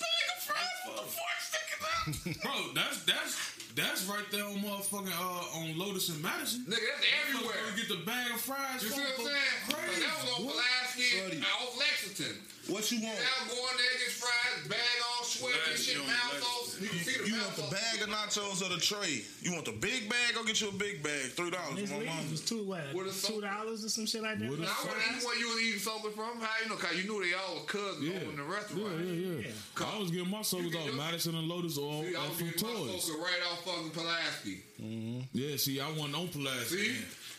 Bro, 2.42 2.74
that's 2.74 3.04
that's 3.04 3.34
that's 3.74 4.06
right 4.06 4.24
there 4.32 4.44
on 4.44 4.56
motherfucking 4.56 5.12
uh, 5.12 5.58
on 5.60 5.78
Lotus 5.78 6.08
and 6.08 6.22
Madison. 6.22 6.64
Nigga, 6.64 6.80
that's 6.80 7.06
everywhere. 7.28 7.54
Motherfucker 7.54 7.76
get 7.76 7.88
the 7.88 8.04
bag 8.06 8.30
of 8.32 8.40
fries. 8.40 8.82
You 8.82 8.88
see 8.88 9.00
what 9.00 9.14
I'm 9.18 9.26
saying? 9.26 9.58
Crazy. 9.68 10.02
That 10.02 10.16
was 10.18 10.30
on 10.32 10.40
Pulaski 10.48 11.36
and 11.36 11.44
off 11.44 11.78
Lexington. 11.78 12.36
What 12.70 12.90
you 12.92 13.02
want? 13.02 13.18
Now 13.18 13.46
go 13.48 13.54
in 13.58 13.76
there, 13.76 13.96
get 13.98 14.12
fries, 14.14 14.68
bag 14.68 14.96
all 15.10 15.24
sweaty 15.24 15.58
and 15.70 15.78
shit, 15.78 15.98
mouth 15.98 16.42
off. 16.42 16.80
You 16.80 16.88
can 16.88 16.98
see 16.98 17.18
the 17.18 17.28
You 17.28 17.34
want 17.42 17.56
the 17.56 17.68
bag 17.70 18.00
of 18.02 18.08
nachos 18.08 18.62
or 18.64 18.68
the 18.72 18.80
tray? 18.80 19.22
You 19.42 19.52
want 19.52 19.64
the 19.66 19.72
big 19.72 20.08
bag? 20.08 20.34
Go 20.34 20.44
get 20.44 20.60
you 20.60 20.68
a 20.68 20.72
big 20.72 21.02
bag. 21.02 21.32
Three 21.36 21.50
dollars. 21.50 21.90
My 21.90 21.98
leaves 21.98 22.06
mama. 22.08 22.30
was 22.30 22.40
two 22.44 22.62
what? 22.64 22.94
With 22.94 23.10
a 23.10 23.26
Two 23.26 23.40
dollars 23.40 23.84
or 23.84 23.88
some 23.90 24.06
shit 24.06 24.22
like 24.22 24.38
that. 24.38 24.48
With 24.50 24.60
a 24.60 24.62
Now, 24.62 24.72
I 24.72 24.86
wasn't 24.86 25.24
where 25.26 25.38
you 25.38 25.48
was 25.48 25.60
eating 25.62 25.80
something 25.80 26.12
from. 26.12 26.40
How 26.40 26.48
you 26.62 26.68
know? 26.70 26.76
Cause 26.76 26.94
you 26.96 27.04
knew 27.10 27.20
they 27.24 27.34
all 27.34 27.54
was 27.60 27.64
cousins 27.66 28.00
Yeah. 28.06 28.16
over 28.22 28.30
in 28.30 28.36
the 28.36 28.42
Yeah, 28.44 28.54
restaurant. 28.54 29.04
yeah, 29.04 29.48
yeah. 29.50 29.86
I 29.92 29.98
was 29.98 30.10
getting 30.10 30.30
my 30.30 30.42
sodas 30.42 30.74
off 30.74 30.94
Madison 30.94 31.34
and 31.36 31.48
Lotus 31.48 31.76
or, 31.76 32.04
See, 32.04 32.16
I 32.16 32.28
was 32.28 32.36
from 32.38 32.50
getting 32.50 32.66
my 32.68 32.74
Toys. 32.96 33.10
right 33.18 33.42
off 33.52 33.64
fucking 33.64 33.90
Pulaski. 33.90 34.56
Yeah, 35.32 35.56
see, 35.56 35.80
I 35.80 35.88
wasn't 35.90 36.14
on 36.16 36.28
Pulaski. 36.28 36.76
See? 36.76 36.96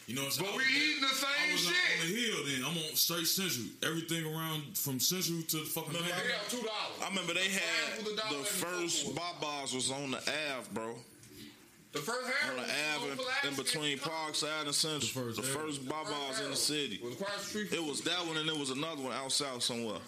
Then. 0.07 0.15
You 0.15 0.15
know 0.15 0.27
what 0.27 0.37
I'm 0.39 0.45
saying? 0.45 0.49
But 0.51 0.57
we 0.57 0.63
was- 0.65 0.81
eating 0.81 1.01
the 1.01 1.15
same 1.15 1.29
I 1.29 1.45
same 1.45 1.53
was 1.53 1.67
uh, 1.67 1.69
on 1.71 1.99
the 2.01 2.09
hill 2.15 2.39
then. 2.45 2.59
I'm 2.65 2.77
on 2.89 2.95
straight 2.95 3.27
Central. 3.27 3.65
Everything 3.83 4.23
around 4.25 4.77
from 4.77 4.99
Central 4.99 5.41
to 5.41 5.57
the 5.57 5.65
fucking. 5.65 5.93
They 5.93 5.99
Madison. 6.01 6.27
got 6.29 6.49
two 6.49 6.57
dollars. 6.57 6.97
I 7.03 7.09
remember 7.09 7.33
they 7.33 7.49
had 7.49 7.61
Fries 7.61 8.03
with 8.03 8.13
a 8.13 8.17
dollar 8.21 8.37
the 8.39 8.45
first 8.45 9.05
Coke. 9.05 9.15
Babas 9.15 9.73
was 9.73 9.91
on 9.91 10.11
the 10.11 10.17
Ave, 10.19 10.67
bro. 10.73 10.95
The 11.93 11.99
first 11.99 12.23
hair 12.31 12.51
on 12.51 12.63
the 12.63 12.71
Ave 12.95 13.49
in 13.49 13.55
between 13.55 13.97
Parkside 13.99 14.63
and 14.65 14.73
Central. 14.73 15.25
The 15.27 15.33
The 15.33 15.41
first 15.43 15.81
first, 15.83 16.41
in 16.43 16.49
the 16.51 16.55
city. 16.55 16.99
Was 17.03 17.17
the 17.17 17.25
street. 17.43 17.73
It 17.73 17.83
was 17.83 17.99
that 18.01 18.25
one 18.25 18.37
and 18.37 18.47
there 18.47 18.55
was 18.55 18.69
another 18.69 19.01
one 19.03 19.11
out 19.11 19.31
south 19.31 19.61
somewhere. 19.63 19.99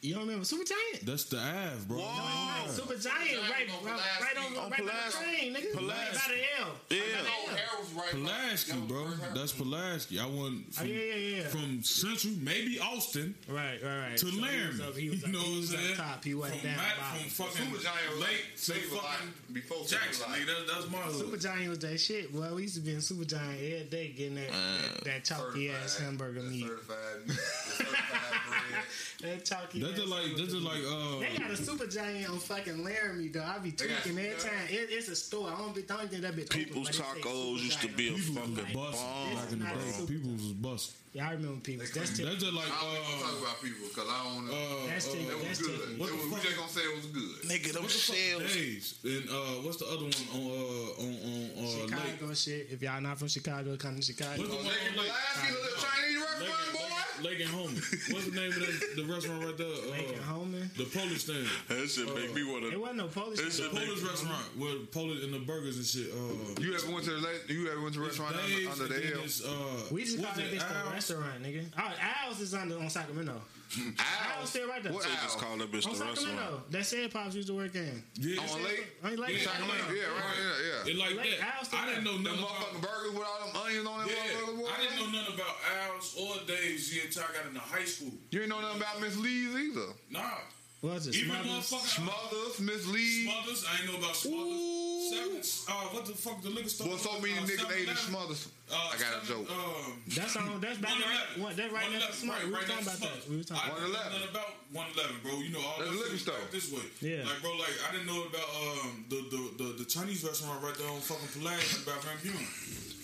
Food 0.00 0.04
Giant. 0.04 0.04
You 0.04 0.14
don't 0.14 0.22
remember 0.24 0.44
Super 0.44 0.64
Giant? 0.64 1.04
That's 1.06 1.24
the 1.24 1.38
Ave, 1.38 1.84
bro. 1.86 1.98
Whoa. 1.98 2.70
Super 2.70 2.94
Giant, 2.96 3.42
right, 3.50 3.68
on 3.78 3.84
right, 3.84 4.00
right 4.20 4.36
on, 4.46 4.56
On 4.64 4.70
right 4.70 4.80
by 4.80 4.86
the 4.86 5.12
train, 5.12 5.54
nigga. 5.54 5.72
Pulaski. 5.76 5.86
Right 5.88 6.12
by 6.14 6.34
the 6.34 6.62
L. 6.64 6.72
Yeah. 6.90 6.98
No, 7.22 7.54
hair 7.54 7.66
was 7.78 7.92
right. 7.92 8.10
Pulaski, 8.10 8.72
That 8.72 8.88
bro. 8.88 9.04
the 9.04 9.10
first 9.10 9.22
hair. 9.22 9.32
That's 9.34 9.52
Pulaski. 9.52 10.18
I 10.18 10.26
went 10.26 10.38
Oh, 10.40 10.72
from, 10.72 10.86
yeah, 10.88 10.94
yeah, 10.96 11.14
yeah. 11.36 11.42
from 11.48 11.82
Central, 11.82 12.32
maybe 12.40 12.78
Austin, 12.80 13.34
Right, 13.48 13.78
right, 13.82 13.98
right. 13.98 14.16
to 14.16 14.18
So 14.18 14.26
he 14.28 14.40
was 14.40 14.50
Laramie. 14.50 14.82
up- 14.84 14.96
He 14.96 15.10
was, 15.10 15.22
you 15.26 15.32
know 15.32 15.38
what 15.38 15.46
I'm 15.48 15.62
saying? 15.64 15.96
top. 15.96 16.24
He 16.24 16.34
wasn't 16.34 16.60
from 16.60 16.68
down 16.70 16.76
Matt- 16.78 16.96
bottom. 16.98 17.20
from 17.28 17.46
fucking 17.46 17.66
Super 17.72 17.82
Giant 17.82 18.10
was 18.10 18.20
Lake 18.20 18.44
to 18.56 18.72
fucking 18.96 19.32
before 19.52 19.84
Jackson. 19.86 20.26
Giant. 20.28 20.48
Nigga, 20.48 20.66
that's, 20.66 20.72
that's 20.80 20.90
my 20.90 20.98
hood. 20.98 21.20
Super 21.20 21.36
Giant 21.36 21.68
was 21.68 21.78
that 21.80 21.98
shit. 22.00 22.32
Well, 22.34 22.54
we 22.54 22.62
used 22.62 22.74
to 22.76 22.80
be 22.80 22.94
in 22.94 23.00
Super 23.00 23.24
Giant 23.24 23.60
every 23.60 23.84
day 23.90 24.08
getting 24.16 24.36
that, 24.36 24.48
that, 24.50 25.04
that 25.04 25.24
chalky 25.24 25.70
ass 25.70 25.98
hamburger 25.98 26.40
meat. 26.40 26.64
Certified, 26.66 26.96
certified 27.28 27.94
bread. 28.48 29.36
That 29.36 29.44
chalky 29.44 29.80
That's 29.90 30.00
ass 30.00 30.06
just 30.06 30.10
like 30.10 30.22
hamburger 30.22 30.38
that's 30.40 30.52
just 30.52 30.64
like 30.64 30.82
meat. 30.82 31.20
They 31.20 31.36
uh 31.36 31.38
got 31.48 31.50
a 31.50 31.56
Super 31.56 31.86
Giant 31.86 32.30
on 32.30 32.38
fucking 32.38 32.84
Laramie, 32.84 33.28
though. 33.28 33.42
I 33.44 33.58
be 33.58 33.70
They 33.70 33.88
got 33.88 34.02
tweaking 34.02 34.18
every 34.18 34.38
time. 34.40 34.66
It, 34.68 34.88
it's 34.90 35.08
a 35.08 35.16
store. 35.16 35.50
I 35.52 35.58
don't 35.58 35.74
be. 35.74 35.82
I 35.82 35.96
don't 35.96 36.10
think 36.10 36.22
that 36.22 36.34
bitch. 36.36 36.50
People's 36.50 36.86
but 36.88 36.94
it 36.96 36.98
say 36.98 37.20
Tacos 37.20 37.58
used 37.62 37.80
to 37.82 37.88
be 37.88 38.08
a 38.08 38.12
people 38.12 38.34
fucking 38.34 38.54
was 38.56 38.64
busting 38.74 39.06
bomb. 39.06 39.34
back 39.34 39.52
in 39.52 39.58
the 39.58 39.64
day. 39.66 39.90
super- 39.92 40.12
People 40.12 40.30
was 40.32 40.52
busting. 40.52 40.96
Yeah, 41.12 41.26
I 41.28 41.32
remember 41.32 41.58
people. 41.60 41.82
That's 41.82 41.90
That's 42.14 42.16
just 42.38 42.52
like 42.54 42.70
I 42.70 42.84
don't 42.86 42.94
even 43.02 43.18
talk 43.18 43.34
uh 43.34 43.42
about 43.42 43.58
people 43.62 43.88
because 43.90 44.06
I 44.06 44.18
don't. 44.30 44.46
uh, 44.46 44.86
That's 44.86 45.08
uh, 45.08 45.10
typical. 45.10 45.40
it 45.42 45.48
was 45.50 45.58
good. 45.58 45.80
typical. 45.80 45.98
What 45.98 46.10
was, 46.14 46.22
we 46.30 46.38
just 46.38 46.56
gonna 46.56 46.70
say 46.70 46.80
it 46.86 46.94
was 46.94 47.06
good. 47.10 47.36
Nigga, 47.50 47.72
them 47.74 47.82
what 47.82 47.90
shells. 47.90 48.54
days 48.54 48.94
and 49.02 49.26
uh 49.26 49.58
what's 49.66 49.78
the 49.82 49.86
other 49.90 50.06
one 50.06 50.14
on 50.38 50.42
uh 50.46 51.02
on 51.02 51.10
on 51.10 51.42
uh 51.58 51.66
Lake? 51.66 51.90
Chicago 51.90 52.34
shit. 52.34 52.68
If 52.70 52.78
y'all 52.80 53.00
not 53.00 53.18
from 53.18 53.26
Chicago, 53.26 53.74
come 53.76 53.96
to 53.98 54.02
Chicago. 54.06 54.38
What's 54.38 54.50
the 54.54 54.56
one 54.62 54.66
Lake 54.70 54.86
on 54.86 55.02
Lake? 55.02 55.10
The 55.10 55.50
little 55.50 55.82
Chinese 55.82 56.22
restaurant, 56.22 56.78
boy. 56.78 56.79
Lake, 57.22 57.38
Lake 57.38 57.40
and 57.40 57.48
Home. 57.50 57.74
What's 58.10 58.26
the 58.26 58.36
name 58.36 58.50
of 58.52 58.60
the, 58.60 59.02
the 59.02 59.12
restaurant 59.12 59.44
right 59.44 59.56
there? 59.56 59.66
Uh, 59.66 59.90
Making 59.92 60.18
homie. 60.18 60.74
the 60.76 60.84
Polish 60.84 61.24
thing. 61.24 61.44
That 61.68 61.88
shit 61.88 62.06
make 62.14 62.34
me 62.34 62.44
want 62.44 62.64
It 62.64 62.78
wasn't 62.80 62.98
no 62.98 63.06
Polish. 63.08 63.40
It's 63.40 63.56
shit. 63.58 63.66
a- 63.66 63.70
Polish 63.70 64.00
restaurant 64.02 64.44
with 64.58 64.90
Polish 64.92 65.22
and 65.24 65.32
the 65.34 65.38
burgers 65.40 65.76
and 65.76 65.86
shit. 65.86 66.12
Uh, 66.12 66.60
You 66.60 66.74
ever 66.74 66.90
went 66.92 67.04
to 67.04 67.10
the 67.12 67.18
lake? 67.18 67.48
You 67.48 67.70
ever 67.70 67.80
went 67.80 67.94
to 67.94 68.02
a 68.02 68.06
restaurant 68.06 68.36
under, 68.36 68.70
under 68.70 68.84
and 68.84 68.92
the 68.94 69.06
hill? 69.06 69.20
uh, 69.20 69.82
We 69.90 70.04
just 70.04 70.18
what's 70.18 70.30
call 70.30 70.36
that 70.42 70.52
it, 70.52 70.58
bitch 70.58 70.68
the 70.68 70.76
Al's? 70.76 70.92
restaurant, 70.92 71.42
nigga. 71.42 71.64
Al's 71.76 72.40
is 72.40 72.54
under 72.54 72.78
on 72.78 72.90
Sacramento. 72.90 73.40
Mm-hmm. 73.70 74.40
Al. 74.40 74.46
still 74.46 74.68
right 74.68 74.82
there. 74.82 74.92
What 74.92 75.02
So 75.04 75.08
They 75.10 75.14
just 75.22 75.38
Al? 75.38 75.44
call 75.44 75.56
that 75.58 75.70
bitch 75.70 75.86
On 75.86 75.94
the 75.98 76.04
restaurant. 76.04 76.18
Sacramento. 76.18 76.62
That 76.70 76.84
said 76.86 77.10
pops 77.12 77.34
used 77.36 77.48
to 77.48 77.54
work 77.54 77.74
in. 77.74 78.02
Yeah, 78.18 78.40
On 78.42 78.64
Lake? 78.64 78.86
I 79.04 79.14
like 79.14 79.30
Yeah, 79.30 79.38
Sacramento. 79.46 79.84
Yeah, 79.94 80.02
right. 80.10 80.36
Yeah, 80.36 80.66
yeah. 80.84 80.90
It 80.90 80.96
like 80.98 81.14
Lake 81.16 81.38
that. 81.38 81.54
Al's 81.56 81.66
still 81.68 81.78
I 81.78 81.86
didn't 81.88 82.04
know 82.04 82.12
Them 82.14 82.22
nothing 82.24 82.40
motherfucking 82.42 82.78
about. 82.78 82.90
burgers 82.90 83.12
with 83.14 83.26
all 83.30 83.40
them 83.46 83.56
onions 83.62 83.86
on 83.86 83.98
them 84.00 84.08
Yeah, 84.10 84.16
motherfuckers. 84.34 84.58
boy. 84.58 84.68
I 84.74 84.80
didn't 84.82 84.96
know 84.98 85.10
nothing 85.20 85.34
about 85.34 85.54
Al's 85.86 86.16
or 86.18 86.34
Dave's 86.46 86.94
yet 86.94 87.04
until 87.06 87.22
I 87.22 87.32
got 87.36 87.46
into 87.46 87.60
high 87.60 87.84
school. 87.84 88.12
You 88.30 88.40
ain't 88.40 88.48
know 88.50 88.60
nothing 88.60 88.80
about 88.82 89.00
Miss 89.00 89.16
Lee's 89.16 89.54
either. 89.54 89.86
Nah, 90.10 90.42
What's 90.80 91.06
it? 91.06 91.14
even 91.16 91.30
Smothers? 91.36 91.70
motherfucking 91.70 92.00
Smothers, 92.00 92.60
Miss 92.60 92.86
Lee. 92.88 93.24
Smothers. 93.28 93.64
I 93.68 93.82
ain't 93.82 93.92
know 93.92 93.98
about 93.98 94.16
Smothers. 94.16 94.78
Seven. 95.10 95.42
Uh, 95.68 95.88
what 95.92 96.06
the 96.06 96.12
fuck? 96.14 96.40
The 96.40 96.50
liquor 96.50 96.68
store. 96.70 96.86
Boy, 96.88 96.96
so 96.96 97.18
many 97.20 97.34
uh, 97.36 97.42
niggas 97.42 97.66
ate 97.68 97.84
the 97.90 97.98
7-Eleven. 97.98 98.08
Smothers. 98.08 98.48
Uh, 98.70 98.76
I 98.78 98.94
got 98.96 99.10
a 99.18 99.26
joke. 99.26 99.50
Um, 99.50 99.98
That's 100.06 100.36
on. 100.36 100.60
That's 100.62 100.78
back. 100.78 100.94
111. 100.94 101.42
Right, 101.42 101.56
that 101.58 101.68
right 101.74 101.90
next 101.90 102.06
to 102.06 102.12
Smart. 102.24 102.40
We 102.46 102.52
were 102.54 102.62
talking 102.62 102.86
about 102.86 103.00
that. 103.02 103.18
We 103.28 103.36
were 103.36 103.42
talking. 103.42 103.66
I 103.66 103.74
didn't 103.74 103.90
know 103.90 103.98
111. 103.98 104.14
nothing 104.14 104.30
about 104.30 104.50
111, 104.70 105.20
bro. 105.26 105.32
You 105.42 105.50
know 105.52 105.60
all 105.66 105.76
That's 105.82 105.90
that 105.90 105.98
liquor 106.00 106.16
shit 106.16 106.24
store. 106.30 106.38
back 106.40 106.54
this 106.54 106.68
way. 106.70 106.86
Yeah. 107.02 107.26
Like, 107.26 107.42
bro, 107.42 107.50
like 107.58 107.76
I 107.84 107.88
didn't 107.92 108.06
know 108.08 108.22
about 108.30 108.48
um 108.56 109.04
the 109.10 109.18
the 109.34 109.40
the, 109.60 109.68
the 109.82 109.86
Chinese 109.90 110.22
restaurant 110.22 110.62
right 110.62 110.76
there 110.78 110.88
on 110.88 111.02
fucking 111.02 111.28
Pulaski 111.34 111.82
by 111.84 111.98
Van 112.06 112.16
Buren. 112.22 112.46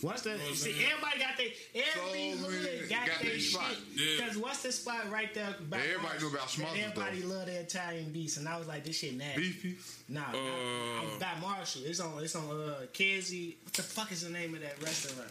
What's 0.06 0.22
that? 0.22 0.38
know 0.38 0.44
what 0.44 0.54
See, 0.54 0.70
everybody 0.84 1.18
got 1.18 1.36
their 1.36 1.46
every 1.74 2.32
So 2.32 2.46
hood 2.46 2.88
got, 2.88 3.06
got 3.06 3.20
their 3.20 3.30
their 3.30 3.38
shit. 3.40 3.52
spot. 3.52 3.70
Yeah. 3.94 4.06
Because 4.18 4.36
what's 4.38 4.62
the 4.62 4.70
spot 4.70 5.10
right 5.10 5.34
there? 5.34 5.56
By 5.68 5.78
Yeah, 5.78 5.82
everybody 5.94 6.16
us 6.16 6.22
knew 6.22 6.28
about 6.28 6.40
that 6.42 6.50
Smothers, 6.50 6.78
Everybody 6.84 7.20
though. 7.22 7.34
love 7.34 7.46
the 7.46 7.60
Italian 7.60 8.12
beast, 8.12 8.36
and 8.38 8.48
I 8.48 8.56
was 8.56 8.68
like, 8.68 8.84
this 8.84 8.98
shit 8.98 9.16
nasty. 9.16 9.40
Beefy. 9.40 9.76
Nah, 10.08 10.20
Uh, 10.30 10.34
not, 10.34 11.18
by 11.20 11.34
Marshall. 11.40 11.82
It's 11.86 11.98
on. 12.00 12.22
It's 12.22 12.36
on. 12.36 12.48
Uh, 12.50 12.86
Kizzy. 12.92 13.56
What 13.64 13.72
the 13.72 13.82
fuck 13.82 14.12
is 14.12 14.22
the 14.22 14.30
name 14.30 14.54
of 14.54 14.60
that 14.60 14.80
restaurant? 14.80 15.28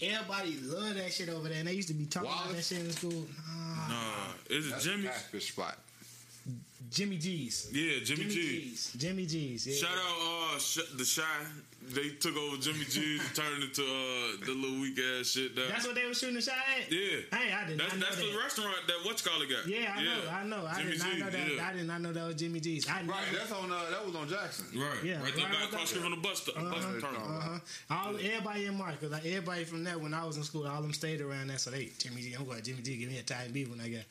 Everybody 0.00 0.58
love 0.62 0.94
that 0.94 1.12
shit 1.12 1.28
over 1.28 1.48
there, 1.48 1.58
and 1.58 1.66
they 1.68 1.72
used 1.72 1.88
to 1.88 1.94
be 1.94 2.06
talking 2.06 2.28
about 2.30 2.52
that 2.54 2.62
shit 2.64 2.78
in 2.78 2.90
school. 2.92 3.26
Nah, 3.48 3.88
Nah, 3.88 4.32
is 4.48 4.66
it 4.66 4.70
That's 4.70 4.84
Jimmy's? 4.84 5.04
a 5.06 5.08
catfish 5.08 5.48
spot. 5.52 5.78
Jimmy 6.90 7.16
G's. 7.16 7.70
Yeah, 7.72 8.04
Jimmy, 8.04 8.24
Jimmy 8.24 8.34
G. 8.34 8.60
G's. 8.70 8.92
Jimmy 8.96 9.26
G's. 9.26 9.66
Yeah. 9.66 9.74
Shout 9.88 9.96
out 9.98 10.54
uh 10.54 10.58
Sh- 10.58 10.92
the 10.96 11.04
Shy. 11.04 11.22
They 11.92 12.08
took 12.18 12.36
over 12.36 12.56
Jimmy 12.56 12.84
G's 12.86 13.20
and 13.20 13.34
turned 13.34 13.62
it 13.62 13.68
into 13.68 13.82
uh 13.82 14.46
the 14.46 14.52
little 14.52 14.80
weak 14.80 14.98
ass 14.98 15.28
shit. 15.28 15.54
That, 15.54 15.68
That's 15.68 15.86
what 15.86 15.94
they 15.94 16.06
were 16.06 16.14
shooting 16.14 16.36
the 16.36 16.40
shot 16.42 16.54
at. 16.80 16.90
yeah. 16.90 17.20
Hey, 17.30 17.52
I 17.52 17.66
did 17.68 17.78
That's 17.78 17.92
not 17.92 18.00
know 18.00 18.06
that's 18.06 18.16
that. 18.16 18.24
the 18.32 18.38
restaurant 18.38 18.76
that 18.88 18.96
what's 19.04 19.20
called 19.22 19.42
got. 19.48 19.66
Yeah, 19.66 19.92
I 19.94 20.02
know, 20.02 20.20
I 20.30 20.42
know. 20.44 20.66
I 20.66 20.74
Jimmy 20.80 20.90
did 20.92 21.00
not 21.00 21.10
G's, 21.12 21.20
know 21.20 21.30
that. 21.30 21.52
yeah. 21.54 21.68
I 21.68 21.72
did 21.74 21.86
not 21.86 22.00
know 22.00 22.12
that 22.12 22.24
was 22.26 22.34
Jimmy 22.36 22.60
G's. 22.60 22.88
I 22.88 22.92
Right, 22.92 23.06
never- 23.06 23.36
that's 23.36 23.52
on. 23.52 23.70
Uh, 23.70 23.90
that 23.90 24.06
was 24.06 24.14
on 24.16 24.28
Jackson. 24.28 24.66
Right, 24.74 25.04
Yeah, 25.04 25.22
right 25.22 25.34
there 25.36 25.44
right 25.46 25.64
across 25.68 25.92
that. 25.92 26.00
from 26.00 26.10
the 26.10 26.16
bus, 26.16 26.42
st- 26.42 26.56
bus 26.56 26.84
Uh-huh. 26.84 27.00
terminal. 27.00 27.28
Uh-huh. 27.38 27.58
All 27.90 28.16
everybody 28.16 28.64
in 28.66 28.78
Mark, 28.78 29.00
cause 29.00 29.10
like 29.10 29.26
everybody 29.26 29.64
from 29.64 29.84
that 29.84 30.00
when 30.00 30.14
I 30.14 30.24
was 30.24 30.36
in 30.36 30.42
school, 30.42 30.66
all 30.66 30.80
them 30.82 30.92
stayed 30.92 31.20
around 31.20 31.48
there. 31.48 31.58
So 31.58 31.70
they 31.70 31.90
Jimmy 31.98 32.22
G, 32.22 32.32
I'm 32.32 32.44
going 32.46 32.58
to 32.58 32.62
Jimmy 32.64 32.82
G, 32.82 32.96
give 32.96 33.10
me 33.10 33.16
a 33.18 33.20
Italian 33.20 33.52
beef 33.52 33.68
when 33.68 33.80
I 33.80 33.88
get. 33.88 34.06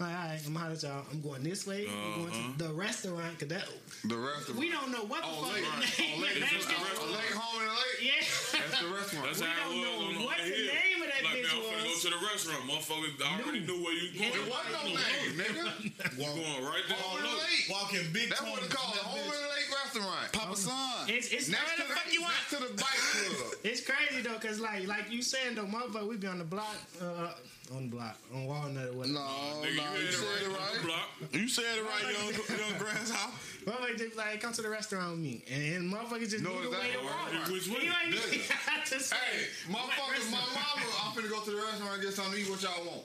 All 0.00 0.06
right, 0.06 0.14
all 0.14 0.28
right, 0.30 0.38
I'm 0.46 0.54
holler 0.54 0.72
at 0.78 0.82
y'all. 0.86 1.02
I'm 1.10 1.20
going 1.20 1.42
this 1.42 1.66
way. 1.66 1.90
I'm 1.90 2.22
going 2.22 2.30
Uh-huh. 2.30 2.52
to 2.54 2.64
the 2.70 2.72
restaurant, 2.74 3.34
cause 3.38 3.48
that 3.50 3.66
The 4.06 4.14
restaurant. 4.14 4.54
we 4.60 4.70
don't 4.70 4.92
know 4.94 5.02
what 5.10 5.22
the 5.22 5.26
On 5.26 5.42
fuck 5.42 5.54
Lake. 5.58 5.66
the 5.66 6.02
name 6.02 6.14
On 6.14 6.22
Lake. 6.22 6.34
of 6.38 6.40
that 6.46 6.50
just 6.54 6.68
the 6.70 6.74
was. 6.78 7.18
Lake 7.18 7.34
home 7.34 7.62
and 7.66 7.72
Lake. 7.74 7.98
Yeah. 7.98 8.22
That's 8.22 8.78
the 8.78 8.88
restaurant. 8.94 9.26
That's 9.26 9.40
We 9.42 9.46
how 9.50 9.58
don't 9.74 9.82
know 9.82 9.98
on, 9.98 10.14
on 10.14 10.22
what 10.22 10.38
the 10.38 10.46
the 10.46 10.54
hill. 10.54 10.70
name 10.70 10.98
of 11.02 11.08
that 11.10 11.22
like, 11.26 11.34
bitch 11.34 11.50
man, 11.50 11.58
I'm 11.58 11.66
finna 11.66 11.82
go 11.82 11.98
to 11.98 12.10
the 12.14 12.20
restaurant. 12.30 12.62
motherfucker. 12.70 13.10
I 13.18 13.42
already 13.42 13.60
knew 13.66 13.78
where 13.82 13.94
you 13.98 14.06
Yeah. 14.14 14.30
going. 14.30 14.38
It 14.38 14.46
wasn't 14.46 14.74
no 14.78 14.82
name, 14.86 15.30
nigga. 15.34 15.66
You 15.82 15.90
going 16.30 16.62
right 16.62 16.84
there. 16.86 16.98
Home 17.02 17.18
and 17.18 17.26
Lake. 17.26 17.42
Lake. 17.42 17.66
Walking 17.74 18.06
big 18.14 18.28
That's 18.30 18.42
what 18.46 18.62
it's 18.62 18.70
called. 18.70 18.94
Home 19.02 19.18
and 19.34 19.46
Lake 19.50 19.66
restaurant. 19.82 20.30
Papa 20.30 20.54
Son. 20.54 21.10
It's 21.10 21.26
it's 21.34 21.50
Next 21.50 21.74
to, 21.74 21.82
the 21.82 21.90
fuck 21.90 22.06
you 22.14 22.22
want. 22.22 22.38
to 22.54 22.56
the 22.62 22.70
bike 22.78 23.02
club. 23.02 23.50
It's 23.66 23.82
crazy 23.82 24.22
though, 24.22 24.38
cause 24.38 24.62
like 24.62 24.86
like 24.86 25.10
you 25.10 25.22
saying 25.26 25.58
though, 25.58 25.66
motherfucker, 25.66 26.06
we 26.06 26.14
be 26.22 26.30
on 26.30 26.38
the 26.38 26.46
block, 26.46 26.78
uh, 27.02 27.34
on 27.74 27.90
the 27.90 27.96
block, 27.96 28.16
on 28.34 28.46
Walnut 28.46 28.88
or 28.88 28.92
whatever. 28.92 29.14
No, 29.14 29.20
Nigga, 29.60 29.76
no, 29.76 29.98
you 29.98 30.06
you 30.06 30.12
said 30.12 30.28
it 30.40 30.46
on 30.46 30.52
the 30.52 30.58
right. 30.58 30.82
block. 30.84 31.08
You 31.32 31.48
said 31.48 31.64
it 31.76 31.84
right, 31.84 32.02
young, 32.14 32.32
young 32.70 32.78
grasshopper. 32.78 33.32
Motherfucker 33.68 33.98
just 33.98 34.16
like 34.16 34.40
come 34.40 34.52
to 34.52 34.62
the 34.62 34.70
restaurant 34.70 35.10
with 35.12 35.20
me, 35.20 35.44
and, 35.52 35.62
and 35.76 35.92
motherfuckers 35.92 36.30
just 36.30 36.42
No, 36.44 36.54
knew 36.56 36.64
the 36.64 36.70
way 36.70 36.92
to 36.92 37.00
exactly. 37.00 37.38
Walmart. 37.38 37.52
Which 37.52 37.68
way? 37.68 37.84
You 37.84 37.92
ain't 38.04 38.14
Listen. 38.14 38.40
to 38.88 39.00
say. 39.00 39.16
Hey, 39.16 39.72
motherfuckers, 39.72 40.30
my 40.32 40.40
mama, 40.40 40.86
I'm 41.04 41.12
finna 41.12 41.28
go 41.30 41.40
to 41.44 41.50
the 41.50 41.56
restaurant 41.60 41.94
and 41.94 42.02
get 42.02 42.12
something 42.14 42.34
to 42.34 42.40
eat. 42.40 42.48
What 42.48 42.62
y'all 42.62 42.84
want? 42.86 43.04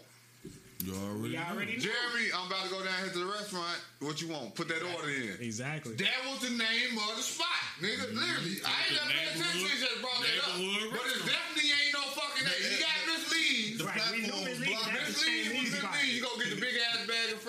You 0.84 0.92
already 1.00 1.36
You 1.36 1.40
already 1.40 1.74
know. 1.80 1.88
Jeremy, 1.88 2.28
I'm 2.36 2.48
about 2.52 2.64
to 2.68 2.70
go 2.72 2.84
down 2.84 2.92
here 3.04 3.12
to 3.16 3.20
the 3.24 3.32
restaurant. 3.32 3.80
What 4.04 4.20
you 4.20 4.28
want? 4.28 4.52
Put 4.56 4.68
that 4.68 4.84
order 4.84 5.08
in. 5.16 5.40
Exactly. 5.40 5.96
That 5.96 6.20
was 6.28 6.44
the 6.44 6.52
name 6.60 6.96
of 7.00 7.16
the 7.16 7.24
spot, 7.24 7.48
nigga. 7.80 8.04
Mm-hmm. 8.12 8.20
Literally, 8.20 8.56
I 8.68 8.76
ain't 8.84 8.96
never 9.00 9.08
paid 9.12 9.28
attention. 9.32 9.64
He 9.64 9.80
just 9.80 10.00
brought 10.04 10.20
that 10.20 10.44
up, 10.44 10.60
but 10.60 10.60
it 10.60 10.92
restaurant. 10.92 11.32
definitely 11.32 11.72
ain't 11.72 11.94
no 11.96 12.04
fucking 12.12 12.44
name. 12.44 12.64
You 12.68 12.78
got 12.84 13.00
Miss 13.08 13.24
Lee. 13.32 13.80
Right, 13.80 14.04
we 14.12 14.20
knew 14.28 14.40
Miss 14.44 14.60
Lee. 14.60 14.76
block. 14.76 14.92
That's 14.92 15.08
Miss 15.08 15.24
the 15.24 15.32
Lee 15.32 15.44
same 15.48 15.56
was 15.56 15.72
Miss 15.72 15.80
spot. 15.80 15.96
Lee. 16.04 16.12
You 16.12 16.20
go 16.20 16.32
get 16.36 16.50
the 16.52 16.60
big 16.60 16.76
ass 16.84 17.00
bag 17.08 17.28
of 17.32 17.40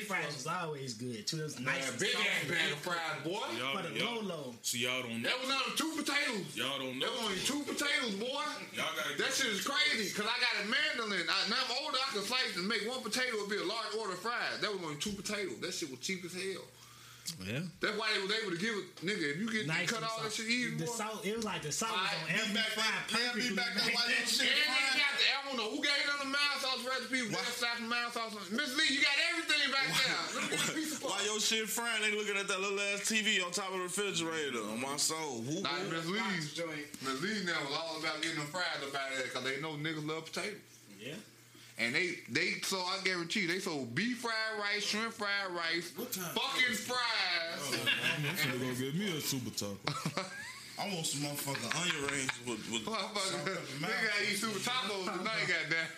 fries. 0.00 0.22
Fries 0.24 0.34
was 0.36 0.46
always 0.46 0.94
good 0.94 1.26
too. 1.26 1.40
It 1.40 1.42
was 1.44 1.60
nice. 1.60 1.82
Man, 1.84 1.88
and 1.90 1.98
big 2.00 2.14
ass 2.14 2.26
salty. 2.40 2.54
bag 2.54 2.72
of 2.72 2.78
fries, 2.78 3.18
boy. 3.24 3.44
Y'all, 3.58 3.76
For 3.76 3.82
the 3.88 3.98
y'all, 3.98 4.22
Lolo. 4.22 4.54
see, 4.62 4.78
y'all 4.84 5.02
don't 5.02 5.20
know. 5.22 5.28
That 5.28 5.38
was 5.40 5.50
only 5.50 5.76
two 5.76 5.92
potatoes. 5.98 6.46
Y'all 6.56 6.78
don't 6.78 6.98
know. 6.98 7.06
That 7.06 7.12
was 7.12 7.22
only 7.28 7.42
two 7.44 7.62
potatoes, 7.68 8.14
boy. 8.16 8.44
Y'all 8.72 8.92
gotta 8.96 9.14
That 9.18 9.32
shit 9.34 9.52
is 9.52 9.66
crazy 9.66 10.08
because 10.12 10.26
I 10.30 10.36
got 10.40 10.54
a 10.62 10.66
mandolin. 10.68 11.26
I, 11.28 11.36
now 11.50 11.60
I'm 11.60 11.72
older. 11.84 11.98
I 12.00 12.08
can 12.14 12.22
slice 12.22 12.56
and 12.56 12.66
make 12.66 12.88
one 12.88 13.02
potato 13.02 13.36
would 13.38 13.50
be 13.50 13.56
a 13.58 13.64
large 13.64 13.92
order 13.98 14.14
of 14.14 14.20
fries. 14.20 14.60
That 14.60 14.72
was 14.72 14.80
only 14.82 14.96
two 15.02 15.12
potatoes. 15.12 15.58
That 15.60 15.74
shit 15.74 15.90
was 15.90 16.00
cheap 16.00 16.24
as 16.24 16.32
hell. 16.32 16.64
Yeah. 17.42 17.62
That's 17.80 17.98
why 17.98 18.10
they 18.14 18.22
was 18.22 18.30
able 18.34 18.50
to 18.54 18.58
give 18.60 18.74
it, 18.74 18.86
nigga. 19.02 19.34
If 19.34 19.38
you 19.42 19.50
get 19.50 19.66
Nice 19.66 19.88
cut 19.90 20.02
and 20.02 20.06
all 20.10 20.22
that 20.22 20.30
salty. 20.30 20.42
shit 20.42 20.50
easy, 20.50 20.76
The 20.78 20.86
boy. 20.86 20.94
salt, 20.94 21.20
it 21.26 21.34
was 21.36 21.44
like 21.46 21.62
the 21.62 21.72
salt 21.72 21.90
was 21.94 22.10
on 22.10 22.26
be 22.28 22.34
every 22.38 22.54
back 22.54 22.70
fry 22.74 22.86
there- 23.10 23.18
man, 23.18 23.32
be 23.38 23.54
back 23.54 23.72
there 23.78 23.90
while 23.94 24.08
you 24.10 24.22
shit 24.26 24.46
And 24.46 24.58
they 24.58 24.66
frying. 24.66 24.98
got 25.02 25.12
the, 25.18 25.26
I 25.26 25.38
don't 25.46 25.56
know 25.58 25.70
who 25.74 25.80
gave 25.82 26.02
them 26.06 26.18
the 26.22 26.30
mild 26.34 26.58
sauce 26.62 26.82
recipe. 26.86 27.22
West 27.34 27.58
Side 27.58 27.82
mild 27.86 28.12
sauce. 28.14 28.34
Miss 28.50 28.70
Lee, 28.78 28.90
you 28.94 29.00
got 29.02 29.16
everything 29.34 29.62
back 29.74 29.86
there. 29.90 30.18
Let 30.34 30.42
me 30.42 30.56
get 30.56 30.62
a 30.66 30.72
piece 30.74 30.92
of 30.98 31.02
Why 31.08 31.18
your 31.26 31.40
shit 31.40 31.66
frying? 31.70 32.02
They 32.02 32.10
looking 32.14 32.36
at 32.38 32.46
that 32.46 32.60
little 32.62 32.78
ass 32.94 33.06
TV 33.06 33.38
on 33.42 33.50
top 33.50 33.70
of 33.70 33.78
the 33.78 33.86
refrigerator. 33.90 34.62
On 34.62 34.78
my 34.82 34.94
soul. 34.98 35.42
Who, 35.46 35.62
Nah, 35.62 35.78
Miss 35.90 36.06
Lee's. 36.06 36.54
joint. 36.54 36.86
Miss 37.02 37.18
Lee 37.22 37.42
now 37.46 37.58
was 37.66 37.74
all 37.74 37.98
about 37.98 38.22
getting 38.22 38.38
them 38.38 38.50
fries 38.50 38.82
up 38.82 38.94
out 38.94 39.10
of 39.14 39.18
there 39.18 39.26
because 39.30 39.44
they 39.46 39.58
know 39.62 39.74
niggas 39.78 40.06
love 40.06 40.26
potatoes. 40.26 40.58
Yeah. 40.98 41.18
And 41.78 41.94
they, 41.94 42.18
they 42.30 42.60
so 42.62 42.78
I 42.78 42.98
guarantee 43.04 43.40
you, 43.40 43.48
they 43.48 43.58
sold 43.58 43.94
beef 43.94 44.18
fried 44.18 44.32
rice, 44.60 44.84
shrimp 44.84 45.12
fried 45.12 45.50
rice, 45.50 45.88
fucking 45.90 46.76
fries. 46.76 46.98
Oh, 47.58 47.88
I'm 48.16 48.60
gonna 48.60 48.74
get 48.78 48.94
me 48.94 49.16
a 49.16 49.20
super 49.20 49.50
taco. 49.50 49.78
I 50.78 50.88
want 50.88 51.04
some 51.06 51.20
motherfucking 51.22 51.68
onion 51.78 52.02
rings 52.10 52.32
with, 52.48 52.58
with 52.72 52.82
Motherfucker, 52.88 53.28
salt, 53.28 53.44
pepper, 53.44 53.60
nigga 53.78 54.02
got 54.08 54.24
eat 54.24 54.36
super 54.40 54.58
tacos 54.58 55.04
tonight, 55.04 55.44
goddamn. 55.46 55.88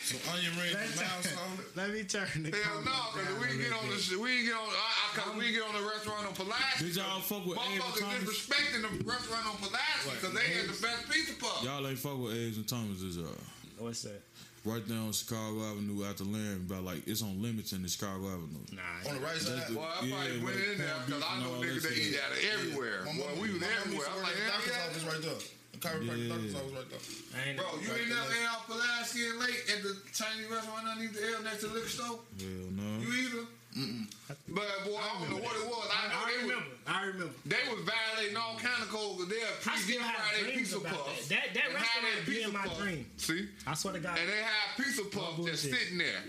Some 0.00 0.22
onion 0.32 0.54
rings 0.56 0.78
with 0.78 0.96
mild 0.96 1.24
salt. 1.26 1.60
Let 1.76 1.90
me 1.90 2.02
turn 2.06 2.42
the 2.46 2.50
Hell 2.56 2.80
no, 2.82 2.94
camera 3.12 3.26
cause 3.26 3.38
we 3.42 3.46
a 3.46 3.50
ain't 3.52 3.60
get 3.62 3.72
on 3.74 3.84
the 3.90 3.94
bit. 3.98 4.02
shit. 4.06 4.18
We 4.22 4.30
ain't 4.32 4.46
get 4.46 4.54
on. 4.56 4.70
I, 4.70 4.86
I, 4.86 5.06
cause 5.18 5.34
we 5.36 5.44
ain't 5.50 5.54
get 5.58 5.64
on 5.66 5.74
the 5.76 5.84
restaurant 5.86 6.24
on 6.26 6.34
Pulaski. 6.34 6.84
Did 6.88 6.96
y'all 6.96 7.20
fuck 7.20 7.44
with 7.46 7.58
Abe 7.58 7.66
and 7.74 7.82
Motherfuckers 7.82 8.00
Thomas? 8.00 8.22
disrespecting 8.22 8.82
the 8.86 8.92
restaurant 9.04 9.44
on 9.50 9.56
Pulaski 9.60 10.10
because 10.14 10.34
they 10.34 10.46
had 10.56 10.66
the 10.72 10.78
best 10.82 11.02
pizza 11.10 11.34
puff. 11.38 11.60
Y'all 11.66 11.84
ain't 11.86 11.98
fuck 11.98 12.18
with 12.22 12.32
A's 12.34 12.56
and 12.56 12.68
Thomas, 12.68 13.02
is 13.02 13.16
y'all? 13.18 13.34
What's 13.78 14.02
that? 14.06 14.22
Right 14.64 14.86
there 14.86 14.98
on 14.98 15.10
Chicago 15.10 15.58
Avenue 15.74 16.06
out 16.06 16.18
the 16.18 16.24
land, 16.24 16.70
about 16.70 16.84
like 16.86 17.02
it's 17.10 17.18
on 17.20 17.42
limits 17.42 17.72
in 17.74 17.82
the 17.82 17.88
Chicago 17.90 18.30
Avenue. 18.30 18.62
Nah. 18.70 19.10
On 19.10 19.18
the 19.18 19.20
right 19.26 19.34
side. 19.34 19.58
the- 19.66 19.74
Boy, 19.74 19.82
I 19.82 20.06
Yeah, 20.06 20.14
probably 20.14 20.38
went 20.38 20.54
with 20.54 20.70
in 20.70 20.78
there 20.78 20.94
because 21.04 21.22
I 21.26 21.34
know 21.42 21.50
niggas 21.58 21.82
that 21.82 21.90
that 21.90 21.98
eat 21.98 22.14
out 22.22 22.30
of 22.30 22.38
everywhere. 22.54 23.02
My 23.02 23.12
Boy, 23.18 23.42
we 23.42 23.48
was 23.58 23.62
everywhere. 23.66 24.06
I'm 24.06 24.22
like, 24.22 24.38
the 24.38 24.46
doctor's 24.46 24.78
office 24.78 25.02
right 25.02 25.22
there. 25.26 25.40
The 25.74 25.78
chiropractor 25.82 26.22
Yeah. 26.22 26.28
doctor's 26.30 26.54
office 26.54 26.72
right 26.78 26.90
there. 26.94 27.54
Bro, 27.58 27.66
you 27.82 27.90
ain't 27.90 28.08
never 28.14 28.32
ate 28.38 28.46
out 28.46 28.62
Pulaski 28.70 29.20
and 29.26 29.38
Lake 29.42 29.60
at 29.66 29.82
the 29.82 29.92
Chinese 30.14 30.46
restaurant 30.46 30.86
underneath 30.86 31.14
the 31.18 31.26
L 31.26 31.42
next 31.42 31.60
to 31.60 31.66
the 31.66 31.74
liquor 31.74 31.88
store? 31.90 32.20
Hell 32.38 32.70
no. 32.70 32.88
You 33.02 33.10
either? 33.18 33.44
But 33.74 34.68
boy, 34.84 34.96
I 35.00 35.18
don't 35.20 35.30
know 35.30 35.36
what 35.42 35.56
it 35.56 35.66
was. 35.66 35.88
I 35.90 36.08
know 36.08 36.14
I 36.14 36.30
they 36.30 36.36
was, 36.36 36.50
remember. 36.52 36.70
I 36.86 37.04
remember. 37.06 37.34
they 37.46 37.56
was 37.70 37.80
violating 37.88 38.36
all 38.36 38.56
kind 38.58 38.82
of 38.82 38.88
codes 38.90 39.24
because 39.24 39.28
they're 39.30 39.72
I 39.72 39.78
still 39.78 39.96
pre-deep 39.96 40.00
fried 40.02 40.44
dreams 40.44 40.58
pizza 40.58 40.76
about 40.78 40.92
puffs. 41.06 41.28
that. 41.28 41.44
That- 41.44 41.54
that 41.54 41.64
and 41.68 41.76
had 41.76 42.04
restaurant 42.04 42.26
be 42.26 42.42
in 42.42 42.52
my 42.52 42.66
puff. 42.66 42.78
dream. 42.78 43.06
See? 43.16 43.48
I 43.66 43.74
swear 43.74 43.94
to 43.94 44.00
God. 44.00 44.18
And 44.18 44.28
they 44.28 44.42
have 44.42 44.76
pizza 44.76 45.04
puffs 45.04 45.44
just 45.46 45.62
sitting 45.64 45.98
there. 45.98 46.22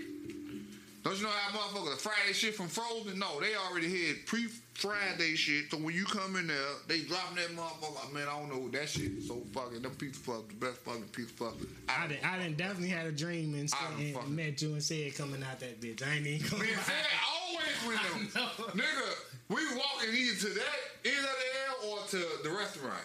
Don't 1.04 1.16
you 1.18 1.24
know 1.24 1.28
how 1.28 1.58
motherfuckers 1.58 2.00
fry 2.00 2.12
their 2.24 2.32
shit 2.32 2.54
from 2.54 2.68
frozen? 2.68 3.18
No, 3.18 3.38
they 3.38 3.54
already 3.54 4.06
had 4.06 4.24
pre-fried 4.24 5.18
their 5.18 5.36
shit. 5.36 5.70
So 5.70 5.76
when 5.76 5.94
you 5.94 6.06
come 6.06 6.34
in 6.36 6.46
there, 6.46 6.56
they 6.88 7.00
dropping 7.00 7.36
that 7.36 7.50
motherfucker. 7.54 8.10
Man, 8.14 8.26
I 8.26 8.38
don't 8.40 8.48
know 8.48 8.68
that 8.70 8.88
shit 8.88 9.12
is 9.12 9.28
so 9.28 9.42
fucking. 9.52 9.82
Them 9.82 9.92
pizza 9.96 10.18
puffs, 10.22 10.44
the 10.48 10.54
best 10.54 10.78
fucking 10.78 11.02
pizza 11.12 11.34
puffs. 11.34 11.56
I 11.90 12.06
didn't, 12.08 12.24
I 12.24 12.38
didn't 12.38 12.56
definitely 12.56 12.88
had 12.88 13.06
a 13.06 13.12
dream 13.12 13.52
and, 13.54 13.70
I 13.74 14.00
and 14.02 14.14
fucking- 14.14 14.34
met 14.34 14.62
you 14.62 14.72
and 14.72 14.82
said 14.82 15.14
coming 15.14 15.42
out 15.42 15.60
that 15.60 15.78
bitch. 15.78 16.02
I 16.02 16.14
ain't 16.14 16.26
even 16.26 16.58
and 16.58 16.68
Fred 16.80 17.06
always 17.28 17.86
with 17.86 18.32
them. 18.32 18.52
Nigga, 18.80 19.14
we 19.50 19.56
walking 19.76 20.14
either 20.14 20.48
to 20.48 20.54
that 20.54 20.78
end 21.04 21.18
of 21.18 21.36
the 21.36 21.86
L 21.86 21.98
or 22.00 22.06
to 22.06 22.24
the 22.44 22.50
restaurant. 22.50 23.04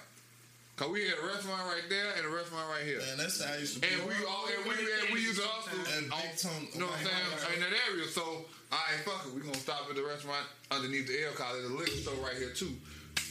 Cause 0.80 0.88
we 0.95 1.03
had 1.11 1.19
a 1.19 1.27
restaurant 1.27 1.59
right 1.67 1.84
there 1.91 2.07
and 2.15 2.23
a 2.23 2.32
restaurant 2.32 2.63
right 2.71 2.88
here. 2.88 3.03
Man, 3.03 3.19
that's 3.19 3.43
how 3.43 3.51
I 3.51 3.57
used 3.59 3.75
to 3.75 3.80
be. 3.84 3.91
And 3.91 4.07
we 4.07 4.15
all 4.23 4.47
and 4.47 4.63
we 4.63 4.80
and 4.80 5.11
we 5.11 5.19
used 5.19 5.36
to 5.36 5.43
hustle 5.43 5.75
And 5.75 6.07
on, 6.07 6.23
Big 6.23 6.32
oh, 6.32 6.39
Tone- 6.39 6.67
you 6.71 6.80
know 6.80 6.88
what 6.88 7.03
I'm 7.03 7.36
saying, 7.43 7.59
in 7.59 7.67
that 7.67 7.75
area. 7.91 8.07
So 8.07 8.23
all 8.23 8.80
right, 8.80 9.03
fuck 9.03 9.27
it, 9.27 9.36
we 9.36 9.43
gonna 9.43 9.59
stop 9.59 9.91
at 9.91 9.99
the 9.99 10.07
restaurant 10.07 10.47
underneath 10.71 11.11
the 11.11 11.19
L 11.27 11.36
college, 11.36 11.67
the 11.67 11.75
liquor 11.75 11.99
store 11.99 12.15
right 12.23 12.39
here 12.39 12.55
too. 12.55 12.71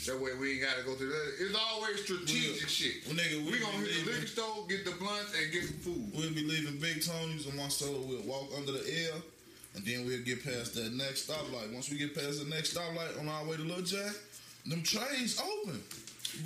That 0.04 0.20
way 0.20 0.36
we 0.36 0.60
ain't 0.60 0.68
gotta 0.68 0.84
go 0.84 0.92
through 0.92 1.08
the. 1.08 1.48
It's 1.48 1.56
always 1.56 2.04
strategic 2.04 2.68
We- 2.68 2.68
shit. 2.68 2.96
well, 3.08 3.16
nigga, 3.16 3.40
we 3.40 3.56
we 3.56 3.58
gonna 3.64 3.80
hit 3.80 4.04
the 4.04 4.12
liquor 4.12 4.28
store, 4.28 4.68
get 4.68 4.84
the 4.84 4.92
blunts, 5.00 5.32
and 5.32 5.48
get 5.48 5.64
some 5.64 5.80
food. 5.80 6.04
We'll 6.12 6.36
be 6.36 6.44
leaving 6.44 6.76
Big 6.84 7.00
Tony's 7.00 7.48
and 7.48 7.56
Marcelo. 7.56 7.96
We'll 8.04 8.28
walk 8.28 8.52
under 8.60 8.76
the 8.76 8.84
L, 9.08 9.24
and 9.72 9.80
then 9.88 10.04
we'll 10.04 10.20
get 10.20 10.44
past 10.44 10.76
that 10.76 10.92
next 10.92 11.24
stoplight. 11.32 11.72
Once 11.72 11.88
we 11.88 11.96
get 11.96 12.12
past 12.12 12.44
the 12.44 12.48
next 12.52 12.76
stoplight 12.76 13.16
on 13.16 13.24
our 13.24 13.48
way 13.48 13.56
to 13.56 13.64
Little 13.64 13.80
Jack, 13.88 14.12
them 14.68 14.82
trains 14.84 15.40
open, 15.40 15.80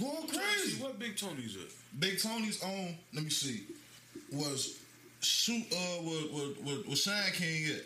going 0.01 0.29
crazy. 0.29 0.83
What 0.83 0.99
Big 0.99 1.17
Tony's 1.17 1.57
at? 1.57 1.71
Big 2.01 2.21
Tony's 2.21 2.63
on. 2.63 2.95
Let 3.15 3.25
me 3.25 3.31
see. 3.31 3.65
Was 4.33 4.79
shoot 5.21 5.65
uh 5.73 6.03
was 6.03 6.31
was, 6.33 6.57
was, 6.65 6.87
was 6.87 7.03
Shine 7.03 7.33
King 7.33 7.67
at 7.77 7.83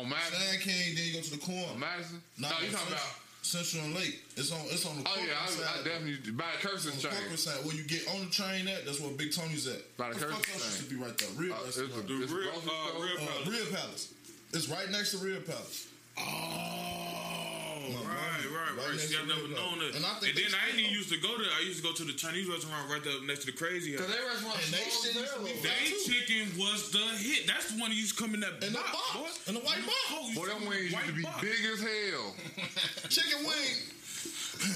On 0.00 0.08
Madison. 0.08 0.40
Shine 0.40 0.60
King? 0.60 0.94
Then 0.94 1.04
you 1.06 1.12
go 1.14 1.20
to 1.20 1.30
the 1.30 1.38
corner. 1.38 1.66
On 1.72 1.78
Madison. 1.80 2.22
No, 2.38 2.48
No, 2.48 2.54
you 2.54 2.70
talking 2.72 2.78
Central, 2.78 2.92
about. 2.94 3.20
Central 3.42 3.84
and 3.84 3.94
Lake? 3.94 4.22
It's 4.36 4.50
on. 4.52 4.60
It's 4.70 4.86
on 4.86 4.96
the. 5.02 5.04
Oh 5.08 5.16
yeah, 5.18 5.34
corporate 5.46 5.68
I, 5.68 5.80
I 5.80 5.84
definitely 5.84 6.32
by 6.32 6.44
the 6.60 6.66
Kirsten 6.68 6.90
On 6.92 6.96
the 6.96 7.02
train. 7.02 7.14
corporate 7.20 7.38
side, 7.40 7.64
where 7.66 7.74
you 7.76 7.84
get 7.84 8.08
on 8.14 8.24
the 8.24 8.30
train 8.30 8.68
at, 8.68 8.86
that's 8.86 9.00
where 9.00 9.10
Big 9.12 9.32
Tony's 9.34 9.66
at. 9.66 9.82
By 9.98 10.08
the 10.10 10.14
the 10.18 10.26
fuck 10.26 10.42
Kirsten 10.42 10.60
train. 10.60 10.64
used 10.64 10.78
to 10.88 10.94
be 10.94 10.96
right 11.02 11.18
there? 11.18 11.28
Real, 11.36 11.52
Uh, 11.54 11.58
that's 11.64 11.76
it's 11.78 11.94
the- 11.94 12.02
the- 12.02 12.26
The 12.26 12.34
real, 12.34 12.48
uh, 12.48 13.00
real 13.02 13.18
uh, 13.20 13.26
palace. 13.26 13.48
Real 13.48 13.66
Palace. 13.66 14.08
It's 14.54 14.68
right 14.68 14.88
next 14.90 15.10
to 15.12 15.18
Real 15.18 15.40
Palace. 15.42 15.88
Oh, 16.16 16.22
My 16.22 17.63
right, 17.92 18.00
right, 18.00 18.48
right 18.48 18.72
right. 18.78 18.90
next 18.96 19.08
See, 19.10 19.16
I 19.16 19.20
to 19.22 19.26
never 19.28 19.44
Real 19.48 19.56
known 19.60 19.78
that. 19.84 19.92
And 19.96 20.04
I 20.06 20.12
And, 20.18 20.32
then 20.32 20.34
they 20.34 20.44
I 20.56 20.64
ain't 20.70 20.76
still- 20.76 20.80
even 20.80 20.92
used 20.94 21.10
to 21.12 21.18
go 21.20 21.32
there. 21.36 21.50
I 21.52 21.60
used 21.66 21.78
to 21.82 21.84
go 21.84 21.92
to 21.92 22.04
the 22.04 22.16
Chinese 22.16 22.46
restaurant 22.48 22.88
right 22.88 23.02
there 23.04 23.20
next 23.28 23.40
to 23.44 23.52
the 23.52 23.56
Crazy 23.56 23.92
Cause 23.96 24.06
House. 24.06 24.14
they 24.16 24.22
restaurant 24.24 24.56
And 24.64 24.70
they 24.74 24.84
small 24.88 25.02
shit 25.04 25.14
used 25.14 25.32
to 25.32 25.38
hell. 25.38 25.44
be 25.44 25.52
They 25.60 25.84
chicken 26.06 26.44
was 26.58 26.80
the 26.92 27.04
hit. 27.20 27.46
That's 27.46 27.66
the 27.72 27.76
one 27.80 27.90
you 27.92 27.98
used 28.04 28.16
to 28.16 28.22
come 28.22 28.32
in 28.34 28.40
that 28.40 28.62
In 28.64 28.72
the 28.72 28.80
box, 28.80 28.92
box. 28.92 29.12
boy. 29.14 29.30
In 29.48 29.54
the 29.58 29.64
white 29.64 29.84
box. 29.84 30.34
Boy, 30.34 30.46
them 30.46 30.60
see 30.62 30.68
wings 30.68 30.82
used 30.88 30.94
white 30.96 31.06
to 31.08 31.16
be 31.16 31.22
box. 31.22 31.40
big 31.40 31.60
as 31.68 31.80
hell. 31.82 32.26
Chicken 33.14 33.40
wing. 33.44 33.76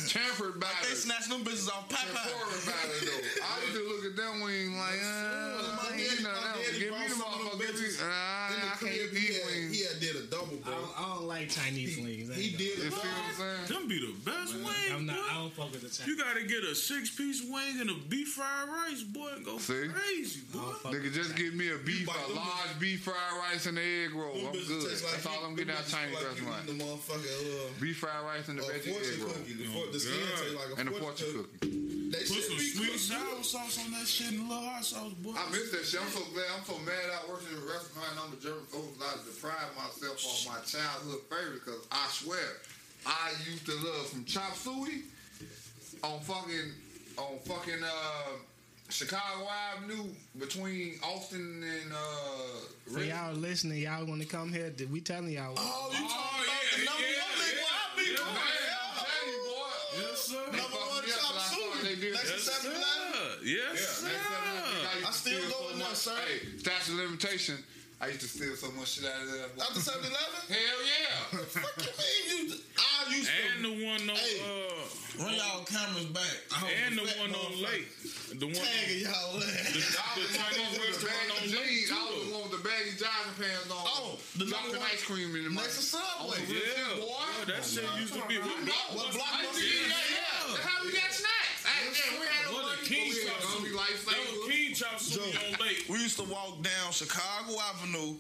Tampered 0.08 0.58
by 0.60 0.66
They 0.82 0.90
the 0.90 0.96
snatched 0.96 1.30
them 1.30 1.44
bitches 1.44 1.68
off 1.70 1.88
Popeye. 1.88 2.12
Pouring 2.12 2.64
by 2.66 2.76
it 2.92 3.08
though. 3.08 3.46
I 3.46 3.62
used 3.62 3.76
to 3.78 3.82
look 3.88 4.04
at 4.04 4.16
them 4.16 4.40
wings 4.42 4.74
like, 4.76 5.00
uh, 5.00 5.78
My 5.78 5.96
you 5.96 6.20
know, 6.20 6.28
my 6.28 6.58
daddy 6.58 6.78
give 6.78 6.80
me 6.82 6.88
brought 6.90 7.08
the 7.08 7.14
them 7.14 7.22
motherfucker. 7.22 7.62
Bitches 7.62 8.02
uh, 8.02 8.04
I 8.04 8.76
can't 8.80 8.92
eat 8.92 9.00
he 9.00 9.08
these 9.14 9.38
had, 9.38 9.46
wings. 9.46 9.77
He 10.64 10.70
had 10.70 10.78
did 10.78 10.78
a 10.78 10.80
double, 10.80 10.94
I 10.96 10.98
don't, 10.98 10.98
I 10.98 11.14
don't 11.16 11.28
like 11.28 11.48
Chinese 11.48 11.96
wings. 11.98 12.34
He 12.34 12.50
did 12.56 12.60
You 12.60 12.84
it. 12.88 12.92
see 12.92 12.98
what 12.98 13.06
I'm 13.06 13.34
saying? 13.34 13.80
Them 13.80 13.88
be 13.88 13.98
the 14.00 14.14
best 14.30 14.54
wings, 14.54 14.92
I'm 14.92 15.06
not. 15.06 15.16
boy. 15.16 15.22
I 15.30 15.34
don't 15.38 15.52
fuck 15.54 15.70
with 15.72 15.82
the 15.82 15.88
Chinese. 15.90 16.06
You 16.06 16.16
gotta 16.18 16.42
get 16.44 16.64
a 16.64 16.74
six 16.74 17.10
piece 17.14 17.42
wing 17.48 17.80
and 17.80 17.90
a 17.90 17.94
beef 18.08 18.28
fried 18.34 18.68
rice, 18.68 19.02
boy, 19.02 19.28
and 19.36 19.44
go 19.44 19.58
See? 19.58 19.88
crazy, 19.88 20.40
I 20.52 20.56
boy. 20.82 20.90
Nigga, 20.90 21.12
just 21.12 21.36
give 21.36 21.54
me 21.54 21.70
a 21.72 21.78
beef, 21.78 22.06
bite 22.06 22.16
a 22.24 22.28
them 22.28 22.36
large 22.36 22.78
beef 22.80 23.02
fried 23.02 23.14
rice 23.50 23.66
and 23.66 23.76
the 23.76 23.82
egg 23.82 24.14
roll. 24.14 24.34
Them 24.34 24.46
I'm 24.46 24.52
good. 24.52 24.82
like 24.82 25.12
That's 25.12 25.26
all 25.26 25.44
I'm 25.44 25.54
getting 25.54 25.74
out 25.74 25.80
of 25.80 25.88
Chinese 25.88 26.16
restaurant. 26.22 26.64
eating 26.64 26.78
motherfucking 26.80 27.66
uh, 27.66 27.68
Beef 27.80 27.96
fried 27.98 28.24
rice 28.24 28.48
and 28.48 28.58
the 28.58 28.62
uh, 28.62 28.66
veggie 28.66 28.88
egg 28.88 28.92
fortune 28.94 29.20
roll. 29.24 29.32
cookie. 29.32 29.52
The, 29.54 29.64
for, 29.64 29.92
the 29.92 30.00
skin 30.00 30.20
God. 30.20 30.38
taste 30.42 30.54
like 30.56 30.70
a 30.76 30.80
And 30.80 30.88
the 30.88 30.92
fortune 31.00 31.26
cookie. 31.32 32.07
They 32.08 32.18
Put 32.24 32.26
should 32.28 32.42
some 32.44 32.56
be 32.56 32.68
sweet 32.72 32.98
sour 32.98 33.42
sauce 33.42 33.84
on 33.84 33.92
that 33.92 34.06
shit 34.08 34.32
and 34.32 34.40
a 34.40 34.48
little 34.48 34.64
hot 34.64 34.84
sauce, 34.84 35.12
boy. 35.20 35.34
I 35.36 35.50
miss 35.50 35.70
that 35.72 35.84
shit. 35.84 36.00
I'm 36.00 36.08
so 36.08 36.24
glad. 36.32 36.46
I'm 36.56 36.64
so 36.64 36.78
mad 36.80 37.04
I 37.12 37.28
worked 37.28 37.44
in 37.50 37.56
a 37.58 37.60
restaurant. 37.60 38.16
I'm 38.16 38.32
a 38.32 38.36
germaphobe. 38.36 38.96
I 39.02 39.12
deprived 39.28 39.76
myself 39.76 40.16
of 40.16 40.52
my 40.52 40.60
childhood 40.64 41.20
favorite 41.28 41.60
because 41.64 41.84
I 41.92 42.06
swear 42.08 42.48
I 43.06 43.32
used 43.50 43.66
to 43.66 43.74
love 43.76 44.06
some 44.08 44.24
chop 44.24 44.54
suey 44.56 45.02
on 46.02 46.20
fucking 46.20 46.72
on 47.18 47.38
fucking 47.44 47.82
uh, 47.84 48.32
Chicago 48.88 49.46
Avenue 49.76 50.04
between 50.38 50.94
Austin 51.04 51.62
and 51.62 51.92
uh, 51.92 52.92
For 52.92 53.00
y'all 53.04 53.34
listening, 53.34 53.82
y'all 53.82 54.06
want 54.06 54.22
to 54.22 54.26
come 54.28 54.50
here? 54.52 54.70
Did 54.70 54.90
we 54.90 55.00
telling 55.02 55.30
y'all? 55.30 55.52
Oh, 55.58 55.90
you 55.92 55.98
Oh, 56.00 56.08
about 56.08 56.46
yeah, 56.46 56.78
the 56.78 56.84
number 56.86 57.02
yeah, 57.04 57.20
one 57.20 57.36
nigga? 57.36 57.52
yeah. 57.52 57.60
Well, 57.60 57.68
I 57.68 58.00
be 58.00 58.10
Yeah, 58.10 58.16
cool. 58.16 58.32
Man, 58.32 58.42
I'm 58.80 58.96
telling 59.04 59.28
you, 59.28 59.40
boy. 59.44 60.08
Yes, 60.08 60.18
sir. 60.24 60.44
Number 60.56 60.80
one 60.88 60.97
me 62.00 62.12
up 62.12 62.20
chop 62.20 62.34
I 62.34 62.38
saw 62.38 62.62
they 62.62 62.74
Next 62.74 63.44
Yes, 63.44 63.78
sir. 63.78 64.08
Yes, 64.08 64.08
Yeah, 64.08 64.08
sir. 64.08 64.08
next 64.08 65.06
I, 65.06 65.08
I 65.08 65.10
still 65.12 65.38
steal 65.38 65.50
go 65.50 65.56
so 65.56 65.72
in 65.72 65.78
there, 65.78 65.88
much- 65.88 65.96
sir. 65.96 66.16
Hey, 66.26 66.58
statute 66.58 66.92
of 66.92 66.98
limitation. 66.98 67.56
I 68.00 68.06
used 68.14 68.20
to 68.22 68.28
steal 68.30 68.54
so 68.54 68.70
much 68.78 68.94
shit 68.94 69.10
out 69.10 69.18
of 69.22 69.26
there. 69.26 69.50
After 69.58 69.80
7 69.82 69.98
Eleven? 69.98 70.38
Hell 70.54 70.80
yeah. 70.86 71.42
Fuck 71.50 71.82
you 71.82 71.90
mean? 71.98 72.54
You, 72.54 72.62
I 72.78 73.10
used 73.10 73.26
to 73.26 73.42
And 73.42 73.58
the 73.66 73.74
one 73.82 74.02
on 74.06 74.14
Hey. 74.14 74.38
uh, 74.38 75.18
run 75.18 75.34
y'all 75.34 75.66
cameras 75.66 76.06
back. 76.14 76.38
I 76.54 76.62
was 76.62 76.72
and 76.86 76.94
the 76.94 77.02
one 77.18 77.34
on 77.34 77.58
motherfucker. 77.58 77.66
Lake, 77.66 77.90
the 78.38 78.46
one 78.54 78.54
Tagging 78.54 79.02
y'all 79.02 79.34
the, 79.34 79.50
ass. 79.50 79.74
the 79.74 79.82
I 79.98 80.14
was 80.14 80.30
the 80.30 80.38
one 80.38 80.46
Chinese 80.46 80.78
with 80.78 80.78
the 80.78 81.10
restaurant 81.10 81.26
baggy 81.26 81.34
on 81.34 81.42
Lake 81.58 81.66
jeans. 81.74 81.90
I 81.90 81.98
was 82.06 82.22
the 82.22 82.30
one 82.38 82.42
with 82.46 82.54
the 82.54 82.62
baggy 82.62 82.92
jogging 83.02 83.34
pants 83.42 83.66
on. 83.74 83.82
Oh, 83.82 84.06
the 84.38 84.46
dropping 84.46 84.78
number 84.78 84.78
one- 84.78 84.94
ice 84.94 85.02
cream 85.02 85.30
in 85.34 85.42
the 85.42 85.50
Next 85.58 85.74
to 85.74 85.82
Subway. 85.82 86.38
Oh, 86.38 86.54
Yeah, 86.54 87.02
boy. 87.02 87.18
yeah, 87.18 87.50
that 87.50 87.66
shit 87.66 87.82
used 87.98 88.14
to 88.14 88.22
be. 88.30 88.38
What 88.38 88.62
block 88.62 88.94
What 88.94 89.10
was 89.10 89.18
block 89.18 89.42
was 89.42 89.58
it? 89.58 89.66
eat 89.66 89.90
that, 89.90 90.06
yeah. 90.06 90.54
That's 90.54 90.62
how 90.70 90.78
we 90.86 90.94
got 90.94 91.10
snacks. 91.10 91.66
Hey, 91.66 91.82
yeah, 91.82 91.97
we 92.18 92.26
had 92.26 92.50
a 92.50 92.54
What 92.54 92.84
King 92.84 93.10
we 93.10 93.16
had 93.16 93.28
chop 93.28 93.42
Gummy 93.42 93.68
suey? 93.68 93.76
Life 93.76 94.06
That 94.06 94.18
was 94.18 94.48
King 94.48 94.74
chop 94.74 94.96
on 94.96 95.66
Lake. 95.66 95.84
We 95.88 95.98
used 95.98 96.18
to 96.18 96.24
walk 96.24 96.62
down 96.62 96.92
Chicago 96.92 97.58
Avenue, 97.74 98.14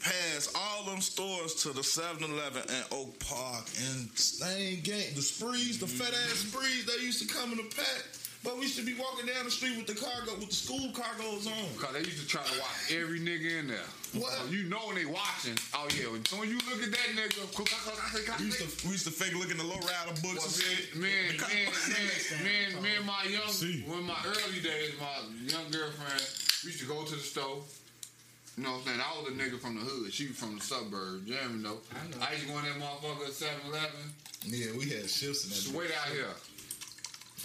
past 0.00 0.56
all 0.56 0.84
them 0.84 1.00
stores 1.00 1.54
to 1.62 1.70
the 1.70 1.80
7-Eleven 1.80 2.62
and 2.68 2.84
Oak 2.92 3.18
Park 3.20 3.66
and 3.88 4.10
same 4.18 4.80
game. 4.82 5.14
The 5.14 5.22
sprees, 5.22 5.78
the 5.78 5.86
fat 5.86 6.12
ass 6.12 6.42
mm-hmm. 6.42 6.58
sprees, 6.58 6.84
they 6.86 7.04
used 7.04 7.26
to 7.26 7.32
come 7.32 7.52
in 7.52 7.58
a 7.58 7.68
pack. 7.74 8.21
But 8.42 8.56
we 8.56 8.62
used 8.62 8.78
to 8.78 8.84
be 8.84 8.94
walking 8.94 9.26
down 9.26 9.44
the 9.44 9.50
street 9.50 9.76
with 9.78 9.86
the 9.86 9.94
cargo, 9.94 10.34
with 10.34 10.50
the 10.50 10.54
school 10.54 10.90
cargos 10.90 11.46
on. 11.46 11.78
Cause 11.78 11.92
they 11.94 12.00
used 12.00 12.18
to 12.18 12.26
try 12.26 12.42
to 12.42 12.58
watch 12.58 12.90
every 12.90 13.20
nigga 13.20 13.60
in 13.60 13.68
there. 13.68 13.86
What? 14.18 14.32
So 14.32 14.50
you 14.50 14.64
know 14.64 14.82
when 14.90 14.96
they 14.96 15.06
watching. 15.06 15.54
Oh 15.72 15.86
yeah, 15.94 16.10
when 16.10 16.24
soon 16.26 16.42
as 16.42 16.50
you 16.50 16.58
look 16.66 16.82
at 16.82 16.90
that 16.90 17.08
nigga, 17.14 17.38
We 18.38 18.46
used 18.46 18.58
to, 18.58 18.86
we 18.86 18.92
used 18.98 19.06
to 19.06 19.14
fake 19.14 19.38
look 19.38 19.50
in 19.50 19.56
the 19.56 19.64
low 19.64 19.78
rider 19.78 20.18
books 20.20 20.42
and 20.42 20.54
shit. 20.58 20.96
Man, 20.98 21.38
man, 21.38 21.70
man, 21.86 22.74
man, 22.74 22.82
me 22.82 22.90
and 22.98 23.06
my 23.06 23.24
young, 23.30 23.48
See. 23.48 23.84
when 23.86 24.02
my 24.02 24.18
early 24.26 24.60
days, 24.60 24.92
my 24.98 25.22
young 25.46 25.70
girlfriend, 25.70 26.26
we 26.66 26.74
used 26.74 26.80
to 26.80 26.86
go 26.86 27.04
to 27.04 27.14
the 27.14 27.22
store. 27.22 27.62
You 28.58 28.64
know 28.64 28.72
what 28.72 28.84
I'm 28.84 28.84
saying? 28.84 29.00
I 29.00 29.22
was 29.22 29.32
a 29.32 29.34
nigga 29.38 29.58
from 29.58 29.76
the 29.76 29.80
hood. 29.80 30.12
She 30.12 30.28
was 30.28 30.36
from 30.36 30.58
the 30.58 30.60
suburbs. 30.60 31.24
Jeremy 31.24 31.62
know. 31.62 31.78
I 31.94 32.04
know. 32.10 32.20
I 32.20 32.32
used 32.36 32.44
to 32.44 32.52
go 32.52 32.58
in 32.58 32.68
that 32.68 32.76
motherfucker 32.76 33.24
at 33.24 33.32
7-Eleven. 33.32 34.12
Yeah, 34.44 34.76
we 34.76 34.90
had 34.90 35.08
shifts 35.08 35.44
in 35.44 35.50
that. 35.50 35.56
Just 35.56 35.72
bitch. 35.72 35.78
wait 35.78 35.90
out 35.96 36.12
here. 36.12 36.28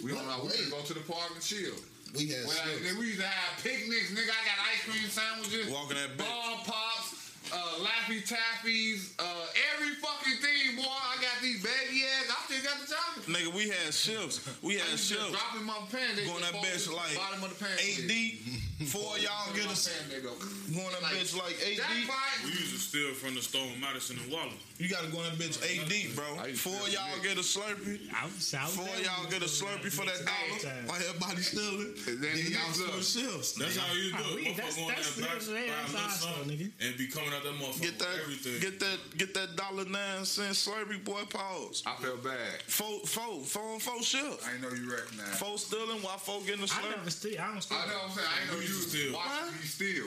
We 0.03 0.13
don't 0.13 0.27
know. 0.27 0.39
We 0.43 0.49
Wait. 0.49 0.65
to 0.65 0.71
go 0.71 0.81
to 0.81 0.93
the 0.93 1.01
park 1.01 1.31
and 1.33 1.41
chill. 1.43 1.73
We 2.15 2.29
had 2.29 2.45
Then 2.83 2.97
we 2.97 3.11
used 3.13 3.19
to 3.19 3.27
have 3.27 3.63
picnics. 3.63 4.11
Nigga, 4.11 4.31
I 4.31 4.41
got 4.45 4.57
ice 4.71 4.83
cream 4.85 5.09
sandwiches. 5.09 5.69
Walking 5.69 5.97
that. 5.97 6.17
Ball 6.17 6.61
pops. 6.65 7.27
Uh, 7.47 7.79
Laffy 7.79 8.19
Taffies, 8.27 9.13
uh, 9.19 9.23
every 9.71 9.95
fucking 9.95 10.35
thing, 10.43 10.75
boy. 10.75 10.83
I 10.83 11.15
got 11.21 11.41
these 11.41 11.63
baggy 11.63 12.03
ass. 12.03 12.27
I 12.27 12.43
still 12.43 12.63
got 12.63 12.75
the 12.81 12.87
jogging 12.91 13.33
nigga, 13.33 13.55
we 13.55 13.69
had 13.69 13.93
shifts. 13.93 14.43
We 14.61 14.75
had 14.75 14.99
shifts. 14.99 15.31
drop 15.31 15.55
in 15.55 15.63
my 15.63 15.79
pants. 15.89 16.27
Going 16.27 16.41
that 16.41 16.53
bitch 16.55 16.91
like 16.93 17.15
bottom 17.15 17.43
of 17.43 17.57
the 17.57 17.63
pants. 17.63 17.81
eight 17.81 18.07
deep. 18.07 18.41
Four 18.85 19.17
of 19.17 19.23
y'all 19.23 19.49
get 19.55 19.65
us. 19.73 19.89
They 20.07 20.21
go. 20.21 20.29
Going 20.37 20.93
that 20.93 21.09
bitch 21.09 21.33
like 21.35 21.57
eight 21.65 21.81
deep. 21.81 22.09
We 22.45 22.51
used 22.51 22.73
to 22.73 22.79
steal 22.79 23.09
from 23.17 23.33
the 23.33 23.41
store 23.41 23.65
in 23.73 23.81
Madison 23.81 24.19
and 24.21 24.31
Waller. 24.31 24.53
You 24.77 24.87
gotta 24.87 25.07
go 25.09 25.17
in 25.25 25.33
that 25.33 25.39
bitch 25.41 25.57
eight 25.65 25.89
deep, 25.89 26.13
bro. 26.15 26.23
I 26.37 26.53
Four 26.53 26.77
of 26.85 26.93
y'all 26.93 27.09
get 27.23 27.37
a 27.37 27.41
Slurpee. 27.41 28.05
I 28.13 28.25
was, 28.29 28.53
I 28.53 28.61
was 28.69 28.75
Four 28.77 28.85
of 28.85 29.01
y'all 29.01 29.25
get 29.33 29.41
a 29.41 29.49
Slurpee 29.49 29.89
for 29.89 30.05
that 30.05 30.21
dollar. 30.21 30.61
time. 30.61 30.85
While 30.85 31.01
everybody 31.01 31.41
stealing. 31.41 31.95
Then 32.05 32.21
Then 32.21 32.37
you 32.37 32.53
y'all 32.53 32.69
look. 32.93 33.01
switch 33.01 33.25
shifts. 33.25 33.53
That's 33.57 33.77
how 33.81 33.89
you 33.97 34.13
do 34.13 34.37
it. 34.37 34.45
we- 34.45 34.53
that's- 34.53 34.77
Motherfucker 34.77 34.77
going 34.77 34.87
that's- 34.93 35.15
that 35.17 35.21
back, 35.25 35.33
that's- 35.33 35.47
buy 35.49 35.57
a 35.57 35.65
that's 35.73 35.93
little 35.93 36.05
awesome, 36.05 36.33
something, 36.45 36.57
nigga. 36.57 36.69
and 36.85 36.97
be 37.01 37.07
coming 37.09 37.33
out 37.33 37.43
that 37.43 37.55
motherfucker 37.57 37.81
Get 37.81 37.97
that, 37.97 38.15
everything. 38.21 38.59
get 38.61 38.79
that, 38.79 38.97
get 39.17 39.33
that 39.33 39.55
dollar 39.57 39.85
nine 39.85 40.21
cent 40.25 40.53
Slurpee, 40.53 41.01
boy. 41.03 41.25
Pause. 41.25 41.81
I 41.89 41.95
felt 41.97 42.21
bad. 42.23 42.61
Four, 42.69 42.99
four, 43.09 43.41
four 43.41 43.73
and 43.73 43.81
four 43.81 44.03
shifts. 44.03 44.45
I 44.45 44.61
know 44.61 44.69
you 44.69 44.85
recognize. 44.93 45.33
Four 45.41 45.57
stealing 45.57 45.97
while 46.05 46.19
four 46.21 46.41
getting 46.45 46.61
a 46.61 46.65
I 46.65 46.67
Slurpee. 46.67 46.85
I 46.93 46.95
never 47.01 47.09
steal. 47.09 47.41
I 47.41 47.47
don't 47.51 47.61
steal. 47.65 47.77
I 47.81 47.87
know 47.89 47.93
what 47.97 48.03
I'm 48.05 48.15
saying. 48.15 48.27
I 48.29 48.41
ain't 48.45 48.51
know 48.53 48.59
you 48.59 48.66
used 48.67 48.91
to 48.91 48.97
steal. 48.97 49.13
watching 49.13 49.55
me 49.55 49.65
steal. 49.65 50.05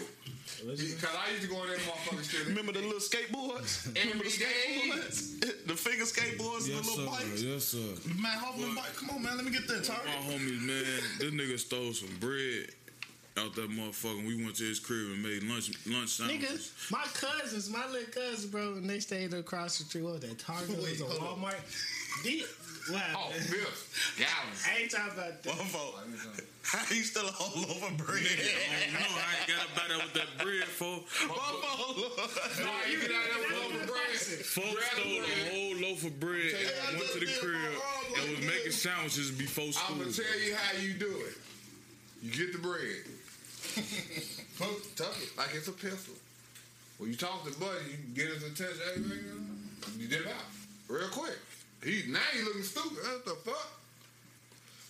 Because 0.61 1.17
I 1.17 1.31
used 1.31 1.43
to 1.43 1.49
go 1.49 1.63
in 1.65 1.71
that 1.71 1.79
motherfucker 1.79 2.23
stealing. 2.25 2.49
Remember 2.49 2.73
the 2.73 2.81
little 2.81 2.99
skateboards? 3.01 3.87
Remember 4.03 4.25
the 4.25 4.31
skateboards? 4.31 5.41
the 5.67 5.75
finger 5.75 6.05
skateboards, 6.05 6.69
yes, 6.69 6.81
the 6.87 6.91
little 7.01 7.15
sir. 7.15 7.25
bikes. 7.25 7.43
Yes, 7.43 7.65
sir. 7.65 8.11
Man, 8.21 8.33
Hoffman 8.39 8.75
bike. 8.75 8.95
Come 8.97 9.11
on, 9.11 9.23
man. 9.23 9.37
Let 9.37 9.47
me 9.47 9.53
get 9.53 9.67
that. 9.69 9.89
My 9.89 10.33
homies, 10.33 10.61
man, 10.61 10.85
this 11.19 11.31
nigga 11.33 11.59
stole 11.59 11.93
some 11.93 12.15
bread 12.21 12.67
out 13.39 13.55
that 13.55 13.71
motherfucker. 13.71 14.27
We 14.27 14.43
went 14.43 14.57
to 14.57 14.65
his 14.65 14.81
crib 14.81 15.13
and 15.13 15.23
made 15.23 15.43
lunch 15.45 15.71
lunch 15.87 16.19
Nigga, 16.19 16.29
sandwiches. 16.29 16.73
my 16.91 17.05
cousins, 17.15 17.71
my 17.71 17.87
little 17.87 18.11
cousins, 18.13 18.47
bro, 18.47 18.75
and 18.75 18.91
they 18.91 19.01
stayed 19.01 19.33
across 19.33 19.79
the 19.79 19.85
street. 19.85 20.03
What 20.05 20.15
was 20.15 20.21
that? 20.23 20.39
Target 20.39 20.69
Wait, 20.83 21.01
was 21.01 21.01
a. 21.01 21.05
Walmart. 21.05 21.55
These, 22.25 22.45
what 22.93 23.03
Oh, 23.15 23.31
happened? 23.31 23.45
fifth. 23.47 24.17
Gallons. 24.19 24.61
I 24.67 24.83
ain't 24.83 24.91
talking 24.91 25.13
about 25.19 25.43
that. 25.43 25.57
One 25.57 25.67
fault. 25.67 25.95
How 26.63 26.95
you 26.95 27.03
still 27.03 27.27
a 27.27 27.33
whole 27.33 27.63
loaf 27.63 27.91
of 27.91 27.97
bread? 27.97 28.21
Oh, 28.21 28.93
no, 28.93 29.01
I 29.01 29.33
ain't 29.41 29.49
got 29.49 29.67
about 29.73 29.89
that 29.89 29.99
with 30.05 30.15
that 30.15 30.31
bread, 30.45 30.65
for 30.69 31.01
One 31.27 31.39
fault. 31.39 31.97
Nah, 32.61 32.91
you 32.91 33.01
get 33.01 33.11
out 33.11 33.27
there 33.27 33.41
with 33.41 33.51
a 33.51 33.61
loaf 33.61 33.75
of 33.81 33.87
bread. 33.89 34.17
Folks 34.45 34.85
stole 34.93 35.23
a 35.25 35.51
whole 35.51 35.77
loaf 35.81 36.05
of 36.05 36.21
bread 36.21 36.53
Hey, 36.53 36.69
I 36.69 36.91
and 36.91 36.99
went 37.01 37.11
to 37.13 37.21
the 37.21 37.33
crib 37.41 37.55
my 37.55 37.67
arm 37.67 38.05
and 38.21 38.31
was 38.31 38.39
like 38.39 38.47
making 38.47 38.65
this. 38.67 38.83
sandwiches 38.83 39.31
before 39.33 39.73
school. 39.73 39.97
I'm 39.97 39.99
gonna 40.03 40.13
tell 40.13 40.39
you 40.41 40.55
how 40.55 40.79
you 40.79 40.95
do 40.95 41.11
it. 41.27 41.37
You 42.23 42.31
get 42.31 42.53
the 42.53 42.59
bread. 42.59 43.07
Tuck 44.97 45.17
it 45.23 45.37
like 45.39 45.55
it's 45.55 45.69
a 45.69 45.73
pistol. 45.73 46.15
When 46.99 47.09
you 47.11 47.17
talk 47.17 47.45
to 47.51 47.59
Buddy, 47.59 47.97
you 47.97 48.15
get 48.15 48.29
his 48.35 48.43
attention. 48.43 48.77
Hey, 48.95 49.01
man, 49.01 49.61
you 49.99 50.07
dip 50.09 50.27
out 50.27 50.45
real 50.89 51.09
quick. 51.09 51.39
He 51.85 52.05
now 52.09 52.19
he 52.33 52.43
looking 52.43 52.63
stupid. 52.63 52.99
What 53.03 53.25
the 53.25 53.31
fuck? 53.51 53.73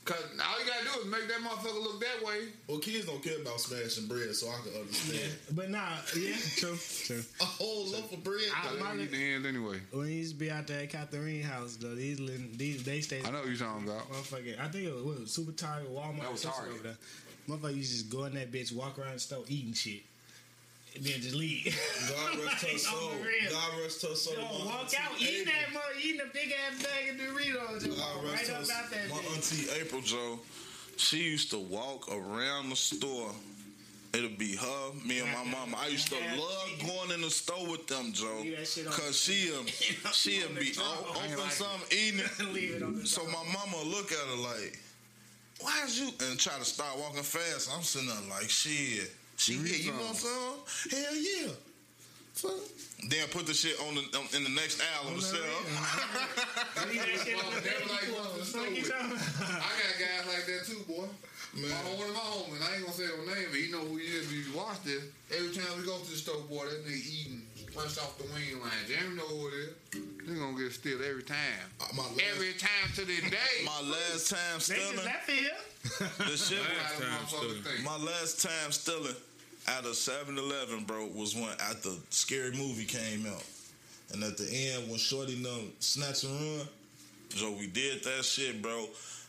Cause 0.02 0.16
all 0.42 0.60
you 0.60 0.66
gotta 0.66 0.84
do 0.84 1.00
is 1.00 1.06
make 1.12 1.28
that 1.28 1.38
motherfucker 1.46 1.82
look 1.84 2.00
that 2.00 2.24
way. 2.26 2.48
Well, 2.66 2.78
kids 2.78 3.04
don't 3.06 3.22
care 3.22 3.38
about 3.42 3.60
smashing 3.60 4.06
bread, 4.08 4.34
so 4.34 4.48
I 4.48 4.56
can 4.66 4.80
understand. 4.80 5.32
But 5.54 5.70
nah, 5.70 5.78
yeah, 6.18 6.34
true, 6.56 6.76
true. 7.04 7.22
A 7.40 7.44
whole 7.44 7.84
loaf 7.86 8.10
of 8.12 8.24
bread. 8.24 8.40
I- 8.56 8.66
Cause 8.66 8.80
my 8.80 8.96
they 8.96 9.02
eat 9.04 9.12
li- 9.12 9.18
the 9.18 9.34
end 9.34 9.46
anyway. 9.46 9.78
when 9.92 10.06
he 10.08 10.14
used 10.14 10.32
to 10.32 10.38
be 10.40 10.50
out 10.50 10.66
there 10.66 10.80
at 10.80 10.90
Catherine 10.90 11.42
house, 11.42 11.76
though, 11.76 11.94
these 11.94 12.18
little, 12.18 12.46
these 12.56 12.82
they 12.82 13.02
stayed. 13.02 13.24
I 13.26 13.30
know 13.30 13.38
what 13.40 13.48
you're 13.48 13.56
talking 13.58 13.86
about. 13.86 14.10
Motherfucker, 14.10 14.58
I 14.58 14.68
think 14.68 14.86
it 14.88 14.94
was, 14.94 15.04
what, 15.04 15.28
Super 15.28 15.52
Target, 15.52 15.94
Walmart, 15.94 16.20
That 16.22 16.32
was 16.32 16.40
something 16.40 16.72
Target. 16.82 16.96
Motherfucker 17.48 17.76
used 17.76 17.92
to 17.92 17.98
just 17.98 18.10
go 18.10 18.24
in 18.24 18.34
that 18.34 18.50
bitch, 18.50 18.72
walk 18.74 18.98
around 18.98 19.14
the 19.14 19.20
store, 19.20 19.44
eating 19.48 19.74
shit, 19.74 20.02
and 20.94 21.04
then 21.04 21.20
just 21.20 21.34
leave. 21.34 21.64
God 22.08 22.38
rest 22.44 22.64
her 22.66 22.78
soul. 22.78 23.10
God 23.50 23.80
rest 23.82 24.02
her 24.02 24.14
soul. 24.14 24.34
Yo, 24.34 24.66
walk 24.66 24.90
out, 25.00 25.12
eating 25.20 25.44
that 25.46 25.72
mother, 25.72 25.84
eating 26.02 26.20
a 26.20 26.32
big 26.32 26.52
ass 26.68 26.82
bag 26.82 27.10
of 27.14 27.16
Doritos, 27.20 27.84
just 27.84 27.98
God 27.98 28.16
walk 28.16 28.32
rest 28.32 28.48
right 28.50 28.56
her 28.56 28.62
up 28.74 28.84
out 28.84 28.90
that 28.90 29.08
My 29.10 29.16
bitch. 29.16 29.34
auntie 29.70 29.80
April 29.80 30.00
Joe, 30.02 30.38
she 30.96 31.18
used 31.18 31.50
to 31.52 31.58
walk 31.58 32.08
around 32.12 32.70
the 32.70 32.76
store. 32.76 33.30
It'll 34.12 34.28
be 34.30 34.56
her, 34.56 34.90
me 35.06 35.20
and 35.20 35.30
my 35.30 35.44
mama. 35.44 35.76
I 35.80 35.86
used 35.86 36.08
to 36.08 36.16
love 36.16 36.68
going 36.84 37.12
in 37.12 37.20
the 37.20 37.30
store 37.30 37.64
with 37.70 37.86
them, 37.86 38.12
Joe, 38.12 38.40
Leave 38.42 38.56
that 38.58 38.66
shit 38.66 38.84
on 38.88 38.92
cause 38.92 39.16
she'll 39.16 39.60
um, 39.60 39.66
she'll 40.12 40.48
be 40.48 40.72
drum. 40.72 40.84
o- 40.88 41.12
I 41.16 41.24
ain't 41.26 41.32
open 41.34 41.44
like 41.44 41.52
something 41.52 41.96
eating 41.96 42.18
it. 42.18 42.52
Leave 42.52 42.74
it 42.74 42.82
on 42.82 42.96
the 42.96 43.06
So 43.06 43.24
my 43.26 43.44
mama 43.54 43.88
look 43.88 44.10
at 44.10 44.18
her 44.18 44.36
like, 44.42 44.76
why 45.60 45.84
is 45.86 46.00
you 46.00 46.10
and 46.28 46.36
try 46.40 46.58
to 46.58 46.64
start 46.64 46.98
walking 46.98 47.22
fast. 47.22 47.70
I'm 47.72 47.82
sitting 47.82 48.08
there 48.08 48.16
like, 48.30 48.50
shit. 48.50 49.12
She 49.40 49.54
You 49.56 49.64
yeah, 49.64 49.72
need 49.72 49.84
you 49.88 49.92
know 49.96 50.04
what 50.04 50.08
I'm 50.12 50.14
saying? 50.20 51.00
Hell 51.00 51.16
yeah. 51.16 51.52
Fuck. 52.36 52.60
Then 53.08 53.24
put 53.32 53.46
the 53.48 53.54
shit 53.56 53.72
on 53.88 53.96
the 53.96 54.04
on, 54.20 54.28
in 54.36 54.44
the 54.44 54.52
next 54.52 54.84
album 54.84 55.16
of 55.16 55.24
the 55.24 55.32
cell. 55.32 55.40
Leave 56.84 57.00
that 57.08 57.24
shit 57.24 57.40
on 57.40 57.48
the 57.56 57.60
They 57.64 57.72
were 57.80 57.88
like 57.88 58.04
baby 58.04 58.12
going 58.12 58.36
the 58.36 58.44
clothes. 58.44 58.52
Fuck 58.52 58.68
you 58.76 58.84
store 58.84 59.00
talking? 59.00 59.16
I 59.64 59.70
got 59.80 59.92
guys 59.96 60.24
like 60.28 60.44
that 60.44 60.60
too, 60.68 60.80
boy. 60.84 61.08
Man. 61.56 61.72
My, 61.72 61.96
one 61.96 62.12
of 62.12 62.14
my 62.14 62.26
homies, 62.30 62.62
I 62.62 62.68
ain't 62.76 62.84
gonna 62.84 62.94
say 63.00 63.08
no 63.08 63.24
name, 63.32 63.48
but 63.50 63.58
he 63.58 63.66
know 63.72 63.80
who 63.82 63.96
he 63.96 64.06
is. 64.12 64.28
If 64.28 64.36
you 64.36 64.52
watch 64.52 64.84
this, 64.84 65.02
every 65.32 65.56
time 65.56 65.72
we 65.80 65.88
go 65.88 65.96
to 65.98 66.04
the 66.06 66.20
store, 66.20 66.44
boy, 66.46 66.68
that 66.68 66.84
nigga 66.84 67.00
eating 67.00 67.42
fresh 67.72 67.96
off 67.98 68.14
the 68.20 68.28
wing 68.30 68.60
line. 68.60 68.84
Jeremy 68.86 69.16
know 69.16 69.24
who 69.26 69.48
it 69.48 69.54
is. 69.56 69.72
He 70.28 70.36
gonna 70.36 70.54
get 70.60 70.70
still 70.76 71.00
every 71.02 71.24
time. 71.24 71.64
Uh, 71.80 71.88
my 71.96 72.04
last- 72.04 72.20
Every 72.36 72.52
time 72.60 72.86
to 72.94 73.02
the 73.08 73.18
day. 73.32 73.56
My 73.64 73.80
last 73.88 74.28
time 74.30 74.60
They 74.60 74.76
just 74.76 74.92
stealing, 74.92 75.04
left 75.08 75.30
here. 75.30 75.58
the 76.28 76.36
shit 76.36 76.60
How 76.60 76.76
Last 76.76 77.00
time 77.00 77.24
stealing. 77.26 77.84
My 77.88 77.96
last 77.96 78.42
time 78.44 78.70
stealing 78.70 79.16
at 79.68 79.84
of 79.84 79.92
7-Eleven, 79.92 80.84
bro, 80.84 81.06
was 81.14 81.34
when 81.34 81.50
at 81.70 81.82
the 81.82 81.98
scary 82.10 82.52
movie 82.52 82.84
came 82.84 83.26
out. 83.26 83.44
And 84.12 84.24
at 84.24 84.36
the 84.36 84.48
end, 84.50 84.88
when 84.88 84.98
Shorty 84.98 85.40
done 85.40 85.72
snatch 85.78 86.24
and 86.24 86.32
run, 86.32 86.66
so 87.30 87.52
we 87.52 87.66
did 87.68 88.02
that 88.04 88.24
shit, 88.24 88.60
bro. 88.60 88.86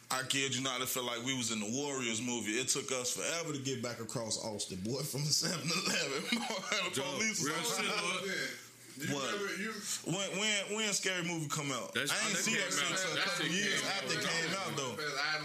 I 0.09 0.23
kid 0.23 0.55
you 0.55 0.61
not, 0.61 0.81
it 0.81 0.89
felt 0.89 1.05
like 1.05 1.23
we 1.23 1.37
was 1.37 1.51
in 1.51 1.59
the 1.59 1.71
Warriors 1.71 2.21
movie. 2.21 2.51
It 2.51 2.67
took 2.67 2.91
us 2.91 3.15
forever 3.15 3.53
to 3.53 3.59
get 3.63 3.81
back 3.81 4.01
across 4.01 4.43
Austin, 4.43 4.79
boy, 4.83 5.01
from 5.01 5.21
the 5.21 5.29
7-Eleven. 5.29 6.41
the 6.93 7.01
police 7.01 7.39
was 7.39 7.47
real 7.47 8.25
shit. 8.25 8.49
You 8.99 9.15
What? 9.15 9.23
remember 9.33 9.61
you 9.61 9.71
When 10.05 10.27
when 10.39 10.75
when 10.75 10.93
Scary 10.93 11.23
Movie 11.23 11.47
come 11.47 11.71
out? 11.71 11.93
That's- 11.93 12.11
I 12.11 12.17
ain't 12.27 12.35
that 12.35 12.43
see 12.43 12.55
that 12.55 12.69
came 12.69 12.77
shit 12.77 12.91
until 12.91 13.13
a 13.13 13.21
couple 13.23 13.45
shit 13.45 13.51
years 13.53 13.81
came 13.81 13.89
after 13.91 14.13
it 14.19 14.25
came 14.27 14.51
out 14.59 14.71
though. 14.77 14.95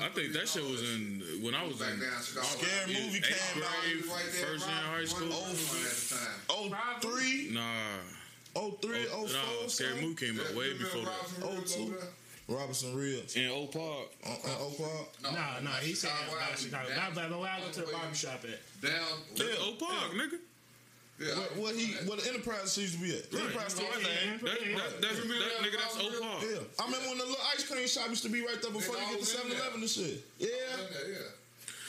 I 0.05 0.09
think 0.11 0.33
that 0.35 0.49
shit 0.49 0.65
was 0.65 0.83
in 0.83 1.23
when 1.43 1.55
I 1.55 1.65
was 1.67 1.77
back 1.77 1.95
in 1.95 2.01
down 2.01 2.23
Chicago. 2.23 2.47
Scary 2.47 2.93
yeah, 2.93 3.01
movie 3.07 3.19
eighth 3.19 3.55
came 3.55 3.63
out 3.63 3.71
grade, 3.83 4.05
Right 4.07 4.25
there, 4.33 4.47
first 4.47 4.67
year 4.67 4.77
in 4.77 4.85
high 4.93 5.05
school. 5.05 5.29
Oh 6.51 6.71
three, 7.01 7.51
Nah, 7.53 7.63
oh 8.57 8.71
three, 8.83 9.07
oh 9.13 9.21
oh, 9.21 9.23
nah, 9.27 9.41
four, 9.61 9.69
Scary 9.69 9.91
something? 9.91 10.09
Movie 10.09 10.27
came 10.27 10.41
out 10.41 10.55
way 10.55 10.73
before 10.75 11.03
that. 11.03 11.45
Oh, 11.45 11.61
two. 11.63 11.95
Robinson 12.49 12.95
Reeves. 12.95 13.35
In 13.35 13.49
Oak 13.51 13.73
Park, 13.73 14.07
Uh, 14.25 14.29
uh, 14.31 14.65
Oak 14.65 14.79
Park. 14.79 15.09
Nah, 15.35 15.59
nah, 15.61 15.71
he 15.83 15.95
said 15.95 16.11
about 16.29 16.57
Chicago. 16.59 16.89
Not 16.95 17.15
bad, 17.15 17.31
but 17.31 17.41
where 17.41 17.51
I 17.51 17.61
go 17.61 17.71
to 17.73 17.81
the 17.81 17.87
barbershop 17.93 18.45
at. 18.45 18.81
Down. 18.81 18.93
Yeah. 19.35 19.47
Oak 19.67 19.79
Park, 19.81 20.13
nigga. 20.13 20.39
Yeah. 21.19 21.33
What, 21.35 21.57
what 21.57 21.75
he 21.75 21.95
what 22.05 22.21
the 22.21 22.29
Enterprise 22.29 22.77
used 22.77 22.95
to 22.95 23.01
be 23.01 23.17
at? 23.17 23.33
Enterprise 23.33 23.73
still 23.73 23.89
right 23.89 24.05
there. 24.05 24.37
That, 24.37 24.61
that, 24.61 25.01
that's, 25.01 25.17
that, 25.17 25.57
nigga, 25.65 25.79
that's 25.81 25.97
Oak 25.97 26.21
Park. 26.21 26.45
Yeah, 26.45 26.61
I 26.79 26.85
remember 26.85 27.09
when 27.09 27.19
the 27.19 27.25
little 27.25 27.47
ice 27.55 27.65
cream 27.65 27.87
shop 27.89 28.09
used 28.11 28.23
to 28.25 28.29
be 28.29 28.45
right 28.45 28.61
there 28.61 28.71
before 28.71 28.97
you 28.97 29.17
get 29.17 29.25
to 29.25 29.37
7-Eleven 29.37 29.81
and 29.81 29.89
shit. 29.89 30.25
Yeah, 30.39 30.49
Yeah, 30.49 31.09
yeah. 31.09 31.17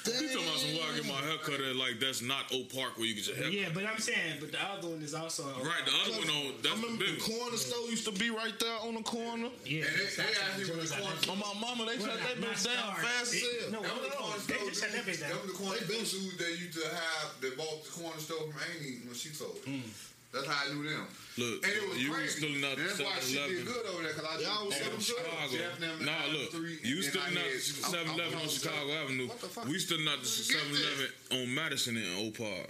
You 0.08 0.28
talking 0.32 0.48
about 0.48 0.60
some 0.60 0.74
where 0.80 0.88
I 0.88 0.96
get 0.96 1.06
my 1.08 1.22
hair 1.28 1.38
cut 1.44 1.60
at 1.60 1.76
like 1.76 2.00
that's 2.00 2.22
not 2.22 2.48
Oak 2.54 2.72
Park 2.74 2.98
where 2.98 3.06
you 3.06 3.16
get 3.16 3.28
your 3.28 3.36
hair 3.38 3.50
Yeah, 3.50 3.70
but 3.74 3.86
I'm 3.86 4.00
saying, 4.00 4.38
but 4.40 4.52
the 4.52 4.62
other 4.64 4.88
one 4.90 5.02
is 5.02 5.14
also 5.14 5.44
Right, 5.60 5.84
the 5.86 5.92
other 6.04 6.18
one 6.24 6.30
on 6.30 6.44
I 6.48 6.54
that's 6.64 6.76
the 6.76 6.82
remember 6.88 7.04
big 7.06 7.20
the 7.20 7.32
one. 7.32 7.40
corner 7.52 7.58
store 7.58 7.86
used 7.90 8.06
to 8.06 8.14
be 8.16 8.30
right 8.30 8.56
there 8.60 8.78
on 8.88 8.96
the 8.96 9.04
corner. 9.04 9.50
Yeah, 9.66 9.84
And 9.86 9.96
they- 10.00 10.08
they 10.08 10.24
not 10.24 10.32
actually 10.48 10.66
Joe's 10.72 10.90
the 10.92 10.98
corner. 11.04 11.32
On 11.32 11.38
my 11.40 11.54
mama, 11.60 11.86
they 11.86 11.98
Well, 11.98 12.08
shut 12.08 12.20
that 12.24 12.40
not 12.40 12.50
bitch 12.56 12.64
down 12.66 12.96
fast 12.96 13.34
as 13.34 13.42
hell. 13.42 13.72
No, 13.72 13.82
That 13.82 13.88
no, 13.88 13.94
was 13.94 14.02
the 14.02 14.10
no, 14.10 14.16
corner 14.18 14.38
they 14.38 14.54
store. 14.56 14.70
just 14.70 14.80
shut 14.82 14.92
that 14.96 15.06
bitch 15.06 15.20
That 15.20 15.30
down. 15.30 15.42
was 15.44 15.52
the 15.52 15.58
corner 15.58 15.78
store 15.84 16.06
shoes 16.08 16.34
they 16.38 16.52
used 16.56 16.78
to 16.80 16.86
have. 16.88 17.28
They 17.42 17.52
bought 17.58 17.78
the 17.84 17.92
corner 17.92 18.20
store 18.20 18.44
from 18.52 18.60
Amy 18.76 19.04
when 19.06 19.16
she 19.16 19.30
sold 19.30 19.58
it. 19.60 19.66
Hmm. 19.68 19.88
That's 20.38 20.48
how 20.48 20.70
I 20.70 20.74
knew 20.74 20.90
them. 20.90 21.08
Look, 21.38 21.66
And 21.66 21.74
it 21.74 21.90
was 21.90 21.98
you 22.02 22.12
crazy. 22.12 22.38
still 22.42 22.56
not 22.62 22.78
And 22.78 22.90
that's 22.90 23.00
why 23.00 23.14
she 23.22 23.36
7-Eleven. 23.38 23.56
did 23.58 23.66
good 23.68 23.86
over 23.94 24.02
there 24.04 24.14
because 24.14 24.26
I 24.26 24.42
Y'all 24.42 24.66
was 24.66 24.76
just 24.78 24.90
in 24.90 24.94
on 24.96 25.00
Chicago. 25.02 25.58
Jeff 25.58 25.80
them 25.80 26.06
Nah, 26.06 26.26
look, 26.34 26.52
three, 26.52 26.80
you 26.84 26.96
and 26.96 27.06
still 27.06 27.22
I 27.22 27.30
not 27.30 27.44
had- 27.44 27.62
7 27.62 28.10
Eleven 28.14 28.34
on 28.34 28.40
I'm- 28.42 28.50
Chicago 28.50 28.92
Avenue. 28.94 29.28
What 29.28 29.42
the 29.42 29.48
fuck? 29.48 29.66
We 29.68 29.78
still 29.80 30.00
not 30.00 30.20
the 30.22 30.28
7 30.28 30.62
Eleven 30.70 31.08
on 31.32 31.54
Madison 31.54 31.98
in 31.98 32.26
Oak 32.26 32.38
Park. 32.38 32.70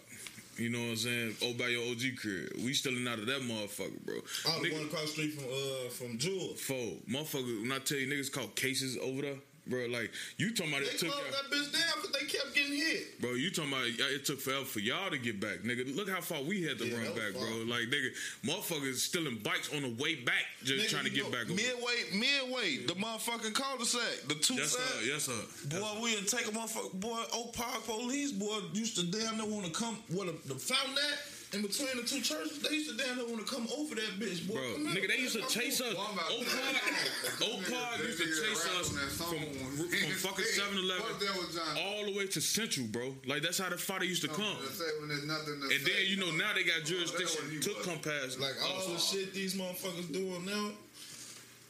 You 0.57 0.69
know 0.69 0.79
what 0.81 0.89
I'm 0.89 0.95
saying? 0.97 1.35
Oh, 1.43 1.53
by 1.53 1.67
your 1.67 1.85
OG 1.91 2.15
crib. 2.17 2.51
We 2.57 2.73
still 2.73 2.91
not 2.93 3.19
of 3.19 3.27
that 3.27 3.41
motherfucker, 3.41 3.99
bro. 4.03 4.15
I 4.15 4.19
was 4.19 4.67
Nigga, 4.67 4.71
going 4.71 4.85
across 4.87 5.01
the 5.03 5.07
street 5.09 5.33
from 5.35 5.43
uh 5.45 5.89
from 5.91 6.17
Jewel. 6.17 6.55
Fo, 6.55 6.97
motherfucker, 7.07 7.61
when 7.61 7.71
I 7.71 7.77
tell 7.79 7.97
you 7.99 8.07
niggas 8.07 8.31
called 8.31 8.55
cases 8.55 8.97
over 8.97 9.21
there, 9.21 9.35
bro, 9.69 9.85
like, 9.87 10.11
you 10.37 10.53
talking 10.53 10.73
about 10.73 10.83
They 10.85 10.91
it 10.91 10.99
took. 10.99 11.09
closed 11.11 11.33
that 11.33 11.51
bitch 11.51 11.71
down 11.73 12.01
because 12.01 12.11
they 12.11 12.25
kept 12.25 12.55
getting 12.55 12.73
hit. 12.73 13.21
Bro, 13.21 13.33
you 13.33 13.51
talking 13.51 13.71
about 13.71 13.85
it 13.87 14.25
took 14.25 14.39
forever 14.39 14.65
for 14.65 14.79
y'all 14.79 15.09
to 15.09 15.17
get 15.17 15.39
back, 15.39 15.59
nigga. 15.63 15.95
Look 15.95 16.09
how 16.09 16.21
far 16.21 16.41
we 16.43 16.63
had 16.63 16.77
to 16.79 16.87
Yeah, 16.87 16.97
run 16.97 17.05
back, 17.15 17.33
far. 17.33 17.41
bro. 17.45 17.57
Like, 17.65 17.83
nigga, 17.89 18.11
motherfuckers 18.45 18.95
stealing 18.95 19.37
bikes 19.43 19.73
on 19.73 19.81
the 19.83 19.89
way 20.01 20.15
back, 20.15 20.43
just 20.63 20.85
Nigga, 20.87 20.89
trying 20.89 21.03
to 21.05 21.09
get 21.09 21.23
know, 21.25 21.31
back 21.31 21.45
over. 21.45 21.53
Midway, 21.53 21.95
midway, 22.13 22.77
the 22.85 22.93
motherfucking 22.95 23.53
cul-de-sac, 23.53 24.27
the 24.27 24.35
two 24.35 24.55
Yes, 24.55 24.71
sir. 24.71 24.79
sides. 24.79 25.07
Yes, 25.07 25.23
sir. 25.23 25.79
Boy, 25.79 25.99
we 26.03 26.15
would 26.15 26.27
take 26.27 26.47
a 26.47 26.51
motherfucker. 26.51 26.93
Boy, 26.93 27.23
Oak 27.33 27.53
Park 27.53 27.83
police, 27.85 28.31
boy, 28.31 28.59
used 28.73 28.95
to 28.97 29.03
damn 29.03 29.37
near 29.37 29.45
want 29.45 29.65
to 29.65 29.71
come. 29.71 29.97
What 30.09 30.27
the, 30.27 30.53
the 30.53 30.59
fountain 30.59 30.95
at? 30.97 31.19
In 31.57 31.65
between 31.65 31.97
the 31.97 32.03
two 32.03 32.21
churches, 32.21 32.59
they 32.59 32.75
used 32.75 32.89
to 32.89 32.97
down 32.97 33.17
there 33.17 33.25
want 33.25 33.45
to 33.45 33.49
come 33.49 33.67
over 33.77 33.95
that 33.95 34.19
bitch, 34.21 34.47
boy. 34.47 34.53
Bro, 34.53 34.73
Come 34.73 34.87
nigga, 34.87 34.99
here, 34.99 35.07
they 35.09 35.17
used 35.17 35.35
to 35.35 35.45
chase 35.47 35.81
us. 35.81 35.93
Well, 35.93 36.07
I'm 36.09 36.13
about 36.13 36.29
to 36.29 36.35
Oak 36.37 36.45
Park, 36.45 36.75
that 37.39 37.47
Oak 37.49 37.61
Park 37.65 37.97
used 38.05 38.21
to 38.21 38.29
chase 38.29 38.63
us 38.79 38.89
from, 39.17 39.37
from 39.37 40.09
fucking 40.23 40.45
7 40.45 40.77
Eleven 40.77 41.03
What 41.03 41.19
that 41.19 41.35
was 41.35 41.55
John? 41.55 41.77
all 41.81 42.05
the 42.05 42.15
way 42.15 42.27
to 42.27 42.41
Central, 42.41 42.85
bro. 42.87 43.15
Like, 43.25 43.41
that's 43.41 43.57
how 43.57 43.69
the 43.69 43.77
fight 43.77 44.03
used 44.03 44.21
to 44.21 44.27
come. 44.29 44.45
Something 44.45 44.67
to 44.67 44.73
say 44.73 44.89
when 44.99 45.09
there's 45.09 45.25
nothing 45.25 45.59
to 45.61 45.75
And 45.75 45.81
then, 45.85 46.01
you 46.05 46.17
know, 46.17 46.31
now 46.31 46.53
they 46.53 46.63
got 46.63 46.77
Oh, 46.77 46.79
that's 46.79 46.89
jurisdiction 46.89 47.61
to 47.61 47.73
come 47.83 47.99
past. 47.99 48.39
Like 48.39 48.53
all 48.63 48.87
the 48.87 48.95
oh. 48.95 48.97
shit 48.97 49.33
these 49.33 49.55
motherfuckers 49.55 50.11
doing 50.13 50.45
now. 50.45 50.71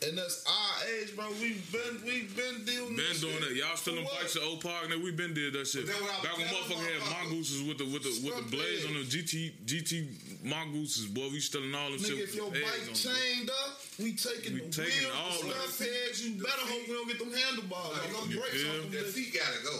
And 0.06 0.16
that's 0.16 0.46
our 0.46 0.74
age, 0.94 1.16
bro. 1.16 1.26
We've 1.42 1.58
been 1.74 1.98
we've 2.06 2.30
been 2.38 2.62
dealing 2.70 2.94
Been 2.94 3.10
with 3.10 3.18
doing 3.22 3.34
shit. 3.42 3.50
that. 3.50 3.56
Y'all 3.58 3.76
still 3.76 3.96
For 3.98 4.02
in 4.02 4.06
bikes 4.06 4.36
at 4.38 4.44
Oak 4.46 4.62
Park, 4.62 4.94
and 4.94 5.02
we 5.02 5.10
been 5.10 5.34
did 5.34 5.54
that 5.58 5.66
shit. 5.66 5.88
But 5.90 5.98
then 5.98 6.04
what 6.06 6.14
I- 6.14 6.22
Back 6.22 6.38
when 6.38 6.46
that 6.46 6.54
was 6.54 6.70
motherfucker 6.70 6.86
had 6.86 7.02
motherfucker- 7.02 7.24
mongooses 7.34 7.62
with 7.66 7.78
the 7.82 7.86
with 7.90 8.04
the 8.06 8.14
with 8.22 8.36
the 8.38 8.46
blades 8.54 8.86
on 8.86 8.94
the 8.94 9.02
GT 9.10 9.58
GT 9.66 10.46
mongooses, 10.46 11.08
boy. 11.10 11.30
We 11.34 11.40
still 11.42 11.64
in 11.66 11.74
all 11.74 11.90
them 11.90 11.98
shit. 11.98 12.14
Nigga, 12.14 12.24
if 12.30 12.36
your 12.38 12.52
bike 12.54 12.62
heads 12.62 12.94
on, 12.94 12.94
bro. 12.94 13.18
chained 13.18 13.50
up, 13.50 13.74
we 13.98 14.14
taking 14.14 14.54
We 14.54 14.60
the 14.70 14.86
taking 14.86 15.02
wheels, 15.02 15.18
all 15.18 15.42
the 15.42 15.50
of 15.66 15.66
slap 15.74 15.90
pegs. 15.90 16.18
You 16.22 16.30
better 16.46 16.66
hope 16.70 16.88
we 16.88 16.94
don't 16.94 17.08
get 17.10 17.18
them 17.18 17.34
handlebars. 17.34 17.98
Nah, 17.98 17.98
Like, 17.98 18.14
them 18.22 18.30
you 18.30 18.38
brakes 18.38 18.62
feel? 18.62 18.74
them 18.86 18.92
That 18.94 19.10
feet 19.10 19.34
gotta 19.34 19.62
go. 19.66 19.78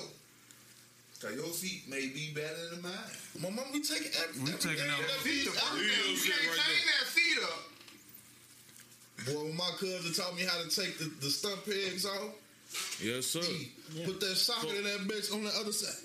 Cause 1.22 1.34
your 1.38 1.50
feet 1.54 1.86
may 1.90 2.10
be 2.10 2.34
better 2.34 2.70
than 2.74 2.82
mine. 2.82 2.94
My 3.38 3.50
mom, 3.50 3.66
we 3.74 3.82
taking 3.86 4.10
every, 4.18 4.42
We 4.42 4.50
everything 4.50 4.78
taking 4.82 4.90
out 4.90 4.98
that 5.02 5.22
Feet 5.22 5.46
feet 5.46 5.48
up. 5.50 5.62
out 5.62 5.78
Real 5.78 5.86
there. 5.94 6.10
You 6.10 6.18
shit 6.18 6.34
can't 6.34 6.48
right 6.50 6.58
chain 6.58 6.82
there. 6.86 7.06
that 7.06 7.08
feet 7.14 7.38
up. 7.42 7.62
Boy, 9.26 9.44
when 9.46 9.56
my 9.58 9.70
cousin 9.80 10.14
taught 10.14 10.36
me 10.36 10.44
how 10.44 10.62
to 10.62 10.70
take 10.70 10.98
the, 11.00 11.06
the 11.22 11.30
stunt 11.30 11.66
pegs 11.66 12.06
off, 12.06 12.34
Yes, 13.02 13.26
sir. 13.28 13.42
he 13.42 13.72
put 14.06 14.20
that 14.20 14.36
socket 14.36 14.76
in 14.76 14.84
that 14.84 15.08
bitch 15.08 15.34
on 15.34 15.44
the 15.44 15.50
other 15.60 15.72
side. 15.72 15.96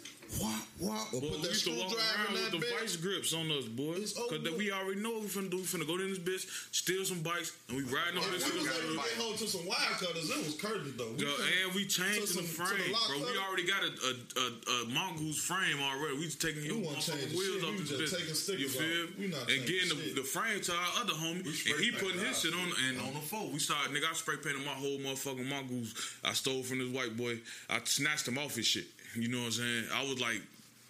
Wah, 0.41 0.49
wah, 0.81 1.05
or 1.13 1.21
Boy, 1.21 1.29
put 1.29 1.37
we 1.37 1.43
that 1.45 1.53
used 1.53 1.65
to 1.69 1.77
walk 1.77 1.91
screwdriver 1.93 2.17
around 2.25 2.37
in 2.37 2.43
with 2.43 2.53
the 2.53 2.59
bitch. 2.65 2.81
vice 2.81 2.97
grips 2.97 3.35
on 3.35 3.51
us, 3.53 3.65
boys. 3.69 4.13
Cause 4.17 4.41
that 4.43 4.57
we 4.57 4.73
already 4.73 5.01
know 5.01 5.11
what 5.13 5.23
we 5.23 5.29
finna 5.29 5.51
do. 5.51 5.59
We 5.59 5.69
finna 5.69 5.87
go 5.87 6.01
in 6.01 6.09
this 6.09 6.19
bitch, 6.19 6.49
steal 6.73 7.05
some 7.05 7.21
bikes, 7.21 7.53
and 7.69 7.77
we 7.77 7.85
riding 7.85 8.17
on 8.17 8.31
this 8.33 8.49
we 8.49 8.59
was 8.59 8.67
able 8.73 8.97
to 8.97 8.97
get 8.97 9.13
hold 9.21 9.37
to 9.39 9.47
some 9.47 9.67
wire 9.67 9.77
cutters, 10.01 10.31
it 10.31 10.39
was 10.41 10.57
curtains 10.57 10.97
though. 10.97 11.13
We 11.13 11.25
Yo, 11.29 11.31
and 11.67 11.75
we 11.77 11.85
changed 11.85 12.23
the 12.23 12.27
some- 12.27 12.43
the 12.43 12.49
frame, 12.49 12.97
bro. 13.09 13.19
We 13.21 13.37
already 13.45 13.67
got 13.69 13.85
a 13.85 13.91
a, 13.93 14.13
a, 14.41 14.47
a 14.73 14.89
mongoose 14.89 15.37
frame 15.39 15.77
already. 15.85 16.17
We 16.17 16.25
just 16.25 16.41
taking 16.41 16.65
your 16.65 16.81
We 16.81 16.87
want 16.89 17.01
to 17.01 17.13
change 17.13 17.29
motherfucking 17.29 17.31
the 17.31 17.37
wheels 17.37 17.63
off 17.69 17.77
this 17.77 17.89
just 17.93 18.01
bitch. 18.01 18.47
taking 18.49 18.61
You 18.65 18.69
feel? 18.73 19.07
We 19.21 19.27
not 19.29 19.51
and 19.53 19.61
getting 19.69 19.89
the, 19.93 20.17
the 20.17 20.25
frame 20.25 20.61
to 20.65 20.73
our 20.73 20.91
other 21.05 21.13
homie, 21.13 21.45
and 21.45 21.77
he 21.85 21.93
putting 21.93 22.25
his 22.25 22.41
shit 22.41 22.55
on 22.57 22.73
and 22.89 22.97
on 23.05 23.13
the 23.13 23.21
phone. 23.21 23.53
We 23.53 23.59
started, 23.61 23.93
nigga. 23.93 24.09
I 24.09 24.15
spray 24.17 24.37
painted 24.41 24.65
my 24.65 24.73
whole 24.73 24.97
motherfucking 24.99 25.45
mongoose. 25.45 25.93
I 26.25 26.33
stole 26.33 26.63
from 26.65 26.79
this 26.81 26.89
white 26.89 27.17
boy. 27.21 27.37
I 27.69 27.81
snatched 27.85 28.27
him 28.27 28.39
off 28.39 28.57
his 28.57 28.67
shit. 28.67 28.87
You 29.15 29.29
know 29.29 29.39
what 29.39 29.47
I'm 29.47 29.53
saying? 29.53 29.85
I 29.95 30.03
was 30.05 30.21
like. 30.21 30.41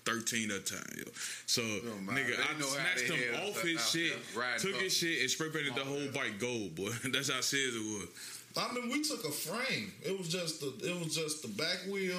13 0.05 0.51
at 0.51 0.67
the 0.67 0.75
time, 0.75 0.95
yo. 0.99 1.05
So, 1.47 1.63
Don't 1.63 2.09
nigga, 2.09 2.37
They 2.37 2.43
I 2.43 2.59
know 2.59 2.67
snatched 2.67 3.03
him 3.09 3.35
off 3.47 3.63
his 3.63 3.89
shit, 3.89 4.13
there, 4.35 4.59
took 4.59 4.75
up. 4.75 4.81
his 4.81 4.93
shit, 4.97 5.21
and 5.21 5.31
spray 5.31 5.49
painted 5.51 5.77
the 5.77 5.83
Oh, 5.83 5.85
whole 5.85 6.01
yeah. 6.03 6.11
bike 6.11 6.41
gold, 6.41 6.75
boy. 6.75 6.91
That's 7.13 7.31
how 7.31 7.41
serious 7.41 7.77
it 7.77 7.79
was. 7.79 8.09
I 8.57 8.73
mean, 8.75 8.91
we 8.91 9.05
took 9.05 9.25
a 9.25 9.31
frame. 9.31 9.93
It 10.05 10.19
was 10.19 10.27
just 10.27 10.59
the 10.59 10.75
it 10.91 10.99
was 11.05 11.15
just 11.15 11.43
the 11.43 11.49
back 11.55 11.79
wheel. 11.89 12.19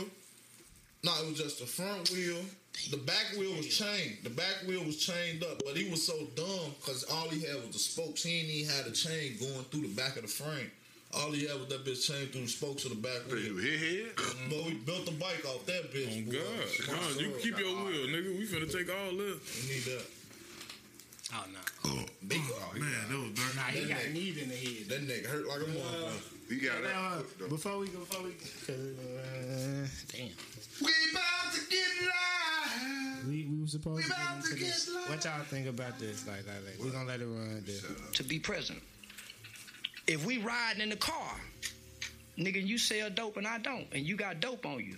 No, 1.03 1.11
it 1.23 1.27
was 1.31 1.37
just 1.37 1.59
the 1.59 1.65
front 1.65 2.09
wheel. 2.11 2.37
The 2.89 2.97
back 3.03 3.35
wheel 3.37 3.53
was 3.57 3.67
chained. 3.67 4.19
The 4.23 4.29
back 4.29 4.63
wheel 4.65 4.85
was 4.85 4.95
chained 4.95 5.43
up, 5.43 5.61
but 5.65 5.75
he 5.75 5.91
was 5.91 6.07
so 6.07 6.15
dumb 6.37 6.71
because 6.79 7.03
all 7.11 7.27
he 7.27 7.41
had 7.41 7.57
was 7.57 7.71
the 7.73 7.79
spokes. 7.79 8.23
He 8.23 8.39
ain't 8.39 8.47
even 8.49 8.73
had 8.73 8.87
a 8.87 8.91
chain 8.91 9.35
going 9.41 9.65
through 9.71 9.81
the 9.81 9.93
back 9.93 10.15
of 10.15 10.21
the 10.21 10.29
frame. 10.29 10.71
All 11.15 11.31
he 11.31 11.45
had 11.45 11.59
was 11.59 11.67
that 11.69 11.85
bitch 11.85 12.07
chained 12.07 12.31
through 12.31 12.41
the 12.41 12.47
spokes 12.47 12.85
of 12.85 12.91
the 12.91 12.97
back 12.97 13.21
wheel. 13.31 13.55
hit 13.57 13.79
head? 13.79 14.11
But 14.49 14.65
we 14.65 14.73
built 14.73 15.05
the 15.05 15.11
bike 15.11 15.45
off 15.45 15.65
that 15.67 15.93
bitch. 15.93 16.09
Oh 16.09 16.31
boy. 16.31 16.37
God, 16.37 16.87
My 16.87 16.93
God, 17.11 17.21
you 17.21 17.31
keep 17.39 17.57
your 17.59 17.75
wheel, 17.85 18.07
nigga. 18.07 18.37
We 18.37 18.45
finna 18.47 18.71
take 18.71 18.89
all 18.89 19.11
this. 19.15 19.37
We 19.67 19.75
need 19.75 19.83
that. 19.93 20.05
Oh 21.35 21.45
no. 21.53 21.59
Big 22.27 22.39
Man, 22.39 22.89
that 23.09 23.17
was 23.17 23.31
dirty. 23.31 23.55
Nah, 23.57 23.63
he 23.63 23.79
That 23.81 23.89
got 23.89 23.97
nigga- 23.99 24.13
need 24.13 24.37
in 24.37 24.49
the 24.49 24.55
head. 24.55 24.89
That 24.89 25.07
nigga 25.07 25.25
hurt 25.27 25.47
like 25.47 25.61
a 25.61 25.65
motherfucker. 25.65 26.21
You 26.49 26.69
got 26.69 26.83
Now, 26.83 27.13
uh, 27.45 27.47
before 27.49 27.77
we 27.79 27.87
go, 27.87 27.99
before 27.99 28.23
we, 28.23 28.31
cause, 28.33 28.69
uh, 28.69 29.87
damn, 30.11 30.29
We 30.81 30.91
about 31.11 31.53
to 31.53 31.61
get 31.69 31.87
live. 32.01 33.27
we 33.27 33.45
we 33.45 33.61
were 33.61 33.67
supposed 33.67 33.97
We 33.97 34.03
to 34.03 34.09
get 34.09 34.17
about 34.19 34.35
into 34.37 34.49
to 34.49 34.55
get 34.55 34.65
this. 34.67 34.89
live. 34.93 35.09
What 35.09 35.25
y'all 35.25 35.43
think 35.43 35.67
about 35.67 35.99
this? 35.99 36.27
Like, 36.27 36.45
like, 36.47 36.55
like 36.65 36.83
we 36.83 36.89
gonna 36.91 37.05
let 37.07 37.21
it 37.21 37.25
run. 37.25 37.63
This. 37.65 37.83
to 38.13 38.23
be 38.23 38.39
present. 38.39 38.81
If 40.07 40.25
we 40.25 40.37
riding 40.39 40.81
in 40.81 40.89
the 40.89 40.95
car, 40.95 41.35
nigga, 42.37 42.65
you 42.65 42.77
sell 42.77 43.09
dope 43.09 43.37
and 43.37 43.47
I 43.47 43.57
don't, 43.59 43.87
and 43.93 44.05
you 44.05 44.15
got 44.15 44.39
dope 44.39 44.65
on 44.65 44.79
you, 44.79 44.97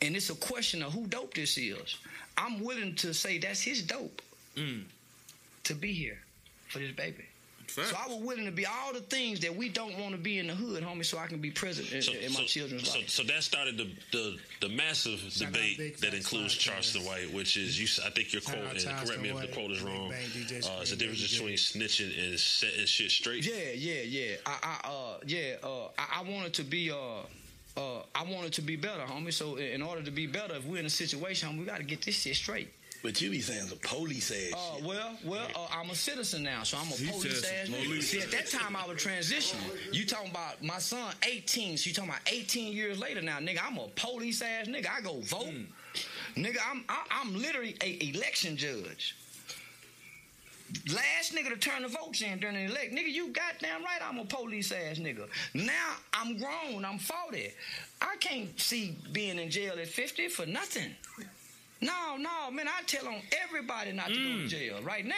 and 0.00 0.16
it's 0.16 0.30
a 0.30 0.34
question 0.34 0.82
of 0.82 0.92
who 0.92 1.06
dope 1.06 1.34
this 1.34 1.56
is, 1.58 1.96
I'm 2.36 2.62
willing 2.64 2.94
to 2.96 3.12
say 3.14 3.38
that's 3.38 3.60
his 3.62 3.82
dope 3.82 4.20
Mm. 4.56 4.82
to 5.64 5.74
be 5.74 5.92
here 5.94 6.18
for 6.68 6.78
this 6.78 6.90
baby. 6.92 7.24
Fact. 7.72 7.88
So 7.88 7.96
I 7.96 8.06
was 8.08 8.22
willing 8.22 8.44
to 8.44 8.50
be 8.52 8.66
all 8.66 8.92
the 8.92 9.00
things 9.00 9.40
that 9.40 9.54
we 9.56 9.68
don't 9.68 9.98
want 9.98 10.12
to 10.12 10.20
be 10.20 10.38
in 10.38 10.46
the 10.46 10.54
hood, 10.54 10.82
homie, 10.82 11.04
so 11.04 11.18
I 11.18 11.26
can 11.26 11.38
be 11.38 11.50
present 11.50 11.90
in, 11.92 12.02
So, 12.02 12.12
in 12.12 12.32
my 12.32 12.40
so, 12.40 12.44
children's 12.44 12.88
so, 12.90 12.98
life. 12.98 13.08
so 13.08 13.22
that 13.24 13.42
started 13.42 13.76
the 13.78 13.88
the, 14.12 14.36
the 14.60 14.68
massive 14.68 15.18
Shout 15.20 15.52
debate 15.52 15.78
Big 15.78 15.96
that 15.98 16.14
includes 16.14 16.54
Slide 16.54 16.72
Charleston 16.72 17.02
Fans. 17.02 17.08
White, 17.26 17.34
which 17.34 17.56
is 17.56 17.78
you. 17.78 17.86
s- 17.86 18.00
I 18.04 18.10
think 18.10 18.32
you're 18.32 18.42
Shout 18.42 18.56
out 18.56 18.62
quoting. 18.64 18.82
Correct 18.84 18.96
Charleston 18.98 19.22
me 19.22 19.28
if 19.30 19.34
White, 19.34 19.48
the 19.48 19.54
quote 19.54 19.70
is 19.70 19.78
Big 19.82 19.88
wrong. 19.88 20.10
Bang 20.10 20.28
DJ 20.28 20.66
Uh, 20.66 20.80
it's 20.82 20.90
the 20.90 20.96
difference 20.96 21.20
DJ. 21.22 21.32
between 21.38 21.56
snitching 21.56 22.24
and 22.30 22.38
setting 22.38 22.86
shit 22.86 23.10
straight. 23.10 23.44
Yeah, 23.46 23.72
yeah, 23.74 24.02
yeah. 24.02 24.36
I, 24.46 24.78
I, 24.84 24.88
uh, 24.88 25.18
yeah. 25.26 25.56
Uh, 25.62 25.86
I, 25.98 26.20
I 26.20 26.22
wanted 26.30 26.52
to 26.54 26.64
be, 26.64 26.90
uh, 26.90 26.96
uh, 27.76 28.02
I 28.14 28.22
wanted 28.24 28.52
to 28.54 28.62
be 28.62 28.76
better, 28.76 29.00
homie. 29.02 29.32
So 29.32 29.56
in 29.56 29.72
in 29.72 29.82
order 29.82 30.02
to 30.02 30.10
be 30.10 30.26
better, 30.26 30.56
if 30.56 30.64
we're 30.66 30.78
in 30.80 30.86
a 30.86 30.90
situation, 30.90 31.48
homie, 31.48 31.60
we 31.60 31.64
got 31.64 31.78
to 31.78 31.84
get 31.84 32.02
this 32.02 32.20
shit 32.20 32.36
straight. 32.36 32.68
But 33.02 33.20
you 33.20 33.30
be 33.30 33.40
saying 33.40 33.66
some 33.66 33.78
police 33.78 34.30
ass 34.30 34.52
Uh, 34.54 34.84
well, 34.84 35.18
well, 35.24 35.48
uh, 35.56 35.66
I'm 35.72 35.90
a 35.90 35.94
citizen 35.94 36.44
now, 36.44 36.62
so 36.62 36.78
I'm 36.78 36.86
a 36.86 36.94
He 36.94 37.10
police 37.10 37.44
ass 37.44 37.68
police. 37.68 38.10
See, 38.10 38.20
at 38.20 38.30
that 38.30 38.46
time 38.48 38.76
I 38.76 38.86
was 38.86 38.98
transitioning. 38.98 39.92
You 39.92 40.06
talking 40.06 40.30
about 40.30 40.62
my 40.62 40.78
son 40.78 41.12
18, 41.24 41.76
so 41.78 41.88
you 41.88 41.94
talking 41.94 42.10
about 42.10 42.22
18 42.32 42.72
years 42.72 42.98
later 43.00 43.20
now, 43.20 43.38
nigga. 43.38 43.58
I'm 43.66 43.76
a 43.78 43.88
police 43.96 44.40
ass 44.40 44.68
nigga. 44.68 44.86
I 44.88 45.00
go 45.00 45.20
vote, 45.22 45.46
Hmm. 45.48 46.40
nigga. 46.40 46.58
I'm 46.70 46.84
I, 46.88 47.02
I'm 47.10 47.34
literally 47.34 47.76
a 47.82 48.08
election 48.14 48.56
judge. 48.56 49.16
Last 50.94 51.34
nigga 51.34 51.50
to 51.50 51.56
turn 51.56 51.82
the 51.82 51.88
votes 51.88 52.22
in 52.22 52.38
during 52.38 52.56
the 52.56 52.62
elect, 52.72 52.94
nigga. 52.94 53.12
You 53.12 53.28
goddamn 53.28 53.82
right. 53.84 54.00
I'm 54.02 54.18
a 54.18 54.24
police 54.24 54.72
ass 54.72 54.98
nigga. 54.98 55.28
Now 55.54 55.96
I'm 56.14 56.38
grown. 56.38 56.84
I'm 56.84 56.98
40. 56.98 57.52
I 58.00 58.16
can't 58.20 58.58
see 58.58 58.96
being 59.12 59.38
in 59.38 59.50
jail 59.50 59.74
at 59.78 59.88
50 59.88 60.28
for 60.28 60.46
nothing. 60.46 60.94
No, 61.82 62.16
no, 62.16 62.50
man. 62.52 62.68
I 62.68 62.82
tell 62.86 63.08
on 63.08 63.20
everybody 63.44 63.92
not 63.92 64.06
to 64.06 64.14
go 64.14 64.20
to 64.20 64.44
mm. 64.44 64.48
jail 64.48 64.76
right 64.82 65.04
now. 65.04 65.14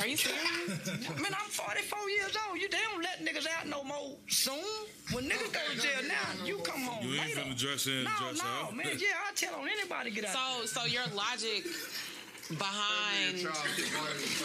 Are 0.00 0.06
you 0.06 0.16
serious? 0.16 0.86
Man, 1.20 1.34
I'm 1.34 1.50
44 1.50 2.10
years 2.10 2.36
old. 2.48 2.58
You 2.58 2.68
they 2.68 2.78
don't 2.92 3.02
let 3.02 3.18
niggas 3.24 3.46
out 3.58 3.66
no 3.66 3.82
more 3.82 4.16
soon. 4.28 4.54
When 5.12 5.28
niggas 5.28 5.52
go 5.52 5.60
to 5.72 5.80
jail 5.80 6.08
now, 6.08 6.44
you 6.46 6.58
come 6.58 6.80
home 6.82 7.04
You 7.04 7.14
ain't 7.20 7.36
later. 7.36 7.40
finna 7.40 7.58
dress 7.58 7.86
in, 7.88 8.04
no, 8.04 8.10
dress 8.20 8.38
no, 8.38 8.44
out. 8.48 8.76
man. 8.76 8.86
Yeah, 8.96 9.08
I 9.28 9.34
tell 9.34 9.54
on 9.56 9.68
anybody 9.68 10.10
get 10.10 10.26
out. 10.26 10.62
So, 10.64 10.80
so 10.80 10.86
your 10.86 11.02
logic 11.14 11.64
behind 12.56 13.46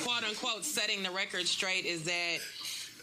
quote 0.03 0.23
unquote 0.27 0.65
setting 0.65 1.03
the 1.03 1.11
record 1.11 1.47
straight 1.47 1.85
is 1.85 2.03
that 2.03 2.39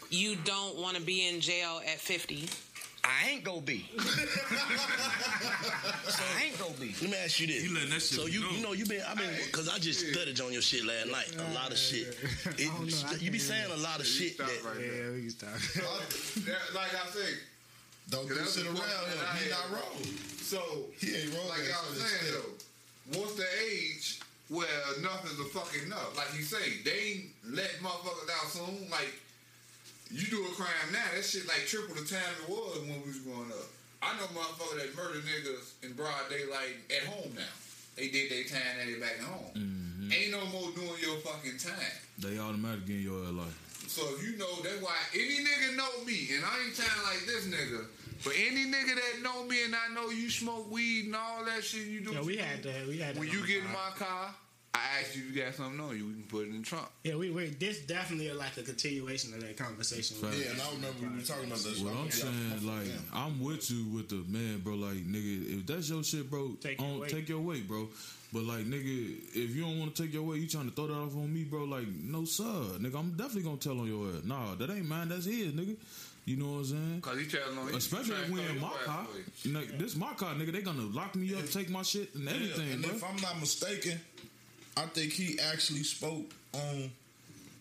you 0.09 0.35
don't 0.43 0.77
want 0.77 0.97
to 0.97 1.01
be 1.01 1.27
in 1.27 1.39
jail 1.39 1.81
at 1.87 1.99
50. 1.99 2.49
I 3.03 3.29
ain't 3.31 3.43
gonna 3.43 3.61
be. 3.61 3.89
I 3.99 4.03
ain't 6.45 6.57
gonna 6.59 6.73
be. 6.79 6.93
Let 7.01 7.09
me 7.11 7.17
ask 7.23 7.39
you 7.39 7.47
this. 7.47 7.63
You 7.63 7.73
letting 7.73 7.89
that 7.89 8.01
shit 8.01 8.19
so 8.19 8.25
you 8.27 8.41
known. 8.41 8.53
you 8.55 8.61
know 8.63 8.73
you 8.73 8.85
been 8.85 9.01
I 9.07 9.15
mean 9.15 9.29
because 9.45 9.67
I 9.69 9.77
just 9.79 10.11
studied 10.13 10.39
on 10.41 10.51
your 10.53 10.61
shit 10.61 10.85
last 10.85 11.07
night. 11.11 11.33
A 11.37 11.53
lot 11.53 11.71
of 11.71 11.77
shit. 11.77 12.15
It, 12.57 12.67
know, 12.67 12.73
I 13.09 13.13
you 13.15 13.31
be 13.31 13.37
can't 13.37 13.41
saying 13.41 13.71
a 13.71 13.77
lot 13.77 13.99
of 13.99 14.05
shit 14.05 14.33
Stop 14.35 14.47
that 14.47 14.63
right 14.63 14.77
there. 14.77 14.93
Yeah, 15.09 15.15
we 15.15 15.21
can 15.21 15.29
stop. 15.31 15.49
Like 16.75 16.93
I 16.93 17.07
say, 17.09 17.33
Don't 18.09 18.27
do 18.27 18.35
That's 18.35 18.53
shit 18.55 18.65
around 18.65 18.75
question 18.77 19.17
him. 19.17 19.25
I 19.25 19.27
He 19.37 19.43
had. 19.49 19.57
not 19.57 19.71
wrong. 19.73 19.97
so 20.41 20.61
He 20.99 21.07
ain't 21.15 21.33
wrong. 21.33 21.47
like 21.49 21.65
at 21.65 21.73
I 21.73 21.75
was 21.89 21.97
saying 21.97 22.21
extent. 22.21 22.45
though, 23.11 23.19
what's 23.19 23.35
the 23.35 23.47
age 23.65 24.19
where 24.49 24.67
nothing's 25.01 25.39
a 25.39 25.45
fucking 25.49 25.83
enough? 25.87 26.13
Like 26.17 26.29
you 26.37 26.43
say, 26.43 26.77
they 26.85 26.97
ain't 27.17 27.25
let 27.49 27.71
motherfuckers 27.81 28.29
out 28.29 28.51
soon. 28.51 28.89
Like 28.91 29.09
you 30.11 30.27
do 30.27 30.45
a 30.45 30.51
crime 30.55 30.91
now, 30.91 31.03
that 31.15 31.23
shit 31.23 31.47
like 31.47 31.65
triple 31.67 31.95
the 31.95 32.03
time 32.03 32.33
it 32.43 32.49
was 32.49 32.79
when 32.81 33.01
we 33.01 33.07
was 33.07 33.19
growing 33.19 33.51
up. 33.51 33.67
I 34.01 34.17
know 34.17 34.27
motherfuckers 34.33 34.81
that 34.81 34.95
murder 34.95 35.19
niggas 35.19 35.83
in 35.83 35.93
broad 35.93 36.29
daylight 36.29 36.77
at 36.89 37.07
home 37.07 37.31
now. 37.35 37.53
They 37.95 38.09
did 38.09 38.31
their 38.31 38.43
time 38.43 38.81
and 38.81 38.89
they 38.89 38.99
back 38.99 39.19
at 39.19 39.25
home. 39.25 39.51
Mm-hmm. 39.55 40.11
Ain't 40.11 40.31
no 40.31 40.45
more 40.47 40.71
doing 40.71 40.99
your 40.99 41.17
fucking 41.21 41.57
time. 41.57 41.95
They 42.17 42.39
automatic 42.39 42.89
in 42.89 43.01
your 43.01 43.19
life. 43.31 43.55
So 43.87 44.01
if 44.15 44.23
you 44.23 44.37
know, 44.37 44.49
that's 44.63 44.81
why 44.81 44.95
any 45.13 45.43
nigga 45.43 45.75
know 45.75 46.03
me, 46.05 46.29
and 46.35 46.43
I 46.45 46.65
ain't 46.65 46.75
sound 46.75 47.01
like 47.03 47.25
this 47.25 47.45
nigga, 47.47 47.85
but 48.23 48.33
any 48.37 48.65
nigga 48.65 48.95
that 48.95 49.23
know 49.23 49.43
me 49.45 49.65
and 49.65 49.75
I 49.75 49.93
know 49.93 50.09
you 50.09 50.29
smoke 50.29 50.71
weed 50.71 51.05
and 51.07 51.15
all 51.15 51.43
that 51.45 51.63
shit 51.63 51.87
you 51.87 52.01
do. 52.01 52.13
Yeah, 52.13 52.21
we 52.21 52.37
had 52.37 52.63
to. 52.63 52.73
We 52.87 52.99
had 52.99 53.15
to. 53.15 53.19
when 53.19 53.29
you 53.29 53.45
get 53.45 53.57
in 53.57 53.71
my 53.71 53.91
car, 53.97 54.33
I 54.73 54.99
asked 54.99 55.15
you 55.15 55.23
if 55.23 55.35
you 55.35 55.43
got 55.43 55.53
something 55.53 55.79
on 55.79 55.97
you, 55.97 56.07
we 56.07 56.13
can 56.13 56.23
put 56.23 56.47
it 56.47 56.49
in 56.49 56.59
the 56.59 56.65
trunk. 56.65 56.87
Yeah, 57.03 57.15
we 57.15 57.29
we 57.29 57.47
this 57.47 57.81
definitely 57.81 58.31
like 58.31 58.55
a 58.57 58.63
continuation 58.63 59.33
of 59.33 59.41
that 59.41 59.57
conversation. 59.57 60.15
Fact. 60.17 60.35
Yeah, 60.37 60.51
and 60.51 60.61
I 60.61 60.71
remember 60.71 61.09
we 61.09 61.17
were 61.17 61.23
talking 61.23 61.47
about 61.47 61.59
this. 61.59 61.79
What 61.81 61.93
I'm 61.93 62.09
saying, 62.09 62.65
like, 62.65 62.87
I'm 63.13 63.43
with 63.43 63.69
you 63.69 63.85
with 63.93 64.07
the 64.07 64.23
man, 64.27 64.59
bro. 64.59 64.75
Like, 64.75 64.97
nigga, 65.05 65.59
if 65.59 65.67
that's 65.67 65.89
your 65.89 66.03
shit, 66.03 66.29
bro, 66.29 66.51
Take 66.61 66.77
take, 66.77 66.81
your 66.81 66.99
weight. 66.99 67.09
take 67.09 67.29
your 67.29 67.41
weight, 67.41 67.67
bro. 67.67 67.89
But 68.33 68.43
like, 68.43 68.63
nigga, 68.63 69.17
if 69.33 69.53
you 69.55 69.63
don't 69.63 69.77
want 69.77 69.93
to 69.93 70.03
take 70.03 70.13
your 70.13 70.23
weight, 70.23 70.39
you 70.39 70.47
trying 70.47 70.69
to 70.69 70.75
throw 70.75 70.87
that 70.87 70.93
off 70.93 71.15
on 71.15 71.33
me, 71.33 71.43
bro? 71.43 71.65
Like, 71.65 71.87
no, 71.87 72.23
sir, 72.23 72.43
nigga. 72.79 72.95
I'm 72.95 73.11
definitely 73.11 73.43
gonna 73.43 73.57
tell 73.57 73.77
on 73.77 73.87
your 73.87 74.07
ass. 74.07 74.23
Nah, 74.23 74.55
that 74.55 74.69
ain't 74.69 74.87
mine. 74.87 75.09
That's 75.09 75.25
his, 75.25 75.51
nigga. 75.51 75.75
You 76.23 76.37
know 76.37 76.45
what 76.45 76.57
I'm 76.59 76.65
saying? 76.65 77.01
Cause 77.01 77.17
he 77.19 77.25
telling 77.25 77.57
on 77.57 77.75
Especially 77.75 78.15
if 78.15 78.29
we 78.29 78.39
in 78.41 78.61
my 78.61 78.71
car. 78.85 79.07
Like, 79.45 79.77
this 79.77 79.97
my 79.97 80.13
car, 80.13 80.33
nigga. 80.35 80.53
They 80.53 80.61
gonna 80.61 80.83
lock 80.83 81.15
me 81.15 81.35
up, 81.35 81.49
take 81.49 81.69
my 81.69 81.81
shit 81.81 82.13
and 82.15 82.29
everything, 82.29 82.71
and 82.73 82.83
bro. 82.83 82.91
if 82.91 83.03
I'm 83.03 83.21
not 83.21 83.39
mistaken, 83.39 83.99
I 84.77 84.85
think 84.87 85.11
he 85.13 85.37
actually 85.39 85.83
spoke 85.83 86.31
on 86.53 86.91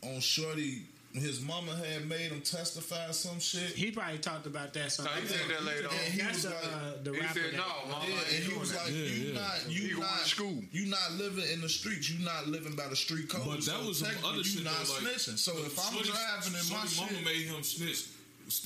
on 0.03 0.21
Shorty. 0.21 0.83
His 1.13 1.41
mama 1.41 1.75
had 1.75 2.07
made 2.09 2.31
him 2.31 2.41
testify 2.41 3.11
some 3.11 3.41
shit. 3.41 3.73
He 3.73 3.91
probably 3.91 4.19
talked 4.19 4.47
about 4.47 4.73
that. 4.75 4.93
So 4.93 5.03
No, 5.03 5.11
he 5.11 5.27
said 5.27 5.41
that 5.51 5.65
later 5.65 5.89
on. 5.89 5.95
And 6.05 6.15
he 6.15 6.21
That's 6.23 6.35
was 6.35 6.43
the, 6.45 6.51
like, 6.51 6.65
uh, 6.65 7.03
the 7.03 7.13
he 7.15 7.21
rapper. 7.21 7.41
said, 7.41 7.53
"No, 7.55 7.67
mama, 7.91 8.05
yeah, 8.09 8.15
and 8.37 8.45
he 8.45 8.57
was 8.59 8.73
like, 8.77 8.87
Yeah, 8.91 8.95
"You 8.95 9.33
yeah. 9.35 9.41
not, 9.41 9.59
you 9.69 9.81
going 9.81 9.95
to 9.95 10.01
not, 10.03 10.21
school. 10.27 10.55
you 10.71 10.87
not 10.87 11.13
living 11.19 11.45
in 11.53 11.61
the 11.63 11.69
streets. 11.69 12.09
You 12.09 12.25
not 12.25 12.47
living 12.47 12.77
by 12.77 12.87
the 12.87 12.95
street 12.95 13.29
code. 13.29 13.43
But 13.45 13.57
that 13.57 13.63
so 13.65 13.87
was 13.89 13.99
some 13.99 14.07
technically 14.07 14.29
other 14.31 14.39
you 14.39 14.45
shit. 14.45 14.65
not 14.65 14.75
though, 14.87 14.93
like, 14.95 15.03
snitching. 15.03 15.39
So 15.39 15.59
if 15.59 15.77
I'm 15.85 15.93
Shorty- 15.95 16.11
driving 16.11 16.55
in 16.55 16.69
my 16.71 16.87
Shorty 16.87 16.89
shit, 16.95 17.11
mama 17.13 17.25
made 17.25 17.47
him 17.47 17.63
snitch. 17.65 18.05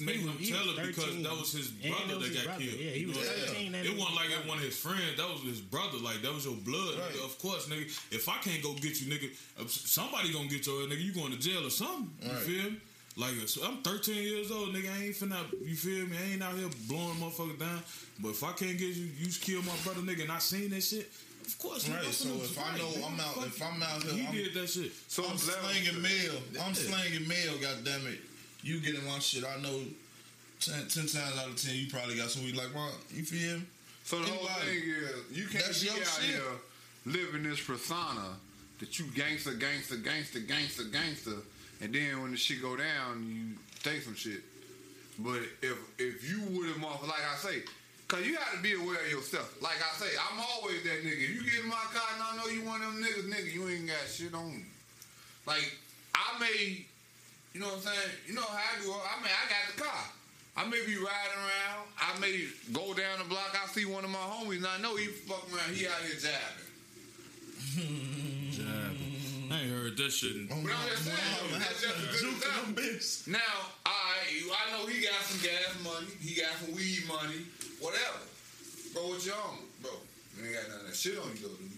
Made 0.01 0.17
He 0.17 0.23
him 0.23 0.39
tell 0.57 0.69
it 0.71 0.87
because 0.87 1.23
that 1.23 1.33
was 1.37 1.53
his 1.53 1.69
brother 1.71 2.17
was 2.19 2.29
that 2.29 2.35
his 2.35 2.37
got 2.37 2.45
brother. 2.45 2.65
killed. 2.65 2.81
Yeah, 2.81 2.91
he 2.91 3.07
was 3.07 3.17
know 3.17 3.23
13 3.23 3.75
It 3.75 3.87
it 3.87 3.97
wasn't 3.99 4.17
like 4.17 4.29
his 4.31 4.39
it 4.41 4.47
one 4.49 4.59
of 4.59 4.65
his 4.65 4.77
friends. 4.79 5.17
That 5.17 5.29
was 5.29 5.43
his 5.43 5.61
brother. 5.61 5.99
Like 5.99 6.23
that 6.23 6.33
was 6.33 6.45
your 6.45 6.57
blood. 6.57 6.99
Right. 6.99 7.13
Nigga. 7.13 7.25
Of 7.25 7.39
course, 7.39 7.67
nigga. 7.69 7.85
If 8.11 8.29
I 8.29 8.39
can't 8.39 8.63
go 8.63 8.75
get 8.75 9.01
you, 9.01 9.13
nigga, 9.13 9.31
uh, 9.61 9.65
somebody 9.69 10.33
gonna 10.33 10.49
get 10.49 10.67
your 10.67 10.83
ass, 10.83 10.89
nigga. 10.89 11.05
You 11.05 11.13
going 11.13 11.33
to 11.33 11.39
jail 11.39 11.67
or 11.67 11.71
something? 11.71 12.11
You 12.23 12.29
feel 12.31 12.71
me? 12.73 12.77
Like 13.17 13.35
so 13.47 13.63
I'm 13.65 13.79
13 13.83 14.23
years 14.23 14.51
old, 14.51 14.71
nigga. 14.75 14.91
I 14.91 15.05
ain't 15.05 15.15
finna. 15.15 15.39
You 15.65 15.77
feel 15.77 16.07
me? 16.07 16.17
I 16.19 16.33
ain't 16.33 16.43
out 16.43 16.55
here 16.57 16.69
blowing 16.89 17.15
motherfuckers 17.23 17.59
down. 17.61 17.83
But 18.19 18.31
if 18.31 18.43
I 18.43 18.53
can't 18.53 18.77
get 18.77 18.95
you, 18.97 19.07
you 19.19 19.29
kill 19.41 19.63
my 19.63 19.77
brother, 19.85 20.01
nigga, 20.01 20.23
and 20.23 20.33
I 20.33 20.39
seen 20.39 20.71
that 20.71 20.83
shit. 20.83 21.11
Of 21.47 21.59
course, 21.59 21.87
Right, 21.91 22.01
I'm 22.03 22.11
so 22.11 22.29
finna- 22.31 22.45
if 22.45 22.59
I 22.59 22.79
know 22.79 22.89
nigga, 22.89 23.07
I'm 23.07 23.21
out- 23.21 23.47
if 23.47 23.63
I'm 23.63 23.83
out 23.83 24.03
here, 24.03 24.13
he 24.15 24.23
I'm- 24.25 24.35
did 24.35 24.55
that 24.55 24.67
shit. 24.71 24.93
So 25.09 25.27
I'm 25.27 25.35
it's 25.35 25.47
level 25.47 25.69
slinging 25.69 25.93
shit. 25.93 26.03
mail. 26.03 26.43
I'm 26.59 26.73
Yeah. 26.73 26.73
slinging 26.73 27.29
mail. 27.29 27.59
God 27.59 27.85
damn 27.85 28.07
it! 28.07 28.21
You 28.65 28.81
get 28.81 28.95
in 28.95 29.05
my 29.07 29.19
shit? 29.19 29.45
I 29.45 29.61
know. 29.61 29.79
Ten, 30.59 30.89
ten 30.89 31.05
times 31.05 31.39
out 31.39 31.49
of 31.49 31.57
ten, 31.57 31.77
you 31.77 31.91
probably 31.91 32.17
got 32.17 32.31
some. 32.31 32.45
We 32.45 32.53
like, 32.53 32.75
well, 32.75 32.91
you 33.13 33.23
feel 33.23 33.59
me? 33.59 33.67
So 34.05 34.19
the 34.21 34.31
whole 34.31 34.47
thing 34.47 34.83
is, 34.83 35.37
you 35.37 35.47
can't 35.47 35.65
be 35.81 35.91
out 35.91 36.07
shit. 36.07 36.31
here 36.31 36.43
living 37.05 37.43
this 37.43 37.61
persona 37.61 38.37
that 38.81 38.99
you 38.99 39.07
gangster, 39.15 39.53
gangster, 39.53 39.97
gangster, 39.97 40.41
gangster, 40.41 40.85
gangster, 40.85 41.37
and 41.83 41.95
then 41.95 42.23
when 42.23 42.31
the 42.31 42.37
shit 42.37 42.63
go 42.63 42.77
down, 42.77 43.25
you 43.29 43.57
take 43.83 44.03
some 44.03 44.15
shit. 44.15 44.41
But 45.19 45.43
if 45.63 45.77
if 45.99 46.29
you 46.29 46.41
would 46.57 46.69
have, 46.69 46.83
like 46.83 47.21
I 47.21 47.37
say, 47.37 47.63
cause 48.09 48.27
you 48.27 48.35
got 48.35 48.53
to 48.57 48.63
be 48.63 48.73
aware 48.73 49.05
of 49.05 49.11
yourself. 49.11 49.61
Like 49.63 49.77
I 49.77 49.97
say, 49.97 50.11
I'm 50.31 50.41
always 50.41 50.83
that 50.85 51.05
nigga. 51.05 51.21
You 51.21 51.45
get 51.45 51.61
in 51.63 51.69
my 51.69 51.77
car 51.93 52.09
and 52.15 52.23
I 52.23 52.37
know 52.37 52.51
you 52.51 52.67
one 52.67 52.83
of 52.83 52.95
them 52.95 53.03
niggas, 53.03 53.29
nigga, 53.29 53.53
you 53.53 53.69
ain't 53.69 53.87
got 53.87 54.09
shit 54.09 54.35
on 54.35 54.51
you. 54.51 54.65
Like 55.47 55.77
I 56.15 56.39
may, 56.41 56.87
you 57.55 57.61
know 57.61 57.67
what 57.69 57.77
I'm 57.77 57.83
saying? 57.83 58.11
You 58.27 58.35
know 58.35 58.43
how 58.43 58.59
I 58.59 58.83
do. 58.83 58.91
I 58.91 59.17
mean, 59.23 59.31
I 59.33 59.45
got 59.49 59.63
the 59.75 59.83
car. 59.83 60.05
I 60.57 60.65
may 60.67 60.85
be 60.87 60.95
riding 60.99 61.39
around. 61.39 61.87
I 61.99 62.19
may 62.21 62.47
go 62.73 62.95
down 62.95 63.19
the 63.19 63.25
block. 63.25 63.55
I 63.55 63.67
see 63.69 63.85
one 63.87 64.05
of 64.05 64.11
my 64.11 64.19
homies, 64.19 64.59
and 64.59 64.67
I 64.67 64.79
know 64.79 64.95
he 64.97 65.07
fucking 65.07 65.55
around. 65.55 65.75
He 65.75 65.87
out 65.87 65.99
here 66.07 66.15
jabbing. 66.19 66.69
Jabbing. 68.51 69.51
I 69.51 69.61
ain't 69.63 69.71
heard 69.71 69.97
that 69.97 70.11
shit. 70.11 70.37
in- 70.37 70.47
But 70.47 70.57
I'm 70.57 70.67
just 70.91 71.05
saying, 71.05 71.59
that's 71.59 71.81
just 71.83 71.97
a 71.97 72.07
good 72.11 72.35
example. 72.35 73.33
Now, 73.35 73.57
I 73.87 73.91
I 74.51 74.71
know 74.73 74.87
he 74.87 75.03
got 75.03 75.21
some 75.23 75.41
gas 75.43 75.75
money. 75.83 76.07
He 76.21 76.41
got 76.41 76.55
some 76.59 76.75
weed 76.75 77.03
money. 77.09 77.47
Whatever. 77.81 78.23
Bro, 78.95 79.09
what 79.11 79.27
you 79.27 79.33
on? 79.33 79.59
Bro, 79.83 79.91
you 80.39 80.47
ain't 80.47 80.55
got 80.55 80.69
none 80.71 80.81
of 80.81 80.87
that 80.87 80.97
shit 80.97 81.19
on 81.19 81.31
you, 81.35 81.43
though, 81.43 81.59
you? 81.59 81.75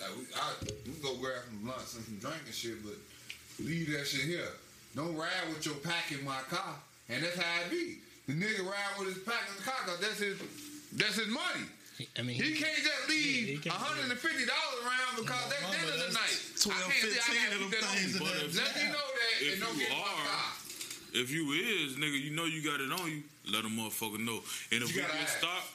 Like, 0.00 0.12
we, 0.16 0.24
I, 0.34 0.52
we 0.86 0.92
go 1.02 1.16
grab 1.20 1.44
some 1.44 1.58
blunts 1.62 1.94
and 1.96 2.04
some 2.04 2.18
drink 2.18 2.42
and 2.46 2.54
shit, 2.54 2.80
but 2.84 2.96
leave 3.64 3.90
that 3.92 4.06
shit 4.06 4.24
here. 4.24 4.48
Don't 4.98 5.14
ride 5.14 5.46
with 5.54 5.62
your 5.64 5.76
pack 5.76 6.10
in 6.10 6.24
my 6.26 6.42
car. 6.50 6.74
And 7.08 7.22
that's 7.22 7.38
how 7.38 7.62
it 7.62 7.70
be. 7.70 8.02
The 8.26 8.34
nigga 8.34 8.66
ride 8.66 8.98
with 8.98 9.14
his 9.14 9.22
pack 9.22 9.46
in 9.46 9.54
the 9.54 9.62
car 9.62 9.78
because 9.86 10.00
that's 10.02 10.18
his, 10.18 10.36
that's 10.98 11.14
his 11.14 11.28
money. 11.30 11.70
I 12.18 12.22
mean, 12.26 12.34
He 12.34 12.58
can't 12.58 12.74
just 12.82 13.08
leave 13.08 13.62
Yeah, 13.64 13.72
$150 13.78 14.10
around 14.10 15.14
because 15.22 15.46
that's 15.50 15.62
Mama, 15.62 15.74
dinner 15.78 16.02
that's 16.02 16.18
tonight. 16.18 16.74
12, 16.74 16.78
I 16.78 16.90
can't 16.90 17.14
say 17.14 17.14
I 17.14 17.30
15 17.30 17.38
gotta 17.38 17.54
of 17.54 17.60
them 17.62 17.70
that 17.70 17.82
on 17.86 17.94
things 17.94 18.18
But 18.18 18.26
that 18.26 18.42
if- 18.42 18.56
Let 18.58 18.70
me 18.74 18.84
know 18.90 19.06
that 19.14 19.34
If 19.38 19.52
and 19.54 19.62
don't 19.62 19.74
you 19.78 19.86
get 19.86 19.90
in 19.90 19.98
my 19.98 20.02
are- 20.02 20.26
car. 20.26 20.52
If 21.14 21.30
you 21.30 21.42
is, 21.54 21.94
nigga, 21.96 22.18
you 22.20 22.30
know 22.34 22.44
you 22.44 22.60
got 22.62 22.80
it 22.82 22.90
on 22.92 23.06
you. 23.10 23.22
Let 23.50 23.64
a 23.64 23.68
motherfucker 23.70 24.18
know. 24.18 24.42
And 24.74 24.82
if 24.82 24.94
You 24.94 25.02
we 25.02 25.08
get 25.08 25.28
stopped, 25.30 25.70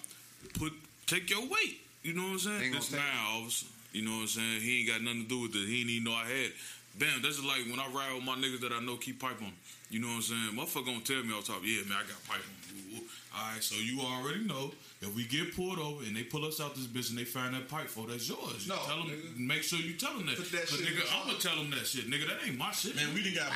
put 0.59 0.73
take 1.07 1.29
your 1.29 1.47
weight. 1.47 1.79
You 2.03 2.11
know 2.13 2.23
what 2.23 2.43
I'm 2.43 2.59
saying? 2.59 2.71
This 2.73 2.91
now, 2.91 3.39
officer. 3.39 3.65
You 3.93 4.03
know 4.03 4.11
what 4.19 4.21
I'm 4.21 4.27
saying? 4.27 4.61
He 4.61 4.79
ain't 4.81 4.89
got 4.89 5.01
nothing 5.01 5.23
to 5.23 5.29
do 5.29 5.39
with 5.47 5.55
it. 5.55 5.67
He 5.67 5.81
ain't 5.81 5.89
even 5.89 6.03
know 6.11 6.13
I 6.13 6.25
had. 6.27 6.51
It. 6.93 6.99
Bam, 6.99 7.21
that's 7.21 7.37
just 7.37 7.47
like 7.47 7.65
when 7.69 7.79
I 7.79 7.87
ride 7.91 8.13
with 8.15 8.23
my 8.23 8.35
niggas 8.35 8.61
that 8.61 8.71
I 8.71 8.79
know 8.79 8.97
keep 8.97 9.19
pipe 9.19 9.41
on. 9.41 9.51
You 9.89 9.99
know 9.99 10.07
what 10.07 10.15
I'm 10.15 10.21
saying? 10.21 10.51
Motherfucker 10.57 10.85
gonna 10.85 11.01
tell 11.01 11.23
me 11.23 11.33
all 11.33 11.41
the 11.41 11.47
time, 11.47 11.61
yeah, 11.63 11.81
man, 11.89 11.97
I 11.97 12.05
got 12.09 12.17
pipe 12.27 12.41
on. 12.41 12.55
Ooh, 12.73 12.97
ooh. 12.97 13.03
All 13.35 13.49
right, 13.53 13.61
so 13.63 13.75
you 13.81 13.99
already 14.01 14.45
know 14.45 14.71
if 15.01 15.13
we 15.15 15.25
get 15.25 15.55
pulled 15.55 15.79
over 15.79 16.03
and 16.05 16.15
they 16.15 16.23
pull 16.23 16.45
us 16.45 16.61
out 16.61 16.75
this 16.75 16.85
bitch 16.85 17.09
and 17.09 17.17
they 17.17 17.25
find 17.25 17.53
that 17.53 17.67
pipe 17.67 17.89
for 17.89 18.05
that's 18.07 18.29
yours. 18.29 18.67
No, 18.67 18.77
tell 18.85 18.97
them, 19.05 19.09
nigga. 19.09 19.37
make 19.37 19.63
sure 19.63 19.79
you 19.79 19.93
tell 19.93 20.13
them 20.13 20.25
that. 20.27 20.37
Put 20.37 20.51
that 20.51 20.65
'Cause 20.69 20.79
shit 20.79 20.87
in 20.87 20.93
nigga, 20.93 21.05
I'm 21.13 21.27
gonna 21.27 21.39
tell 21.39 21.55
them 21.57 21.69
that 21.71 21.85
shit, 21.85 22.09
nigga. 22.09 22.27
That 22.29 22.45
ain't 22.45 22.57
my 22.57 22.71
shit. 22.71 22.95
Man, 22.95 23.13
we 23.13 23.23
done 23.23 23.33
got 23.33 23.51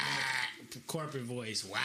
corporate 0.87 1.23
voice. 1.23 1.63
Wow. 1.63 1.77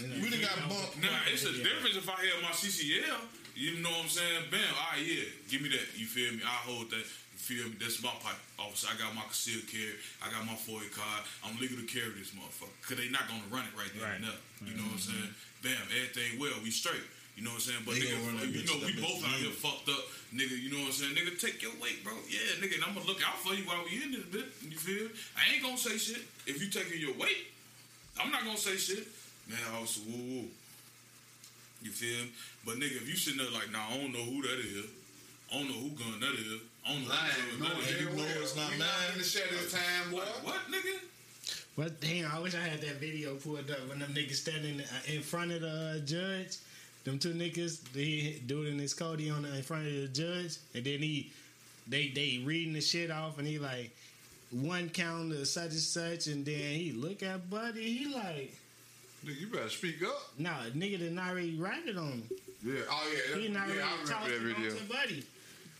we 0.00 0.28
done 0.30 0.40
got 0.40 0.56
bumped. 0.68 1.00
Now 1.02 1.20
it's 1.32 1.44
a 1.44 1.52
difference 1.52 1.96
if 1.96 2.08
I 2.08 2.12
had 2.20 2.42
my 2.42 2.52
CCL. 2.52 3.16
You 3.54 3.80
know 3.82 3.90
what 3.90 4.04
I'm 4.04 4.08
saying? 4.08 4.44
Bam, 4.50 4.60
all 4.80 4.96
right, 4.96 5.04
yeah, 5.04 5.24
give 5.50 5.60
me 5.60 5.68
that. 5.70 5.86
You 5.96 6.06
feel 6.06 6.32
me? 6.32 6.40
I 6.44 6.48
hold 6.64 6.90
that. 6.90 7.04
You 7.32 7.38
feel 7.40 7.64
me? 7.72 7.76
That's 7.80 8.02
my 8.04 8.12
pipe. 8.20 8.36
Officer, 8.60 8.92
I 8.92 8.96
got 9.00 9.16
my 9.16 9.24
concealed 9.24 9.66
carry. 9.66 9.96
I 10.20 10.28
got 10.30 10.44
my 10.44 10.54
FOID 10.54 10.92
card. 10.92 11.24
I'm 11.42 11.56
legal 11.58 11.80
to 11.80 11.88
carry 11.88 12.12
this 12.14 12.36
motherfucker. 12.36 12.76
Cause 12.84 12.96
they 13.00 13.08
not 13.08 13.26
gonna 13.26 13.48
run 13.48 13.64
it 13.64 13.74
right 13.74 13.90
there 13.96 14.04
and 14.12 14.22
Right. 14.22 14.36
there. 14.36 14.68
You 14.68 14.76
mm-hmm. 14.76 14.84
know 14.84 14.92
what 14.92 15.00
I'm 15.00 15.08
saying? 15.10 15.30
Bam, 15.64 15.84
everything 15.96 16.38
well. 16.38 16.54
We 16.62 16.70
straight. 16.70 17.02
You 17.36 17.42
know 17.48 17.56
what 17.56 17.64
I'm 17.64 17.72
saying? 17.72 17.82
But 17.88 17.94
They 17.96 18.04
nigga, 18.04 18.20
gonna 18.20 18.28
run 18.28 18.36
that 18.44 18.52
you 18.52 18.62
know, 18.68 18.78
we 18.84 18.92
both 19.00 19.24
out 19.24 19.40
here 19.40 19.56
fucked 19.56 19.88
up. 19.88 20.04
Nigga, 20.36 20.52
you 20.52 20.68
know 20.68 20.84
what 20.84 20.92
I'm 20.92 21.00
saying? 21.00 21.16
Nigga, 21.16 21.32
take 21.40 21.64
your 21.64 21.72
weight, 21.80 22.04
bro. 22.04 22.12
Yeah, 22.28 22.60
nigga, 22.60 22.76
and 22.76 22.84
I'm 22.84 22.92
gonna 22.92 23.08
look 23.08 23.24
out 23.24 23.40
for 23.40 23.56
you 23.56 23.64
while 23.64 23.80
we 23.88 24.04
in 24.04 24.12
this 24.12 24.28
bit. 24.28 24.46
You 24.60 24.76
feel? 24.76 25.08
me? 25.08 25.16
I 25.32 25.54
ain't 25.56 25.64
gonna 25.64 25.80
say 25.80 25.96
shit. 25.96 26.20
If 26.44 26.60
you 26.60 26.68
taking 26.68 27.00
your 27.00 27.16
weight, 27.16 27.48
I'm 28.20 28.30
not 28.30 28.44
gonna 28.44 28.60
say 28.60 28.76
shit. 28.76 29.08
Man, 29.48 29.58
officer, 29.72 30.04
woo 30.04 30.44
woo. 30.44 30.48
You 31.80 31.90
feel 31.90 32.28
me? 32.28 32.30
But 32.64 32.76
nigga, 32.76 33.00
if 33.00 33.08
you 33.08 33.16
sitting 33.16 33.40
there 33.40 33.50
like, 33.50 33.72
nah, 33.72 33.88
I 33.90 33.96
don't 33.96 34.12
know 34.12 34.22
who 34.22 34.42
that 34.44 34.60
is. 34.60 34.86
I 35.50 35.58
don't 35.58 35.68
know 35.68 35.80
who 35.80 35.90
gun 35.96 36.20
that 36.20 36.36
is. 36.36 36.60
I 36.86 36.92
don't 36.94 37.02
know 37.04 37.08
Lying, 37.10 37.30
who 37.58 37.62
no, 37.62 37.68
gun 37.70 37.78
you 38.00 38.16
know 38.16 38.40
it's 38.42 38.56
not 38.56 38.70
we 38.70 38.78
mine. 38.78 38.78
not 38.80 38.88
finna 39.14 39.24
share 39.24 39.46
this 39.50 39.72
time, 39.72 40.10
boy. 40.10 40.18
Like, 40.18 40.44
what, 40.44 40.56
nigga? 40.70 40.98
But 41.76 42.00
damn, 42.00 42.30
I 42.30 42.38
wish 42.40 42.54
I 42.54 42.60
had 42.60 42.80
that 42.80 42.96
video 43.00 43.36
pulled 43.36 43.70
up 43.70 43.88
when 43.88 44.00
them 44.00 44.12
niggas 44.12 44.34
standing 44.34 44.80
uh, 44.80 45.12
in 45.12 45.22
front 45.22 45.52
of 45.52 45.60
the 45.60 46.00
uh, 46.02 46.04
judge. 46.04 46.56
Them 47.04 47.18
two 47.18 47.32
niggas, 47.32 47.82
they 47.92 48.40
dude 48.46 48.68
and 48.68 48.80
his 48.80 48.94
Cody 48.94 49.30
on 49.30 49.42
the, 49.42 49.54
in 49.56 49.62
front 49.62 49.86
of 49.86 49.92
the 49.92 50.08
judge, 50.08 50.58
and 50.74 50.84
then 50.84 50.98
he, 50.98 51.32
they 51.88 52.08
they 52.08 52.42
reading 52.44 52.74
the 52.74 52.80
shit 52.80 53.10
off, 53.10 53.38
and 53.38 53.46
he 53.46 53.58
like 53.58 53.96
one 54.50 54.88
count 54.88 55.32
of 55.32 55.48
such 55.48 55.70
and 55.70 55.80
such, 55.80 56.26
and 56.26 56.44
then 56.44 56.54
he 56.74 56.92
look 56.92 57.22
at 57.22 57.48
Buddy, 57.48 57.82
he 57.92 58.14
like, 58.14 58.54
Nigga, 59.24 59.40
you 59.40 59.46
better 59.46 59.68
speak 59.68 60.02
up. 60.04 60.30
nah, 60.36 60.50
nigga 60.74 60.98
done 60.98 61.18
already 61.18 61.56
write 61.56 61.86
it 61.86 61.96
on 61.96 62.08
him. 62.08 62.28
Yeah. 62.64 62.74
Oh 62.90 63.12
yeah. 63.30 63.36
He 63.38 63.46
yeah, 63.46 63.52
not 63.52 63.62
I 63.62 63.64
already 63.66 63.78
remember 63.80 64.10
talking 64.12 64.28
that 64.30 64.54
on 64.54 64.62
video. 64.62 64.70
to 64.76 64.84
Buddy. 64.84 65.24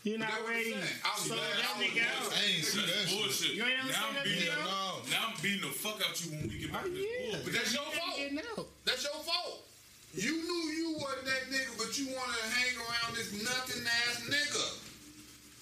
He 0.03 0.17
not 0.19 0.27
That's 0.27 0.43
I'm 0.43 0.51
ready. 0.51 0.75
I 0.75 1.09
was 1.15 1.23
So 1.23 1.35
glad 1.39 1.47
that 1.47 1.63
I 1.63 1.79
was 1.79 1.87
nigga 1.87 2.03
out. 2.03 2.27
I 2.27 2.43
ain't 2.43 2.67
see 2.67 2.83
that 2.83 3.07
shit. 3.07 3.23
bullshit. 3.23 3.53
You 3.55 3.63
ain't 3.63 3.79
never 3.79 3.87
now 3.87 3.95
seen 3.95 4.03
I'm 4.03 4.15
that 4.19 4.27
beating, 4.27 4.51
video? 4.51 4.67
No. 4.67 4.83
Now 5.07 5.21
I'm 5.31 5.35
beating 5.39 5.63
the 5.63 5.71
fuck 5.71 5.97
out 6.03 6.11
you 6.19 6.27
when 6.35 6.43
we 6.51 6.55
get 6.59 6.71
back 6.75 6.83
to 6.83 6.91
the 6.91 6.99
yeah, 6.99 7.39
pool. 7.39 7.39
But 7.47 7.51
that's 7.55 7.71
your 7.71 7.87
fault. 7.87 8.19
That's 8.83 9.03
your 9.07 9.19
fault. 9.23 9.63
You 10.11 10.33
knew 10.43 10.61
you 10.75 10.87
wasn't 10.99 11.25
that 11.31 11.43
nigga, 11.47 11.71
but 11.79 11.95
you 11.95 12.11
wanted 12.11 12.35
to 12.35 12.47
hang 12.51 12.75
around 12.83 13.15
this 13.15 13.31
nothing 13.31 13.81
ass 13.87 14.27
nigga. 14.27 14.65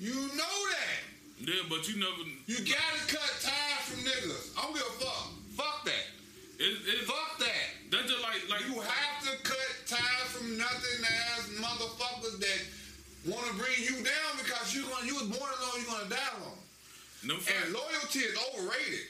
You 0.01 0.17
know 0.33 0.57
that. 0.73 0.99
Yeah, 1.45 1.61
but 1.69 1.85
you 1.85 2.01
never. 2.01 2.25
You 2.49 2.65
gotta 2.65 3.01
cut 3.13 3.29
ties 3.45 3.85
from 3.93 4.01
niggas. 4.01 4.57
I 4.57 4.65
don't 4.65 4.73
give 4.73 4.89
a 4.89 4.97
fuck. 5.05 5.37
Fuck 5.53 5.85
that. 5.85 6.05
It, 6.61 6.77
it, 6.85 7.05
Fuck 7.09 7.37
that. 7.41 7.65
that's 7.89 8.05
just 8.05 8.21
like 8.21 8.45
like 8.49 8.61
You 8.69 8.77
have 8.81 9.17
to 9.25 9.33
cut 9.41 9.69
ties 9.89 10.29
from 10.29 10.57
nothing 10.57 11.01
ass 11.01 11.49
motherfuckers 11.57 12.37
that 12.37 12.59
want 13.25 13.45
to 13.47 13.53
bring 13.53 13.77
you 13.77 14.01
down 14.01 14.31
because 14.41 14.73
you 14.73 14.83
gonna 14.89 15.05
you 15.05 15.15
was 15.15 15.29
born 15.29 15.51
alone, 15.51 15.75
you're 15.77 15.91
gonna 15.93 16.09
die 16.09 16.31
alone. 16.41 16.57
no 17.23 17.35
And 17.35 17.43
fact. 17.43 17.69
loyalty 17.69 18.19
is 18.25 18.33
overrated. 18.53 19.05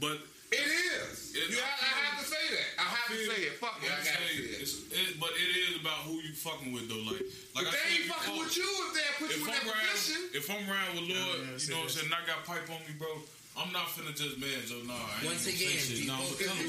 But 0.00 0.20
It 0.52 0.62
is. 0.62 1.34
It- 1.34 1.50
you 1.50 1.58
have, 1.58 1.74
I 1.82 1.90
have 2.06 2.22
to 2.22 2.26
say 2.30 2.44
that. 2.54 2.68
I 2.78 2.86
have 2.86 3.08
to 3.10 3.18
say 3.18 3.40
it. 3.50 3.58
Fuck 3.58 3.82
it. 3.82 3.90
I 3.90 3.98
I'm 3.98 4.04
gotta 4.04 4.30
say 4.30 4.46
it. 4.46 5.10
it, 5.10 5.18
but 5.18 5.30
it 5.34 5.50
is 5.58 5.80
about 5.82 6.06
who 6.06 6.20
you 6.22 6.32
fucking 6.38 6.70
with 6.70 6.86
though. 6.88 7.02
Like, 7.02 7.24
like 7.56 7.66
But 7.66 7.66
I 7.66 7.70
they 7.74 7.86
ain't 7.98 8.06
fucking 8.06 8.30
before, 8.30 8.44
with 8.46 8.56
you 8.56 8.68
if 8.86 8.90
they 8.94 9.06
put 9.18 9.30
If 9.34 9.40
you 9.40 9.44
in 9.44 9.50
I'm 9.50 9.66
that 9.66 9.74
riding, 9.74 9.90
position. 9.90 10.22
if 10.38 10.46
I'm 10.46 10.64
riding 10.70 10.94
with 11.02 11.08
Lord, 11.10 11.38
Yeah, 11.50 11.58
you 11.58 11.70
know 11.74 11.82
what 11.82 11.90
I'm 11.90 11.96
saying, 11.98 12.06
and 12.12 12.14
I 12.14 12.22
got 12.30 12.44
pipe 12.46 12.68
on 12.70 12.78
me, 12.86 12.94
bro. 12.94 13.10
I'm 13.56 13.72
not 13.72 13.88
finna 13.88 14.12
just 14.12 14.36
man, 14.36 14.52
so 14.68 14.84
nah. 14.84 14.92
I 14.92 15.24
ain't 15.24 15.32
Once 15.32 15.48
again, 15.48 15.80
shit. 15.80 16.04
people 16.04 16.12
Nah, 16.12 16.20
I'm 16.20 16.28
gonna 16.28 16.36
You 16.36 16.44
tell 16.44 16.60
you. 16.60 16.68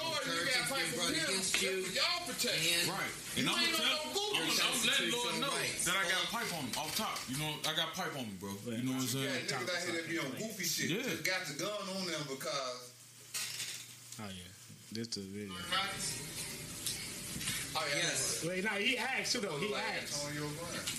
Lord, 0.00 0.22
you 0.24 0.32
got 0.32 0.64
been 0.64 0.64
fight 0.72 0.88
brought 0.96 1.12
him. 1.12 1.28
against 1.28 1.60
you. 1.60 1.74
y'all 1.92 2.24
protection. 2.24 2.72
And 2.72 2.88
Right. 2.88 3.12
You 3.36 3.44
And 3.44 3.52
I'm 3.52 3.60
ain't 3.60 3.76
gonna 3.76 3.84
tell, 3.84 4.00
no 4.00 4.16
Google. 4.16 4.40
I'm, 4.40 4.48
I'm 4.48 4.78
letting 4.88 5.12
Lord 5.12 5.34
know 5.44 5.52
rights. 5.52 5.84
that 5.84 5.92
I 5.92 6.04
got 6.08 6.24
Fuck. 6.24 6.32
pipe 6.32 6.50
on 6.56 6.64
him 6.64 6.72
off 6.80 6.92
top. 6.96 7.16
You 7.28 7.36
know, 7.36 7.52
I 7.68 7.72
got 7.76 7.92
pipe 7.92 8.14
on 8.16 8.24
me, 8.32 8.36
bro. 8.40 8.48
You 8.64 8.80
know 8.80 8.96
what 8.96 9.04
I'm 9.04 9.12
saying? 9.12 9.28
Yeah, 9.28 9.44
saying? 9.44 9.60
niggas 9.60 9.76
out 9.76 9.82
here 9.84 9.92
that 10.00 10.06
be 10.08 10.16
on 10.24 10.30
goofy 10.40 10.64
shit. 10.64 10.88
Yeah. 10.88 11.04
Just 11.04 11.20
got 11.28 11.40
the 11.44 11.54
gun 11.60 11.84
on 12.00 12.04
them 12.08 12.24
because. 12.32 12.80
Oh 14.24 14.28
yeah, 14.32 14.48
this 14.96 15.08
the 15.12 15.20
video. 15.28 15.52
Oh 17.76 17.84
yeah. 17.92 18.08
Yes. 18.08 18.44
Wait, 18.48 18.64
no, 18.64 18.70
he 18.80 18.96
asked 18.96 19.32
too 19.36 19.40
though. 19.44 19.56
He 19.60 19.68
Like 19.68 19.84
asked. 20.00 20.32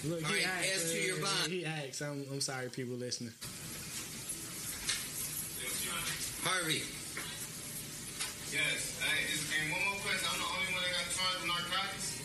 Look, 0.05 0.21
All 0.23 0.29
he 0.29 0.45
right, 0.45 0.45
asked. 0.61 0.85
as 0.85 0.91
to 0.93 0.97
your 1.01 1.17
uh, 1.17 1.21
bond. 1.25 1.51
He 1.51 1.65
asked. 1.65 2.01
I'm, 2.01 2.25
I'm 2.31 2.41
sorry, 2.41 2.69
people 2.69 2.95
listening. 2.95 3.33
Harvey. 6.43 6.83
Yes. 8.51 8.99
Hey, 8.99 9.23
just, 9.31 9.47
and 9.55 9.71
one 9.71 9.79
more 9.87 9.95
question. 10.03 10.27
I'm 10.27 10.39
the 10.39 10.49
only 10.51 10.67
one 10.75 10.83
that 10.83 10.91
got 10.91 11.07
charged 11.15 11.39
with 11.39 11.55
narcotics. 11.55 12.19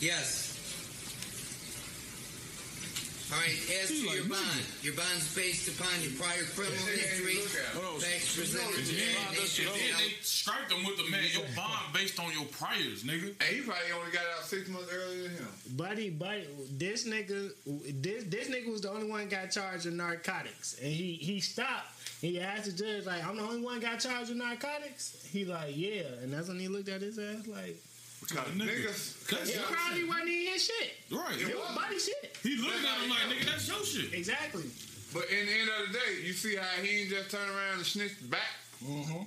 Yes. 0.00 0.41
All 3.32 3.38
right, 3.38 3.56
as 3.80 3.88
to 3.88 3.94
your 3.96 4.28
bond, 4.28 4.60
your 4.82 4.92
bond's 4.92 5.34
based 5.34 5.64
upon 5.66 5.88
your 6.02 6.12
prior 6.20 6.44
criminal 6.52 6.84
history, 6.84 7.40
facts 7.40 8.36
presented 8.36 8.76
And 8.76 8.84
today, 8.86 9.08
then, 9.08 9.32
nature 9.32 9.62
and 9.62 9.72
then 9.72 9.90
of 9.90 9.98
they 10.04 10.12
striped 10.20 10.70
him 10.70 10.84
with 10.84 10.98
the 10.98 11.10
man. 11.10 11.24
Your 11.32 11.48
bond 11.56 11.94
based 11.94 12.20
on 12.20 12.30
your 12.32 12.44
priors, 12.52 13.04
nigga. 13.04 13.32
And 13.40 13.48
he 13.48 13.62
probably 13.62 13.88
only 13.96 14.12
got 14.12 14.24
out 14.36 14.44
six 14.44 14.68
months 14.68 14.92
earlier 14.92 15.22
than 15.22 15.30
him. 15.30 15.48
Buddy, 15.76 16.10
buddy, 16.10 16.46
this 16.76 17.08
nigga, 17.08 17.52
this 18.02 18.24
this 18.24 18.48
nigga 18.48 18.70
was 18.70 18.82
the 18.82 18.90
only 18.90 19.08
one 19.08 19.28
got 19.30 19.50
charged 19.50 19.86
with 19.86 19.94
narcotics, 19.94 20.76
and 20.82 20.92
he 20.92 21.14
he 21.14 21.40
stopped. 21.40 21.88
He 22.20 22.38
asked 22.38 22.66
the 22.66 22.72
judge 22.72 23.06
like, 23.06 23.24
"I'm 23.26 23.36
the 23.38 23.44
only 23.44 23.62
one 23.62 23.80
got 23.80 23.98
charged 23.98 24.28
with 24.28 24.38
narcotics." 24.38 25.26
He 25.32 25.46
like, 25.46 25.74
"Yeah," 25.74 26.02
and 26.20 26.30
that's 26.30 26.48
when 26.48 26.60
he 26.60 26.68
looked 26.68 26.90
at 26.90 27.00
his 27.00 27.18
ass 27.18 27.46
like, 27.46 27.80
Because 28.22 28.48
Nigga. 28.54 28.86
niggas. 28.86 29.26
That's 29.28 29.50
"He 29.50 29.58
probably 29.58 30.04
wasn't 30.04 30.28
in 30.28 30.46
his 30.54 30.64
shit. 30.64 30.94
Right. 31.10 31.40
It 31.40 31.56
was 31.58 31.74
buddy 31.74 31.98
shit." 31.98 32.36
He 32.42 32.56
looked 32.56 32.84
at 32.84 33.02
him 33.02 33.10
like, 33.10 33.26
nigga, 33.28 33.44
that's 33.50 33.68
your 33.68 33.84
shit. 33.84 34.14
Exactly. 34.14 34.64
But 35.12 35.28
in 35.28 35.46
the 35.46 35.52
end 35.52 35.68
of 35.68 35.92
the 35.92 35.98
day, 35.98 36.22
you 36.24 36.32
see 36.32 36.56
how 36.56 36.64
he 36.82 37.02
ain't 37.02 37.10
just 37.10 37.30
turn 37.30 37.48
around 37.48 37.76
and 37.76 37.86
snitched 37.86 38.30
back. 38.30 38.48
Uh-huh. 38.82 39.24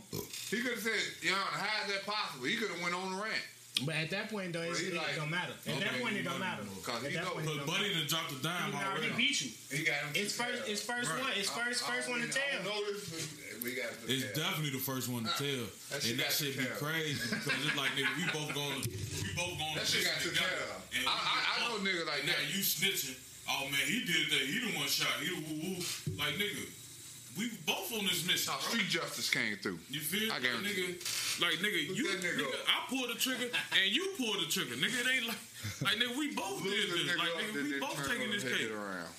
He 0.49 0.61
could 0.61 0.71
have 0.73 0.83
said, 0.83 0.99
"Yo, 1.21 1.33
how 1.35 1.83
is 1.85 1.93
that 1.93 2.05
possible?" 2.05 2.45
He 2.45 2.55
could 2.57 2.71
have 2.71 2.81
went 2.81 2.95
on 2.95 3.11
the 3.15 3.21
rant. 3.21 3.45
But 3.83 3.95
at 3.95 4.09
that 4.11 4.31
point 4.31 4.53
though, 4.53 4.61
it's, 4.63 4.79
Well, 4.79 4.91
it 4.91 4.95
like- 4.95 5.15
don't 5.19 5.29
matter. 5.29 5.51
At 5.67 5.79
that 5.83 5.99
point, 5.99 6.15
it 6.15 6.23
don't 6.23 6.39
matter. 6.39 6.63
Cause 6.81 7.03
At 7.03 7.11
he 7.11 7.17
that 7.17 7.25
know- 7.27 7.31
point, 7.35 7.43
it 7.43 7.49
But 7.49 7.57
don't 7.57 7.67
Buddy 7.67 7.83
matter. 7.91 7.99
done 7.99 8.07
dropped 8.07 8.29
the 8.31 8.39
dime 8.47 8.71
He 8.71 8.77
already 8.79 9.07
already. 9.11 9.15
beat 9.19 9.41
you. 9.41 9.49
He 9.71 9.83
got 9.83 9.95
him. 9.99 10.09
It's 10.15 10.33
first. 10.33 10.63
It's 10.67 10.81
first 10.81 11.09
Right. 11.11 11.19
one. 11.19 11.31
It's 11.35 11.49
first. 11.51 11.83
First 11.83 12.07
one 12.07 12.21
to 12.23 12.27
tell. 12.31 12.43
don't 12.55 12.63
know 12.71 12.79
this. 12.93 13.27
We 13.63 13.75
got 13.75 13.91
to 13.91 14.07
It's 14.13 14.23
definitely 14.37 14.71
the 14.71 14.79
first 14.79 15.09
one 15.09 15.23
to 15.27 15.31
tell. 15.35 15.65
That 15.91 16.05
and 16.07 16.19
that 16.19 16.29
got 16.29 16.33
shit 16.39 16.55
be 16.57 16.65
crazy 16.79 17.19
because 17.27 17.65
it's 17.67 17.75
like, 17.75 17.91
nigga, 17.99 18.15
we 18.15 18.23
both 18.31 18.53
going 18.55 18.79
we 18.79 19.33
both 19.35 19.57
going 19.59 19.75
That 19.75 19.87
shit 19.87 20.05
got 20.07 20.21
to 20.23 20.29
together. 20.29 20.55
tell. 20.95 21.09
I- 21.09 21.11
I- 21.11 21.43
I 21.51 21.67
know 21.67 21.75
nigga 21.83 21.83
niggas 21.83 22.07
like 22.07 22.23
now 22.25 22.31
that. 22.31 22.55
you 22.55 22.61
snitching. 22.63 23.15
Oh 23.49 23.67
man, 23.67 23.81
he 23.85 24.05
did 24.07 24.29
that. 24.31 24.41
He 24.47 24.59
the 24.59 24.71
one 24.77 24.87
shot. 24.87 25.19
He 25.19 25.27
the 25.27 25.35
woo 25.35 25.75
woo. 25.75 26.15
Like 26.15 26.35
nigga, 26.39 26.63
we 27.37 27.49
both 27.65 27.91
on 27.93 28.05
this 28.05 28.25
mission. 28.25 28.53
No, 28.53 28.59
bro. 28.59 28.69
street 28.69 28.87
justice 28.89 29.29
came 29.29 29.57
through. 29.57 29.79
You 29.89 29.99
feel? 29.99 30.31
I 30.31 30.35
Like, 30.35 30.43
guarantee 30.43 30.95
nigga, 30.97 31.41
like 31.41 31.59
nigga, 31.59 31.87
Look 31.89 31.97
you 31.97 32.05
that 32.15 32.21
nigga 32.23 32.47
nigga. 32.47 32.63
I 32.67 32.77
pulled 32.89 33.09
the 33.09 33.15
trigger 33.19 33.47
and 33.51 33.91
you 33.91 34.13
pulled 34.17 34.39
the 34.39 34.47
trigger. 34.51 34.75
Nigga, 34.75 34.95
it 35.03 35.07
ain't 35.15 35.27
like 35.27 35.43
like 35.83 35.95
nigga, 35.99 36.17
we 36.17 36.33
both 36.33 36.63
did 36.63 36.71
this. 36.71 37.11
nigga 37.11 37.17
Like 37.19 37.35
nigga, 37.43 37.63
we 37.63 37.79
both 37.79 37.99
taking 38.07 38.31
this 38.31 38.43
case 38.43 38.71
around. 38.71 39.09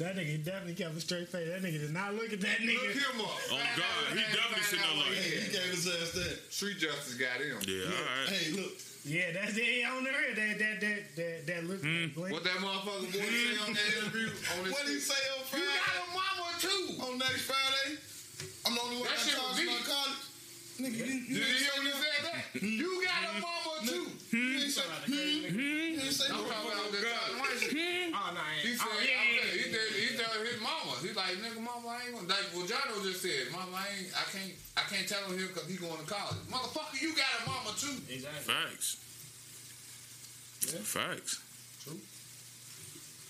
That 0.00 0.16
nigga 0.16 0.42
definitely 0.42 0.74
kept 0.74 0.96
a 0.96 1.00
straight 1.00 1.28
face. 1.28 1.48
That 1.52 1.60
nigga 1.60 1.78
did 1.78 1.92
not 1.92 2.14
look 2.14 2.32
at 2.32 2.40
that 2.40 2.58
nigga. 2.64 2.80
Look 2.80 2.96
nigga. 2.96 3.12
him 3.12 3.20
up. 3.20 3.36
Oh 3.52 3.60
God, 3.76 4.16
he 4.16 4.24
definitely 4.32 4.64
sitting 4.64 4.84
there 4.88 4.96
like, 4.96 5.12
Hey, 5.20 5.40
he 5.44 5.52
gave 5.52 5.70
his 5.76 5.86
ass 5.86 6.10
that. 6.16 6.38
Street 6.48 6.78
justice 6.78 7.14
got 7.20 7.36
him. 7.44 7.60
yeah, 7.68 7.84
all 7.84 8.24
right. 8.24 8.28
Hey, 8.32 8.52
look. 8.56 8.72
Yeah, 9.04 9.32
that's 9.32 9.56
it 9.56 9.84
on 9.88 10.04
the 10.04 10.10
real. 10.12 10.34
That 10.36 10.58
that 10.60 10.76
that 10.80 11.00
that 11.16 11.46
that 11.48 11.60
look. 11.64 11.80
Hmm. 11.80 12.12
blink. 12.12 12.32
What 12.36 12.44
that 12.44 12.60
motherfucker 12.60 13.08
boy 13.08 13.24
say 13.24 13.56
on 13.64 13.72
that 13.72 13.88
interview? 13.96 14.28
On 14.28 14.70
What 14.70 14.84
did 14.84 14.92
he 14.94 15.00
say 15.00 15.16
on 15.40 15.44
Friday? 15.48 15.64
You 15.64 15.72
got 15.80 15.96
a 15.96 16.06
mama 16.12 16.46
too. 16.60 16.84
On 17.00 17.12
next 17.18 17.48
Friday? 17.48 17.96
I'm 18.68 18.74
the 18.76 18.80
only 18.80 18.96
one 19.00 19.08
That 19.08 19.16
that 19.16 19.24
shit 19.24 19.40
was 19.40 19.56
charged 19.56 19.60
deep. 19.64 19.72
narcotics. 19.72 20.28
Nigga, 20.80 20.96
you, 21.00 21.16
you 21.16 21.32
Did 21.32 21.32
you 21.32 21.44
ain't 21.44 21.60
hear 21.60 21.64
say 21.64 21.76
when 21.80 21.86
he 21.88 21.92
that. 21.92 22.00
said 22.00 22.20
that? 22.28 22.44
You 22.60 22.90
got 23.04 23.20
a 23.24 23.32
mama 23.40 23.72
too. 23.88 24.04
You 24.36 24.60
ain't 24.60 24.72
say 24.72 24.84
hmm? 24.84 25.12
You 25.12 26.00
ain't 26.00 26.12
say 26.12 26.28
I'm 26.28 26.40
no. 26.40 26.48
talking 26.48 26.72
about 26.76 26.92
that 26.92 27.04
Charlie 27.04 28.12
Oh 28.12 28.28
no, 28.36 28.40
I 28.40 28.52
He 28.60 28.76
said, 28.76 28.84
Oh 28.84 28.92
I'm 28.92 29.00
yeah, 29.00 29.16
saying, 29.16 29.32
yeah, 29.32 29.48
he 29.48 29.64
yeah. 29.64 29.80
did, 29.80 29.88
he 29.96 30.08
told 30.20 30.44
his. 31.00 31.10
He's 31.10 31.16
like, 31.16 31.40
nigga, 31.40 31.60
mama, 31.64 31.88
I 31.88 32.06
ain't 32.06 32.14
gonna. 32.14 32.28
Like 32.28 32.52
what 32.52 32.68
Jono 32.68 33.02
just 33.02 33.24
said, 33.24 33.48
mama, 33.50 33.72
I 33.72 33.88
ain't, 33.96 34.12
I 34.12 34.24
can't, 34.28 34.52
I 34.76 34.84
can't 34.86 35.08
tell 35.08 35.24
him 35.26 35.38
here 35.38 35.48
because 35.48 35.66
he 35.66 35.76
going 35.80 35.96
to 35.96 36.06
college. 36.06 36.38
Motherfucker, 36.52 37.00
you 37.00 37.16
got 37.16 37.32
a 37.40 37.48
mama 37.48 37.72
too. 37.76 37.96
Exactly. 38.06 38.44
Facts. 38.44 39.00
Yeah. 40.68 40.84
Facts. 40.84 41.40
True. 41.82 41.98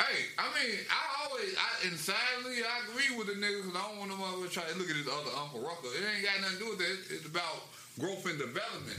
Hey, 0.01 0.33
I 0.41 0.49
mean, 0.57 0.81
I 0.89 1.03
always, 1.23 1.53
I 1.61 1.69
and 1.87 1.97
sadly, 1.97 2.65
I 2.65 2.89
agree 2.89 3.13
with 3.21 3.29
the 3.29 3.37
nigga 3.37 3.63
because 3.63 3.77
I 3.77 3.85
don't 3.85 3.99
want 4.01 4.11
no 4.11 4.17
mother 4.17 4.49
to 4.49 4.53
try 4.53 4.65
to 4.65 4.79
look 4.81 4.89
at 4.89 4.97
his 4.97 5.07
other 5.07 5.31
Uncle 5.37 5.61
Rucker. 5.61 5.93
It 5.93 6.01
ain't 6.01 6.25
got 6.25 6.41
nothing 6.41 6.57
to 6.57 6.65
do 6.65 6.71
with 6.73 6.81
that. 6.81 6.97
It's 7.15 7.27
about 7.29 7.69
growth 8.01 8.25
and 8.25 8.41
development. 8.41 8.97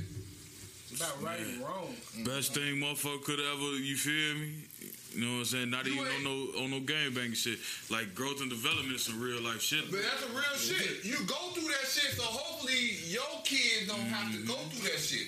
It's 0.92 1.02
about 1.02 1.18
right 1.24 1.40
and 1.40 1.58
wrong. 1.66 1.98
Best 2.22 2.54
thing 2.54 2.78
motherfucker 2.78 3.24
could 3.26 3.42
ever, 3.42 3.82
you 3.82 3.98
feel 3.98 4.36
me? 4.46 4.70
You 5.14 5.26
know 5.26 5.32
what 5.34 5.40
I'm 5.40 5.46
saying? 5.46 5.70
Not 5.70 5.86
You 5.86 5.94
even 6.00 6.08
on 6.08 6.14
ain't- 6.14 6.24
no 6.24 6.64
on 6.64 6.72
no 6.72 6.80
game 6.80 7.14
banging 7.14 7.34
shit. 7.36 7.60
Like 7.90 8.16
growth 8.16 8.40
and 8.40 8.50
development 8.50 8.96
is 8.96 9.04
some 9.04 9.20
real 9.20 9.42
life 9.42 9.62
shit. 9.62 9.92
But 9.92 10.02
that's 10.04 10.24
a 10.24 10.32
real 10.32 10.56
shit. 10.58 11.04
You 11.04 11.20
go 11.28 11.52
through 11.52 11.68
that 11.68 11.88
shit, 11.88 12.16
so 12.16 12.24
hopefully 12.24 12.96
your 13.12 13.28
kids 13.44 13.88
don't 13.92 14.08
have 14.08 14.32
to 14.32 14.40
go 14.48 14.56
through 14.72 14.88
that 14.90 15.00
shit. 15.00 15.28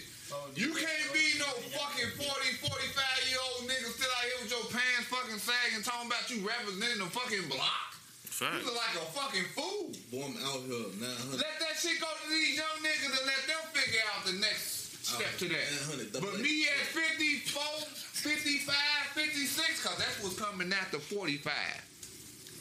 You 0.56 0.74
can't 0.74 1.08
be 1.14 1.38
no 1.38 1.46
fucking 1.78 2.10
40, 2.18 2.26
45 2.66 3.30
year 3.30 3.38
old 3.54 3.70
nigga 3.70 3.86
still 3.94 4.10
out 4.10 4.24
here 4.26 4.40
with 4.42 4.50
your 4.50 4.66
pants 4.72 5.06
fucking 5.12 5.38
sagging, 5.38 5.84
talking 5.84 6.08
about 6.10 6.26
you 6.32 6.42
representing 6.48 7.00
the 7.04 7.10
fucking 7.12 7.50
block. 7.50 7.94
You 8.42 8.66
look 8.66 8.76
like 8.76 8.98
a 8.98 9.06
fucking 9.14 9.46
fool. 9.54 9.94
Boy, 10.10 10.26
I'm 10.26 10.36
out 10.42 10.66
here 10.66 10.90
900. 11.00 11.38
Let 11.38 11.54
that 11.62 11.78
shit 11.78 12.02
go 12.02 12.10
to 12.10 12.26
these 12.34 12.58
young 12.58 12.82
niggas 12.82 13.14
and 13.14 13.26
let 13.30 13.42
them 13.46 13.62
figure 13.78 14.02
out 14.10 14.26
the 14.26 14.34
next 14.42 14.73
step 15.14 15.38
to 15.40 15.48
that. 15.50 16.22
But 16.22 16.40
me 16.40 16.66
at 16.66 16.86
54, 16.90 17.62
55, 17.94 18.76
56, 19.14 19.84
because 19.84 19.98
that's 19.98 20.24
what's 20.24 20.40
coming 20.40 20.72
after 20.74 21.00
45. 21.00 21.54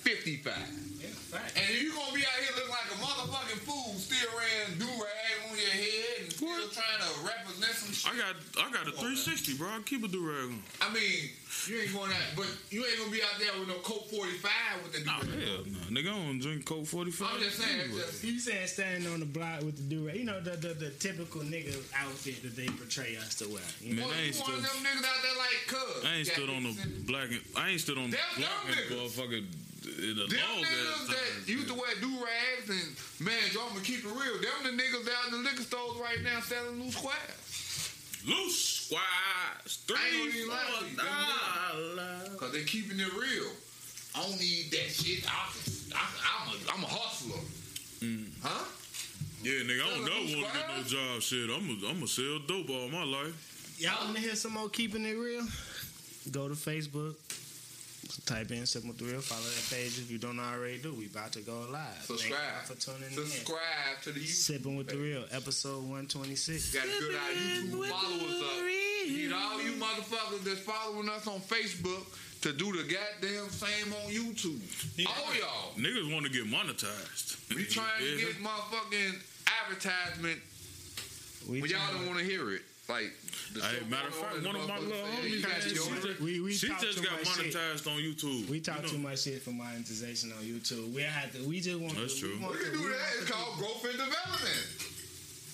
55. 0.03 0.53
Yeah. 0.99 1.39
And 1.55 1.65
if 1.70 1.83
you 1.83 1.95
gonna 1.95 2.12
be 2.12 2.27
out 2.27 2.39
here 2.43 2.51
looking 2.59 2.74
like 2.74 2.91
a 2.91 2.99
motherfucking 2.99 3.62
fool, 3.62 3.95
still 3.95 4.29
wearing 4.35 4.74
do 4.79 4.91
rag 4.99 5.37
on 5.47 5.55
your 5.57 5.70
head 5.70 6.27
and 6.27 6.33
still 6.33 6.69
trying 6.74 7.01
to 7.01 7.11
represent 7.23 7.73
some 7.79 7.95
shit. 7.95 8.11
I 8.11 8.19
got 8.19 8.35
I 8.59 8.70
got 8.74 8.91
a 8.91 8.93
360, 8.93 9.55
bro. 9.55 9.69
I 9.70 9.81
keep 9.87 10.03
a 10.03 10.09
do 10.09 10.27
rag 10.27 10.51
on. 10.51 10.62
I 10.83 10.93
mean, 10.93 11.31
you 11.68 11.78
ain't 11.80 11.93
going 11.93 12.10
out, 12.10 12.18
but 12.36 12.47
you 12.70 12.84
ain't 12.84 12.98
gonna 12.98 13.10
be 13.10 13.22
out 13.22 13.39
there 13.39 13.52
with 13.59 13.68
no 13.68 13.74
Colt 13.86 14.10
45 14.10 14.51
with 14.82 14.93
the 14.93 15.01
oh, 15.01 15.05
Nah, 15.05 15.20
do 15.22 15.30
hell 15.39 15.62
no. 15.66 15.78
Nigga, 15.94 16.09
I 16.10 16.16
don't 16.26 16.39
drink 16.40 16.64
Colt 16.64 16.86
45. 16.89 17.28
I'm 17.34 17.40
just 17.40 17.59
saying, 17.59 17.80
anyway. 17.80 18.01
just, 18.01 18.24
You 18.24 18.39
saying 18.39 18.66
standing 18.66 19.12
on 19.12 19.20
the 19.20 19.26
block 19.26 19.60
with 19.62 19.76
the 19.76 19.82
do 19.82 20.09
You 20.12 20.24
know 20.24 20.40
the, 20.40 20.56
the 20.56 20.74
the 20.74 20.90
typical 20.90 21.43
nigga 21.43 21.74
outfit 21.97 22.43
that 22.43 22.56
they 22.56 22.66
portray 22.66 23.16
us 23.16 23.34
to 23.36 23.48
wear. 23.48 23.62
You 23.80 23.94
know? 23.94 24.02
Man, 24.02 24.10
Boy, 24.10 24.14
I 24.14 24.20
you 24.20 24.26
ain't 24.26 24.40
one 24.40 24.52
of 24.55 24.62
them 24.62 24.82
niggas 24.82 25.05
out 25.06 25.20
there 25.22 25.39
like 25.39 25.59
cuz. 25.68 26.05
I 26.05 26.14
ain't 26.16 26.26
stood 26.26 26.51
on 26.51 26.62
the 26.64 26.72
this- 26.72 26.86
black 27.06 27.28
and 27.30 27.40
I 27.56 27.68
ain't 27.70 27.80
stood 27.80 27.98
on 27.98 28.10
the 28.10 28.16
Them 28.16 28.26
block 28.39 28.51
dumb 28.51 28.66
and 28.66 28.76
niggas. 28.76 28.97
motherfucking 28.98 29.47
the 29.82 30.14
Them 30.14 30.28
niggas 30.30 30.62
ass 30.62 31.06
that 31.09 31.16
time. 31.16 31.47
used 31.47 31.68
to 31.68 31.74
wear 31.74 31.94
do 32.01 32.10
rags 32.22 32.70
and 32.70 33.26
man, 33.26 33.39
y'all 33.52 33.68
gonna 33.70 33.80
keep 33.82 34.05
it 34.05 34.10
real. 34.10 34.39
Them 34.40 34.62
the 34.64 34.70
niggas 34.82 35.06
out 35.10 35.32
in 35.32 35.43
the 35.43 35.51
liquor 35.51 35.62
stores 35.62 35.98
right 35.98 36.22
now 36.22 36.40
selling 36.40 36.80
loose 36.82 36.94
squares. 36.94 38.22
Loose 38.26 38.81
squads, 38.86 39.84
I 39.88 39.92
ain't 39.92 40.32
three, 40.32 40.42
even 40.42 40.48
lie 40.50 40.66
four 40.70 40.88
you. 40.88 42.36
Cause 42.38 42.52
they 42.52 42.64
keeping 42.64 42.98
it 42.98 43.12
real. 43.12 43.50
I 44.14 44.22
don't 44.22 44.38
need 44.38 44.70
that 44.70 44.90
shit. 44.90 45.24
I, 45.26 45.48
I, 45.94 46.04
I'm 46.28 46.48
a, 46.52 46.72
I'm 46.72 46.84
a 46.84 46.86
hustler. 46.86 47.40
Mm. 48.00 48.28
Huh? 48.42 48.64
Yeah, 49.42 49.62
nigga, 49.64 49.82
I 49.82 49.88
don't 49.88 50.04
Selling 50.04 50.04
never 50.04 50.20
loose 50.20 50.36
want 50.36 50.52
to 50.52 50.59
get 50.59 50.76
no 50.76 50.82
job. 50.82 51.22
Shit, 51.22 51.50
I'm 51.50 51.66
a, 51.70 51.88
I'm 51.88 52.02
a 52.02 52.06
sell 52.06 52.38
dope 52.46 52.70
all 52.70 52.88
my 52.88 53.04
life. 53.04 53.78
Y'all 53.78 54.04
want 54.04 54.16
to 54.16 54.22
hear 54.22 54.34
some 54.34 54.52
more 54.52 54.68
keeping 54.68 55.04
it 55.04 55.16
real? 55.16 55.46
Go 56.30 56.48
to 56.48 56.54
Facebook. 56.54 57.14
Type 58.20 58.51
in 58.51 58.66
Sipping 58.66 58.89
with 58.89 58.98
the 58.98 59.06
Real. 59.06 59.20
Follow 59.20 59.40
that 59.40 59.66
page 59.74 59.98
if 59.98 60.10
you 60.10 60.18
don't 60.18 60.39
already 60.39 60.78
do. 60.78 60.93
We 60.94 61.06
about 61.06 61.32
to 61.32 61.40
go 61.40 61.64
live. 61.72 61.80
Thank 62.05 62.20
Subscribe. 62.20 62.40
y'all 62.40 62.62
for 62.64 62.74
tuning 62.80 63.09
in. 63.09 63.14
Subscribe 63.14 64.02
to 64.02 64.12
the 64.12 64.20
YouTube. 64.20 64.26
Sipping 64.28 64.76
with 64.76 64.89
the 64.89 64.97
Real, 64.98 65.24
episode 65.32 65.80
126. 65.80 66.74
Got 66.74 66.84
a 66.84 66.86
good 66.89 67.14
eye 67.16 67.34
YouTube. 67.34 67.89
Follow 67.89 68.16
us 68.28 68.43
up. 68.43 68.64
Need 69.09 69.32
all 69.32 69.62
you 69.62 69.72
motherfuckers 69.72 70.44
that's 70.44 70.60
following 70.60 71.09
us 71.09 71.26
on 71.26 71.40
Facebook 71.40 72.05
to 72.43 72.52
do 72.52 72.72
the 72.76 72.82
goddamn 72.84 73.48
same 73.48 73.93
on 74.05 74.10
YouTube. 74.12 74.60
All 75.09 75.34
y'all. 75.34 75.72
Niggas 75.76 76.12
want 76.12 76.26
to 76.26 76.30
get 76.32 76.44
monetized. 76.44 77.48
We 77.56 77.64
trying 77.64 77.86
to 77.98 78.05
Yeah. 78.18 78.24
get 78.26 78.43
motherfucking 78.43 79.14
advertisement 79.64 80.39
We 81.48 81.62
when 81.62 81.70
y'all 81.70 81.80
don't 81.93 82.06
want 82.06 82.18
to 82.18 82.24
hear 82.24 82.51
it. 82.52 82.62
Like, 82.88 83.12
the 83.54 83.60
Hey, 83.62 83.84
matter 83.88 84.09
of 84.09 84.14
fact, 84.14 84.44
one 84.44 84.56
of 84.56 84.66
my 84.68 84.74
motherfuckers 84.76 84.88
little 84.88 85.06
homies, 85.06 85.12
"Hey, 85.12 85.22
man, 85.22 85.30
you 85.30 85.36
she 85.36 85.42
got 85.42 85.64
your- 85.66 86.02
just, 86.02 86.20
We- 86.20 86.40
we 86.40 86.52
she 86.52 86.66
just 86.80 87.02
got 87.02 87.12
much 87.24 87.36
shit. 87.36 87.54
monetized 87.54 87.86
on 87.86 87.98
YouTube. 88.02 88.48
We 88.48 88.60
talk 88.60 88.76
You 88.78 88.82
know. 88.82 88.88
too 88.88 88.98
much 88.98 89.22
shit 89.22 89.42
for 89.42 89.50
monetization 89.52 90.32
on 90.32 90.42
YouTube. 90.44 90.92
We 90.92 91.02
had 91.02 91.32
to. 91.34 91.42
We 91.44 91.60
just 91.60 91.78
want. 91.78 91.94
That's 91.96 92.14
the, 92.14 92.20
true. 92.20 92.38
We 92.40 92.46
We 92.48 92.56
can 92.59 92.72
the, 92.72 92.78
do 92.78 92.82
we, 92.84 92.88
that. 92.90 92.98
It's 93.20 93.30
called 93.30 93.59
growth 93.59 93.84
and 93.84 93.92
development. 93.92 94.66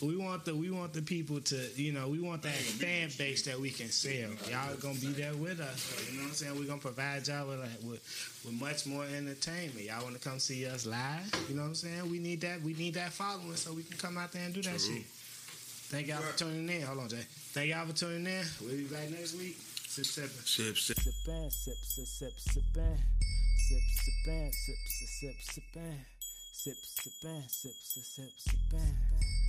we 0.01 0.17
want 0.17 0.45
the. 0.47 0.55
We 0.57 0.71
want 0.71 0.93
the 0.95 1.03
people 1.03 1.41
to. 1.43 1.69
You 1.77 1.93
know. 1.93 2.09
We 2.09 2.19
want 2.19 2.43
that 2.43 2.55
fan 2.55 3.11
base 3.19 3.43
that 3.43 3.61
we 3.61 3.71
can 3.71 3.91
sell. 3.91 4.31
Y'all 4.51 4.75
gonna 4.77 4.99
be 4.99 5.09
there 5.09 5.35
with 5.35 5.61
us. 5.61 5.93
You 6.11 6.17
know 6.17 6.23
what 6.23 6.29
I'm 6.31 6.35
saying? 6.35 6.59
We're 6.59 6.65
gonna 6.65 6.81
provide 6.81 7.29
y'all 7.29 7.47
with, 7.47 7.61
like, 7.61 7.83
with 7.83 8.01
with 8.47 8.55
much 8.55 8.87
more 8.87 9.05
entertainment. 9.05 9.85
Y'all 9.85 10.03
want 10.03 10.15
to 10.15 10.21
come 10.27 10.39
see 10.39 10.65
us 10.67 10.87
live? 10.87 11.31
You 11.51 11.57
know 11.57 11.63
what 11.63 11.69
I'm 11.69 11.75
saying? 11.75 12.11
We 12.11 12.21
need 12.21 12.41
that. 12.41 12.63
We 12.63 12.73
need 12.73 12.95
that 12.95 13.13
following 13.13 13.55
so 13.57 13.75
we 13.75 13.83
can 13.83 13.99
come 13.99 14.17
out 14.17 14.33
there 14.33 14.45
and 14.45 14.55
do 14.55 14.63
that 14.63 14.79
True. 14.81 14.95
shit. 14.97 15.05
Thank 15.91 16.07
y'all 16.09 16.21
for 16.21 16.37
tuning 16.37 16.69
in. 16.69 16.83
Hold 16.83 16.99
on, 16.99 17.09
Jay. 17.09 17.25
Thank 17.57 17.71
y'all 17.71 17.87
for 17.87 17.95
tuning 17.95 18.27
in. 18.27 18.45
We'll 18.61 18.77
be 18.77 18.85
back 18.85 19.09
next 19.09 19.35
week. 19.39 19.57
Sip, 19.89 20.05
sipping. 20.05 20.29
Sip, 20.45 20.77
sip. 20.77 20.97
Sippin', 20.99 21.51
sip, 21.51 21.77
sip, 21.81 22.07
sip, 22.07 22.33
sippin'. 22.37 22.99
Sip, 23.57 23.83
sippin', 23.97 24.53
sip, 24.53 24.77
sip, 24.85 25.09
sip, 25.09 25.37
sippin'. 25.41 26.05
Sip, 26.53 26.77
sippin', 26.77 27.49
sip, 27.49 27.73
sip, 27.73 28.05
sip, 28.05 28.31
sippin'. 28.37 29.48